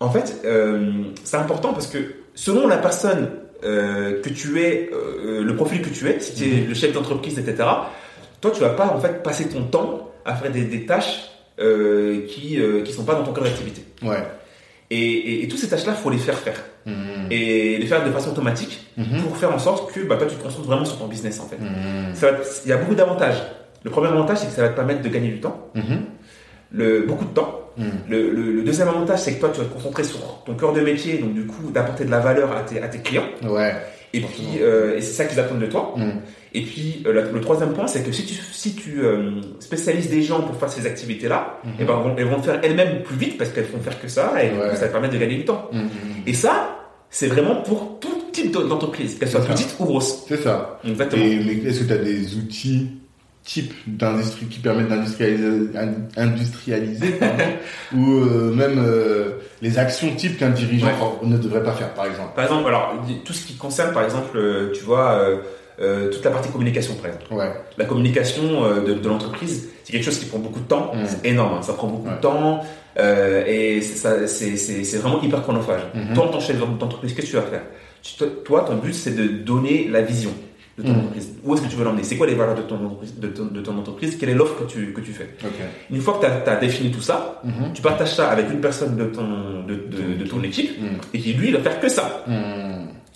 en 0.00 0.10
fait, 0.10 0.40
euh, 0.44 1.04
c'est 1.24 1.36
important 1.36 1.72
parce 1.72 1.86
que 1.86 1.98
selon 2.34 2.66
la 2.66 2.78
personne 2.78 3.30
que 3.62 4.28
tu 4.28 4.60
es, 4.60 4.90
le 4.90 5.54
profil 5.54 5.82
que 5.82 5.88
tu 5.88 6.08
es, 6.08 6.18
si 6.18 6.34
tu 6.34 6.44
es 6.44 6.66
le 6.66 6.74
chef 6.74 6.92
d'entreprise, 6.92 7.38
etc., 7.38 7.56
toi, 8.40 8.50
tu 8.50 8.60
vas 8.60 8.70
pas 8.70 8.86
en 8.86 8.98
fait 8.98 9.22
passer 9.22 9.48
ton 9.48 9.62
temps 9.62 10.10
à 10.24 10.34
faire 10.34 10.50
des, 10.50 10.64
des 10.64 10.84
tâches 10.84 11.30
qui 11.56 12.58
qui 12.84 12.92
sont 12.92 13.04
pas 13.04 13.14
dans 13.14 13.22
ton 13.22 13.32
cœur 13.32 13.44
d'activité. 13.44 13.84
Ouais. 14.02 14.18
Et, 14.94 14.98
et, 15.28 15.42
et 15.44 15.48
toutes 15.48 15.58
ces 15.60 15.68
tâches-là, 15.68 15.92
faut 15.94 16.10
les 16.10 16.18
faire 16.28 16.38
faire 16.46 16.60
Mhm. 16.84 17.28
et 17.30 17.78
les 17.78 17.86
faire 17.86 18.04
de 18.04 18.10
façon 18.10 18.30
automatique 18.30 18.74
Mhm. 18.98 19.22
pour 19.22 19.36
faire 19.36 19.52
en 19.54 19.58
sorte 19.58 19.92
que 19.92 20.00
bah, 20.00 20.16
toi, 20.16 20.26
tu 20.28 20.34
te 20.36 20.42
concentres 20.42 20.66
vraiment 20.66 20.84
sur 20.84 20.98
ton 20.98 21.06
business 21.06 21.40
en 21.40 21.46
fait. 21.50 21.56
Mhm. 21.58 22.12
Te- 22.20 22.42
Il 22.64 22.68
y 22.70 22.72
a 22.72 22.76
beaucoup 22.76 22.94
d'avantages. 22.96 23.40
Le 23.84 23.90
premier 23.90 24.08
avantage, 24.08 24.38
c'est 24.38 24.46
que 24.48 24.52
ça 24.52 24.62
va 24.62 24.68
te 24.68 24.76
permettre 24.76 25.00
de 25.02 25.08
gagner 25.08 25.28
du 25.28 25.40
temps, 25.40 25.56
le, 26.72 27.02
beaucoup 27.02 27.24
de 27.24 27.30
temps. 27.34 27.58
Mhm. 27.78 27.84
Le, 28.10 28.30
le- 28.30 28.52
le 28.52 28.62
deuxième 28.62 28.88
avantage, 28.88 29.20
c'est 29.20 29.34
que 29.34 29.40
toi, 29.40 29.50
tu 29.54 29.60
vas 29.60 29.66
te 29.66 29.72
concentrer 29.72 30.04
sur 30.04 30.18
ton 30.44 30.54
cœur 30.54 30.72
de 30.72 30.80
métier, 30.80 31.18
donc 31.18 31.32
du 31.34 31.46
coup, 31.46 31.70
d'apporter 31.70 32.04
de 32.04 32.10
la 32.10 32.20
valeur 32.20 32.54
à 32.56 32.60
tes, 32.62 32.82
à 32.82 32.88
tes 32.88 32.98
clients. 32.98 33.28
Ouais. 33.44 33.74
Et 34.12 34.20
puis, 34.20 34.58
euh, 34.60 34.96
et 34.96 35.00
c'est 35.00 35.12
ça 35.14 35.24
qu'ils 35.24 35.40
attendent 35.40 35.60
de 35.60 35.66
toi. 35.66 35.94
Mhm. 35.96 36.20
Et 36.54 36.62
puis, 36.62 37.02
euh, 37.06 37.30
le 37.32 37.40
troisième 37.40 37.72
point, 37.72 37.86
c'est 37.86 38.02
que 38.02 38.12
si 38.12 38.26
tu, 38.26 38.34
si 38.52 38.74
tu 38.74 39.00
euh, 39.02 39.40
spécialises 39.60 40.10
des 40.10 40.22
gens 40.22 40.42
pour 40.42 40.56
faire 40.56 40.68
ces 40.68 40.86
activités-là, 40.86 41.58
Mhm. 41.64 41.70
eh 41.80 41.84
ben, 41.84 41.94
elles 41.96 42.02
vont- 42.10 42.16
elles 42.18 42.26
vont 42.26 42.36
le 42.36 42.42
faire 42.42 42.60
elles-mêmes 42.62 43.02
plus 43.02 43.16
vite 43.16 43.38
parce 43.38 43.50
qu'elles 43.50 43.64
vont 43.72 43.80
faire 43.80 43.98
que 44.00 44.08
ça 44.08 44.32
et 44.44 44.50
coup, 44.50 44.56
ça 44.74 44.80
va 44.82 44.86
te 44.88 44.92
permettre 44.92 45.14
de 45.14 45.18
gagner 45.18 45.36
du 45.36 45.44
temps. 45.46 45.70
Mhm. 45.72 45.88
Et 46.26 46.34
ça, 46.34 46.78
c'est 47.08 47.28
vraiment 47.28 47.56
pour 47.62 47.98
tout 48.00 48.22
type 48.32 48.52
d'entreprise, 48.52 49.18
qu'elle 49.18 49.30
soit 49.30 49.40
petite 49.44 49.74
ou 49.78 49.84
grosse. 49.84 50.24
C'est 50.28 50.42
ça. 50.42 50.78
Exactement. 50.86 51.22
Et, 51.24 51.62
est-ce 51.66 51.80
que 51.80 51.84
tu 51.84 51.92
as 51.92 51.98
des 51.98 52.34
outils 52.36 52.88
types 53.44 53.72
d'industrie 53.86 54.46
qui 54.46 54.60
permettent 54.60 54.88
d'industrialiser 54.88 55.70
in- 55.76 56.22
industrialiser, 56.22 57.10
pardon, 57.12 57.44
ou 57.96 58.10
euh, 58.20 58.52
même 58.54 58.78
les 59.62 59.78
actions 59.78 60.14
types 60.14 60.38
qu'un 60.38 60.50
dirigeant 60.50 60.86
Ouais. 60.86 61.28
ne 61.28 61.36
devrait 61.38 61.62
pas 61.64 61.72
faire, 61.72 61.92
par 61.94 62.06
exemple? 62.06 62.30
Par 62.36 62.44
exemple, 62.44 62.68
alors, 62.68 62.94
tout 63.24 63.32
ce 63.32 63.44
qui 63.46 63.54
concerne, 63.56 63.92
par 63.92 64.04
exemple, 64.04 64.38
tu 64.74 64.84
vois, 64.84 65.18
euh, 65.80 66.10
toute 66.10 66.24
la 66.24 66.30
partie 66.30 66.50
communication, 66.50 66.94
par 66.94 67.06
exemple. 67.06 67.32
Ouais. 67.32 67.50
La 67.78 67.84
communication 67.84 68.64
euh, 68.64 68.84
de, 68.84 68.94
de 68.94 69.08
l'entreprise, 69.08 69.68
c'est 69.84 69.92
quelque 69.92 70.04
chose 70.04 70.18
qui 70.18 70.26
prend 70.26 70.38
beaucoup 70.38 70.60
de 70.60 70.66
temps. 70.66 70.92
Mhm. 70.94 71.06
C'est 71.06 71.28
énorme, 71.28 71.54
hein, 71.58 71.62
ça 71.62 71.72
prend 71.72 71.88
beaucoup 71.88 72.08
Ouais. 72.08 72.14
de 72.16 72.20
temps 72.20 72.60
euh, 72.98 73.44
et 73.46 73.80
c'est 73.80 74.96
vraiment 74.98 75.22
hyper 75.22 75.42
chronophage. 75.42 75.80
Mhm. 75.94 76.14
Toi, 76.14 76.24
en 76.24 76.28
tant 76.28 76.38
que 76.38 76.44
chef 76.44 76.58
d'entreprise, 76.58 77.14
qu'est-ce 77.14 77.26
que 77.26 77.30
tu 77.32 77.36
vas 77.36 77.42
faire? 77.42 77.62
Tu- 78.02 78.24
toi- 78.44 78.64
ton 78.66 78.76
but, 78.76 78.94
c'est 78.94 79.14
de 79.16 79.26
donner 79.28 79.88
la 79.90 80.02
vision 80.02 80.30
de 80.78 80.82
ton 80.84 80.88
Mhm. 80.90 80.98
entreprise. 81.00 81.32
Où 81.44 81.54
est-ce 81.54 81.62
que 81.62 81.68
tu 81.68 81.76
veux 81.76 81.84
l'emmener? 81.84 82.02
C'est 82.02 82.16
quoi 82.16 82.26
les 82.26 82.34
valeurs 82.34 82.54
de 82.54 82.62
ton 82.62 82.76
entreprise, 82.84 83.14
de 83.18 83.28
ton, 83.28 83.44
de 83.44 83.60
ton 83.60 83.76
entreprise? 83.78 84.16
Quelle 84.18 84.30
est 84.30 84.34
l'offre 84.34 84.58
que 84.64 84.64
tu, 84.70 84.92
que 84.92 85.00
tu 85.00 85.12
fais? 85.12 85.28
Une 85.90 86.00
fois 86.00 86.18
que 86.20 86.26
tu 86.44 86.50
as, 86.50 86.56
défini 86.56 86.90
tout 86.90 87.00
ça, 87.02 87.40
Mhm. 87.44 87.72
tu 87.74 87.82
partages 87.82 88.14
ça 88.14 88.28
avec 88.30 88.50
une 88.50 88.60
personne 88.60 88.96
de 88.96 89.04
ton, 89.04 89.62
de, 89.68 89.74
de- 89.74 90.24
de 90.24 90.28
ton 90.28 90.42
équipe 90.42 90.80
Mhm. 90.80 90.88
et 91.14 91.18
qui, 91.20 91.32
lui, 91.34 91.48
il 91.48 91.54
va 91.54 91.60
faire 91.60 91.78
que 91.80 91.88
ça. 91.88 92.24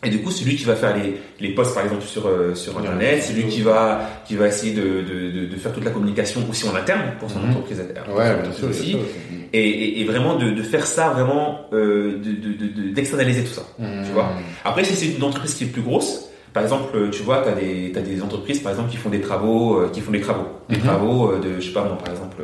Mhm. 0.07 0.13
Et 0.13 0.17
du 0.17 0.23
coup, 0.23 0.31
c'est 0.31 0.45
lui 0.45 0.57
qui 0.57 0.65
va 0.65 0.77
faire 0.77 0.97
les, 0.97 1.17
les 1.41 1.55
posts, 1.55 1.75
par 1.75 1.85
exemple, 1.85 2.03
sur, 2.05 2.27
euh, 2.27 2.55
sur. 2.55 2.77
Internet. 2.79 3.23
C'est 3.23 3.33
lui 3.35 3.45
qui 3.47 3.63
va, 3.63 4.01
qui 4.27 4.37
va 4.37 4.49
essayer 4.49 4.73
de, 4.75 4.83
de, 4.83 5.47
de, 5.47 5.57
faire 5.57 5.73
toute 5.73 5.85
la 5.85 5.91
communication 5.91 6.41
aussi 6.51 6.69
en 6.69 6.75
interne 6.75 7.13
pour 7.19 7.31
son 7.31 7.41
Mhm. 7.41 7.51
entreprise. 7.51 7.83
pour 8.07 8.17
Ouais, 8.17 8.27
son 8.27 8.33
bien 8.33 8.51
entreprise 8.51 8.59
sûr. 8.59 8.69
aussi. 8.69 8.91
bien 8.95 8.99
sûr. 8.99 9.09
Mhm. 9.31 9.37
Et, 9.53 9.69
et, 9.69 10.01
et 10.01 10.05
vraiment 10.05 10.37
de, 10.37 10.51
de 10.51 10.63
faire 10.63 10.87
ça, 10.87 11.11
vraiment, 11.11 11.61
euh, 11.73 12.19
de, 12.19 12.31
de, 12.33 12.53
de- 12.53 12.83
de- 12.89 12.95
d'externaliser 12.95 13.43
tout 13.45 13.53
ça. 13.55 13.63
Tu 13.79 14.13
vois 14.13 14.31
Après, 14.65 14.85
si 14.85 14.95
c'est 14.95 15.07
une 15.17 15.23
entreprise 15.23 15.55
qui 15.55 15.65
est 15.65 15.69
plus 15.69 15.83
grosse, 15.83 16.26
par 16.57 16.63
exemple, 16.63 17.11
tu 17.11 17.23
vois, 17.23 17.43
tu 17.43 17.51
as 17.51 17.53
des, 17.53 17.93
t'as 17.93 18.01
des 18.01 18.23
entreprises, 18.23 18.61
par 18.61 18.73
exemple, 18.73 18.89
qui 18.91 18.97
font 18.97 19.11
des 19.11 19.21
travaux, 19.21 19.77
euh, 19.81 19.91
qui 19.93 20.01
font 20.01 20.11
des 20.11 20.23
travaux. 20.23 20.47
Des 20.71 20.77
Mhm. 20.77 20.83
travaux 20.83 21.33
euh, 21.33 21.39
de, 21.39 21.61
je 21.61 21.67
sais 21.67 21.73
pas 21.75 21.85
moi, 21.85 21.99
par 22.03 22.11
exemple, 22.15 22.39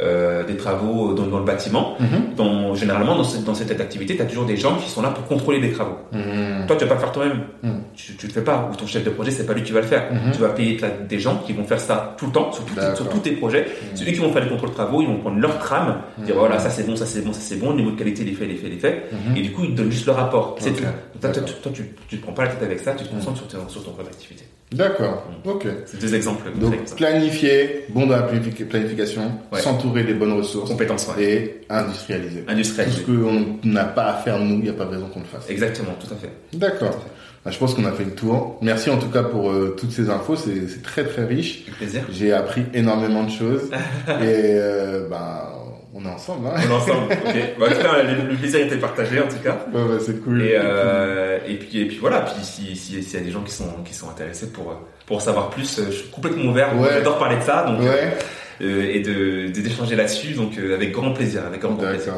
euh, 0.00 0.42
des 0.44 0.56
travaux 0.56 1.12
dans, 1.12 1.26
dans 1.26 1.38
le 1.38 1.44
bâtiment. 1.44 1.96
Dont, 2.36 2.74
généralement, 2.74 3.14
dans 3.14 3.24
cette, 3.24 3.44
dans 3.44 3.54
cette 3.54 3.70
activité, 3.80 4.16
tu 4.16 4.22
as 4.22 4.24
toujours 4.24 4.46
des 4.46 4.56
gens 4.56 4.76
qui 4.76 4.88
sont 4.88 5.02
là 5.02 5.10
pour 5.10 5.26
contrôler 5.26 5.60
les 5.60 5.70
travaux. 5.72 5.98
Mhm. 6.12 6.66
Toi, 6.66 6.76
tu 6.76 6.84
vas 6.84 6.88
pas 6.88 6.94
le 6.94 7.00
faire 7.00 7.12
toi-même. 7.12 7.40
Mhm. 7.62 7.80
Tu, 7.94 8.16
tu 8.16 8.26
le 8.26 8.32
fais 8.32 8.40
pas. 8.42 8.70
Ou 8.72 8.74
ton 8.76 8.86
chef 8.86 9.04
de 9.04 9.10
projet, 9.10 9.30
c'est 9.30 9.44
pas 9.44 9.52
lui 9.52 9.62
qui 9.62 9.72
va 9.72 9.80
le 9.80 9.86
faire. 9.86 10.04
Tu 10.32 10.38
vas 10.40 10.48
payer 10.48 10.80
des 11.08 11.18
gens 11.18 11.42
qui 11.46 11.52
vont 11.52 11.64
faire 11.64 11.80
ça 11.80 12.14
tout 12.18 12.26
le 12.26 12.32
temps, 12.32 12.50
sur, 12.52 12.64
tout- 12.64 12.74
D'accord. 12.74 12.96
sur 12.96 13.08
tous 13.10 13.18
tes 13.18 13.32
projets. 13.32 13.66
C'est 13.94 14.04
eux 14.08 14.12
qui 14.12 14.20
vont 14.20 14.32
faire 14.32 14.42
les 14.44 14.48
contrôles 14.48 14.70
de 14.70 14.74
travaux, 14.74 15.02
ils 15.02 15.08
vont 15.08 15.18
prendre 15.18 15.38
leur 15.38 15.58
trame, 15.58 15.98
dire 16.24 16.36
voilà, 16.38 16.58
ça 16.58 16.70
c'est 16.70 16.86
bon, 16.86 16.96
ça 16.96 17.04
c'est 17.06 17.20
bon, 17.24 17.32
ça 17.34 17.40
c'est 17.42 17.56
bon, 17.56 17.74
niveau 17.74 17.90
de 17.90 17.96
qualité, 17.98 18.24
les 18.24 18.32
faits, 18.32 18.48
les 18.48 18.56
faits, 18.56 18.70
les 18.70 18.78
faits. 18.78 19.10
Et 19.36 19.42
du 19.42 19.52
coup, 19.52 19.64
ils 19.64 19.72
te 19.72 19.76
donnent 19.82 19.90
juste 19.92 20.06
le 20.06 20.12
rapport. 20.12 20.56
C'est 20.58 20.70
tout. 20.72 20.82
Toi, 21.20 21.30
toi, 21.30 21.42
D'accord. 21.42 21.60
toi, 21.62 21.72
tu, 21.74 21.82
tu 22.08 22.16
te 22.18 22.22
prends 22.22 22.32
pas 22.32 22.44
la 22.44 22.50
tête 22.52 22.62
avec 22.62 22.78
ça, 22.78 22.92
tu 22.92 23.04
te 23.04 23.12
concentres 23.12 23.38
sur, 23.38 23.57
sur 23.68 23.82
ton 23.84 23.92
cœur 23.92 24.04
d'activité. 24.04 24.44
D'accord. 24.70 25.24
Ok. 25.46 25.66
C'est 25.86 25.98
deux 25.98 26.14
exemples 26.14 26.50
Donc 26.60 26.76
comme 26.76 26.86
ça. 26.86 26.94
planifier, 26.94 27.86
bon 27.88 28.06
dans 28.06 28.16
la 28.16 28.22
planifi- 28.28 28.66
planification, 28.66 29.32
Ouais. 29.50 29.60
s'entourer 29.60 30.04
des 30.04 30.12
bonnes 30.12 30.34
ressources 30.34 30.68
Compétences, 30.70 31.08
ouais. 31.16 31.24
et 31.24 31.60
industrialiser. 31.70 32.42
Tout 32.42 32.62
ce 32.64 33.00
qu'on 33.00 33.56
n'a 33.64 33.84
pas 33.84 34.10
à 34.10 34.14
faire 34.18 34.38
nous, 34.38 34.56
il 34.56 34.62
n'y 34.64 34.68
a 34.68 34.74
pas 34.74 34.84
de 34.84 34.90
raison 34.90 35.06
qu'on 35.08 35.20
le 35.20 35.24
fasse. 35.26 35.48
Exactement, 35.48 35.92
tout 35.98 36.12
à 36.12 36.16
fait. 36.16 36.30
D'accord. 36.52 37.02
Bah, 37.44 37.50
je 37.50 37.56
pense 37.58 37.72
qu'on 37.72 37.86
a 37.86 37.92
fait 37.92 38.04
le 38.04 38.10
tour. 38.14 38.58
Merci 38.60 38.90
en 38.90 38.98
tout 38.98 39.08
cas 39.08 39.22
pour 39.22 39.50
euh, 39.50 39.74
toutes 39.78 39.92
ces 39.92 40.10
infos, 40.10 40.36
c'est 40.36 40.68
c'est 40.68 40.82
très 40.82 41.04
très 41.04 41.24
riche. 41.24 41.62
Avec 41.66 41.76
plaisir. 41.78 42.02
J'ai 42.12 42.32
appris 42.34 42.64
énormément 42.74 43.24
de 43.24 43.30
choses 43.30 43.70
et 44.08 44.12
euh, 44.26 45.08
bah, 45.08 45.50
on 45.98 46.04
est 46.04 46.12
ensemble. 46.12 46.46
Hein 46.46 46.54
On 46.56 46.70
est 46.70 46.74
ensemble. 46.74 47.12
ok. 47.12 47.36
Bah, 47.58 47.66
le, 48.02 48.30
le 48.30 48.36
plaisir 48.36 48.60
était 48.60 48.76
partagé, 48.76 49.20
en 49.20 49.28
tout 49.28 49.38
cas. 49.42 49.58
Ouais, 49.72 49.82
bah, 49.88 49.94
c'est 50.00 50.22
cool. 50.22 50.42
Et, 50.42 50.52
euh, 50.54 51.38
et 51.46 51.54
puis 51.54 51.80
et 51.80 51.86
puis 51.86 51.98
voilà. 51.98 52.20
Puis 52.20 52.44
si 52.44 52.76
si 52.76 53.02
s'il 53.02 53.18
y 53.18 53.22
a 53.22 53.24
des 53.24 53.30
gens 53.32 53.42
qui 53.42 53.52
sont 53.52 53.82
qui 53.84 53.94
sont 53.94 54.08
intéressés 54.08 54.50
pour 54.52 54.74
pour 55.06 55.16
en 55.16 55.20
savoir 55.20 55.50
plus, 55.50 55.78
euh, 55.78 55.86
je 55.86 55.96
suis 55.96 56.08
complètement 56.10 56.50
ouvert. 56.50 56.78
Ouais. 56.78 56.88
J'adore 56.92 57.18
parler 57.18 57.36
de 57.36 57.42
ça, 57.42 57.64
donc 57.64 57.80
Ouais, 57.80 58.12
euh, 58.60 58.90
et 58.92 59.00
de 59.00 59.48
d'échanger 59.48 59.96
là-dessus, 59.96 60.34
donc 60.34 60.58
euh, 60.58 60.74
avec 60.74 60.92
grand 60.92 61.12
plaisir, 61.12 61.42
avec 61.46 61.60
grand, 61.62 61.74
grand 61.74 61.88
plaisir. 61.88 62.12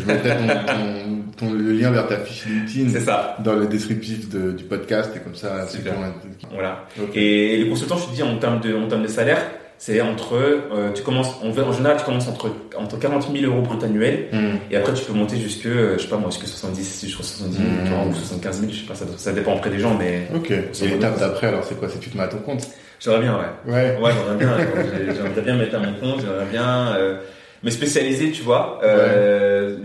Je 0.00 0.06
mettrai 0.06 0.30
ton, 0.36 0.46
ton- 0.46 1.46
ton- 1.48 1.52
le 1.52 1.72
lien 1.72 1.90
vers 1.90 2.06
ta 2.06 2.18
fiche 2.18 2.46
LinkedIn 2.46 2.90
C'est 2.90 3.00
ça. 3.00 3.36
dans 3.44 3.54
le 3.54 3.66
descriptif 3.66 4.28
de- 4.28 4.52
du 4.52 4.64
podcast 4.64 5.10
et 5.16 5.18
comme 5.20 5.34
ça, 5.34 5.66
Super. 5.68 5.94
Voilà. 6.52 6.84
Et 7.14 7.56
les 7.58 7.68
consultants, 7.68 7.96
je 7.98 8.06
te 8.06 8.14
dis 8.14 8.22
en 8.22 8.36
termes 8.38 8.60
de 8.60 8.74
en 8.74 8.86
termes 8.88 9.02
de 9.02 9.08
salaire, 9.08 9.42
c'est 9.78 10.00
entre 10.00 10.34
euh, 10.34 10.92
tu 10.94 11.02
commences 11.02 11.34
en, 11.42 11.48
en 11.48 11.72
général 11.72 11.96
tu 11.98 12.04
commences 12.04 12.28
entre 12.28 12.50
entre 12.78 12.98
40 12.98 13.28
000 13.32 13.44
euros 13.52 13.62
brut 13.62 13.82
annuel 13.84 14.28
Hmm. 14.32 14.56
et 14.70 14.76
après 14.76 14.94
tu 14.94 15.04
peux 15.04 15.12
monter 15.12 15.36
jusque 15.38 15.66
euh, 15.66 15.96
je 15.98 16.02
sais 16.04 16.08
pas 16.08 16.16
moi 16.16 16.30
jusque 16.30 16.46
70 16.46 17.04
jusqu'à 17.04 17.22
70 17.22 17.56
000 17.56 17.68
Mm. 17.68 18.10
ou 18.10 18.14
75 18.14 18.60
000 18.60 18.72
je 18.72 18.80
sais 18.80 18.86
pas 18.86 18.94
ça, 18.94 19.04
ça 19.16 19.32
dépend 19.32 19.54
après 19.56 19.70
des 19.70 19.78
gens 19.78 19.96
mais 19.98 20.28
Ok. 20.34 20.50
Et 20.50 20.88
l'étape 20.88 21.18
d'après, 21.20 21.48
alors 21.48 21.64
c'est 21.64 21.78
quoi? 21.78 21.88
C'est 21.90 22.00
tu 22.00 22.10
te 22.10 22.16
mets 22.16 22.24
à 22.24 22.28
ton 22.28 22.38
compte? 22.38 22.66
J'aimerais 23.00 23.20
bien 23.20 23.36
ouais 23.36 23.72
Ouais. 23.72 23.98
Ouais, 24.02 24.10
j'aimerais 24.12 24.36
bien. 24.38 24.56
J'ai- 24.58 25.14
J'aimerais 25.14 25.42
bien 25.42 25.56
mettre 25.56 25.74
à 25.76 25.78
mon 25.80 25.92
compte. 25.94 26.20
J'aimerais 26.22 26.46
bien 26.50 26.94
euh, 26.96 27.16
me 27.62 27.70
spécialiser, 27.70 28.30
tu 28.30 28.42
vois, 28.42 28.80
euh, 28.82 29.76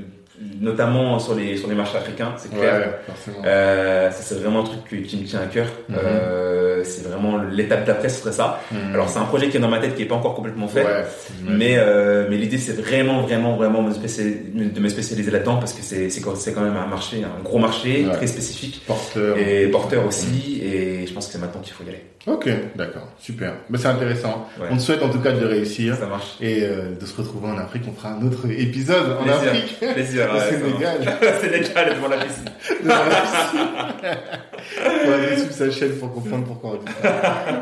notamment 0.60 1.20
sur 1.20 1.36
les 1.36 1.58
sur 1.58 1.68
les 1.70 1.76
marchés 1.76 1.98
africains, 1.98 2.34
c'est 2.38 2.54
clair. 2.54 2.94
Ouais. 3.08 3.34
Euh, 3.46 4.12
ça 4.12 4.22
c'est 4.22 4.36
vraiment 4.36 4.62
un 4.62 4.64
truc 4.64 4.80
qui, 4.90 5.02
qui 5.04 5.18
me 5.18 5.26
tient 5.26 5.42
à 5.42 5.46
cœur. 5.48 5.68
Mhm. 5.90 5.96
Euh, 6.04 6.84
c'est 6.84 7.08
vraiment 7.08 7.38
l'étape 7.38 7.86
d'après, 7.86 8.10
ce 8.10 8.22
serait 8.22 8.32
ça. 8.32 8.60
Hmm. 8.72 8.94
Alors 8.94 9.10
c'est 9.10 9.20
un 9.20 9.26
projet 9.26 9.50
qui 9.50 9.58
est 9.58 9.60
dans 9.60 9.68
ma 9.70 9.80
tête, 9.80 9.96
qui 9.96 10.02
est 10.04 10.06
pas 10.08 10.16
encore 10.16 10.34
complètement 10.36 10.68
fait. 10.68 10.84
Ouais. 10.84 11.04
Mais 11.48 11.76
euh, 11.78 12.26
mais 12.30 12.38
l'idée 12.38 12.58
c'est 12.58 12.74
vraiment 12.74 13.22
vraiment 13.22 13.56
vraiment 13.56 13.82
me 13.82 13.92
de 13.92 14.80
me 14.80 14.90
spécialiser 14.90 15.30
là-dedans 15.32 15.58
parce 15.58 15.74
que 15.74 15.82
c'est 15.84 16.10
c'est 16.10 16.22
quand 16.22 16.36
c'est 16.36 16.54
quand 16.54 16.62
même 16.62 16.78
un 16.78 16.88
marché 16.88 17.24
un 17.24 17.44
gros 17.44 17.60
marché 17.60 18.06
Ouais. 18.06 18.14
très 18.14 18.28
spécifique 18.28 18.82
porteur. 18.88 19.38
et 19.38 19.68
porteur 19.68 20.06
aussi 20.06 20.62
et 20.64 21.06
je 21.06 21.14
pense 21.14 21.28
que 21.28 21.34
c'est 21.34 21.40
maintenant 21.40 21.62
qu'il 21.62 21.74
faut 21.74 21.84
y 21.84 21.90
aller. 21.90 22.04
Ok, 22.28 22.48
d'accord, 22.76 23.08
super. 23.20 23.54
Mais 23.70 23.80
c'est 23.80 23.88
intéressant. 23.88 24.48
Ouais. 24.60 24.68
On 24.72 24.78
te 24.78 24.82
souhaite 24.82 25.02
en 25.02 25.10
tout 25.10 25.20
cas 25.20 25.32
de 25.32 25.44
réussir 25.44 25.96
Ça 25.96 26.06
marche. 26.06 26.36
et 26.40 26.64
euh, 26.64 26.92
de 27.00 27.06
se 27.06 27.18
retrouver 27.18 27.48
en 27.48 27.58
Afrique. 27.58 27.84
On 27.90 27.94
fera 27.94 28.10
un 28.14 28.22
autre 28.26 28.46
épisode 28.50 29.18
en 29.20 29.24
Plaisir. 29.24 29.50
Afrique. 29.50 29.80
Plaisir. 29.94 30.28
Au 30.32 30.36
ouais, 30.38 30.50
Sénégal. 30.52 31.18
Sénégal 31.42 31.96
devant 31.96 32.08
la 32.10 32.18
piscine. 32.18 32.46
Devant 32.84 32.96
la 32.96 33.22
piscine. 33.22 35.08
Va 35.08 35.14
aller 35.16 35.38
suivre 35.38 35.52
sa 35.54 35.72
chaîne 35.72 35.92
pour 35.94 36.14
comprendre 36.14 36.46
pourquoi 36.46 36.72
on 36.72 36.76
dit 36.78 36.92
ça. 37.02 37.10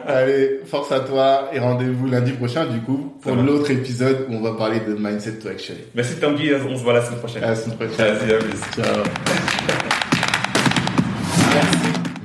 Allez, 0.07 0.59
force 0.65 0.91
à 0.91 0.99
toi 0.99 1.49
et 1.53 1.59
rendez-vous 1.59 2.07
lundi 2.07 2.33
prochain 2.33 2.65
du 2.65 2.81
coup 2.81 3.13
pour 3.21 3.35
l'autre 3.35 3.71
épisode 3.71 4.25
où 4.29 4.33
on 4.33 4.41
va 4.41 4.57
parler 4.57 4.81
de 4.81 4.93
Mindset 4.93 5.39
to 5.39 5.47
Action. 5.47 5.75
Merci 5.95 6.15
Tanguy, 6.15 6.51
on 6.53 6.75
se 6.77 6.83
voit 6.83 6.93
la 6.93 7.01
semaine 7.05 7.19
prochaine. 7.19 7.43
À 7.45 7.51
la 7.51 7.55
semaine 7.55 7.77
prochaine. 7.77 8.15
Vas-y, 8.17 8.33
à 8.33 8.37
plus. 8.37 8.59
Ciao. 8.75 9.78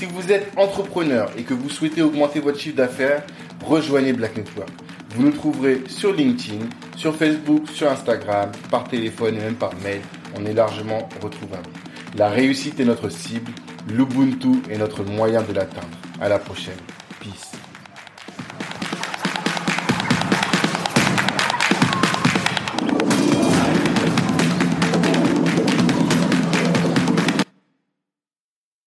Si 0.00 0.06
vous 0.06 0.32
êtes 0.32 0.50
entrepreneur 0.56 1.30
et 1.36 1.42
que 1.42 1.52
vous 1.52 1.68
souhaitez 1.68 2.00
augmenter 2.00 2.40
votre 2.40 2.58
chiffre 2.58 2.76
d'affaires, 2.76 3.22
rejoignez 3.62 4.14
Black 4.14 4.34
Network. 4.34 4.70
Vous 5.10 5.24
nous 5.24 5.30
trouverez 5.30 5.82
sur 5.88 6.14
LinkedIn, 6.14 6.64
sur 6.96 7.14
Facebook, 7.14 7.68
sur 7.68 7.90
Instagram, 7.90 8.50
par 8.70 8.84
téléphone 8.84 9.34
et 9.36 9.40
même 9.40 9.56
par 9.56 9.74
mail. 9.84 10.00
On 10.34 10.46
est 10.46 10.54
largement 10.54 11.06
retrouvable. 11.22 11.68
La 12.16 12.30
réussite 12.30 12.80
est 12.80 12.86
notre 12.86 13.10
cible, 13.10 13.52
l'Ubuntu 13.90 14.62
est 14.70 14.78
notre 14.78 15.04
moyen 15.04 15.42
de 15.42 15.52
l'atteindre. 15.52 15.98
À 16.18 16.30
la 16.30 16.38
prochaine. 16.38 16.80